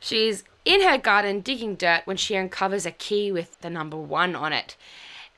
She's 0.00 0.42
in 0.64 0.82
her 0.82 0.98
garden 0.98 1.40
digging 1.40 1.74
dirt 1.74 2.02
when 2.06 2.16
she 2.16 2.36
uncovers 2.36 2.86
a 2.86 2.90
key 2.90 3.30
with 3.30 3.60
the 3.60 3.70
number 3.70 3.96
one 3.96 4.34
on 4.34 4.52
it. 4.52 4.76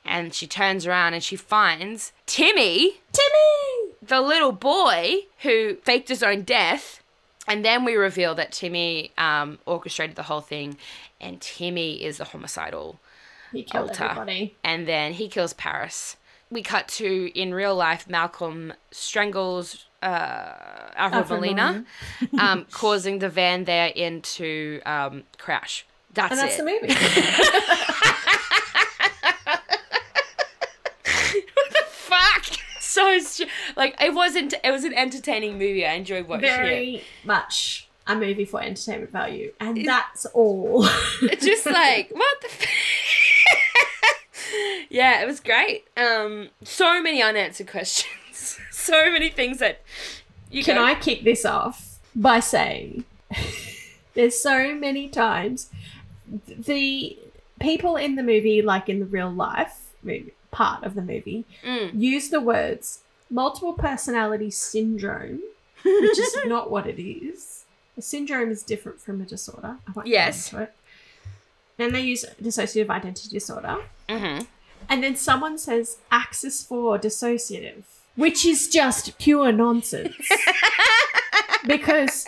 And 0.08 0.32
she 0.32 0.46
turns 0.46 0.86
around 0.86 1.14
and 1.14 1.22
she 1.22 1.36
finds 1.36 2.12
Timmy, 2.26 3.00
Timmy! 3.12 3.92
the 4.02 4.20
little 4.22 4.52
boy 4.52 5.26
who 5.42 5.76
faked 5.82 6.08
his 6.08 6.22
own 6.22 6.42
death. 6.42 7.02
And 7.46 7.64
then 7.64 7.84
we 7.84 7.94
reveal 7.94 8.34
that 8.36 8.52
Timmy 8.52 9.12
um, 9.18 9.58
orchestrated 9.66 10.16
the 10.16 10.24
whole 10.24 10.40
thing, 10.40 10.76
and 11.20 11.40
Timmy 11.40 12.02
is 12.02 12.18
the 12.18 12.24
homicidal 12.24 12.98
He 13.52 13.62
killed 13.62 13.90
alter. 13.90 14.04
everybody. 14.04 14.54
And 14.64 14.86
then 14.88 15.12
he 15.14 15.28
kills 15.28 15.52
Paris. 15.54 16.16
We 16.50 16.62
cut 16.62 16.88
to 16.88 17.30
in 17.38 17.52
real 17.54 17.74
life, 17.74 18.08
Malcolm 18.08 18.72
strangles 18.90 19.84
uh, 20.02 20.06
Alfred 20.94 21.22
Alfred 21.22 21.40
Molina, 21.40 21.84
um, 22.38 22.66
causing 22.70 23.18
the 23.18 23.28
van 23.28 23.64
they're 23.64 23.92
in 23.94 24.22
to 24.22 24.80
um, 24.86 25.24
crash. 25.38 25.84
That's, 26.14 26.32
And 26.32 26.40
that's 26.40 26.54
it. 26.54 26.64
the 26.64 26.64
movie. 26.64 28.34
So 32.98 33.18
str- 33.20 33.44
like 33.76 34.00
it 34.02 34.12
wasn't. 34.14 34.54
It 34.64 34.70
was 34.70 34.84
an 34.84 34.94
entertaining 34.94 35.52
movie. 35.52 35.86
I 35.86 35.92
enjoyed 35.94 36.26
watching 36.28 36.48
it. 36.48 36.56
Very 36.56 37.02
much 37.24 37.88
a 38.06 38.16
movie 38.16 38.44
for 38.44 38.60
entertainment 38.62 39.12
value. 39.12 39.52
And 39.60 39.86
that's 39.86 40.26
all. 40.26 40.86
It's 41.22 41.44
just 41.44 41.66
like 41.66 42.10
what 42.10 42.40
the. 42.40 42.48
F- 42.48 42.66
yeah, 44.90 45.22
it 45.22 45.26
was 45.26 45.40
great. 45.40 45.84
Um, 45.96 46.48
so 46.64 47.02
many 47.02 47.22
unanswered 47.22 47.68
questions. 47.68 48.58
so 48.70 49.10
many 49.10 49.28
things 49.28 49.58
that. 49.58 49.82
You 50.50 50.64
Can 50.64 50.76
go- 50.76 50.84
I 50.84 50.94
kick 50.94 51.24
this 51.24 51.44
off 51.44 51.98
by 52.16 52.40
saying 52.40 53.04
there's 54.14 54.40
so 54.40 54.74
many 54.74 55.08
times 55.08 55.68
the 56.48 57.18
people 57.60 57.96
in 57.96 58.14
the 58.16 58.22
movie, 58.22 58.62
like 58.62 58.88
in 58.88 58.98
the 59.00 59.04
real 59.04 59.30
life 59.30 59.90
movie, 60.02 60.32
part 60.50 60.84
of 60.84 60.94
the 60.94 61.02
movie, 61.02 61.44
Mm. 61.64 61.90
use 62.00 62.30
the 62.30 62.40
words 62.40 63.00
multiple 63.30 63.74
personality 63.74 64.50
syndrome, 64.50 65.40
which 65.84 66.18
is 66.18 66.36
not 66.46 66.70
what 66.70 66.86
it 66.86 67.00
is. 67.02 67.64
A 67.96 68.02
syndrome 68.02 68.50
is 68.50 68.62
different 68.62 69.00
from 69.00 69.20
a 69.20 69.24
disorder. 69.24 69.76
I 69.86 69.90
won't 69.94 70.08
Yes. 70.08 70.50
into 70.52 70.64
it. 70.64 70.74
Then 71.76 71.92
they 71.92 72.00
use 72.02 72.24
dissociative 72.42 72.88
identity 72.90 73.28
disorder. 73.28 73.78
Mm-hmm. 74.08 74.44
And 74.88 75.02
then 75.04 75.16
someone 75.16 75.58
says 75.58 75.98
axis 76.10 76.62
4 76.62 76.98
dissociative, 76.98 77.82
which 78.16 78.44
is 78.46 78.68
just 78.68 79.18
pure 79.18 79.52
nonsense. 79.52 80.14
because 81.66 82.24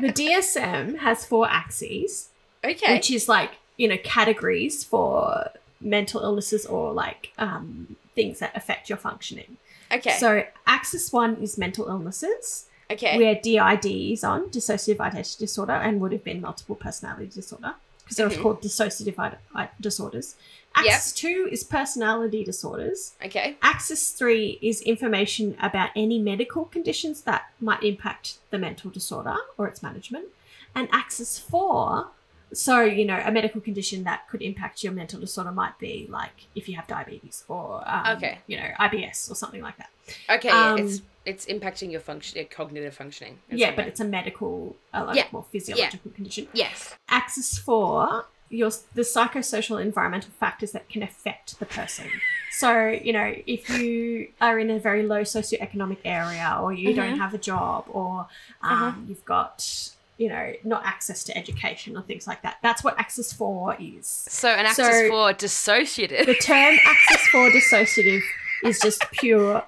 the 0.00 0.08
DSM 0.12 0.98
has 0.98 1.24
four 1.24 1.48
axes, 1.50 2.28
Okay. 2.64 2.94
which 2.94 3.10
is 3.10 3.28
like, 3.28 3.50
you 3.76 3.88
know, 3.88 3.96
categories 4.04 4.84
for 4.84 5.50
mental 5.84 6.20
illnesses 6.22 6.66
or 6.66 6.92
like 6.92 7.32
um, 7.38 7.96
things 8.14 8.38
that 8.40 8.56
affect 8.56 8.88
your 8.88 8.98
functioning. 8.98 9.56
okay. 9.92 10.16
So, 10.18 10.44
axis 10.66 11.12
1 11.12 11.36
is 11.36 11.56
mental 11.58 11.86
illnesses, 11.88 12.66
okay. 12.90 13.16
where 13.18 13.34
DID 13.34 13.86
is 13.86 14.24
on, 14.24 14.48
dissociative 14.50 14.98
identity 15.00 15.36
disorder, 15.38 15.72
and 15.74 16.00
would 16.00 16.12
have 16.12 16.24
been 16.24 16.40
multiple 16.40 16.74
personality 16.74 17.26
disorder 17.26 17.74
because 18.02 18.18
it 18.18 18.24
was 18.28 18.36
called 18.36 18.60
dissociative 18.60 19.18
id- 19.18 19.38
i- 19.54 19.68
disorders. 19.80 20.34
Yep. 20.82 20.94
Axis 20.94 21.12
2 21.12 21.48
is 21.52 21.64
personality 21.64 22.42
disorders. 22.44 23.12
okay. 23.24 23.56
Axis 23.62 24.10
3 24.12 24.58
is 24.60 24.80
information 24.82 25.56
about 25.62 25.90
any 25.94 26.18
medical 26.18 26.64
conditions 26.64 27.22
that 27.22 27.42
might 27.60 27.82
impact 27.82 28.38
the 28.50 28.58
mental 28.58 28.90
disorder 28.90 29.36
or 29.56 29.68
its 29.68 29.82
management. 29.82 30.26
And 30.74 30.88
Axis 30.92 31.38
4, 31.38 32.08
so, 32.54 32.80
you 32.82 33.04
know, 33.04 33.20
a 33.24 33.30
medical 33.32 33.60
condition 33.60 34.04
that 34.04 34.28
could 34.28 34.40
impact 34.42 34.82
your 34.84 34.92
mental 34.92 35.20
disorder 35.20 35.52
might 35.52 35.78
be 35.78 36.06
like 36.08 36.46
if 36.54 36.68
you 36.68 36.76
have 36.76 36.86
diabetes 36.86 37.44
or, 37.48 37.82
um, 37.86 38.16
Okay. 38.16 38.38
you 38.46 38.56
know, 38.56 38.68
IBS 38.80 39.30
or 39.30 39.34
something 39.34 39.60
like 39.62 39.76
that. 39.78 39.90
Okay. 40.30 40.48
yeah, 40.48 40.72
Um, 40.72 40.78
it's 40.78 41.02
it's 41.26 41.46
impacting 41.46 41.90
your 41.90 42.00
function, 42.00 42.36
your 42.36 42.44
cognitive 42.44 42.94
functioning. 42.94 43.38
yeah, 43.50 43.70
but 43.70 43.78
way. 43.84 43.88
it's 43.88 44.00
a 44.00 44.04
medical, 44.04 44.76
uh, 44.92 45.04
like 45.06 45.16
Yeah. 45.16 45.26
more 45.32 45.44
physiological 45.50 46.10
condition. 46.10 46.48
yes. 46.52 46.94
Axis 47.08 47.56
4, 47.58 48.26
your, 48.50 48.70
the 48.94 49.00
psychosocial 49.02 49.80
environmental 49.80 50.30
factors 50.38 50.72
that 50.72 50.86
can 50.90 51.02
affect 51.02 51.58
the 51.58 51.64
person. 51.64 52.06
So, 52.52 52.88
you 52.88 53.14
know, 53.14 53.34
if 53.46 53.70
you 53.70 54.28
are 54.40 54.58
in 54.58 54.68
a 54.70 54.78
very 54.78 55.02
low 55.02 55.22
socioeconomic 55.22 55.96
area 56.04 56.58
or 56.62 56.74
you 56.74 56.92
don't 56.94 57.14
Mhm. 57.14 57.18
have 57.18 57.32
a 57.32 57.38
job 57.38 57.86
or 57.88 58.28
um, 58.60 59.06
you've 59.08 59.24
got, 59.24 59.93
you 60.18 60.28
know, 60.28 60.52
not 60.64 60.84
access 60.86 61.24
to 61.24 61.36
education 61.36 61.96
or 61.96 62.02
things 62.02 62.26
like 62.26 62.42
that, 62.42 62.58
that's 62.62 62.84
what 62.84 62.98
Axis 62.98 63.32
4 63.32 63.76
is. 63.80 64.06
So 64.06 64.48
an 64.48 64.66
Axis 64.66 64.86
So- 64.86 65.08
for 65.08 65.32
dissociative 65.32 66.26
The 66.26 66.34
term 66.34 66.76
Axis 66.84 67.26
4 67.28 67.50
dissociative 67.50 68.22
is 68.64 68.78
just 68.80 69.02
pure 69.12 69.64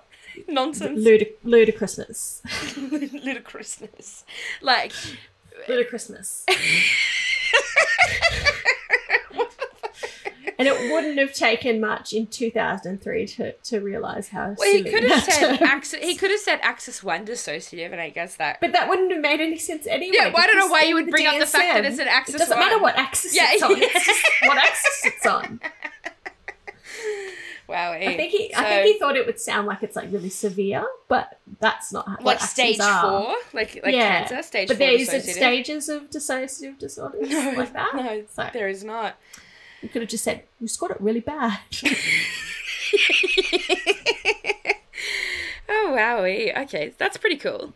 nonsense, 0.49 0.99
ludic- 1.05 1.35
ludicrousness. 1.45 2.43
ludicrousness. 3.25 4.25
Like 4.63 4.93
Ludicrousness. 5.69 6.45
and 10.59 10.67
it 10.69 10.93
wouldn't 10.93 11.19
have 11.19 11.33
taken 11.33 11.81
much 11.81 12.13
in 12.13 12.27
2003 12.27 13.27
to, 13.27 13.53
to 13.53 13.81
realize 13.81 14.29
how 14.29 14.55
well, 14.59 14.73
he 14.73 14.83
could 14.83 15.05
have 15.05 15.23
said 15.25 15.63
axis. 15.63 16.03
He 16.03 16.17
could 16.17 16.31
have 16.31 16.41
said 16.41 16.61
axis 16.63 17.03
one 17.03 17.27
dissociative, 17.27 17.93
and 17.93 18.01
I 18.01 18.11
guess 18.11 18.37
that. 18.37 18.61
But 18.61 18.73
that 18.73 18.89
wouldn't 18.89 19.13
have 19.13 19.21
made 19.21 19.41
any 19.41 19.59
sense 19.59 19.87
anyway. 19.87 20.17
Yeah, 20.17 20.27
well, 20.33 20.43
I 20.43 20.47
don't 20.47 20.59
know 20.59 20.69
why 20.69 20.83
you 20.85 20.95
would 20.95 21.09
bring 21.11 21.27
up 21.27 21.39
the 21.39 21.47
fact 21.47 21.65
that 21.75 21.85
DSM, 21.85 21.89
it's 21.91 21.99
an 21.99 22.09
axis 22.09 22.35
It 22.35 22.39
doesn't 22.39 22.57
one. 22.59 22.67
matter 22.69 22.83
what 22.83 22.97
axis 22.97 23.35
Yeah, 23.37 23.49
it's 23.51 23.63
on. 23.63 23.71
yeah. 23.77 23.89
It's 23.91 24.07
just 24.07 24.25
what 24.43 24.59
axis 24.59 25.01
it's 25.05 25.27
on. 25.27 25.61
Wow. 27.69 27.93
I 27.93 27.99
eh. 27.99 28.17
think 28.17 28.31
he, 28.31 28.55
I 28.55 28.63
think 28.65 28.87
he 28.95 28.99
thought 28.99 29.17
it 29.17 29.27
would 29.27 29.41
sound 29.41 29.67
like 29.67 29.83
it's 29.83 29.97
like 29.97 30.13
really 30.13 30.29
severe, 30.29 30.87
but 31.09 31.41
that's 31.59 31.93
not 31.93 32.07
how, 32.07 32.15
what 32.17 32.25
like 32.25 32.41
stage 32.41 32.79
are. 32.81 33.03
four, 33.03 33.37
like 33.53 33.81
like 33.83 33.93
Yeah, 33.95 34.21
cancer 34.21 34.43
stage 34.45 34.69
But 34.69 34.79
there 34.79 34.93
isn't 34.93 35.23
stages 35.23 35.89
of 35.89 36.09
dissociative 36.11 36.79
disorders 36.79 37.29
No, 37.29 37.55
like 37.57 37.73
that. 37.73 37.95
no, 37.97 38.23
So 38.33 38.49
there 38.53 38.69
is 38.69 38.85
not. 38.85 39.17
You 39.87 39.93
could 39.93 40.03
have 40.03 40.09
just 40.11 40.25
said 40.25 40.43
you 40.61 40.67
scored 40.67 40.91
it 40.91 41.01
really 41.01 41.21
bad. 41.21 41.61
oh 45.69 45.95
wowie. 45.97 46.57
Okay, 46.65 46.93
that's 46.99 47.17
pretty 47.17 47.37
cool. 47.37 47.73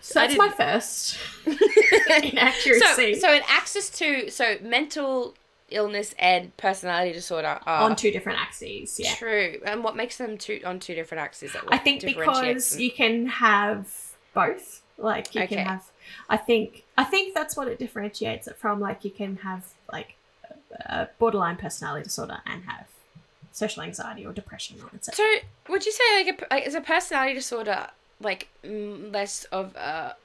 So 0.00 0.18
that's 0.18 0.36
my 0.36 0.48
first 0.50 1.16
inaccuracy 1.46 3.14
So, 3.14 3.20
so 3.20 3.32
an 3.32 3.42
axis 3.48 3.88
to 3.90 4.28
so 4.30 4.56
mental 4.62 5.34
illness 5.70 6.12
and 6.18 6.54
personality 6.56 7.12
disorder 7.12 7.60
are 7.64 7.82
on 7.88 7.94
two 7.94 8.10
different 8.10 8.40
axes. 8.40 8.98
Yeah, 8.98 9.14
true. 9.14 9.60
And 9.64 9.84
what 9.84 9.94
makes 9.94 10.18
them 10.18 10.36
two 10.36 10.60
on 10.64 10.80
two 10.80 10.96
different 10.96 11.22
axes? 11.22 11.56
I 11.68 11.78
think 11.78 12.02
because 12.04 12.70
them? 12.70 12.80
you 12.80 12.90
can 12.90 13.26
have 13.26 13.88
both. 14.34 14.82
Like 14.98 15.34
you 15.36 15.42
Okay. 15.42 15.56
can 15.56 15.66
have, 15.66 15.84
I 16.28 16.36
think 16.36 16.84
I 16.98 17.04
think 17.04 17.32
that's 17.32 17.56
what 17.56 17.68
it 17.68 17.78
differentiates 17.78 18.48
it 18.48 18.56
from. 18.56 18.80
Like 18.80 19.04
you 19.04 19.10
can 19.12 19.36
have 19.36 19.64
like 19.92 20.16
a 20.86 21.08
borderline 21.18 21.56
personality 21.56 22.04
disorder 22.04 22.38
and 22.46 22.64
have 22.64 22.86
social 23.52 23.82
anxiety 23.82 24.26
or 24.26 24.32
depression 24.32 24.78
or 24.82 24.90
etc. 24.94 25.14
So, 25.14 25.72
would 25.72 25.84
you 25.86 25.92
say 25.92 26.24
like, 26.24 26.42
a, 26.42 26.54
like 26.54 26.66
is 26.66 26.74
a 26.74 26.80
personality 26.80 27.34
disorder 27.34 27.88
like 28.20 28.48
less 28.64 29.44
of 29.44 29.74
a 29.76 30.16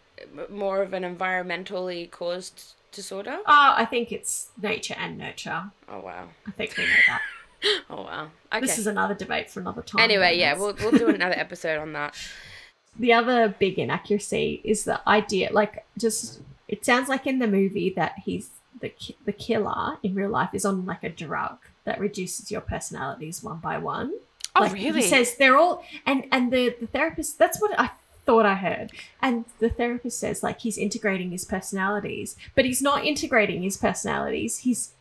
more 0.50 0.82
of 0.82 0.94
an 0.94 1.04
environmentally 1.04 2.10
caused 2.12 2.74
disorder? 2.92 3.38
Oh, 3.46 3.74
I 3.78 3.86
think 3.86 4.12
it's 4.12 4.50
nature 4.62 4.96
and 4.98 5.18
nurture. 5.18 5.72
Oh 5.88 6.00
wow. 6.00 6.30
I 6.48 6.52
think 6.52 6.76
we 6.78 6.84
know 6.86 6.90
that. 7.08 7.22
Oh 7.90 8.04
wow. 8.04 8.30
Okay. 8.54 8.62
This 8.62 8.78
is 8.78 8.88
another 8.88 9.14
debate 9.14 9.50
for 9.50 9.60
another 9.60 9.82
time. 9.82 10.00
anyway, 10.02 10.38
yeah, 10.38 10.54
we'll 10.58 10.74
we'll 10.80 10.92
do 10.92 11.10
another 11.20 11.36
episode 11.38 11.78
on 11.78 11.92
that. 11.92 12.16
the 12.98 13.12
other 13.12 13.54
big 13.60 13.78
inaccuracy 13.78 14.62
is 14.64 14.86
the 14.86 15.02
idea 15.08 15.50
like 15.52 15.86
just 15.98 16.40
it 16.70 16.86
sounds 16.86 17.10
like 17.10 17.28
in 17.28 17.40
the 17.40 17.48
movie 17.48 17.90
that 17.98 18.14
he's 18.24 18.50
the 18.80 18.90
ki- 18.90 19.18
the 19.26 19.32
killer 19.32 19.98
in 20.04 20.16
real 20.16 20.30
life 20.30 20.54
is 20.54 20.66
on 20.66 20.86
like 20.86 21.04
a 21.04 21.10
drug 21.10 21.58
that 21.84 22.00
reduces 22.00 22.52
your 22.52 22.62
personalities 22.62 23.44
one 23.44 23.58
by 23.58 23.78
one. 23.78 24.14
Oh 24.56 24.62
like 24.62 24.74
really? 24.74 25.02
he 25.02 25.08
says 25.08 25.36
they're 25.38 25.58
all 25.58 25.84
and 26.06 26.26
and 26.32 26.52
the 26.52 26.76
the 26.80 26.88
therapist 26.88 27.38
that's 27.38 27.62
what 27.62 27.78
i 27.80 27.92
thought 28.26 28.46
i 28.46 28.56
heard. 28.56 28.92
And 29.22 29.46
the 29.60 29.70
therapist 29.70 30.20
says 30.20 30.44
like 30.44 30.62
he's 30.62 30.78
integrating 30.78 31.32
his 31.32 31.46
personalities 31.46 32.36
but 32.56 32.66
he's 32.66 32.82
not 32.82 33.06
integrating 33.06 33.64
his 33.64 33.78
personalities. 33.78 34.60
He's 34.60 34.94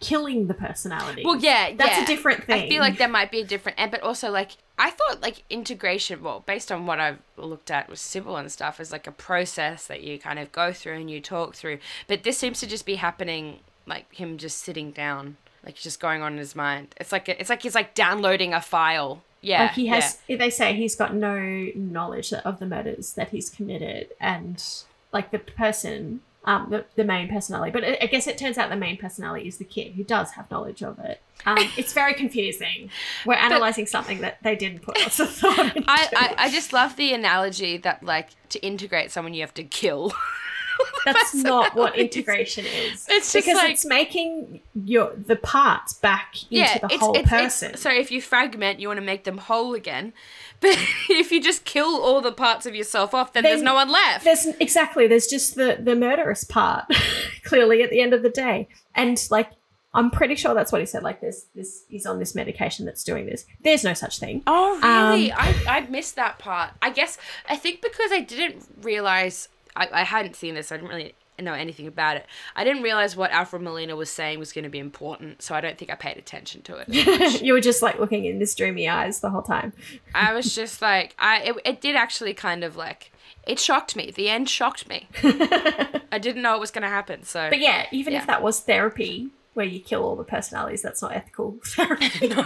killing 0.00 0.48
the 0.48 0.54
personality 0.54 1.22
well, 1.24 1.36
yeah, 1.36 1.72
that's 1.76 1.96
yeah. 1.96 2.02
a 2.02 2.06
different 2.06 2.44
thing 2.44 2.64
I 2.64 2.68
feel 2.68 2.80
like 2.80 2.98
there 2.98 3.08
might 3.08 3.30
be 3.30 3.40
a 3.40 3.44
different, 3.44 3.78
and 3.78 3.90
but 3.90 4.02
also 4.02 4.30
like 4.30 4.50
I 4.78 4.90
thought 4.90 5.22
like 5.22 5.44
integration. 5.50 6.22
Well, 6.22 6.42
based 6.44 6.72
on 6.72 6.86
what 6.86 7.00
I've 7.00 7.18
looked 7.36 7.70
at 7.70 7.88
with 7.88 7.98
Sybil 7.98 8.36
and 8.36 8.50
stuff, 8.50 8.80
is 8.80 8.92
like 8.92 9.06
a 9.06 9.12
process 9.12 9.86
that 9.86 10.02
you 10.02 10.18
kind 10.18 10.38
of 10.38 10.52
go 10.52 10.72
through 10.72 10.94
and 10.94 11.10
you 11.10 11.20
talk 11.20 11.54
through. 11.54 11.78
But 12.08 12.22
this 12.24 12.38
seems 12.38 12.60
to 12.60 12.66
just 12.66 12.86
be 12.86 12.96
happening, 12.96 13.60
like 13.86 14.12
him 14.14 14.38
just 14.38 14.58
sitting 14.58 14.90
down 14.90 15.36
like 15.64 15.76
just 15.76 16.00
going 16.00 16.22
on 16.22 16.32
in 16.32 16.38
his 16.38 16.54
mind. 16.54 16.94
It's 16.98 17.12
like 17.12 17.28
it's 17.28 17.50
like 17.50 17.62
he's 17.62 17.74
like 17.74 17.94
downloading 17.94 18.52
a 18.52 18.60
file. 18.60 19.22
Yeah, 19.40 19.64
like 19.64 19.72
he 19.72 19.86
has 19.88 20.18
they 20.28 20.50
say 20.50 20.74
he's 20.74 20.96
got 20.96 21.14
no 21.14 21.68
knowledge 21.74 22.32
of 22.32 22.58
the 22.58 22.66
murders 22.66 23.12
that 23.14 23.30
he's 23.30 23.50
committed 23.50 24.08
and 24.20 24.62
like 25.12 25.30
the 25.30 25.38
person 25.38 26.20
um 26.44 26.68
the, 26.70 26.84
the 26.96 27.04
main 27.04 27.28
personality 27.28 27.70
but 27.70 27.84
I, 27.84 27.98
I 28.02 28.06
guess 28.06 28.26
it 28.26 28.38
turns 28.38 28.58
out 28.58 28.70
the 28.70 28.76
main 28.76 28.96
personality 28.96 29.48
is 29.48 29.58
the 29.58 29.64
kid 29.64 29.94
who 29.94 30.04
does 30.04 30.32
have 30.32 30.50
knowledge 30.50 30.82
of 30.82 30.98
it 30.98 31.20
um 31.46 31.58
it's 31.76 31.92
very 31.92 32.14
confusing 32.14 32.90
we're 33.26 33.34
analyzing 33.34 33.86
something 33.86 34.20
that 34.20 34.38
they 34.42 34.56
didn't 34.56 34.82
put 34.82 34.98
lots 35.00 35.20
of 35.20 35.30
thought 35.30 35.76
into. 35.76 35.90
I, 35.90 36.08
I 36.16 36.34
I 36.38 36.50
just 36.50 36.72
love 36.72 36.96
the 36.96 37.12
analogy 37.14 37.76
that 37.78 38.02
like 38.02 38.30
to 38.50 38.58
integrate 38.60 39.10
someone 39.10 39.34
you 39.34 39.40
have 39.40 39.54
to 39.54 39.64
kill. 39.64 40.12
that's 41.04 41.34
not 41.34 41.74
what 41.74 41.96
integration 41.96 42.64
is 42.64 43.06
It's 43.08 43.32
just 43.32 43.46
because 43.46 43.56
like- 43.62 43.72
it's 43.72 43.84
making 43.84 44.60
your 44.84 45.12
the 45.16 45.36
parts 45.36 45.92
back 45.94 46.34
into 46.50 46.78
the 46.88 46.98
whole 46.98 47.22
person 47.22 47.76
so 47.76 47.90
if 47.90 48.10
you 48.10 48.20
fragment, 48.20 48.80
you 48.80 48.88
want 48.88 48.98
to 48.98 49.04
make 49.04 49.24
them 49.24 49.38
whole 49.38 49.74
again. 49.74 50.12
But 50.60 50.78
if 51.10 51.30
you 51.30 51.42
just 51.42 51.64
kill 51.66 52.00
all 52.00 52.22
the 52.22 52.32
parts 52.32 52.64
of 52.64 52.74
yourself 52.74 53.12
off, 53.12 53.34
then, 53.34 53.42
there's 53.42 53.60
no 53.60 53.74
one 53.74 53.90
left. 53.90 54.24
There's 54.24 54.46
exactly 54.60 55.06
there's 55.06 55.26
just 55.26 55.56
the 55.56 55.76
the 55.78 55.94
murderous 55.94 56.44
part 56.44 56.86
clearly 57.44 57.82
at 57.82 57.90
the 57.90 58.00
end 58.00 58.14
of 58.14 58.22
the 58.22 58.30
day, 58.30 58.68
and 58.94 59.22
like 59.30 59.50
I'm 59.92 60.10
pretty 60.10 60.36
sure 60.36 60.54
that's 60.54 60.72
what 60.72 60.80
he 60.80 60.86
said. 60.86 61.02
Like 61.02 61.20
this 61.20 61.46
this 61.54 61.84
he's 61.88 62.06
on 62.06 62.18
this 62.18 62.34
medication 62.34 62.86
that's 62.86 63.04
doing 63.04 63.26
this. 63.26 63.44
There's 63.62 63.84
no 63.84 63.92
such 63.94 64.18
thing. 64.18 64.42
Oh, 64.46 64.78
really? 64.80 65.30
Um, 65.32 65.38
I, 65.38 65.64
I 65.66 65.80
missed 65.88 66.16
that 66.16 66.38
part. 66.38 66.70
I 66.80 66.90
guess, 66.90 67.18
I 67.48 67.56
think 67.56 67.82
because 67.82 68.10
I 68.10 68.20
didn't 68.20 68.64
realize, 68.82 69.48
I, 69.76 69.88
I 69.92 70.02
hadn't 70.04 70.36
seen 70.36 70.54
this, 70.54 70.70
I 70.72 70.76
didn't 70.76 70.88
really 70.90 71.14
know 71.40 71.52
anything 71.52 71.88
about 71.88 72.16
it. 72.16 72.26
I 72.54 72.62
didn't 72.62 72.82
realize 72.84 73.16
what 73.16 73.32
Alfred 73.32 73.60
Molina 73.60 73.96
was 73.96 74.08
saying 74.08 74.38
was 74.38 74.52
going 74.52 74.62
to 74.62 74.70
be 74.70 74.78
important, 74.78 75.42
so 75.42 75.54
I 75.54 75.60
don't 75.60 75.76
think 75.76 75.90
I 75.90 75.96
paid 75.96 76.16
attention 76.16 76.62
to 76.62 76.76
it. 76.86 77.42
you 77.42 77.52
were 77.52 77.60
just 77.60 77.82
like 77.82 77.98
looking 77.98 78.24
in 78.24 78.38
this 78.38 78.54
dreamy 78.54 78.88
eyes 78.88 79.18
the 79.20 79.30
whole 79.30 79.42
time. 79.42 79.72
I 80.14 80.32
was 80.32 80.54
just 80.54 80.80
like, 80.80 81.14
I 81.18 81.40
it, 81.40 81.56
it 81.64 81.80
did 81.80 81.96
actually 81.96 82.34
kind 82.34 82.62
of 82.62 82.76
like, 82.76 83.10
it 83.48 83.58
shocked 83.58 83.96
me. 83.96 84.12
The 84.14 84.28
end 84.28 84.48
shocked 84.48 84.88
me. 84.88 85.08
I 85.24 86.18
didn't 86.20 86.42
know 86.42 86.54
it 86.54 86.60
was 86.60 86.70
going 86.70 86.82
to 86.82 86.88
happen, 86.88 87.24
so. 87.24 87.48
But 87.50 87.58
yeah, 87.58 87.86
even 87.90 88.12
Yeah. 88.12 88.20
if 88.20 88.26
that 88.28 88.40
was 88.40 88.60
therapy 88.60 89.30
where 89.54 89.66
you 89.66 89.80
kill 89.80 90.04
all 90.04 90.14
the 90.16 90.24
personalities, 90.24 90.82
that's 90.82 91.02
not 91.02 91.14
ethical 91.16 91.56
therapy. 91.64 92.28
no. 92.28 92.42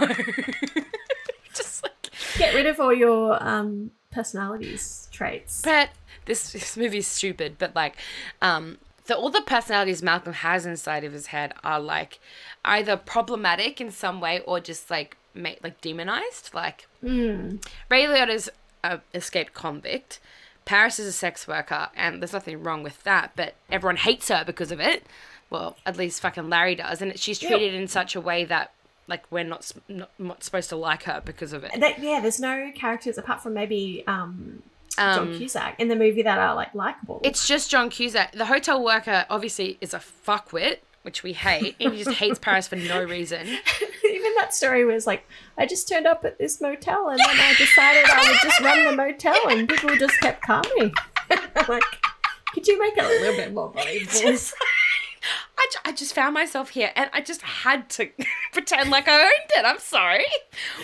just 1.53 1.83
like. 1.83 1.93
Get 2.37 2.53
rid 2.55 2.65
of 2.65 2.79
all 2.79 2.93
your 2.93 3.37
um 3.41 3.91
personalities 4.11 5.07
traits. 5.11 5.61
But 5.61 5.89
this 6.25 6.51
this 6.53 6.77
movie's 6.77 7.07
stupid. 7.07 7.55
But 7.57 7.75
like, 7.75 7.95
um, 8.41 8.77
the 9.05 9.15
all 9.17 9.29
the 9.29 9.41
personalities 9.41 10.01
Malcolm 10.03 10.33
has 10.33 10.65
inside 10.65 11.03
of 11.03 11.13
his 11.13 11.27
head 11.27 11.53
are 11.63 11.79
like 11.79 12.19
either 12.65 12.97
problematic 12.97 13.81
in 13.81 13.91
some 13.91 14.21
way 14.21 14.41
or 14.41 14.59
just 14.59 14.89
like 14.89 15.17
ma- 15.33 15.55
like 15.63 15.81
demonized. 15.81 16.51
Like 16.53 16.87
Ray 17.89 18.05
Liotta's 18.05 18.49
a 18.83 19.01
escaped 19.13 19.53
convict. 19.53 20.19
Paris 20.65 20.99
is 20.99 21.07
a 21.07 21.11
sex 21.11 21.47
worker, 21.47 21.89
and 21.95 22.21
there's 22.21 22.33
nothing 22.33 22.61
wrong 22.61 22.83
with 22.83 23.03
that. 23.03 23.31
But 23.35 23.55
everyone 23.71 23.97
hates 23.97 24.29
her 24.29 24.43
because 24.45 24.71
of 24.71 24.79
it. 24.79 25.03
Well, 25.49 25.77
at 25.83 25.97
least 25.97 26.21
fucking 26.21 26.47
Larry 26.47 26.75
does, 26.75 27.01
and 27.01 27.17
she's 27.17 27.39
treated 27.39 27.73
in 27.73 27.87
such 27.87 28.15
a 28.15 28.21
way 28.21 28.45
that 28.45 28.71
like 29.07 29.23
we're 29.31 29.43
not 29.43 29.71
not, 29.87 30.11
not 30.19 30.43
supposed 30.43 30.69
to 30.69 30.75
like 30.75 31.03
her 31.03 31.21
because 31.25 31.53
of 31.53 31.63
it. 31.63 31.71
That, 31.79 31.99
yeah, 31.99 32.19
there's 32.21 32.39
no 32.39 32.71
characters 32.75 33.17
apart 33.17 33.41
from 33.41 33.55
maybe 33.55 34.03
um, 34.05 34.61
John 34.99 35.19
Um, 35.29 35.37
Cusack 35.37 35.79
in 35.79 35.87
the 35.87 35.95
movie 35.95 36.21
that 36.23 36.37
are 36.37 36.53
like 36.55 36.73
likable. 36.75 37.21
It's 37.23 37.47
just 37.47 37.69
John 37.71 37.89
Cusack. 37.89 38.33
The 38.33 38.45
hotel 38.45 38.83
worker 38.83 39.25
obviously 39.29 39.77
is 39.81 39.93
a 39.93 39.99
fuckwit, 39.99 40.79
which 41.03 41.23
we 41.23 41.33
hate, 41.33 41.75
and 41.79 41.93
he 41.93 42.03
just 42.03 42.17
hates 42.17 42.37
Paris 42.41 42.67
for 42.67 42.75
no 42.75 43.01
reason. 43.03 43.47
Even 44.03 44.31
that 44.39 44.53
story 44.53 44.83
was 44.85 45.07
like, 45.07 45.25
I 45.57 45.65
just 45.65 45.87
turned 45.87 46.07
up 46.07 46.25
at 46.25 46.37
this 46.37 46.59
motel 46.61 47.09
and 47.09 47.19
then 47.19 47.27
I 47.29 47.53
decided 47.57 48.03
I 48.05 48.27
would 48.29 48.37
just 48.41 48.59
run 48.61 48.85
the 48.85 48.95
motel 48.95 49.37
and 49.49 49.67
people 49.69 49.95
just 49.95 50.19
kept 50.19 50.41
coming. 50.41 50.91
like, 51.67 51.83
could 52.53 52.67
you 52.67 52.79
make 52.79 52.97
it 52.97 53.03
a 53.03 53.07
little 53.07 53.35
bit 53.37 53.53
more 53.53 53.69
believable? 53.69 54.39
I, 55.57 55.67
ju- 55.71 55.79
I 55.85 55.91
just 55.91 56.15
found 56.15 56.33
myself 56.33 56.69
here, 56.69 56.91
and 56.95 57.09
I 57.13 57.19
just 57.21 57.41
had 57.41 57.89
to 57.91 58.09
pretend 58.53 58.89
like 58.89 59.07
I 59.09 59.21
owned 59.21 59.49
it. 59.51 59.65
I'm 59.65 59.77
sorry. 59.79 60.25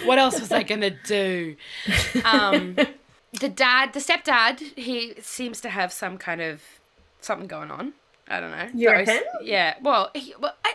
What 0.03 0.19
else 0.19 0.39
was 0.39 0.51
I 0.51 0.63
gonna 0.63 0.89
do? 1.05 1.55
Um, 2.25 2.75
the 3.39 3.49
dad, 3.49 3.93
the 3.93 3.99
stepdad, 3.99 4.59
he 4.77 5.13
seems 5.21 5.61
to 5.61 5.69
have 5.69 5.91
some 5.91 6.17
kind 6.17 6.41
of 6.41 6.61
something 7.21 7.47
going 7.47 7.71
on. 7.71 7.93
I 8.27 8.39
don't 8.39 8.51
know. 8.51 8.67
You 8.73 8.89
reckon? 8.89 9.19
Yeah. 9.43 9.75
Well, 9.81 10.09
he, 10.15 10.33
well 10.39 10.55
I, 10.63 10.73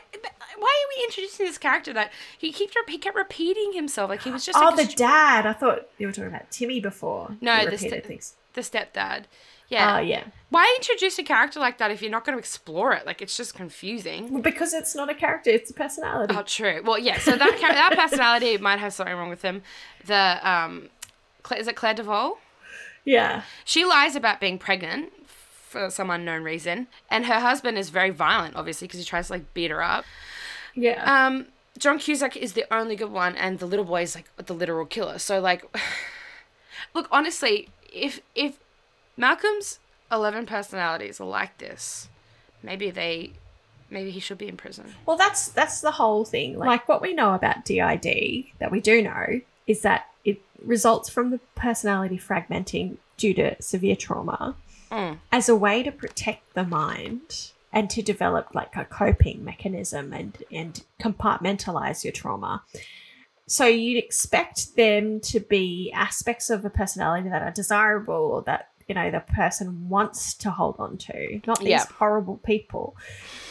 why 0.57 0.85
are 0.85 0.89
we 0.97 1.05
introducing 1.05 1.47
this 1.47 1.59
character 1.59 1.93
that 1.93 2.13
he 2.39 2.53
keeps 2.53 2.75
he 2.89 2.99
kept 2.99 3.17
repeating 3.17 3.73
himself 3.73 4.09
like 4.11 4.23
he 4.23 4.31
was 4.31 4.45
just 4.45 4.59
oh, 4.59 4.73
like 4.77 4.89
the 4.89 4.95
dad. 4.95 5.47
I 5.47 5.53
thought 5.53 5.89
you 5.99 6.07
were 6.07 6.13
talking 6.13 6.29
about 6.29 6.51
Timmy 6.51 6.81
before. 6.81 7.37
No, 7.41 7.65
the 7.65 7.73
repeated 7.73 7.91
st- 7.91 8.07
things. 8.07 8.37
the 8.55 8.61
stepdad. 8.61 9.25
Oh, 9.25 9.27
Yeah. 9.69 10.01
yeah. 10.01 10.25
Why 10.51 10.73
introduce 10.79 11.19
a 11.19 11.23
character 11.23 11.61
like 11.61 11.79
that 11.79 11.91
if 11.93 12.03
you're 12.03 12.11
not 12.11 12.25
going 12.25 12.35
to 12.37 12.41
explore 12.41 12.93
it? 12.93 13.07
Like 13.07 13.23
it's 13.23 13.37
just 13.37 13.55
confusing. 13.55 14.33
Well, 14.33 14.43
because 14.43 14.75
it's 14.75 14.95
not 14.95 15.09
a 15.09 15.15
character, 15.15 15.51
it's 15.51 15.71
a 15.71 15.75
personality. 15.75 16.35
Oh, 16.37 16.43
true. 16.43 16.83
Well, 16.85 16.99
yeah. 16.99 17.19
So 17.19 17.33
that 17.33 17.59
that 17.61 17.93
personality 17.97 18.59
might 18.59 18.79
have 18.79 18.93
something 18.93 19.15
wrong 19.15 19.31
with 19.31 19.43
him. 19.43 19.63
The 20.07 20.39
um, 20.43 20.89
is 21.57 21.69
it 21.69 21.77
Claire 21.77 21.95
DuVall? 21.95 22.37
Yeah. 23.05 23.43
She 23.65 23.85
lies 23.85 24.17
about 24.17 24.41
being 24.41 24.59
pregnant 24.59 25.13
for 25.27 25.91
some 25.91 26.11
unknown 26.11 26.43
reason, 26.43 26.89
and 27.11 27.27
her 27.27 27.41
husband 27.41 27.79
is 27.79 27.91
very 27.91 28.11
violent, 28.11 28.57
obviously, 28.57 28.89
because 28.89 28.99
he 29.01 29.07
tries 29.07 29.29
to 29.29 29.35
like 29.35 29.55
beat 29.55 29.71
her 29.71 29.83
up. 29.83 30.05
Yeah. 30.75 31.27
Um, 31.27 31.47
John 31.79 31.99
Cusack 31.99 32.37
is 32.37 32.53
the 32.55 32.65
only 32.73 32.97
good 32.97 33.11
one, 33.13 33.37
and 33.37 33.59
the 33.59 33.67
little 33.67 33.85
boy 33.85 34.03
is 34.03 34.15
like 34.15 34.31
the 34.37 34.53
literal 34.55 34.87
killer. 34.87 35.19
So 35.19 35.41
like, 35.41 35.65
look, 36.95 37.09
honestly, 37.11 37.69
if 37.93 38.21
if 38.35 38.59
Malcolm's 39.17 39.79
eleven 40.11 40.47
personalities 40.47 41.21
are 41.21 41.27
like 41.27 41.59
this, 41.59 42.09
maybe 42.63 42.91
they, 42.91 43.33
maybe 43.89 44.11
he 44.11 44.21
should 44.21 44.39
be 44.39 44.49
in 44.49 44.57
prison. 44.57 44.95
Well, 45.07 45.17
that's 45.17 45.49
that's 45.49 45.81
the 45.81 45.93
whole 45.93 46.25
thing. 46.25 46.59
Like, 46.59 46.67
like 46.67 46.89
what 46.89 47.01
we 47.01 47.15
know 47.15 47.35
about 47.35 47.65
DID 47.65 48.45
that 48.59 48.71
we 48.71 48.81
do 48.81 49.03
know 49.03 49.41
is 49.67 49.83
that 49.83 50.10
results 50.65 51.09
from 51.09 51.31
the 51.31 51.41
personality 51.55 52.19
fragmenting 52.19 52.97
due 53.17 53.35
to 53.35 53.61
severe 53.63 53.97
trauma 53.97 54.57
Mm. 54.91 55.19
as 55.31 55.49
a 55.49 55.55
way 55.55 55.85
to 55.85 55.93
protect 55.93 56.55
the 56.55 56.65
mind 56.65 57.53
and 57.73 57.89
to 57.91 58.03
develop 58.03 58.53
like 58.57 58.75
a 58.75 58.85
coping 58.85 59.45
mechanism 59.45 60.13
and 60.13 60.43
and 60.51 60.83
compartmentalize 61.01 62.03
your 62.03 62.13
trauma. 62.13 62.65
So 63.47 63.67
you'd 63.67 64.03
expect 64.03 64.75
them 64.77 65.21
to 65.21 65.39
be 65.41 65.93
aspects 65.95 66.51
of 66.51 66.65
a 66.65 66.71
personality 66.71 67.29
that 67.29 67.43
are 67.43 67.53
desirable 67.53 68.15
or 68.15 68.43
that 68.43 68.69
you 68.91 68.95
know 68.95 69.09
the 69.09 69.21
person 69.21 69.89
wants 69.89 70.35
to 70.35 70.51
hold 70.51 70.75
on 70.81 70.97
to, 70.97 71.41
not 71.47 71.61
these 71.61 71.69
Yeah. 71.69 71.85
horrible 72.01 72.39
people 72.39 72.97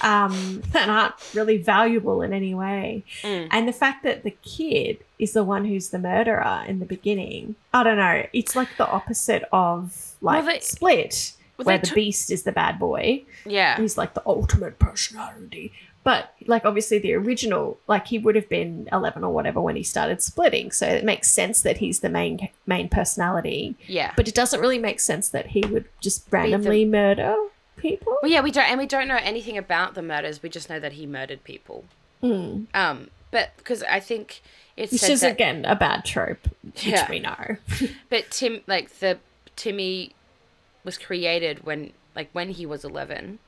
um, 0.02 0.62
that 0.74 0.90
aren't 0.90 1.16
really 1.34 1.58
valuable 1.58 2.22
in 2.22 2.34
any 2.34 2.54
way. 2.54 3.04
Mm. 3.22 3.48
And 3.52 3.68
the 3.68 3.72
fact 3.84 4.04
that 4.04 4.24
the 4.24 4.36
kid 4.56 4.98
is 5.18 5.32
the 5.32 5.46
one 5.46 5.64
who's 5.64 5.90
the 5.90 6.00
murderer 6.00 6.64
in 6.68 6.80
the 6.80 6.86
beginning, 6.86 7.56
I 7.74 7.84
don't 7.84 7.96
know. 7.98 8.26
It's 8.34 8.54
like 8.54 8.68
the 8.78 8.88
opposite 8.88 9.44
of 9.54 10.14
like 10.22 10.44
Well, 10.44 10.54
they- 10.54 10.60
Split, 10.60 11.34
well, 11.58 11.66
where 11.68 11.78
the 11.78 11.88
took- 11.88 11.96
beast 11.96 12.30
is 12.32 12.44
the 12.44 12.52
bad 12.52 12.78
boy. 12.80 13.24
Yeah. 13.46 13.78
He's 13.80 13.98
like 13.98 14.14
the 14.14 14.24
ultimate 14.26 14.78
personality. 14.78 15.72
But 16.04 16.34
like 16.48 16.66
obviously 16.66 16.98
the 16.98 17.14
original, 17.14 17.78
like 17.88 18.08
he 18.08 18.18
would 18.18 18.36
have 18.36 18.48
been 18.48 18.88
eleven 18.92 19.24
or 19.24 19.34
whatever 19.34 19.60
when 19.62 19.76
he 19.76 19.84
started 19.84 20.22
splitting, 20.22 20.72
so 20.72 20.88
it 20.88 21.04
makes 21.04 21.30
sense 21.30 21.62
that 21.62 21.78
he's 21.78 22.00
the 22.00 22.10
main 22.10 22.50
main 22.66 22.88
personality. 22.90 23.76
Yeah. 23.86 24.14
But 24.16 24.28
it 24.28 24.34
doesn't 24.34 24.60
really 24.62 24.80
make 24.80 25.00
sense 25.00 25.30
that 25.30 25.48
he 25.48 25.62
would 25.66 25.86
just 26.00 26.26
randomly 26.32 26.86
murder 26.86 27.36
people. 27.78 28.18
Well, 28.22 28.32
yeah, 28.32 28.42
we 28.42 28.52
don't, 28.52 28.66
and 28.70 28.80
we 28.80 28.86
don't 28.86 29.08
know 29.08 29.20
anything 29.22 29.58
about 29.58 29.94
the 29.94 30.02
murders. 30.02 30.42
We 30.42 30.50
just 30.50 30.70
know 30.70 30.80
that 30.80 30.94
he 30.94 31.06
murdered 31.06 31.44
people. 31.44 31.84
Mm. 32.24 32.68
Um, 32.74 33.10
but 33.32 33.52
because 33.58 33.84
I 33.84 34.00
think 34.00 34.42
it's 34.78 34.94
Which 34.94 35.10
is 35.10 35.22
that, 35.22 35.32
again 35.34 35.66
a 35.66 35.76
bad 35.76 36.06
trope, 36.06 36.48
which 36.64 36.86
Yeah. 36.88 37.10
we 37.10 37.20
know. 37.20 37.58
but 38.10 38.32
Tim, 38.32 38.62
like 38.68 39.00
the 39.00 39.20
Timmy, 39.58 40.14
was 40.86 40.98
created 40.98 41.66
when, 41.66 41.92
like, 42.16 42.30
when 42.32 42.50
he 42.50 42.66
was 42.66 42.86
eleven 42.86 43.40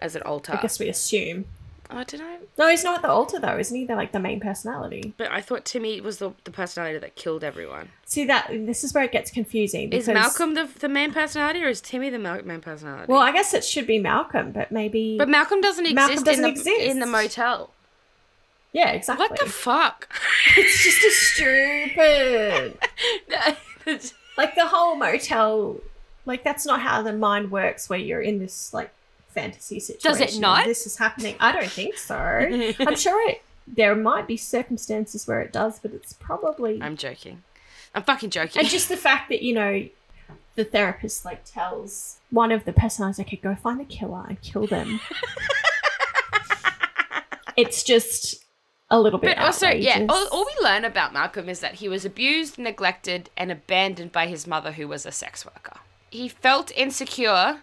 as 0.00 0.14
an 0.14 0.22
alter. 0.22 0.52
I 0.52 0.60
guess 0.60 0.78
we 0.78 0.88
assume. 0.90 1.46
Oh, 1.90 2.04
did 2.04 2.20
I? 2.20 2.38
No, 2.58 2.68
he's 2.68 2.82
not 2.84 2.96
at 2.96 3.02
the 3.02 3.08
alter 3.08 3.38
though, 3.38 3.58
isn't 3.58 3.76
he? 3.76 3.84
They're 3.84 3.96
like 3.96 4.12
the 4.12 4.18
main 4.20 4.40
personality. 4.40 5.14
But 5.16 5.30
I 5.30 5.40
thought 5.40 5.64
Timmy 5.64 6.00
was 6.00 6.18
the, 6.18 6.32
the 6.44 6.50
personality 6.50 6.98
that 6.98 7.14
killed 7.16 7.44
everyone. 7.44 7.90
See 8.04 8.24
that 8.24 8.48
this 8.50 8.82
is 8.84 8.92
where 8.92 9.04
it 9.04 9.12
gets 9.12 9.30
confusing. 9.30 9.92
Is 9.92 10.08
Malcolm 10.08 10.54
the 10.54 10.68
the 10.78 10.88
main 10.88 11.12
personality, 11.12 11.62
or 11.62 11.68
is 11.68 11.80
Timmy 11.80 12.10
the 12.10 12.18
mal- 12.18 12.42
main 12.44 12.60
personality? 12.60 13.10
Well, 13.10 13.20
I 13.20 13.32
guess 13.32 13.54
it 13.54 13.64
should 13.64 13.86
be 13.86 13.98
Malcolm, 13.98 14.52
but 14.52 14.72
maybe. 14.72 15.16
but 15.18 15.28
Malcolm 15.28 15.60
doesn't 15.60 15.86
exist 15.86 15.96
Malcolm 15.96 16.24
doesn't 16.24 16.44
in 16.44 16.54
the 16.54 16.60
exist. 16.60 16.80
in 16.80 16.98
the 17.00 17.06
motel. 17.06 17.70
yeah, 18.72 18.90
exactly. 18.90 19.24
What 19.28 19.38
the 19.38 19.46
fuck? 19.46 20.08
it's 20.56 20.82
just 20.82 21.02
a 21.04 21.10
stupid. 21.10 22.78
like 24.36 24.54
the 24.54 24.66
whole 24.66 24.96
motel. 24.96 25.78
Like 26.24 26.42
that's 26.42 26.66
not 26.66 26.80
how 26.80 27.02
the 27.02 27.12
mind 27.12 27.50
works. 27.52 27.88
Where 27.88 27.98
you're 27.98 28.20
in 28.20 28.40
this 28.40 28.74
like 28.74 28.92
fantasy 29.36 29.78
situation. 29.78 30.26
Does 30.26 30.34
it 30.34 30.40
not? 30.40 30.64
This 30.64 30.86
is 30.86 30.96
happening. 30.96 31.36
I 31.38 31.52
don't 31.52 31.70
think 31.70 31.96
so. 31.96 32.16
I'm 32.80 32.96
sure 32.96 33.30
it 33.30 33.42
there 33.66 33.96
might 33.96 34.26
be 34.26 34.36
circumstances 34.36 35.26
where 35.26 35.40
it 35.40 35.52
does, 35.52 35.78
but 35.78 35.92
it's 35.92 36.12
probably 36.12 36.80
I'm 36.82 36.96
joking. 36.96 37.42
I'm 37.94 38.02
fucking 38.02 38.30
joking. 38.30 38.60
and 38.60 38.68
just 38.68 38.88
the 38.88 38.96
fact 38.96 39.28
that 39.30 39.42
you 39.42 39.54
know 39.54 39.88
the 40.54 40.64
therapist 40.64 41.24
like 41.24 41.44
tells 41.44 42.18
one 42.30 42.50
of 42.50 42.64
the 42.64 42.72
personalities, 42.72 43.20
okay, 43.20 43.36
go 43.36 43.54
find 43.54 43.78
the 43.78 43.84
killer 43.84 44.24
and 44.28 44.40
kill 44.40 44.66
them. 44.66 45.00
it's 47.56 47.82
just 47.82 48.44
a 48.90 49.00
little 49.00 49.18
bit. 49.18 49.36
But 49.36 49.44
also, 49.44 49.68
yeah, 49.68 50.06
all, 50.08 50.28
all 50.28 50.44
we 50.44 50.64
learn 50.64 50.84
about 50.84 51.12
Malcolm 51.12 51.48
is 51.48 51.60
that 51.60 51.74
he 51.74 51.88
was 51.88 52.04
abused, 52.04 52.58
neglected, 52.58 53.30
and 53.36 53.50
abandoned 53.50 54.12
by 54.12 54.26
his 54.26 54.46
mother, 54.46 54.72
who 54.72 54.88
was 54.88 55.04
a 55.04 55.12
sex 55.12 55.44
worker. 55.44 55.78
He 56.10 56.28
felt 56.28 56.70
insecure. 56.76 57.60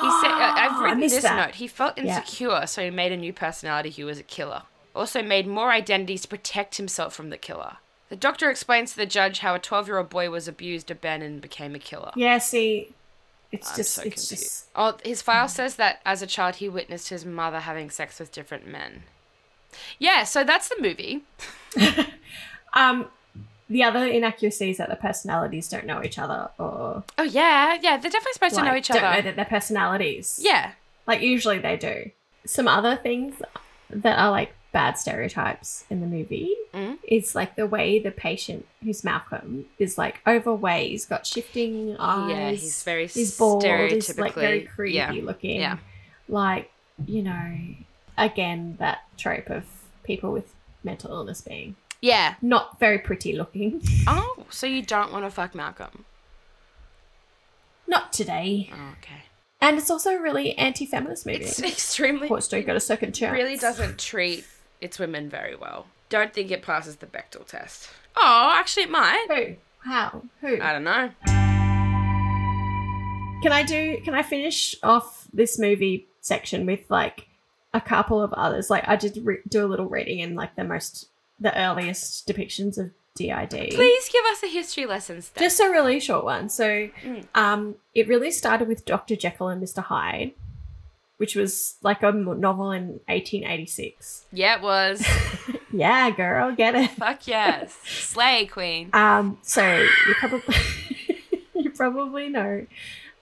He 0.00 0.10
said, 0.20 0.30
I've 0.32 0.72
Ah, 0.72 0.82
written 0.82 1.00
this 1.00 1.22
that. 1.22 1.36
note. 1.36 1.54
He 1.56 1.66
felt 1.68 1.96
Yeah. 1.98 2.04
insecure, 2.18 2.66
so 2.66 2.82
he 2.82 2.90
made 2.90 3.12
a 3.12 3.16
new 3.16 3.32
personality 3.32 3.90
who 3.90 4.06
was 4.06 4.18
a 4.18 4.22
killer. 4.22 4.62
Also, 4.94 5.22
made 5.22 5.46
more 5.46 5.70
identities 5.72 6.22
to 6.22 6.28
protect 6.28 6.76
himself 6.76 7.14
from 7.14 7.30
the 7.30 7.36
killer. 7.38 7.78
The 8.08 8.16
doctor 8.16 8.50
explains 8.50 8.92
to 8.92 8.96
the 8.96 9.06
judge 9.06 9.40
how 9.40 9.54
a 9.54 9.58
12 9.58 9.88
year 9.88 9.98
old 9.98 10.08
boy 10.10 10.30
was 10.30 10.46
abused, 10.46 10.90
abandoned, 10.90 11.32
and 11.32 11.42
became 11.42 11.74
a 11.74 11.78
killer. 11.78 12.12
Yeah, 12.14 12.38
see, 12.38 12.94
it's 13.50 13.70
I'm 13.70 13.76
just 13.76 13.92
so 13.94 14.02
it's 14.02 14.28
just 14.28 14.66
Oh, 14.76 14.96
his 15.04 15.20
file 15.22 15.48
says 15.48 15.76
that 15.76 16.00
as 16.06 16.22
a 16.22 16.26
child 16.26 16.56
he 16.56 16.68
witnessed 16.68 17.08
his 17.08 17.24
mother 17.24 17.60
having 17.60 17.90
sex 17.90 18.20
with 18.20 18.30
different 18.32 18.66
men. 18.66 19.02
Yeah, 19.98 20.24
so 20.24 20.44
that's 20.44 20.68
the 20.68 20.80
movie. 20.80 21.24
um 22.74 23.08
the 23.68 23.82
other 23.82 24.06
inaccuracy 24.06 24.70
is 24.70 24.76
that 24.78 24.88
the 24.90 24.96
personalities 24.96 25.68
don't 25.68 25.86
know 25.86 26.02
each 26.02 26.18
other 26.18 26.50
or 26.58 27.02
Oh 27.18 27.22
yeah, 27.22 27.78
yeah, 27.82 27.96
they're 27.96 28.10
definitely 28.10 28.32
supposed 28.34 28.54
to 28.56 28.62
know 28.62 28.68
like, 28.70 28.78
each 28.80 28.88
don't 28.88 29.02
other. 29.02 29.16
know 29.16 29.22
that 29.22 29.36
they're 29.36 29.44
personalities. 29.44 30.38
yeah, 30.42 30.72
Like 31.06 31.20
usually 31.22 31.58
they 31.58 31.76
do. 31.76 32.10
Some 32.46 32.68
other 32.68 32.96
things 32.96 33.36
that 33.90 34.18
are 34.18 34.30
like 34.30 34.52
bad 34.72 34.98
stereotypes 34.98 35.84
in 35.88 36.00
the 36.00 36.06
movie 36.06 36.54
Mm. 36.74 36.98
is 37.06 37.36
like 37.36 37.54
the 37.54 37.66
way 37.68 38.00
the 38.00 38.10
patient, 38.10 38.66
who's 38.82 39.04
Malcolm, 39.04 39.66
is 39.78 39.96
like 39.96 40.20
overweight. 40.26 40.90
He's 40.90 41.06
got 41.06 41.24
shifting 41.24 41.96
eyes. 42.00 42.30
yeah, 42.30 42.50
he's 42.50 42.82
very 42.82 43.06
He's 43.06 43.38
bald. 43.38 43.62
stereotypically 43.62 43.92
He's 43.92 44.18
like 44.18 44.34
very 44.34 44.60
creepy 44.62 44.94
yeah. 44.96 45.12
looking. 45.12 45.60
Yeah. 45.60 45.78
Like 46.28 46.70
you 47.06 47.22
know, 47.22 47.54
again 48.18 48.76
that 48.80 49.04
trope 49.16 49.50
of 49.50 49.64
people 50.02 50.32
with 50.32 50.52
mental 50.82 51.10
illness 51.12 51.40
being 51.40 51.76
Yeah. 52.04 52.34
not 52.42 52.78
very 52.78 52.98
pretty 52.98 53.32
looking. 53.32 53.82
Oh, 54.06 54.44
so 54.50 54.66
you 54.66 54.82
don't 54.82 55.12
want 55.12 55.24
to 55.24 55.30
fuck 55.30 55.54
Malcolm? 55.54 56.04
not 57.86 58.12
today. 58.12 58.70
Oh, 58.72 58.94
okay. 58.98 59.22
And 59.60 59.78
it's 59.78 59.90
also 59.90 60.10
a 60.16 60.20
really 60.20 60.56
anti-feminist 60.58 61.26
movie. 61.26 61.44
It's 61.44 61.62
extremely 61.62 62.28
Horse 62.28 62.48
don't 62.48 62.66
got 62.66 62.76
a 62.76 62.80
second 62.80 63.12
chance. 63.14 63.32
really 63.32 63.56
doesn't 63.56 63.98
treat 63.98 64.44
its 64.80 64.98
women 64.98 65.30
very 65.30 65.56
well. 65.56 65.86
Don't 66.08 66.32
think 66.32 66.50
it 66.50 66.62
passes 66.62 66.96
the 66.96 67.06
Bechdel 67.06 67.46
test. 67.46 67.88
Oh, 68.16 68.20
oh, 68.22 68.58
actually, 68.58 68.84
it 68.84 68.90
might. 68.90 69.26
Who? 69.28 69.56
How? 69.90 70.22
Who? 70.40 70.60
I 70.60 70.72
don't 70.72 70.84
know. 70.84 71.10
Can 73.42 73.52
I 73.52 73.62
do? 73.62 73.98
Can 74.04 74.14
I 74.14 74.22
finish 74.22 74.74
off 74.82 75.26
this 75.32 75.58
movie 75.58 76.06
section 76.20 76.66
with 76.66 76.80
like 76.88 77.28
a 77.74 77.80
couple 77.80 78.22
of 78.22 78.32
others? 78.32 78.70
Like 78.70 78.88
I 78.88 78.96
did 78.96 79.18
re- 79.22 79.42
do 79.48 79.64
a 79.64 79.68
little 79.68 79.86
reading 79.86 80.20
in 80.20 80.34
like 80.34 80.56
the 80.56 80.64
most, 80.64 81.08
the 81.40 81.56
earliest 81.58 82.26
depictions 82.26 82.78
of 82.78 82.90
DID. 83.16 83.70
Please 83.74 84.08
give 84.08 84.24
us 84.32 84.42
a 84.42 84.46
history 84.48 84.86
lesson, 84.86 85.22
Steph. 85.22 85.42
Just 85.42 85.60
a 85.60 85.68
really 85.70 86.00
short 86.00 86.24
one. 86.24 86.48
So, 86.48 86.88
Mm. 87.04 87.24
um, 87.34 87.76
it 87.94 88.08
really 88.08 88.30
started 88.30 88.66
with 88.68 88.84
Dr. 88.84 89.14
Jekyll 89.16 89.48
and 89.48 89.62
Mr. 89.62 89.82
Hyde, 89.84 90.32
which 91.18 91.36
was 91.36 91.76
like 91.82 92.02
a 92.02 92.10
novel 92.12 92.72
in 92.72 93.00
1886. 93.08 94.26
yeah, 94.32 94.56
it 94.56 94.62
was. 94.62 95.04
Yeah, 95.76 96.10
girl, 96.10 96.54
get 96.54 96.76
it. 96.76 96.90
Fuck 96.92 97.26
yes. 97.26 97.76
Slay, 97.84 98.46
queen. 98.46 98.90
Um, 98.92 99.38
so 99.42 99.66
you 100.06 100.14
probably 100.20 100.54
you 101.56 101.70
probably 101.70 102.28
know 102.28 102.64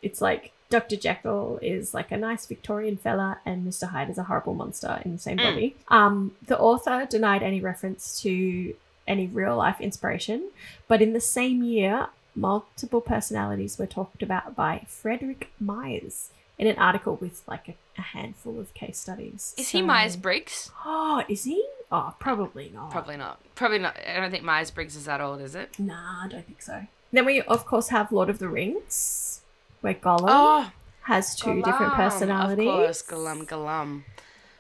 it's 0.03 0.21
like 0.21 0.53
Dr. 0.73 0.97
Jekyll 0.97 1.59
is 1.63 1.93
like 1.93 2.11
a 2.11 2.17
nice 2.17 2.47
Victorian 2.47 2.97
fella 2.97 3.39
and 3.45 3.67
Mr. 3.67 3.91
Hyde 3.91 4.09
is 4.11 4.19
a 4.19 4.25
horrible 4.25 4.55
monster 4.55 5.01
in 5.05 5.13
the 5.13 5.19
same 5.19 5.37
Mm. 5.39 5.45
body. 5.45 5.77
Um, 5.89 6.35
the 6.47 6.59
author 6.59 7.07
denied 7.09 7.43
any 7.43 7.61
reference 7.61 8.21
to 8.23 8.75
any 9.07 9.27
real 9.27 9.57
life 9.57 9.81
inspiration, 9.81 10.51
but 10.89 11.03
in 11.03 11.13
the 11.13 11.21
same 11.21 11.63
year, 11.63 12.07
multiple 12.35 13.03
personalities 13.03 13.79
were 13.79 13.87
talked 13.87 14.23
about 14.23 14.57
by 14.57 14.85
Frederick 14.89 15.51
Myers 15.61 16.31
in 16.59 16.67
an 16.67 16.79
article 16.79 17.17
with 17.17 17.43
like 17.47 17.69
a, 17.69 17.75
a 17.99 18.03
handful 18.03 18.59
of 18.59 18.73
case 18.73 18.99
studies. 18.99 19.55
Is 19.59 19.69
he 19.71 19.83
Myers 19.83 20.17
Briggs? 20.17 20.71
Oh, 20.87 21.23
is 21.29 21.45
he? 21.45 21.67
Oh, 21.91 22.15
probably 22.19 22.71
not. 22.73 22.91
Probably 22.91 23.19
not. 23.19 23.41
Probably 23.55 23.79
not. 23.79 23.97
I 24.09 24.19
don't 24.21 24.31
think 24.31 24.45
Myers 24.45 24.71
Briggs 24.71 24.97
is 24.97 25.05
that 25.05 25.21
old, 25.21 25.43
is 25.43 25.55
it? 25.55 25.79
Nah, 25.79 26.25
I 26.25 26.29
don't 26.29 26.47
think 26.47 26.63
so. 26.63 26.87
Then 27.13 27.27
we 27.27 27.43
of 27.43 27.67
course 27.67 27.89
have 27.91 28.11
Lord 28.11 28.31
of 28.31 28.39
the 28.39 28.49
Rings, 28.49 29.42
where 29.83 29.95
Gollum 29.95 30.25
Oh, 30.29 30.71
has 31.03 31.37
two 31.37 31.63
different 31.63 31.93
personalities. 31.93 32.67
Of 32.67 32.75
course, 32.75 33.03
Gollum, 33.03 33.47
Gollum. 33.47 34.03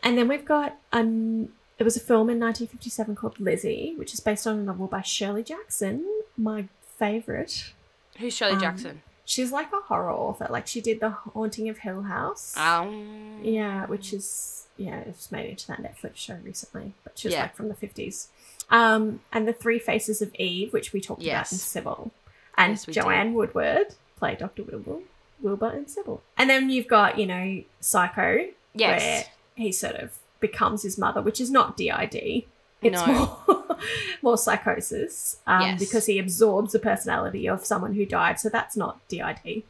And 0.02 0.18
then 0.18 0.28
we've 0.28 0.44
got 0.44 0.76
um 0.92 1.48
there 1.78 1.84
was 1.84 1.96
a 1.96 2.00
film 2.00 2.28
in 2.30 2.38
1957 2.38 3.16
called 3.16 3.40
Lizzie, 3.40 3.94
which 3.96 4.12
is 4.14 4.20
based 4.20 4.46
on 4.46 4.58
a 4.58 4.62
novel 4.62 4.86
by 4.86 5.00
Shirley 5.02 5.42
Jackson, 5.42 6.04
my 6.36 6.68
favorite. 6.98 7.72
Who's 8.18 8.34
Shirley 8.36 8.52
Um, 8.54 8.60
Jackson? 8.60 9.02
She's 9.24 9.50
like 9.52 9.72
a 9.72 9.80
horror 9.80 10.10
author. 10.10 10.46
Like 10.50 10.66
she 10.66 10.80
did 10.80 11.00
The 11.00 11.10
Haunting 11.10 11.68
of 11.68 11.78
Hill 11.78 12.02
House. 12.02 12.56
Um, 12.56 13.38
Yeah, 13.42 13.86
which 13.86 14.12
is 14.12 14.66
yeah, 14.76 14.98
it 15.00 15.06
was 15.08 15.30
made 15.32 15.48
into 15.50 15.66
that 15.68 15.82
Netflix 15.82 16.16
show 16.16 16.38
recently, 16.42 16.94
but 17.04 17.16
she's 17.18 17.26
was 17.30 17.34
Yeah. 17.34 17.42
like 17.42 17.54
from 17.54 17.68
the 17.68 17.74
fifties. 17.74 18.28
Um, 18.70 19.20
and 19.32 19.46
the 19.46 19.52
Three 19.52 19.78
Faces 19.78 20.22
of 20.22 20.34
Eve, 20.36 20.72
which 20.72 20.92
we 20.92 21.00
talked 21.00 21.20
about 21.22 21.30
in 21.30 21.36
Yes. 21.36 21.50
Sybil, 21.62 22.10
and 22.56 22.72
Yes, 22.72 22.86
Joanne 22.86 23.34
Woodward 23.34 23.94
played 24.16 24.38
Doctor 24.38 24.62
Wilbur, 24.64 24.98
Wilbur 25.42 25.68
and 25.68 25.88
Sybil. 25.90 26.22
And 26.38 26.48
then 26.48 26.70
you've 26.70 26.88
got 26.88 27.18
you 27.18 27.26
know 27.26 27.62
Psycho, 27.80 28.46
Yes. 28.74 29.00
where 29.02 29.24
he 29.54 29.72
sort 29.72 29.96
of 29.96 30.18
becomes 30.40 30.82
his 30.82 30.96
mother, 30.98 31.20
which 31.22 31.40
is 31.40 31.50
not 31.50 31.76
DID. 31.76 32.44
It's 32.82 33.06
No. 33.06 33.06
more 33.46 33.76
more 34.22 34.38
psychosis 34.38 35.38
um, 35.46 35.62
Yes. 35.62 35.80
because 35.80 36.06
he 36.06 36.18
absorbs 36.18 36.72
the 36.72 36.78
personality 36.78 37.48
of 37.48 37.64
someone 37.64 37.94
who 37.94 38.04
died. 38.06 38.40
So 38.40 38.48
that's 38.48 38.76
not 38.76 39.06
DID. 39.08 39.62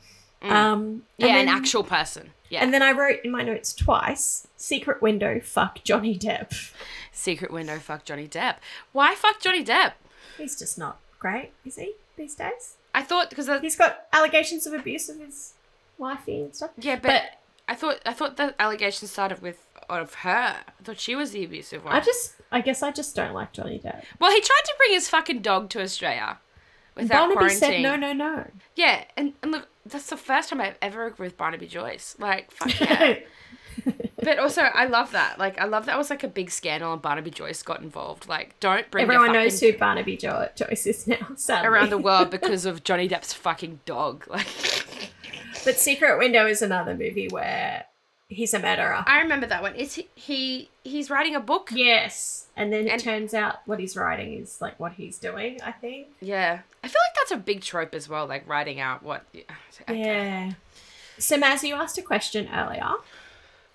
Mm. 0.42 0.50
Um, 0.50 1.02
yeah, 1.18 1.28
and 1.28 1.48
an 1.48 1.54
actual 1.54 1.84
person. 1.84 2.30
Yeah. 2.50 2.62
and 2.62 2.74
then 2.74 2.82
I 2.82 2.92
wrote 2.92 3.20
in 3.24 3.30
my 3.30 3.42
notes 3.42 3.72
twice 3.72 4.46
Secret 4.56 5.00
Window, 5.00 5.40
fuck 5.40 5.82
Johnny 5.84 6.18
Depp. 6.18 6.72
Secret 7.10 7.50
window, 7.50 7.78
fuck 7.78 8.04
Johnny 8.04 8.28
Depp. 8.28 8.56
Why 8.92 9.14
fuck 9.14 9.40
Johnny 9.40 9.64
Depp? 9.64 9.92
He's 10.36 10.58
just 10.58 10.76
not 10.76 10.98
great, 11.18 11.52
is 11.64 11.76
he, 11.76 11.94
these 12.16 12.34
days? 12.34 12.74
I 12.94 13.02
thought 13.02 13.30
because 13.30 13.48
He's 13.62 13.76
got 13.76 14.06
allegations 14.12 14.66
of 14.66 14.74
abuse 14.74 15.08
of 15.08 15.18
his 15.18 15.54
wifey 15.98 16.42
and 16.42 16.54
stuff. 16.54 16.70
yeah, 16.78 16.96
but, 16.96 17.02
But 17.08 17.22
I 17.68 17.74
thought 17.74 18.00
I 18.06 18.12
thought 18.12 18.36
the 18.36 18.54
allegation 18.60 19.08
started 19.08 19.40
with 19.42 19.58
of 19.88 20.14
her. 20.14 20.30
I 20.66 20.82
thought 20.82 20.98
she 20.98 21.14
was 21.14 21.32
the 21.32 21.44
abusive 21.44 21.84
one. 21.84 21.94
I 21.94 22.00
just, 22.00 22.36
I 22.50 22.60
guess 22.60 22.82
I 22.82 22.90
just 22.92 23.14
don't 23.14 23.34
like 23.34 23.52
Johnny 23.52 23.78
Depp. 23.78 24.04
well, 24.18 24.30
he 24.30 24.40
tried 24.40 24.62
to 24.64 24.74
bring 24.78 24.92
his 24.92 25.08
fucking 25.08 25.42
dog 25.42 25.68
to 25.70 25.82
Australia 25.82 26.38
without 26.96 27.18
Barnaby 27.18 27.34
quarantine. 27.36 27.58
said 27.58 27.82
no, 27.82 27.96
no, 27.96 28.12
no. 28.12 28.46
Yeah, 28.74 29.04
and, 29.16 29.34
and 29.42 29.52
look, 29.52 29.68
that's 29.84 30.08
the 30.08 30.16
first 30.16 30.48
time 30.48 30.60
I've 30.60 30.78
ever 30.80 31.06
agreed 31.06 31.26
with 31.26 31.36
Barnaby 31.36 31.66
Joyce. 31.66 32.16
Like, 32.18 32.50
fuck 32.50 32.80
yeah. 32.80 33.18
but 34.22 34.38
also, 34.38 34.62
I 34.62 34.86
love 34.86 35.12
that. 35.12 35.38
Like, 35.38 35.60
I 35.60 35.64
love 35.64 35.86
that 35.86 35.98
was 35.98 36.10
like 36.10 36.22
a 36.22 36.28
big 36.28 36.50
scandal 36.50 36.92
and 36.92 37.02
Barnaby 37.02 37.30
Joyce 37.30 37.62
got 37.62 37.80
involved. 37.80 38.28
Like, 38.28 38.58
don't 38.60 38.90
bring 38.90 39.06
your 39.06 39.12
Everyone 39.14 39.34
knows 39.34 39.60
who 39.60 39.76
Barnaby 39.76 40.16
jo- 40.16 40.48
Joyce 40.54 40.86
is 40.86 41.06
now, 41.06 41.32
sadly. 41.36 41.68
around 41.68 41.90
the 41.90 41.98
world 41.98 42.30
because 42.38 42.64
of 42.64 42.84
Johnny 42.84 43.08
Depp's 43.08 43.32
fucking 43.32 43.80
dog. 43.84 44.24
Like, 44.28 44.46
But 45.64 45.78
Secret 45.78 46.18
Window 46.18 46.46
is 46.46 46.62
another 46.62 46.94
movie 46.94 47.28
where 47.28 47.84
he's 48.28 48.52
a 48.54 48.58
murderer. 48.58 49.04
I 49.06 49.20
remember 49.20 49.46
that 49.46 49.62
one. 49.62 49.74
Is 49.76 49.94
he, 49.94 50.08
he 50.14 50.70
he's 50.84 51.10
writing 51.10 51.34
a 51.36 51.40
book? 51.40 51.70
Yes. 51.72 52.48
And 52.56 52.72
then 52.72 52.86
it 52.86 52.92
And- 52.92 53.02
turns 53.02 53.34
out 53.34 53.56
what 53.66 53.78
he's 53.78 53.96
writing 53.96 54.34
is 54.34 54.60
like 54.60 54.78
what 54.80 54.92
he's 54.92 55.18
doing, 55.18 55.60
I 55.62 55.72
think. 55.72 56.08
Yeah. 56.20 56.60
I 56.82 56.88
feel 56.88 57.00
like 57.08 57.14
that's 57.16 57.30
a 57.32 57.36
big 57.36 57.60
trope 57.62 57.94
as 57.94 58.08
well, 58.08 58.26
like 58.26 58.48
writing 58.48 58.80
out 58.80 59.02
what. 59.02 59.24
Okay. 59.82 60.00
Yeah. 60.00 60.52
So, 61.18 61.38
Maz, 61.38 61.62
you 61.62 61.74
asked 61.74 61.98
a 61.98 62.02
question 62.02 62.48
earlier. 62.52 62.90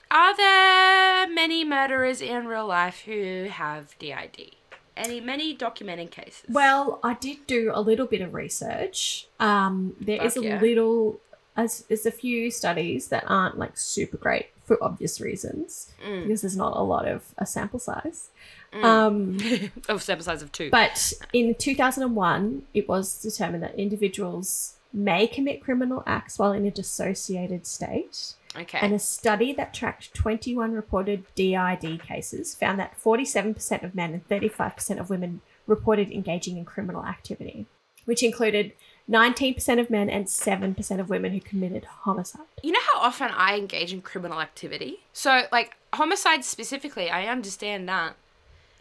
Are 0.09 0.35
there 0.37 1.29
many 1.33 1.63
murderers 1.65 2.21
in 2.21 2.47
real 2.47 2.65
life 2.67 3.01
who 3.01 3.47
have 3.51 3.97
DID? 3.99 4.51
Any 4.95 5.21
many 5.21 5.53
documented 5.53 6.09
cases? 6.11 6.43
Well, 6.49 6.99
I 7.03 7.13
did 7.13 7.45
do 7.45 7.71
a 7.73 7.81
little 7.81 8.07
bit 8.07 8.21
of 8.21 8.33
research. 8.33 9.27
Um, 9.39 9.95
there 10.01 10.21
is 10.23 10.33
Fuck 10.33 10.43
a 10.43 10.47
yeah. 10.47 10.59
little, 10.61 11.19
as 11.57 11.81
there's 11.89 12.05
a 12.05 12.11
few 12.11 12.49
studies 12.51 13.07
that 13.09 13.23
aren't 13.27 13.57
like 13.57 13.77
super 13.77 14.15
great 14.17 14.47
for 14.63 14.77
obvious 14.83 15.19
reasons 15.19 15.91
Mm. 16.05 16.23
because 16.23 16.41
there's 16.41 16.55
not 16.57 16.75
a 16.77 16.81
lot 16.83 17.07
of 17.07 17.33
a 17.37 17.45
sample 17.45 17.79
size. 17.79 18.29
Mm. 18.73 18.83
Um, 18.83 19.71
of 19.89 20.03
sample 20.03 20.23
size 20.25 20.41
of 20.41 20.51
two. 20.51 20.69
but 20.69 21.13
in 21.33 21.55
2001, 21.55 22.63
it 22.73 22.87
was 22.87 23.21
determined 23.21 23.63
that 23.63 23.75
individuals 23.75 24.75
may 24.93 25.27
commit 25.27 25.61
criminal 25.61 26.03
acts 26.05 26.37
while 26.39 26.51
in 26.53 26.65
a 26.65 26.71
dissociated 26.71 27.65
state. 27.65 28.33
Okay. 28.55 28.79
And 28.81 28.93
a 28.93 28.99
study 28.99 29.53
that 29.53 29.73
tracked 29.73 30.13
21 30.13 30.73
reported 30.73 31.25
DID 31.35 32.01
cases 32.01 32.55
found 32.55 32.79
that 32.79 32.97
47% 32.99 33.83
of 33.83 33.93
men 33.95 34.13
and 34.13 34.27
35% 34.27 34.99
of 34.99 35.09
women 35.09 35.41
reported 35.67 36.11
engaging 36.11 36.57
in 36.57 36.65
criminal 36.65 37.05
activity, 37.05 37.67
which 38.05 38.23
included 38.23 38.73
19% 39.09 39.79
of 39.79 39.89
men 39.89 40.09
and 40.09 40.25
7% 40.25 40.99
of 40.99 41.09
women 41.09 41.31
who 41.31 41.39
committed 41.39 41.85
homicide. 41.85 42.41
you 42.61 42.71
know 42.71 42.79
how 42.93 42.99
often 42.99 43.29
I 43.31 43.57
engage 43.57 43.93
in 43.93 44.01
criminal 44.01 44.41
activity? 44.41 44.99
So, 45.13 45.43
like, 45.51 45.75
homicide 45.93 46.43
specifically, 46.43 47.09
I 47.09 47.27
understand 47.27 47.87
that. 47.87 48.15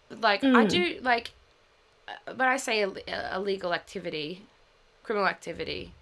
But, 0.09 0.21
like, 0.21 0.43
I 0.43 0.65
Mm. 0.65 0.69
do, 0.69 0.99
like, 1.03 1.31
uh, 2.09 2.33
when 2.35 2.49
I 2.49 2.57
say 2.57 2.83
Ill- 2.83 2.97
illegal 3.35 3.73
activity, 3.73 4.47
criminal 5.05 5.29
activity, 5.29 5.93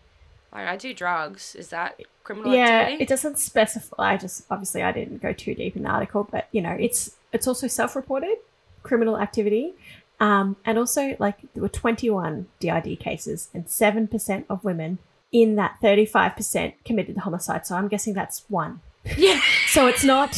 like, 0.52 0.66
I 0.68 0.76
do 0.76 0.94
drugs. 0.94 1.54
Is 1.54 1.68
that 1.68 2.00
criminal 2.22 2.54
yeah, 2.54 2.80
activity? 2.82 3.02
it 3.02 3.08
doesn't 3.08 3.38
specify. 3.38 4.12
I 4.14 4.16
just 4.16 4.44
obviously 4.50 4.82
I 4.82 4.92
didn't 4.92 5.20
go 5.20 5.32
too 5.34 5.54
deep 5.54 5.76
in 5.76 5.82
the 5.82 5.88
article, 5.90 6.26
but 6.30 6.48
you 6.52 6.62
know, 6.62 6.70
it's 6.78 7.16
it's 7.32 7.46
also 7.46 7.66
self-reported 7.66 8.36
criminal 8.82 9.18
activity, 9.18 9.74
um, 10.20 10.56
and 10.64 10.78
also 10.78 11.16
like 11.18 11.38
there 11.54 11.62
were 11.62 11.68
21 11.68 12.46
DID 12.60 12.98
cases, 13.00 13.48
and 13.54 13.68
seven 13.68 14.06
percent 14.08 14.46
of 14.48 14.64
women 14.64 14.98
in 15.32 15.56
that 15.56 15.76
35 15.82 16.36
percent 16.36 16.74
committed 16.84 17.18
homicide. 17.18 17.66
So 17.66 17.74
I'm 17.76 17.88
guessing 17.88 18.14
that's 18.14 18.44
one. 18.48 18.80
yeah. 19.16 19.40
So 19.68 19.86
it's 19.86 20.04
not. 20.04 20.30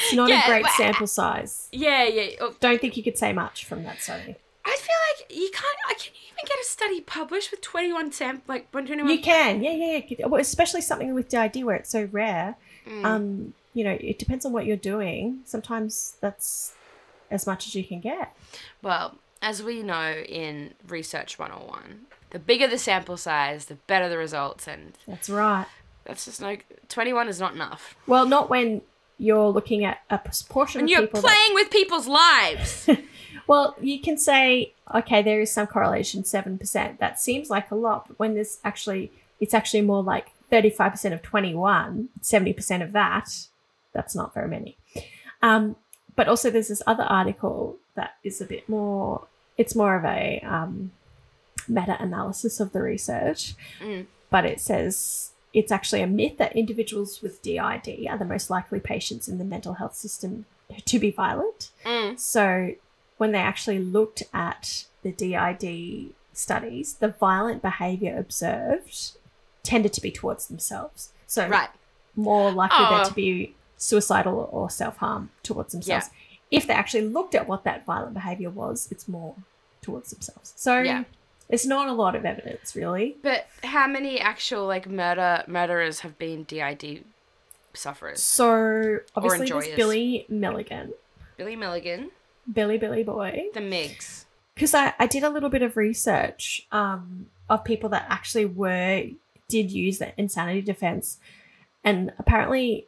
It's 0.00 0.14
not 0.14 0.28
Yeah, 0.28 0.44
a 0.44 0.48
great 0.48 0.62
but- 0.62 0.72
sample 0.72 1.06
size. 1.06 1.68
Yeah, 1.72 2.04
yeah. 2.04 2.36
Oh, 2.40 2.54
Don't 2.60 2.80
think 2.80 2.96
you 2.96 3.02
could 3.02 3.18
say 3.18 3.32
much 3.32 3.64
from 3.64 3.82
that 3.84 4.00
study. 4.00 4.36
I 4.64 4.76
feel 4.76 4.96
like 5.26 5.34
you 5.36 5.50
can't. 5.52 5.76
I 5.88 5.94
can 5.94 6.12
you 6.14 6.20
even 6.32 6.44
get 6.46 6.58
a 6.60 6.64
study 6.64 7.00
published 7.00 7.50
with 7.50 7.60
twenty 7.62 7.92
one 7.92 8.12
sam 8.12 8.42
like 8.46 8.70
twenty 8.70 8.94
one. 9.02 9.08
You 9.10 9.20
can, 9.20 9.62
yeah, 9.62 9.72
yeah, 9.72 10.00
yeah. 10.08 10.26
Well, 10.26 10.40
especially 10.40 10.82
something 10.82 11.14
with 11.14 11.28
DID 11.28 11.64
where 11.64 11.74
it's 11.76 11.90
so 11.90 12.08
rare. 12.12 12.56
Mm. 12.86 13.04
Um, 13.04 13.54
you 13.74 13.82
know, 13.84 13.96
it 14.00 14.18
depends 14.18 14.44
on 14.46 14.52
what 14.52 14.66
you're 14.66 14.76
doing. 14.76 15.40
Sometimes 15.44 16.16
that's 16.20 16.74
as 17.30 17.46
much 17.46 17.66
as 17.66 17.74
you 17.74 17.84
can 17.84 18.00
get. 18.00 18.34
Well, 18.82 19.16
as 19.42 19.62
we 19.62 19.82
know 19.82 20.12
in 20.28 20.74
Research 20.86 21.38
101, 21.38 22.06
the 22.30 22.38
bigger 22.38 22.66
the 22.68 22.78
sample 22.78 23.16
size, 23.16 23.66
the 23.66 23.74
better 23.86 24.08
the 24.08 24.18
results, 24.18 24.66
and 24.66 24.92
That's 25.06 25.28
right. 25.30 25.66
that's 26.04 26.24
just 26.24 26.40
no. 26.40 26.56
21 26.88 27.28
is 27.28 27.40
not 27.40 27.54
enough. 27.54 27.94
Well, 28.06 28.26
not 28.26 28.50
when 28.50 28.82
you're 29.18 29.48
looking 29.48 29.84
at 29.84 30.00
a 30.10 30.18
proportion 30.18 30.80
of 30.82 30.86
people. 30.86 30.88
And 30.88 30.90
you're 30.90 31.00
people. 31.02 31.20
that- 31.22 31.28
playing 31.28 31.54
with 31.54 31.70
people's 31.70 32.06
lives. 32.08 32.88
well, 33.46 33.76
you 33.80 34.00
can 34.00 34.16
say, 34.18 34.72
okay, 34.94 35.22
there 35.22 35.40
is 35.40 35.52
some 35.52 35.66
correlation, 35.66 36.24
seven 36.24 36.58
percent. 36.58 36.98
That 37.00 37.18
seems 37.20 37.50
like 37.50 37.70
a 37.70 37.74
lot, 37.74 38.08
but 38.08 38.18
when 38.18 38.34
there's 38.34 38.58
actually, 38.64 39.10
it's 39.40 39.54
actually 39.54 39.82
more 39.82 40.02
like 40.02 40.32
thirty-five 40.50 40.92
percent 40.92 41.14
of 41.14 41.22
twenty-one, 41.22 42.08
70 42.22 42.52
percent 42.52 42.82
of 42.82 42.92
that. 42.92 43.28
That's 43.92 44.14
not 44.14 44.34
very 44.34 44.48
many. 44.48 44.76
Um, 45.42 45.76
but 46.18 46.26
also, 46.28 46.50
there's 46.50 46.66
this 46.68 46.82
other 46.86 47.04
article 47.04 47.76
that 47.94 48.16
is 48.24 48.40
a 48.40 48.44
bit 48.44 48.68
more. 48.68 49.26
It's 49.56 49.74
more 49.76 49.94
of 49.96 50.04
a 50.04 50.40
um, 50.56 50.90
meta-analysis 51.68 52.58
of 52.60 52.72
the 52.72 52.82
research, 52.82 53.54
Mm. 53.80 54.06
but 54.30 54.44
it 54.44 54.60
says 54.60 55.30
it's 55.54 55.72
actually 55.72 56.02
a 56.02 56.06
myth 56.06 56.36
that 56.38 56.54
individuals 56.56 57.22
with 57.22 57.40
DID 57.42 58.06
are 58.10 58.18
the 58.18 58.24
most 58.34 58.50
likely 58.50 58.80
patients 58.80 59.28
in 59.28 59.38
the 59.38 59.44
mental 59.44 59.74
health 59.74 59.94
system 59.94 60.44
to 60.84 60.98
be 60.98 61.10
violent. 61.10 61.70
Mm. 61.84 62.18
So 62.18 62.74
when 63.16 63.30
they 63.32 63.38
actually 63.38 63.78
looked 63.78 64.22
at 64.34 64.84
the 65.02 65.12
DID 65.12 66.14
studies, 66.32 66.94
the 66.94 67.08
violent 67.08 67.62
behavior 67.62 68.16
observed 68.18 69.12
tended 69.62 69.92
to 69.94 70.00
be 70.00 70.10
towards 70.10 70.46
themselves. 70.48 71.12
So 71.26 71.48
Right. 71.48 71.70
more 72.16 72.50
likely 72.50 72.84
there 72.90 73.02
Oh. 73.02 73.08
to 73.08 73.14
be 73.14 73.54
suicidal 73.78 74.48
or 74.52 74.68
self-harm 74.68 75.30
towards 75.42 75.72
themselves. 75.72 76.10
If 76.50 76.66
they 76.66 76.74
actually 76.74 77.02
looked 77.08 77.34
at 77.34 77.48
what 77.48 77.64
that 77.64 77.86
violent 77.86 78.12
behavior 78.14 78.50
was, 78.50 78.88
it's 78.90 79.08
more 79.08 79.34
towards 79.82 80.10
themselves. 80.10 80.52
So 80.56 80.80
Yeah. 80.80 81.04
there's 81.48 81.64
not 81.66 81.88
a 81.88 81.92
lot 81.92 82.14
of 82.14 82.24
evidence 82.26 82.74
really. 82.76 83.16
But 83.22 83.46
how 83.64 83.86
many 83.86 84.20
actual 84.20 84.66
like 84.66 84.86
murder 84.88 85.44
murderers 85.46 86.00
have 86.00 86.18
been 86.18 86.44
DID 86.44 87.04
sufferers? 87.74 88.22
So 88.22 88.98
obviously 89.14 89.48
there's. 89.48 89.76
Billy 89.76 90.26
Milligan, 90.28 90.92
Billy 91.36 91.54
Milligan, 91.56 92.10
Billy 92.52 92.78
Billy 92.78 93.04
Boy. 93.04 93.44
the 93.54 93.60
Migs. 93.60 94.24
because 94.54 94.74
I, 94.74 94.92
I 94.98 95.06
did 95.06 95.22
a 95.22 95.30
little 95.30 95.50
bit 95.50 95.62
of 95.62 95.76
research 95.76 96.66
um, 96.72 97.26
of 97.48 97.62
people 97.64 97.88
that 97.90 98.06
actually 98.08 98.44
were 98.46 99.04
did 99.48 99.70
use 99.70 99.98
the 99.98 100.12
insanity 100.20 100.60
defense 100.60 101.18
and 101.84 102.12
apparently 102.18 102.87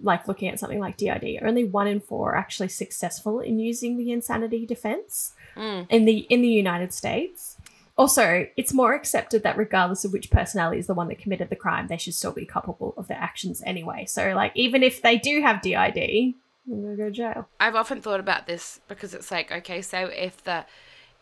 like 0.00 0.28
looking 0.28 0.48
at 0.48 0.58
something 0.58 0.78
like 0.80 0.96
did 0.96 1.42
only 1.42 1.64
one 1.64 1.86
in 1.86 2.00
four 2.00 2.32
are 2.32 2.36
actually 2.36 2.68
successful 2.68 3.40
in 3.40 3.58
using 3.58 3.96
the 3.96 4.10
insanity 4.12 4.66
defense 4.66 5.34
Mm. 5.56 5.86
in 5.88 6.04
the 6.04 6.18
in 6.30 6.42
the 6.42 6.48
united 6.48 6.92
states 6.92 7.56
also 7.96 8.44
it's 8.56 8.72
more 8.72 8.92
accepted 8.92 9.44
that 9.44 9.56
regardless 9.56 10.04
of 10.04 10.12
which 10.12 10.28
personality 10.30 10.80
is 10.80 10.88
the 10.88 10.94
one 10.94 11.06
that 11.08 11.18
committed 11.18 11.48
the 11.48 11.56
crime 11.56 11.86
they 11.86 11.96
should 11.96 12.14
still 12.14 12.32
be 12.32 12.44
culpable 12.44 12.92
of 12.96 13.06
their 13.06 13.18
actions 13.18 13.62
anyway 13.64 14.04
so 14.04 14.32
like 14.34 14.50
even 14.56 14.82
if 14.82 15.00
they 15.00 15.16
do 15.16 15.40
have 15.42 15.62
did 15.62 15.74
they're 16.66 16.80
gonna 16.80 16.96
go 16.96 17.04
to 17.04 17.10
jail 17.10 17.48
I've 17.60 17.76
often 17.76 18.00
thought 18.00 18.20
about 18.20 18.46
this 18.46 18.80
because 18.88 19.14
it's 19.14 19.30
like, 19.30 19.52
okay, 19.52 19.82
so 19.82 20.06
if 20.06 20.42
the 20.44 20.64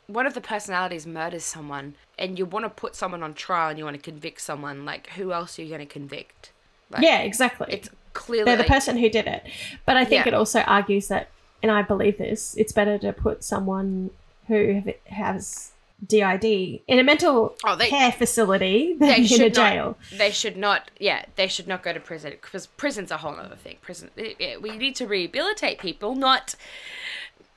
one 0.07 0.27
of 0.27 0.35
the 0.35 0.41
personalities 0.41 1.07
murders 1.07 1.45
someone 1.45 1.95
and 2.19 2.39
you 2.39 2.47
want 2.47 2.65
to 2.65 2.71
put 2.71 2.95
someone 2.95 3.23
on 3.23 3.35
trial 3.35 3.71
and 3.71 3.79
you 3.79 3.85
want 3.85 3.97
to 3.97 4.03
convict 4.03 4.41
someone, 4.41 4.85
like 4.85 5.09
who 5.11 5.33
else 5.33 5.59
are 5.59 5.63
you 5.63 5.69
going 5.69 5.81
to 5.81 5.87
convict? 5.87 6.53
Like, 6.91 7.03
yeah 7.03 7.21
exactly 7.21 7.67
It's 7.71 7.89
clearly 8.13 8.45
they're 8.45 8.57
the 8.57 8.65
person 8.65 8.97
who 8.97 9.09
did 9.09 9.27
it. 9.27 9.45
But 9.87 9.97
I 9.97 10.05
think 10.05 10.25
Yeah. 10.27 10.33
it 10.33 10.35
also 10.35 10.61
argues 10.61 11.09
that, 11.09 11.29
and 11.63 11.71
I 11.71 11.83
believe 11.83 12.19
this, 12.19 12.55
it's 12.57 12.73
better 12.73 12.99
to 12.99 13.13
put 13.13 13.45
someone 13.45 14.11
who 14.49 14.83
has 15.07 15.71
DID 16.05 16.83
in 16.89 16.99
a 16.99 17.05
mental 17.05 17.55
Oh, 17.65 17.77
they- 17.77 17.89
care 17.89 18.11
facility 18.11 18.95
than 18.99 19.09
they 19.09 19.35
in 19.35 19.43
a 19.43 19.51
jail. 19.51 19.97
not. 20.11 20.19
They 20.19 20.31
should 20.33 20.57
not. 20.57 20.91
Yeah, 20.99 21.25
they 21.37 21.47
should 21.47 21.69
not 21.69 21.83
go 21.85 21.93
to 21.93 22.01
prison 22.01 22.33
because 22.33 22.67
prison's 22.67 23.13
a 23.13 23.19
whole 23.19 23.35
other 23.37 23.55
thing. 23.55 23.77
Prison. 23.83 24.11
yeah, 24.17 24.57
We 24.57 24.77
need 24.77 24.97
to 24.97 25.07
rehabilitate 25.07 25.79
people, 25.79 26.17
not. 26.17 26.57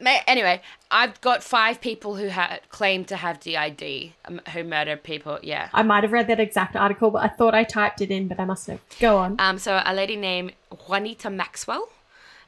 Anyway, 0.01 0.61
I've 0.91 1.19
got 1.21 1.43
five 1.43 1.81
people 1.81 2.15
who 2.15 2.27
had 2.27 2.59
claimed 2.69 3.07
to 3.07 3.15
have 3.17 3.39
DID 3.39 4.13
um, 4.25 4.41
who 4.53 4.63
murdered 4.63 5.03
people. 5.03 5.39
Yeah. 5.41 5.69
I 5.73 5.83
might 5.83 6.03
have 6.03 6.11
read 6.11 6.27
that 6.27 6.39
exact 6.39 6.75
article, 6.75 7.11
but 7.11 7.23
I 7.23 7.27
thought 7.29 7.53
I 7.53 7.63
typed 7.63 8.01
it 8.01 8.11
in, 8.11 8.27
but 8.27 8.39
I 8.39 8.45
must 8.45 8.67
have. 8.67 8.81
Go 8.99 9.17
on. 9.17 9.35
Um, 9.39 9.57
so 9.57 9.81
a 9.85 9.93
lady 9.93 10.15
named 10.15 10.53
Juanita 10.87 11.29
Maxwell, 11.29 11.89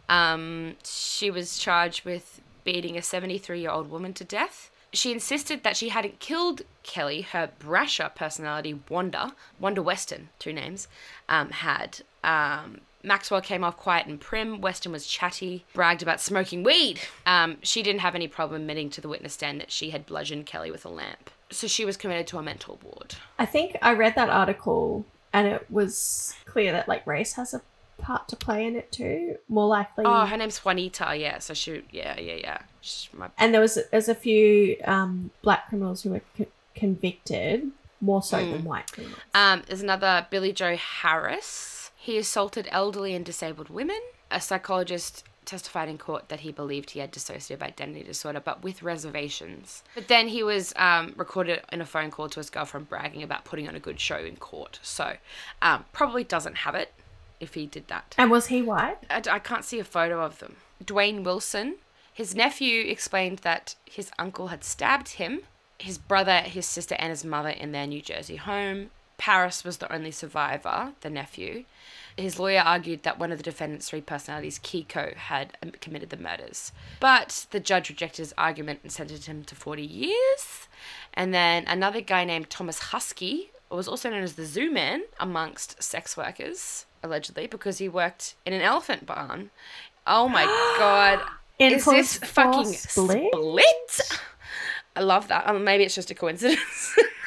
um, 0.09 0.75
she 0.83 1.31
was 1.31 1.57
charged 1.57 2.05
with 2.05 2.41
beating 2.63 2.97
a 2.97 3.01
73 3.01 3.61
year 3.61 3.69
old 3.69 3.89
woman 3.89 4.13
to 4.13 4.23
death. 4.23 4.69
She 4.93 5.11
insisted 5.11 5.63
that 5.63 5.77
she 5.77 5.89
hadn't 5.89 6.19
killed 6.19 6.61
Kelly. 6.83 7.21
Her 7.21 7.49
brasher 7.59 8.13
personality, 8.15 8.79
Wanda, 8.89 9.35
Wanda 9.59 9.81
Weston, 9.81 10.29
two 10.39 10.53
names, 10.53 10.87
um, 11.27 11.49
had. 11.49 12.01
Um, 12.23 12.81
Maxwell 13.07 13.41
came 13.41 13.63
off 13.63 13.77
quiet 13.77 14.05
and 14.05 14.19
prim. 14.19 14.59
Weston 14.61 14.91
was 14.91 15.07
chatty, 15.07 15.65
bragged 15.73 16.01
about 16.03 16.19
smoking 16.19 16.61
weed. 16.63 16.99
Um, 17.25 17.57
she 17.63 17.81
didn't 17.81 18.01
have 18.01 18.15
any 18.15 18.27
problem 18.27 18.61
admitting 18.61 18.89
to 18.91 19.01
the 19.01 19.07
witness 19.07 19.33
stand 19.33 19.59
that 19.61 19.71
she 19.71 19.91
had 19.91 20.05
bludgeoned 20.05 20.45
Kelly 20.45 20.69
with 20.71 20.85
a 20.85 20.89
lamp. 20.89 21.29
So 21.49 21.67
she 21.67 21.85
was 21.85 21.95
committed 21.97 22.27
to 22.27 22.37
a 22.37 22.43
mental 22.43 22.77
ward. 22.83 23.15
I 23.39 23.45
think 23.45 23.77
I 23.81 23.93
read 23.93 24.15
that 24.15 24.29
article, 24.29 25.05
and 25.31 25.47
it 25.47 25.65
was 25.71 26.35
clear 26.45 26.73
that 26.73 26.87
like 26.89 27.07
race 27.07 27.33
has 27.33 27.53
a 27.53 27.61
part 27.97 28.27
to 28.27 28.35
play 28.35 28.65
in 28.65 28.75
it 28.75 28.91
too. 28.91 29.37
More 29.47 29.67
likely. 29.67 30.03
Oh, 30.05 30.25
her 30.25 30.35
name's 30.37 30.59
Juanita. 30.65 31.15
Yeah, 31.15 31.39
so 31.39 31.53
she, 31.53 31.83
yeah, 31.91 32.19
yeah, 32.19 32.35
yeah. 32.35 32.57
She's 32.81 33.09
my 33.13 33.29
and 33.37 33.53
there 33.53 33.61
was 33.61 33.79
there's 33.91 34.09
a 34.09 34.15
few 34.15 34.75
um, 34.83 35.31
black 35.41 35.69
criminals 35.69 36.03
who 36.03 36.09
were 36.11 36.21
co- 36.37 36.45
convicted 36.75 37.71
more 38.01 38.21
so 38.21 38.37
Mm. 38.37 38.51
than 38.51 38.63
white 38.65 38.91
criminals. 38.91 39.19
Um, 39.33 39.63
there's 39.67 39.81
another 39.81 40.27
Billy 40.29 40.51
Joe 40.53 40.75
Harris. 40.75 41.76
He 42.07 42.17
assaulted 42.17 42.69
elderly 42.71 43.13
and 43.13 43.25
disabled 43.25 43.67
women. 43.67 43.99
A 44.31 44.39
psychologist 44.39 45.25
testified 45.43 45.89
in 45.89 45.97
court 45.97 46.29
that 46.29 46.39
he 46.39 46.53
believed 46.53 46.91
he 46.91 47.01
had 47.01 47.11
dissociative 47.11 47.61
identity 47.61 48.01
disorder, 48.01 48.39
but 48.39 48.63
with 48.63 48.81
reservations. 48.81 49.83
But 49.93 50.07
then 50.07 50.29
he 50.29 50.41
was 50.41 50.71
um, 50.77 51.13
recorded 51.17 51.63
in 51.69 51.81
a 51.81 51.85
phone 51.85 52.09
call 52.09 52.29
to 52.29 52.39
his 52.39 52.49
girlfriend 52.49 52.87
bragging 52.87 53.23
about 53.23 53.43
putting 53.43 53.67
on 53.67 53.75
a 53.75 53.79
good 53.81 53.99
show 53.99 54.19
in 54.19 54.37
court. 54.37 54.79
So 54.81 55.17
um, 55.61 55.83
probably 55.91 56.23
doesn't 56.23 56.59
have 56.59 56.75
it 56.75 56.93
if 57.41 57.55
he 57.55 57.65
did 57.65 57.89
that. 57.89 58.15
And 58.17 58.31
was 58.31 58.47
he 58.47 58.61
white? 58.61 58.99
I, 59.09 59.21
I 59.29 59.39
can't 59.39 59.65
see 59.65 59.79
a 59.79 59.83
photo 59.83 60.21
of 60.23 60.39
them. 60.39 60.55
Dwayne 60.81 61.25
Wilson. 61.25 61.75
His 62.13 62.33
nephew 62.33 62.85
explained 62.89 63.39
that 63.39 63.75
his 63.83 64.11
uncle 64.17 64.47
had 64.47 64.63
stabbed 64.63 65.09
him, 65.09 65.41
his 65.77 65.97
brother, 65.97 66.37
his 66.37 66.65
sister, 66.65 66.95
and 66.99 67.09
his 67.09 67.25
mother 67.25 67.49
in 67.49 67.73
their 67.73 67.85
New 67.85 68.01
Jersey 68.01 68.37
home. 68.37 68.91
Paris 69.17 69.65
was 69.65 69.77
the 69.77 69.91
only 69.91 70.11
survivor, 70.11 70.93
the 71.01 71.09
nephew. 71.09 71.65
His 72.17 72.39
lawyer 72.39 72.61
argued 72.61 73.03
that 73.03 73.19
one 73.19 73.31
of 73.31 73.37
the 73.37 73.43
defendant's 73.43 73.89
three 73.89 74.01
personalities, 74.01 74.57
Kiko, 74.59 75.15
had 75.15 75.55
um, 75.61 75.71
committed 75.81 76.09
the 76.09 76.17
murders. 76.17 76.71
But 76.99 77.45
the 77.51 77.59
judge 77.59 77.89
rejected 77.89 78.23
his 78.23 78.33
argument 78.37 78.79
and 78.81 78.91
sentenced 78.91 79.27
him 79.27 79.43
to 79.43 79.55
40 79.55 79.83
years. 79.83 80.67
And 81.13 81.33
then 81.33 81.65
another 81.67 82.01
guy 82.01 82.25
named 82.25 82.49
Thomas 82.49 82.79
Huskey 82.79 83.49
was 83.69 83.87
also 83.87 84.09
known 84.09 84.23
as 84.23 84.33
the 84.33 84.45
Zoo 84.45 84.71
Man 84.71 85.03
amongst 85.19 85.81
sex 85.81 86.17
workers, 86.17 86.85
allegedly, 87.03 87.47
because 87.47 87.77
he 87.77 87.87
worked 87.89 88.35
in 88.45 88.53
an 88.53 88.61
elephant 88.61 89.05
barn. 89.05 89.51
Oh 90.05 90.27
my 90.27 90.45
god. 90.79 91.19
Is 91.59 91.85
this 91.85 92.17
fucking 92.17 92.65
Split? 92.73 93.29
split? 93.33 94.19
I 94.95 95.01
love 95.01 95.27
that. 95.27 95.47
Um, 95.47 95.63
maybe 95.63 95.83
it's 95.83 95.95
just 95.95 96.11
a 96.11 96.15
coincidence. 96.15 96.97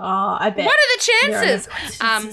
Oh, 0.00 0.36
I 0.38 0.50
bet. 0.50 0.64
what 0.64 0.76
are 0.76 0.96
the 0.96 1.36
are 1.36 1.42
chances? 1.42 1.68
Um, 2.00 2.30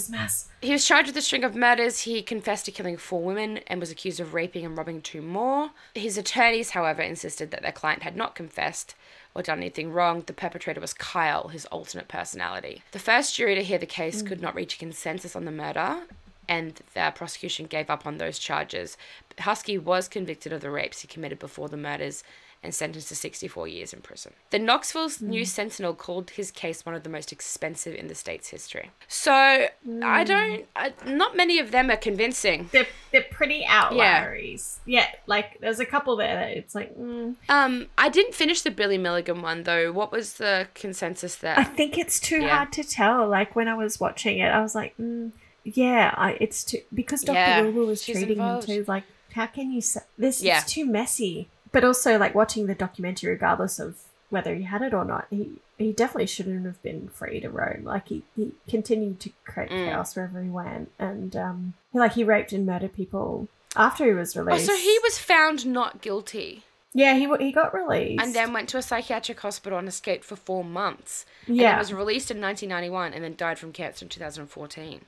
he 0.62 0.72
was 0.72 0.86
charged 0.86 1.08
with 1.08 1.18
a 1.18 1.22
string 1.22 1.44
of 1.44 1.56
murders. 1.56 2.02
He 2.02 2.22
confessed 2.22 2.66
to 2.66 2.72
killing 2.72 2.98
four 2.98 3.22
women 3.24 3.60
and 3.68 3.80
was 3.80 3.92
accused 3.92 4.20
of 4.20 4.34
raping 4.34 4.66
and 4.66 4.78
robbing 4.78 5.02
two 5.02 5.22
more. 5.22 5.72
His 5.94 6.18
attorneys, 6.18 6.72
however, 6.72 7.02
insisted 7.02 7.52
that 7.52 7.62
their 7.62 7.72
client 7.72 8.04
had 8.04 8.16
not 8.16 8.36
confessed 8.36 8.96
or 9.34 9.42
done 9.42 9.60
anything 9.60 9.92
wrong. 9.92 10.24
The 10.26 10.34
perpetrator 10.34 10.80
was 10.80 10.94
Kyle, 10.94 11.50
his 11.50 11.66
alternate 11.66 12.08
personality. 12.08 12.84
The 12.92 13.00
first 13.00 13.36
jury 13.36 13.56
to 13.56 13.64
hear 13.64 13.78
the 13.78 13.86
case 13.86 14.22
could 14.22 14.42
not 14.42 14.56
reach 14.56 14.76
a 14.76 14.80
consensus 14.80 15.36
on 15.36 15.46
the 15.46 15.52
murder, 15.52 16.04
and 16.48 16.80
the 16.94 17.12
prosecution 17.16 17.66
gave 17.66 17.90
up 17.90 18.06
on 18.06 18.18
those 18.18 18.40
charges. 18.40 18.98
Huskey 19.40 19.78
was 19.78 20.08
convicted 20.08 20.54
of 20.54 20.62
the 20.62 20.70
rapes 20.70 21.02
he 21.02 21.08
committed 21.08 21.40
before 21.40 21.68
the 21.68 21.78
murders 21.78 22.24
and 22.66 22.74
sentenced 22.76 23.08
to 23.08 23.16
64 23.16 23.68
years 23.70 23.94
in 23.94 24.02
prison. 24.02 24.34
The 24.50 24.60
Knoxville 24.60 25.10
News 25.22 25.52
Sentinel 25.52 25.94
called 25.94 26.32
his 26.32 26.52
case 26.52 26.86
one 26.86 26.94
of 26.96 27.04
the 27.04 27.10
most 27.10 27.32
expensive 27.32 27.96
in 27.96 28.08
the 28.08 28.16
state's 28.16 28.50
history. 28.50 28.92
So 29.08 29.32
I 29.32 30.24
don't, 30.26 30.66
I, 30.76 30.92
not 31.06 31.38
many 31.38 31.60
of 31.60 31.72
them 31.72 31.90
are 31.90 31.98
convincing. 31.98 32.70
They're, 32.74 32.88
they're 33.12 33.26
pretty 33.32 33.64
outliers. 33.66 34.80
Yeah. 34.86 35.02
yeah, 35.02 35.08
like 35.28 35.60
there's 35.62 35.80
a 35.80 35.86
couple 35.86 36.16
there 36.16 36.36
that 36.36 36.58
it's 36.58 36.76
like, 36.76 36.98
mm. 36.98 37.36
Um, 37.50 37.88
I 37.98 38.10
didn't 38.10 38.34
finish 38.36 38.62
the 38.62 38.72
Billy 38.72 38.98
Milligan 38.98 39.42
one 39.42 39.64
though. 39.64 39.92
What 39.92 40.12
was 40.12 40.34
the 40.34 40.68
consensus 40.74 41.36
there? 41.36 41.58
I 41.58 41.64
think 41.64 41.98
it's 41.98 42.20
too 42.20 42.42
Yeah. 42.42 42.56
hard 42.58 42.72
to 42.74 42.84
tell. 42.84 43.28
Like 43.28 43.56
when 43.56 43.68
I 43.68 43.74
was 43.76 44.00
watching 44.00 44.40
it, 44.40 44.48
I 44.50 44.62
was 44.62 44.76
like, 44.76 44.98
mm, 44.98 45.32
yeah, 45.64 46.14
I, 46.18 46.38
it's 46.40 46.64
too 46.64 46.80
because 46.94 47.22
Dr. 47.22 47.36
Yeah, 47.38 47.62
Wilbur 47.62 47.86
was 47.86 48.04
treating 48.06 48.30
involved. 48.30 48.68
him 48.70 48.84
too. 48.84 48.86
Like, 48.88 49.04
how 49.34 49.48
can 49.48 49.72
you 49.72 49.82
say 49.82 50.02
this? 50.18 50.42
Yeah. 50.44 50.60
It's 50.62 50.72
too 50.72 50.86
messy. 50.86 51.50
But 51.76 51.84
also, 51.84 52.18
like 52.18 52.34
watching 52.34 52.68
the 52.68 52.74
documentary, 52.74 53.32
regardless 53.32 53.80
of 53.80 53.98
whether 54.30 54.56
he 54.56 54.64
had 54.64 54.82
it 54.82 54.94
or 54.94 55.04
not, 55.04 55.28
he 55.30 55.60
he 55.78 55.92
definitely 55.92 56.28
shouldn't 56.28 56.66
have 56.66 56.82
been 56.82 57.10
free 57.10 57.42
to 57.42 57.50
roam. 57.50 57.84
Like 57.84 58.08
he, 58.08 58.24
he 58.34 58.54
continued 58.70 59.20
to 59.20 59.32
create 59.44 59.70
Mm. 59.70 59.86
chaos 59.88 60.16
wherever 60.16 60.42
he 60.42 60.50
went, 60.50 60.90
and 60.98 61.36
um, 61.36 61.74
he, 61.92 62.00
like 62.00 62.14
he 62.14 62.24
raped 62.24 62.54
and 62.54 62.66
murdered 62.66 62.94
people 62.94 63.50
after 63.76 64.06
he 64.06 64.14
was 64.14 64.38
released. 64.38 64.70
oh, 64.70 64.74
so 64.74 64.82
he 64.82 64.98
was 65.04 65.20
found 65.20 65.66
not 65.66 66.02
guilty 66.02 66.64
yeah, 66.94 67.16
he 67.16 67.28
he 67.46 67.52
got 67.52 67.74
released, 67.74 68.24
and 68.24 68.34
then 68.34 68.54
went 68.54 68.70
to 68.70 68.78
a 68.78 68.82
psychiatric 68.82 69.42
hospital 69.42 69.78
and 69.78 69.86
escaped 69.90 70.24
for 70.24 70.38
four 70.38 70.64
months. 70.64 71.26
And 71.46 71.58
yeah, 71.58 71.78
was 71.78 71.92
released 71.92 72.32
in 72.32 72.40
1991 72.40 73.14
and 73.14 73.22
then 73.22 73.36
died 73.36 73.60
from 73.60 73.74
cancer 73.74 74.06
in 74.06 74.10
2014. 74.10 75.02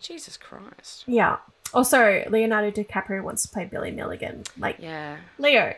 Jesus 0.00 0.38
Christ. 0.38 1.04
yeah. 1.06 1.36
Also, 1.74 2.24
Leonardo 2.30 2.70
DiCaprio 2.70 3.22
wants 3.22 3.42
to 3.42 3.48
play 3.50 3.66
Billy 3.66 3.90
Milligan. 3.90 4.44
Like 4.56 4.76
Yeah. 4.78 5.18
Leo, 5.36 5.74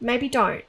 maybe 0.00 0.28
don't. 0.28 0.64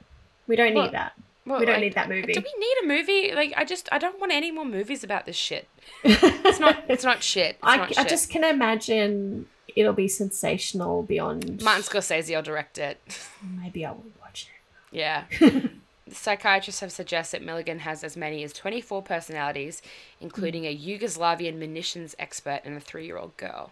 We 0.46 0.56
don't 0.56 0.74
need 0.74 0.92
that. 0.92 1.12
Well, 1.46 1.58
We 1.58 1.66
don't 1.66 1.76
like, 1.76 1.82
need 1.82 1.94
that 1.94 2.08
movie. 2.08 2.32
Do 2.32 2.40
we 2.40 2.54
need 2.58 2.76
a 2.84 2.86
movie? 2.86 3.34
Like, 3.34 3.54
I 3.56 3.64
just, 3.64 3.88
I 3.90 3.98
don't 3.98 4.20
want 4.20 4.32
any 4.32 4.50
more 4.50 4.64
movies 4.64 5.02
about 5.02 5.26
this 5.26 5.36
shit. 5.36 5.68
It's 6.04 6.60
not, 6.60 6.84
it's 6.88 7.04
not 7.04 7.22
shit. 7.22 7.50
It's 7.50 7.58
I, 7.62 7.76
not 7.76 7.98
I 7.98 8.04
just 8.04 8.28
can 8.30 8.44
imagine 8.44 9.46
it'll 9.76 9.92
be 9.92 10.08
sensational 10.08 11.02
beyond. 11.02 11.62
Martin 11.62 11.82
Scorsese 11.82 12.34
will 12.34 12.42
direct 12.42 12.78
it. 12.78 13.00
Maybe 13.60 13.84
I 13.84 13.92
will 13.92 14.04
watch 14.20 14.48
it. 14.50 14.96
Yeah. 14.96 15.24
Psychiatrists 16.12 16.80
have 16.80 16.90
suggested 16.90 17.42
Milligan 17.42 17.80
has 17.80 18.02
as 18.02 18.16
many 18.16 18.42
as 18.42 18.52
24 18.52 19.02
personalities, 19.02 19.80
including 20.20 20.64
a 20.64 20.76
Yugoslavian 20.76 21.56
munitions 21.56 22.16
expert 22.18 22.60
and 22.64 22.76
a 22.76 22.80
three 22.80 23.06
year 23.06 23.16
old 23.16 23.36
girl. 23.36 23.70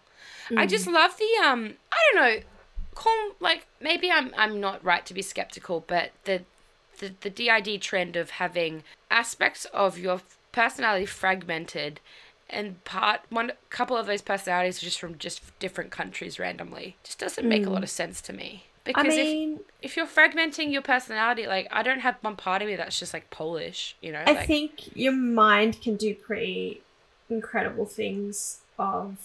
I 0.56 0.66
just 0.66 0.86
love 0.86 1.16
the, 1.18 1.46
um, 1.46 1.74
I 1.92 1.96
don't 2.12 2.22
know, 2.22 2.40
call, 2.98 3.32
like, 3.40 3.66
maybe 3.80 4.10
I'm, 4.10 4.32
I'm 4.36 4.60
not 4.60 4.84
right 4.84 5.04
to 5.06 5.14
be 5.14 5.22
skeptical, 5.22 5.84
but 5.86 6.10
the, 6.24 6.42
the, 6.98 7.14
the 7.20 7.30
DID 7.30 7.80
trend 7.80 8.16
of 8.16 8.30
having 8.30 8.82
aspects 9.10 9.64
of 9.66 9.98
your 9.98 10.20
personality 10.52 11.06
fragmented 11.06 12.00
and 12.50 12.82
part 12.84 13.20
one 13.28 13.52
couple 13.68 13.96
of 13.96 14.06
those 14.06 14.22
personalities 14.22 14.82
are 14.82 14.86
just 14.86 14.98
from 14.98 15.18
just 15.18 15.42
different 15.58 15.90
countries 15.90 16.38
randomly 16.38 16.96
just 17.04 17.18
doesn't 17.18 17.46
make 17.46 17.66
a 17.66 17.68
lot 17.68 17.82
of 17.82 17.90
mm. 17.90 17.92
sense 17.92 18.22
to 18.22 18.32
me 18.32 18.64
because 18.88 19.14
I 19.14 19.20
if 19.20 19.60
if 19.82 19.96
you're 19.96 20.06
fragmenting 20.06 20.72
your 20.72 20.82
personality, 20.82 21.46
like 21.46 21.68
I 21.70 21.82
don't 21.82 22.00
have 22.00 22.16
one 22.22 22.36
part 22.36 22.62
of 22.62 22.68
me 22.68 22.76
that's 22.76 22.98
just 22.98 23.12
like 23.12 23.30
Polish, 23.30 23.96
you 24.00 24.12
know. 24.12 24.22
I 24.26 24.32
like, 24.32 24.46
think 24.46 24.96
your 24.96 25.12
mind 25.12 25.80
can 25.82 25.96
do 25.96 26.14
pretty 26.14 26.80
incredible 27.28 27.84
things. 27.84 28.60
Of 28.78 29.18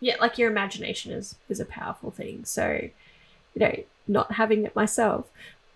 yeah, 0.00 0.16
like 0.20 0.38
your 0.38 0.50
imagination 0.50 1.12
is 1.12 1.36
is 1.48 1.60
a 1.60 1.66
powerful 1.66 2.10
thing. 2.10 2.44
So, 2.44 2.88
you 3.54 3.60
know, 3.60 3.74
not 4.06 4.32
having 4.32 4.64
it 4.64 4.74
myself. 4.76 5.26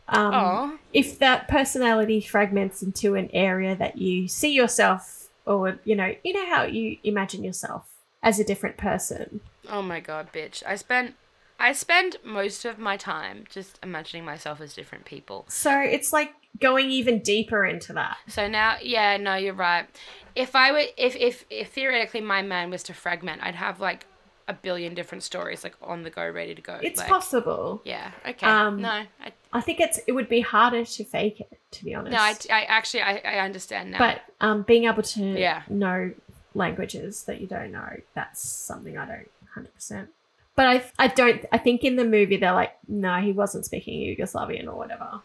Um, 0.09 0.78
if 0.92 1.18
that 1.18 1.48
personality 1.48 2.20
fragments 2.20 2.82
into 2.82 3.14
an 3.14 3.30
area 3.32 3.74
that 3.74 3.96
you 3.96 4.28
see 4.28 4.52
yourself 4.52 5.28
or 5.46 5.78
you 5.84 5.96
know 5.96 6.14
you 6.22 6.32
know 6.34 6.46
how 6.46 6.64
you 6.64 6.98
imagine 7.05 7.42
yourself 7.42 7.86
as 8.22 8.38
a 8.38 8.44
different 8.44 8.76
person 8.76 9.40
Oh 9.70 9.80
my 9.80 10.01
god, 10.01 10.30
bitch! 10.32 10.62
I 10.66 10.76
spent 10.76 11.14
I 11.59 11.72
spend 11.72 12.16
most 12.22 12.64
of 12.66 12.78
my 12.78 12.96
time 12.98 13.44
just 13.48 13.78
imagining 13.82 14.24
myself 14.26 14.60
as 14.60 14.74
different 14.74 15.05
people. 15.06 15.46
so 15.48 15.80
it's 15.80 16.12
like 16.12 16.32
going 16.60 16.90
even 16.90 17.20
deeper 17.20 17.64
into 17.64 17.92
that 17.94 18.18
So 18.28 18.46
now, 18.46 18.76
yeah, 18.82 19.16
no, 19.16 19.36
you're 19.36 19.55
right. 19.55 19.86
If 20.34 20.55
I 20.55 20.70
were, 20.72 20.84
if 20.98 21.16
if 21.16 21.44
if 21.48 21.72
theoretically 21.72 22.20
my 22.20 22.42
mind 22.42 22.70
was 22.70 22.82
to 22.84 22.94
fragment, 22.94 23.42
I'd 23.42 23.55
have 23.55 23.80
like 23.80 24.05
a 24.48 24.52
billion 24.54 24.94
different 24.94 25.22
stories 25.22 25.64
like 25.64 25.74
on 25.82 26.02
the 26.02 26.10
go, 26.10 26.28
ready 26.28 26.54
to 26.54 26.62
go. 26.62 26.78
it's 26.82 26.98
like, 26.98 27.08
possible 27.08 27.80
Yeah. 27.84 28.10
Okay. 28.28 28.46
Um, 28.46 28.82
no. 28.82 28.88
I, 28.88 29.32
i 29.52 29.60
think 29.60 29.80
it's 29.80 29.98
it 30.06 30.12
would 30.12 30.28
be 30.28 30.40
harder 30.40 30.84
to 30.84 31.04
fake 31.04 31.40
it 31.40 31.58
to 31.72 31.84
be 31.84 31.94
honest 31.94 32.12
no. 32.12 32.54
I, 32.54 32.60
I 32.60 32.64
actually 32.64 33.02
I, 33.02 33.20
I 33.24 33.38
understand 33.38 33.92
now. 33.92 33.98
but 33.98 34.22
um 34.40 34.62
being 34.62 34.84
able 34.84 35.02
to 35.02 35.22
Yeah. 35.22 35.62
know 35.68 36.12
languages 36.54 37.24
that 37.24 37.40
you 37.40 37.46
don't 37.46 37.72
know 37.72 37.90
that's 38.14 38.40
something 38.48 38.96
i 38.98 39.04
don't 39.06 39.28
100% 39.56 40.08
but 40.56 40.66
i 40.66 40.84
i 40.98 41.08
don't 41.08 41.44
i 41.52 41.58
think 41.58 41.82
in 41.84 41.96
the 41.96 42.04
movie 42.04 42.36
they're 42.36 42.52
like 42.52 42.74
no 42.88 43.20
he 43.20 43.32
wasn't 43.32 43.64
speaking 43.64 43.94
yugoslavian 44.00 44.66
or 44.66 44.74
whatever 44.76 45.20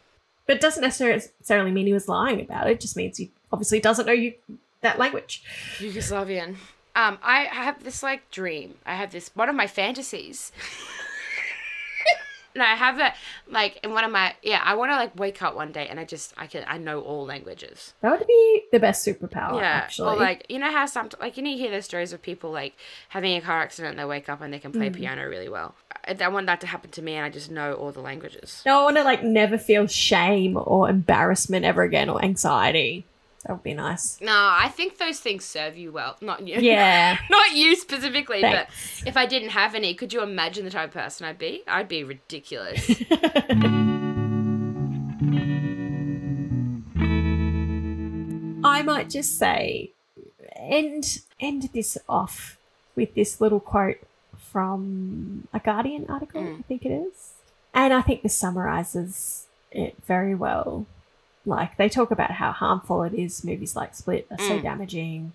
but 0.46 0.56
it 0.56 0.62
doesn't 0.62 0.82
necessarily 0.82 1.70
mean 1.72 1.86
he 1.86 1.94
was 1.94 2.08
lying 2.08 2.42
about 2.42 2.66
it. 2.68 2.72
It 2.72 2.80
just 2.80 2.98
means 2.98 3.18
he 3.18 3.30
obviously 3.54 3.80
doesn't 3.80 4.08
know 4.08 4.14
you 4.14 4.34
that 4.82 4.98
language. 4.98 5.44
Yugoslavian. 5.78 6.56
Um, 7.00 7.18
I 7.24 7.44
have 7.44 7.84
this 7.84 8.04
like 8.04 8.30
dream. 8.30 8.76
I 8.86 8.96
have 8.96 9.12
this 9.12 9.32
one 9.34 9.48
of 9.48 9.56
my 9.56 9.68
fantasies. 9.68 10.52
and 12.54 12.62
I 12.62 12.76
have 12.76 13.00
it 13.00 13.14
like 13.50 13.80
in 13.84 13.94
one 13.94 14.04
of 14.04 14.12
my 14.12 14.36
yeah. 14.44 14.62
I 14.62 14.76
want 14.76 14.92
to 14.92 14.98
like 14.98 15.18
wake 15.18 15.42
up 15.42 15.56
one 15.56 15.72
day 15.72 15.88
and 15.88 15.98
I 15.98 16.04
just 16.04 16.34
I 16.36 16.48
can 16.48 16.66
I 16.68 16.78
know 16.78 17.00
all 17.00 17.26
languages. 17.26 17.94
That 18.02 18.20
would 18.20 18.28
be 18.28 18.64
the 18.74 18.80
best 18.82 19.08
superpower, 19.08 19.62
yeah. 19.62 19.82
actually. 19.84 20.14
Or 20.14 20.20
like 20.20 20.46
you 20.50 20.60
know 20.60 20.70
how 20.70 20.86
some 20.88 21.08
like 21.22 21.38
you 21.38 21.44
know 21.44 21.52
you 21.52 21.58
hear 21.58 21.72
those 21.72 21.86
stories 21.86 22.12
of 22.12 22.22
people 22.22 22.52
like 22.52 22.76
having 23.08 23.38
a 23.38 23.42
car 23.42 23.62
accident 23.62 23.92
and 23.92 24.00
they 24.00 24.06
wake 24.06 24.28
up 24.28 24.42
and 24.42 24.54
they 24.54 24.60
can 24.60 24.74
play 24.74 24.90
piano 24.90 25.26
really 25.26 25.48
well. 25.48 25.76
I, 26.06 26.18
I 26.20 26.28
want 26.28 26.48
that 26.48 26.60
to 26.62 26.68
happen 26.68 26.92
to 26.92 27.02
me 27.02 27.14
and 27.14 27.26
I 27.26 27.30
just 27.30 27.50
know 27.50 27.76
all 27.76 27.94
the 27.94 28.02
languages. 28.02 28.62
no, 28.66 28.82
I 28.82 28.84
want 28.84 28.98
to 28.98 29.04
like 29.04 29.24
never 29.24 29.58
feel 29.58 29.88
shame 29.88 30.60
or 30.62 30.90
embarrassment 30.90 31.64
ever 31.64 31.84
again 31.84 32.10
or 32.10 32.22
anxiety. 32.22 33.06
That 33.46 33.54
would 33.54 33.64
be 33.64 33.74
nice. 33.74 34.20
No, 34.20 34.34
I 34.34 34.68
think 34.68 34.98
those 34.98 35.20
things 35.20 35.46
serve 35.46 35.78
you 35.78 35.94
well. 35.94 36.18
Not 36.22 36.46
you. 36.46 36.60
Yeah. 36.60 37.18
Not 37.30 37.54
you 37.54 37.76
specifically, 37.78 38.42
Thanks. 38.42 38.70
but 39.02 39.08
if 39.08 39.16
I 39.16 39.26
didn't 39.26 39.50
have 39.50 39.76
any, 39.76 39.94
could 39.94 40.12
you 40.12 40.22
imagine 40.22 40.66
the 40.66 40.72
type 40.72 40.90
of 40.90 40.94
person 40.94 41.26
I'd 41.26 41.38
be? 41.38 41.64
I'd 41.66 41.88
be 41.88 42.04
ridiculous. 42.04 42.86
I 48.62 48.82
might 48.84 49.10
just 49.10 49.38
say 49.38 49.92
end 50.58 51.22
end 51.40 51.70
this 51.74 51.98
off 52.10 52.58
with 52.96 53.16
this 53.16 53.40
little 53.40 53.62
quote 53.62 54.00
from 54.38 55.48
a 55.54 55.60
Guardian 55.60 56.06
article, 56.10 56.42
mm. 56.42 56.60
I 56.60 56.62
think 56.64 56.86
it 56.86 56.92
is. 56.92 57.34
And 57.74 57.94
I 57.94 58.02
think 58.02 58.24
this 58.24 58.38
summarizes 58.38 59.48
it 59.72 59.96
very 60.06 60.36
well. 60.36 60.86
Like 61.50 61.78
they 61.78 61.90
talk 61.90 62.12
about 62.12 62.32
how 62.32 62.52
harmful 62.52 63.04
it 63.04 63.14
is, 63.14 63.44
movies 63.44 63.76
like 63.76 63.96
Split 63.96 64.28
are 64.32 64.38
so 64.38 64.60
mm. 64.60 64.64
damaging. 64.64 65.34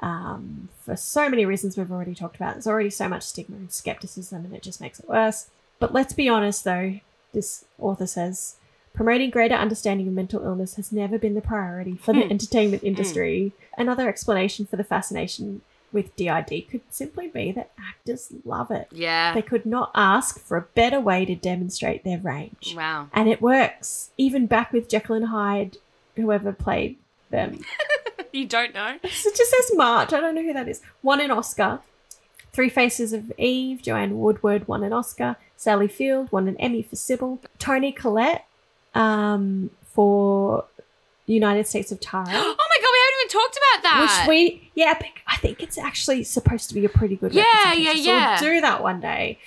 Um, 0.00 0.68
for 0.84 0.94
so 0.94 1.30
many 1.30 1.46
reasons 1.46 1.76
we've 1.76 1.90
already 1.90 2.14
talked 2.14 2.36
about. 2.36 2.54
There's 2.54 2.66
already 2.66 2.90
so 2.90 3.08
much 3.08 3.22
stigma 3.22 3.56
and 3.56 3.72
skepticism 3.72 4.44
and 4.44 4.54
it 4.54 4.62
just 4.62 4.80
makes 4.80 5.00
it 5.00 5.08
worse. 5.08 5.48
But 5.78 5.94
let's 5.94 6.12
be 6.12 6.28
honest 6.28 6.64
though, 6.64 7.00
this 7.32 7.64
author 7.78 8.06
says 8.06 8.56
Promoting 8.96 9.28
greater 9.28 9.54
understanding 9.54 10.08
of 10.08 10.14
mental 10.14 10.42
illness 10.42 10.76
has 10.76 10.90
never 10.90 11.18
been 11.18 11.34
the 11.34 11.42
priority 11.42 11.96
for 11.96 12.14
the 12.14 12.22
hmm. 12.22 12.30
entertainment 12.30 12.80
hmm. 12.80 12.88
industry. 12.88 13.52
Another 13.76 14.08
explanation 14.08 14.64
for 14.64 14.76
the 14.76 14.84
fascination 14.84 15.60
with 15.96 16.14
DID 16.14 16.68
could 16.70 16.82
simply 16.90 17.26
be 17.26 17.50
that 17.52 17.72
actors 17.88 18.28
love 18.44 18.70
it. 18.70 18.86
yeah. 18.92 19.32
They 19.32 19.42
could 19.42 19.64
not 19.64 19.90
ask 19.94 20.38
for 20.38 20.56
a 20.56 20.62
better 20.62 21.00
way 21.00 21.24
to 21.24 21.34
demonstrate 21.34 22.04
their 22.04 22.18
range. 22.18 22.74
Wow. 22.76 23.08
And 23.12 23.28
it 23.28 23.40
works. 23.40 24.10
Even 24.18 24.46
back 24.46 24.72
with 24.72 24.88
Jekyll 24.88 25.16
and 25.16 25.26
Hyde, 25.26 25.78
whoever 26.14 26.52
played 26.52 26.98
them. 27.30 27.64
You 28.32 28.46
don't 28.46 28.74
know? 28.74 28.98
It 29.02 29.10
just 29.10 29.50
says 29.50 29.70
March. 29.74 30.12
I 30.12 30.20
don't 30.20 30.34
know 30.34 30.42
who 30.42 30.52
that 30.52 30.68
is. 30.68 30.82
Won 31.02 31.22
an 31.22 31.30
Oscar. 31.30 31.80
Three 32.52 32.68
Faces 32.68 33.14
of 33.14 33.32
Eve. 33.38 33.80
Joanne 33.80 34.18
Woodward 34.18 34.68
won 34.68 34.82
an 34.84 34.92
Oscar. 34.92 35.36
Sally 35.56 35.88
Field 35.88 36.30
won 36.30 36.46
an 36.46 36.56
Emmy 36.58 36.82
for 36.82 36.96
Sybil. 36.96 37.40
Toni 37.58 37.92
Collette 37.92 38.44
um, 38.94 39.70
for 39.84 40.66
United 41.24 41.66
States 41.66 41.90
of 41.90 41.98
Tara. 42.00 42.26
My 43.26 43.32
god, 43.32 43.40
we 43.40 43.40
even 43.40 43.40
talked 43.40 43.58
about 43.58 43.82
that. 43.82 44.26
Which 44.26 44.28
we, 44.28 44.70
yeah, 44.74 44.94
I 45.26 45.36
think- 45.36 45.62
it's 45.62 45.78
actually 45.78 46.24
supposed 46.24 46.68
to 46.68 46.74
be 46.74 46.84
a 46.84 46.88
pretty 46.88 47.16
good 47.16 47.32
Yeah, 47.32 47.42
representation, 47.42 47.84
yeah, 47.84 47.92
so 47.92 48.10
yeah. 48.10 48.40
We'll 48.40 48.54
do 48.54 48.60
that 48.60 48.82
one 48.82 49.00
day. 49.00 49.38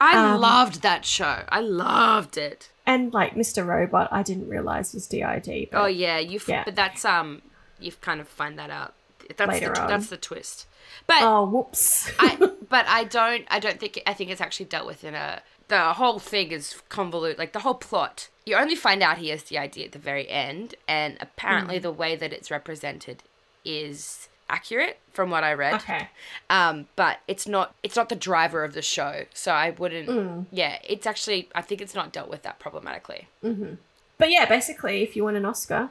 I 0.00 0.32
um, 0.32 0.40
loved 0.40 0.82
that 0.82 1.04
show. 1.04 1.44
I 1.48 1.60
loved 1.60 2.36
it. 2.36 2.70
And 2.86 3.12
like 3.12 3.34
Mr. 3.34 3.66
Robot, 3.66 4.08
I 4.12 4.22
didn't 4.22 4.48
realize 4.48 4.92
was 4.92 5.06
DID. 5.06 5.68
But 5.72 5.82
Oh 5.82 5.86
yeah, 5.86 6.18
you. 6.18 6.38
Yeah. 6.46 6.64
But 6.64 6.76
that's 6.76 7.04
um, 7.04 7.42
you've 7.80 8.00
kind 8.00 8.20
of 8.20 8.28
find 8.28 8.58
that 8.58 8.70
out. 8.70 8.94
That's 9.36 9.50
Later 9.50 9.72
the, 9.74 9.82
on. 9.82 9.88
that's 9.88 10.08
the 10.08 10.16
twist. 10.16 10.66
But 11.06 11.22
oh, 11.22 11.46
whoops. 11.46 12.10
I, 12.18 12.36
but 12.68 12.86
I 12.86 13.04
don't. 13.04 13.44
I 13.50 13.58
don't 13.58 13.80
think. 13.80 14.00
I 14.06 14.12
think 14.12 14.30
it's 14.30 14.40
actually 14.40 14.66
dealt 14.66 14.86
with 14.86 15.02
in 15.02 15.14
a. 15.14 15.42
The 15.68 15.94
whole 15.94 16.18
thing 16.18 16.52
is 16.52 16.80
convoluted. 16.88 17.38
Like 17.38 17.52
the 17.52 17.60
whole 17.60 17.74
plot, 17.74 18.28
you 18.44 18.56
only 18.56 18.76
find 18.76 19.02
out 19.02 19.18
he 19.18 19.30
has 19.30 19.44
the 19.44 19.58
idea 19.58 19.86
at 19.86 19.92
the 19.92 19.98
very 19.98 20.28
end, 20.28 20.74
and 20.86 21.16
apparently 21.20 21.78
the 21.78 21.90
way 21.90 22.14
that 22.16 22.32
it's 22.32 22.50
represented 22.50 23.22
is 23.64 24.28
accurate 24.48 24.98
from 25.12 25.30
what 25.30 25.42
I 25.42 25.52
read. 25.54 25.74
okay. 25.74 26.08
Um, 26.48 26.86
but 26.94 27.18
it's 27.26 27.48
not. 27.48 27.74
It's 27.82 27.96
not 27.96 28.08
the 28.08 28.16
driver 28.16 28.62
of 28.62 28.74
the 28.74 28.82
show, 28.82 29.24
so 29.34 29.52
I 29.52 29.70
wouldn't. 29.70 30.08
Hmm. 30.08 30.42
Yeah, 30.52 30.78
it's 30.84 31.06
actually. 31.06 31.48
I 31.54 31.62
think 31.62 31.80
it's 31.80 31.94
not 31.94 32.12
dealt 32.12 32.30
with 32.30 32.42
that 32.42 32.58
problematically. 32.60 33.26
But 34.18 34.30
yeah, 34.30 34.46
basically, 34.46 35.02
if 35.02 35.16
you 35.16 35.24
want 35.24 35.36
an 35.36 35.44
Oscar, 35.44 35.90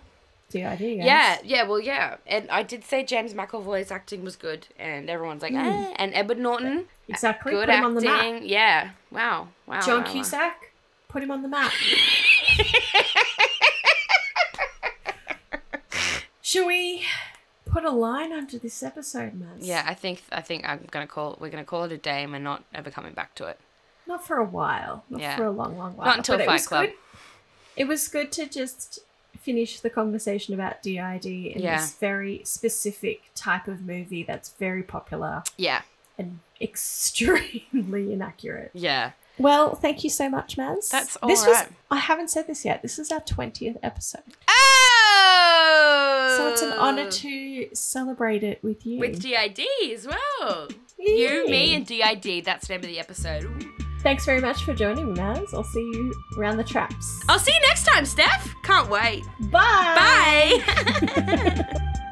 DID. 0.49 0.79
Yeah, 0.79 1.37
yeah, 1.43 1.63
well, 1.67 1.79
yeah, 1.79 2.15
and 2.25 2.49
I 2.49 2.63
did 2.63 2.83
say 2.83 3.03
James 3.03 3.33
McAvoy's 3.33 3.91
acting 3.91 4.23
was 4.23 4.35
good, 4.35 4.67
and 4.79 5.09
everyone's 5.09 5.41
like, 5.41 5.53
eh. 5.53 5.93
and 5.97 6.13
Edward 6.13 6.39
Norton, 6.39 6.85
Exactly. 7.07 7.51
good 7.51 7.67
Put 7.67 7.75
him 7.75 7.85
on 7.85 7.93
the 7.95 8.01
map. 8.01 8.23
acting, 8.23 8.49
yeah, 8.49 8.89
wow, 9.11 9.47
wow, 9.67 9.81
John 9.81 9.99
wow, 10.01 10.05
wow. 10.05 10.11
Cusack, 10.11 10.71
put 11.07 11.21
him 11.23 11.31
on 11.31 11.41
the 11.43 11.47
map. 11.47 11.71
Should 16.41 16.67
we 16.67 17.03
put 17.65 17.83
a 17.83 17.91
line 17.91 18.31
under 18.31 18.57
this 18.57 18.81
episode, 18.83 19.33
Mads? 19.33 19.65
Yeah, 19.67 19.83
I 19.87 19.93
think 19.93 20.21
I 20.31 20.41
think 20.41 20.67
I'm 20.67 20.85
gonna 20.91 21.07
call 21.07 21.37
we're 21.39 21.49
gonna 21.49 21.63
call 21.65 21.83
it 21.85 21.91
a 21.91 21.97
day, 21.97 22.23
and 22.23 22.31
we're 22.31 22.39
not 22.39 22.63
ever 22.73 22.91
coming 22.91 23.13
back 23.13 23.35
to 23.35 23.45
it. 23.47 23.59
Not 24.07 24.25
for 24.25 24.37
a 24.37 24.43
while. 24.45 25.03
Not 25.09 25.21
Yeah. 25.21 25.35
for 25.35 25.45
a 25.45 25.51
long, 25.51 25.77
long 25.77 25.95
while. 25.97 26.05
Not 26.05 26.17
until 26.17 26.37
but 26.37 26.43
it 26.43 26.45
Fight 26.45 26.53
was 26.53 26.67
Club. 26.67 26.85
Good. 26.85 26.93
It 27.75 27.87
was 27.87 28.07
good 28.07 28.31
to 28.33 28.45
just 28.47 28.99
finish 29.39 29.79
the 29.79 29.89
conversation 29.89 30.53
about 30.53 30.81
DID 30.83 31.25
in 31.25 31.61
Yeah. 31.61 31.77
this 31.77 31.95
very 31.95 32.41
specific 32.45 33.31
type 33.35 33.67
of 33.67 33.81
movie 33.81 34.23
that's 34.23 34.49
very 34.53 34.81
popular 34.83 35.43
Yeah, 35.57 35.81
and 36.17 36.39
extremely 36.61 38.13
inaccurate. 38.13 38.71
yeah, 38.73 39.11
Well, 39.37 39.75
thank 39.75 40.03
you 40.03 40.09
so 40.09 40.29
much, 40.29 40.57
Maz. 40.57 40.89
That's 40.89 41.17
this 41.27 41.43
all 41.43 41.49
Was, 41.49 41.65
I 41.91 41.97
haven't 41.97 42.29
said 42.29 42.47
this 42.47 42.63
yet. 42.65 42.81
This 42.81 42.97
is 42.99 43.11
our 43.11 43.21
twentieth 43.21 43.77
episode. 43.83 44.23
oh, 44.47 46.35
So 46.37 46.47
it's 46.51 46.61
an 46.61 46.73
oh! 46.73 46.79
honor 46.79 47.09
to 47.11 47.69
celebrate 47.73 48.43
it 48.43 48.63
with 48.63 48.85
you. 48.85 48.99
with 48.99 49.21
DID 49.21 49.61
as 49.93 50.07
well. 50.07 50.67
You, 50.97 51.45
me, 51.49 51.75
and 51.75 51.85
DID. 51.85 52.45
That's 52.45 52.67
the 52.67 52.73
name 52.73 52.79
of 52.81 52.87
the 52.87 52.99
episode. 52.99 53.65
Thanks 54.01 54.25
very 54.25 54.39
much 54.39 54.63
for 54.63 54.73
joining 54.73 55.13
me, 55.13 55.19
Maz. 55.19 55.53
I'll 55.53 55.63
see 55.63 55.81
you 55.81 56.13
around 56.37 56.55
the 56.57 56.63
traps. 56.63 57.21
I'll 57.27 57.37
see 57.37 57.51
you 57.53 57.59
next 57.67 57.83
time, 57.83 58.05
Steph. 58.05 58.55
Can't 58.63 58.89
wait. 58.89 59.23
Bye. 59.51 60.61
Bye. 60.65 62.11